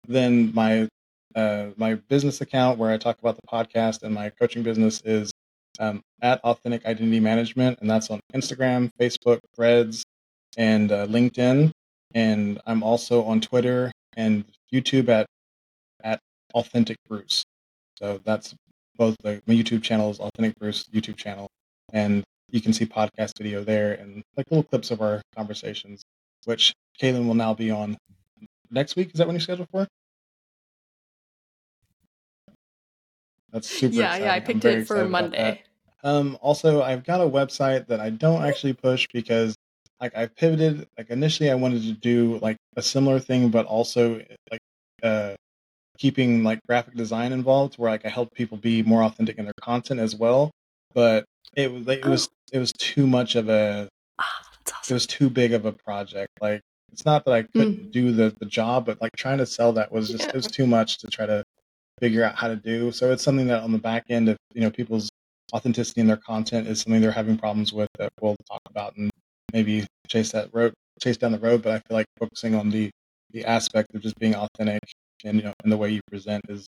then 0.08 0.54
my 0.54 0.88
uh, 1.36 1.68
my 1.78 1.96
business 1.96 2.42
account 2.42 2.80
where 2.80 2.92
I 2.92 2.98
talk 2.98 3.20
about 3.20 3.36
the 3.36 3.48
podcast 3.48 4.02
and 4.02 4.14
my 4.14 4.32
coaching 4.32 4.64
business 4.64 5.02
is 5.06 5.32
um, 5.80 6.02
at 6.22 6.42
Authentic 6.44 6.86
Identity 6.86 7.20
Management, 7.20 7.80
and 7.82 7.90
that's 7.90 8.10
on 8.10 8.20
Instagram, 8.34 8.90
Facebook, 9.00 9.40
Threads, 9.56 10.04
and 10.58 10.92
uh, 10.92 11.06
LinkedIn. 11.06 11.72
And 12.16 12.60
I'm 12.66 12.82
also 12.82 13.24
on 13.24 13.40
Twitter 13.42 13.92
and 14.18 14.44
YouTube 14.74 15.10
at 15.10 15.28
at 16.04 16.20
Authentic 16.56 16.98
Bruce. 17.08 17.44
So 17.98 18.20
that's 18.24 18.56
both 18.98 19.16
the, 19.24 19.42
my 19.46 19.54
YouTube 19.54 19.84
channel 19.84 20.10
is 20.10 20.20
Authentic 20.20 20.56
Bruce 20.60 20.86
YouTube 20.92 21.16
channel, 21.16 21.48
and 21.94 22.24
you 22.52 22.62
can 22.62 22.74
see 22.74 22.86
podcast 22.86 23.38
video 23.38 23.64
there 23.64 23.94
and 23.94 24.24
like 24.36 24.46
little 24.50 24.64
clips 24.64 24.92
of 24.92 25.02
our 25.02 25.22
conversations, 25.36 26.02
which 26.46 26.74
Kaylin 27.02 27.28
will 27.28 27.36
now 27.36 27.54
be 27.54 27.72
on 27.72 27.98
next 28.72 28.96
week. 28.96 29.12
Is 29.14 29.20
that 29.20 29.28
when 29.28 29.36
you're 29.36 29.42
scheduled 29.42 29.70
for? 29.70 29.88
That's 33.52 33.70
super. 33.70 33.96
Yeah, 33.96 34.06
exciting. 34.06 34.26
yeah, 34.26 34.34
I 34.34 34.40
picked 34.40 34.66
it 34.66 34.88
for 34.88 35.08
Monday. 35.08 35.64
Um, 36.04 36.38
also, 36.42 36.82
I've 36.82 37.04
got 37.04 37.20
a 37.20 37.26
website 37.26 37.88
that 37.88 38.00
I 38.00 38.10
don't 38.10 38.44
actually 38.44 38.74
push 38.74 39.08
because 39.12 39.56
like 40.00 40.16
I 40.16 40.28
pivoted. 40.28 40.88
Like 40.98 41.10
initially, 41.10 41.50
I 41.50 41.56
wanted 41.56 41.84
to 41.84 41.94
do 41.94 42.40
like 42.42 42.58
a 42.76 42.82
similar 42.82 43.20
thing, 43.20 43.50
but 43.50 43.66
also 43.66 44.22
like 44.52 44.60
uh, 45.04 45.34
keeping 45.98 46.44
like 46.44 46.60
graphic 46.68 46.96
design 46.96 47.34
involved 47.34 47.76
where 47.76 47.92
like 47.92 48.06
I 48.06 48.10
help 48.10 48.34
people 48.34 48.58
be 48.58 48.84
more 48.84 49.04
authentic 49.04 49.38
in 49.38 49.46
their 49.46 49.54
content 49.62 50.00
as 50.00 50.16
well. 50.16 50.52
But 50.94 51.26
it 51.56 51.72
was 51.72 51.88
it 51.88 52.06
was. 52.06 52.30
It 52.52 52.60
was 52.60 52.72
too 52.74 53.08
much 53.08 53.36
of 53.36 53.50
a 53.50 53.90
oh, 54.20 54.24
awesome. 54.68 54.76
it 54.90 54.94
was 54.94 55.08
too 55.08 55.30
big 55.30 55.54
of 55.54 55.66
a 55.66 55.72
project. 55.72 56.32
Like 56.42 56.62
it's 56.92 57.06
not 57.06 57.26
that 57.26 57.34
I 57.34 57.44
couldn't 57.44 57.88
mm. 57.88 57.92
do 57.92 58.12
the, 58.12 58.36
the 58.40 58.46
job, 58.46 58.86
but 58.86 59.02
like 59.02 59.12
trying 59.16 59.38
to 59.40 59.46
sell 59.46 59.74
that 59.74 59.92
was 59.92 60.10
just 60.10 60.24
yeah. 60.24 60.30
it 60.30 60.36
was 60.36 60.48
too 60.48 60.68
much 60.68 60.98
to 61.00 61.08
try 61.08 61.26
to 61.26 61.44
figure 62.00 62.24
out 62.24 62.36
how 62.36 62.48
to 62.48 62.56
do. 62.56 62.92
So 62.92 63.12
it's 63.12 63.24
something 63.24 63.48
that 63.48 63.64
on 63.64 63.72
the 63.72 63.78
back 63.78 64.06
end 64.10 64.30
of 64.30 64.38
you 64.54 64.62
know 64.62 64.72
people's 64.72 65.10
authenticity 65.54 66.02
in 66.02 66.08
their 66.08 66.18
content 66.18 66.68
is 66.68 66.82
something 66.82 67.02
they're 67.02 67.12
having 67.12 67.38
problems 67.38 67.74
with 67.74 67.90
that 67.98 68.12
we'll 68.22 68.36
talk 68.50 68.62
about 68.70 68.96
and 68.98 69.10
maybe 69.52 69.86
chase 70.08 70.32
that 70.32 70.50
road 70.54 70.74
chase 71.02 71.18
down 71.18 71.32
the 71.32 71.40
road. 71.40 71.62
But 71.62 71.74
I 71.74 71.80
feel 71.88 71.98
like 71.98 72.08
focusing 72.20 72.56
on 72.56 72.70
the 72.70 72.90
the 73.32 73.46
aspect 73.46 73.94
of 73.94 74.02
just 74.02 74.18
being 74.20 74.36
authentic 74.36 74.82
and 75.24 75.38
you 75.38 75.44
know 75.44 75.54
and 75.64 75.72
the 75.72 75.78
way 75.78 75.92
you 75.92 76.02
present 76.10 76.44
is 76.50 76.66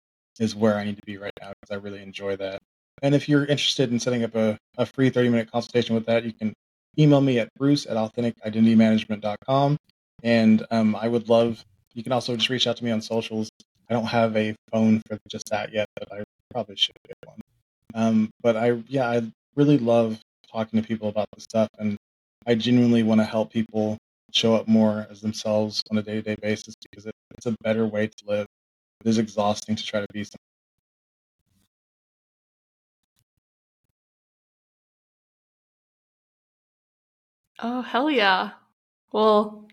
is 0.41 0.55
where 0.55 0.77
I 0.77 0.85
need 0.85 0.97
to 0.97 1.03
be 1.07 1.17
right 1.17 1.33
now 1.41 1.53
because 1.61 1.77
I 1.77 1.81
really 1.81 2.03
enjoy 2.03 2.37
that. 2.37 2.61
And 3.03 3.15
if 3.15 3.29
you're 3.29 3.45
interested 3.45 3.93
in 3.93 3.99
setting 3.99 4.25
up 4.25 4.35
a, 4.35 4.59
a 4.79 4.87
free 4.87 5.11
30 5.11 5.29
minute 5.29 5.51
consultation 5.51 5.95
with 5.95 6.07
that, 6.07 6.25
you 6.25 6.33
can 6.33 6.55
email 6.99 7.21
me 7.21 7.39
at 7.39 7.49
bruce 7.59 7.87
at 7.87 7.97
authenticidentitymanagement.com. 7.97 9.77
And 10.23 10.67
um, 10.71 10.97
I 10.97 11.09
would 11.09 11.29
love, 11.29 11.65
you 11.93 12.03
can 12.03 12.13
also 12.13 12.35
just 12.37 12.49
reach 12.49 12.67
out 12.67 12.77
to 12.79 12.85
me 12.85 12.91
on 12.91 13.03
socials. 13.03 13.49
I 13.91 13.95
don't 13.95 14.07
have 14.07 14.37
a 14.37 14.55
phone 14.73 15.03
for 15.07 15.19
just 15.29 15.51
that 15.51 15.73
yet, 15.73 15.87
but 15.97 16.11
I 16.13 16.25
probably 16.51 16.77
should 16.77 16.97
get 17.07 17.17
one. 17.27 17.41
Um, 17.95 18.31
but 18.41 18.57
I, 18.57 18.83
yeah, 18.89 19.09
I 19.09 19.23
really 19.55 19.79
love 19.79 20.19
talking 20.51 20.81
to 20.81 20.87
people 20.87 21.09
about 21.09 21.27
this 21.35 21.45
stuff. 21.45 21.69
And 21.79 21.97
I 22.47 22.55
genuinely 22.55 23.03
want 23.03 23.21
to 23.21 23.25
help 23.25 23.53
people 23.53 23.99
show 24.33 24.55
up 24.55 24.67
more 24.67 25.07
as 25.11 25.21
themselves 25.21 25.83
on 25.91 25.99
a 25.99 26.03
day 26.03 26.15
to 26.15 26.23
day 26.23 26.37
basis 26.41 26.75
because 26.91 27.07
it, 27.07 27.15
it's 27.37 27.47
a 27.47 27.55
better 27.63 27.87
way 27.87 28.07
to 28.07 28.25
live. 28.27 28.47
It 29.05 29.09
is 29.09 29.19
exhausting 29.19 29.77
to 29.77 29.85
try 29.85 30.01
to 30.01 30.07
be 30.13 30.25
Oh, 37.67 37.81
hell 37.81 38.11
yeah. 38.11 38.51
Well, 39.11 39.71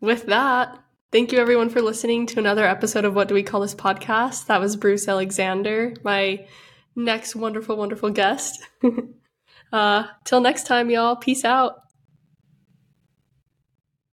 with 0.00 0.26
that, 0.26 0.76
thank 1.12 1.30
you 1.30 1.38
everyone 1.38 1.70
for 1.70 1.80
listening 1.80 2.26
to 2.26 2.40
another 2.40 2.64
episode 2.66 3.04
of 3.04 3.14
What 3.14 3.28
Do 3.28 3.34
We 3.34 3.44
Call 3.44 3.60
This 3.60 3.72
Podcast? 3.72 4.46
That 4.46 4.60
was 4.60 4.74
Bruce 4.74 5.06
Alexander, 5.06 5.94
my 6.02 6.44
next 6.96 7.36
wonderful, 7.36 7.76
wonderful 7.76 8.10
guest. 8.10 8.66
uh, 9.72 10.06
till 10.24 10.40
next 10.40 10.66
time, 10.66 10.90
y'all. 10.90 11.14
Peace 11.14 11.44
out. 11.44 11.83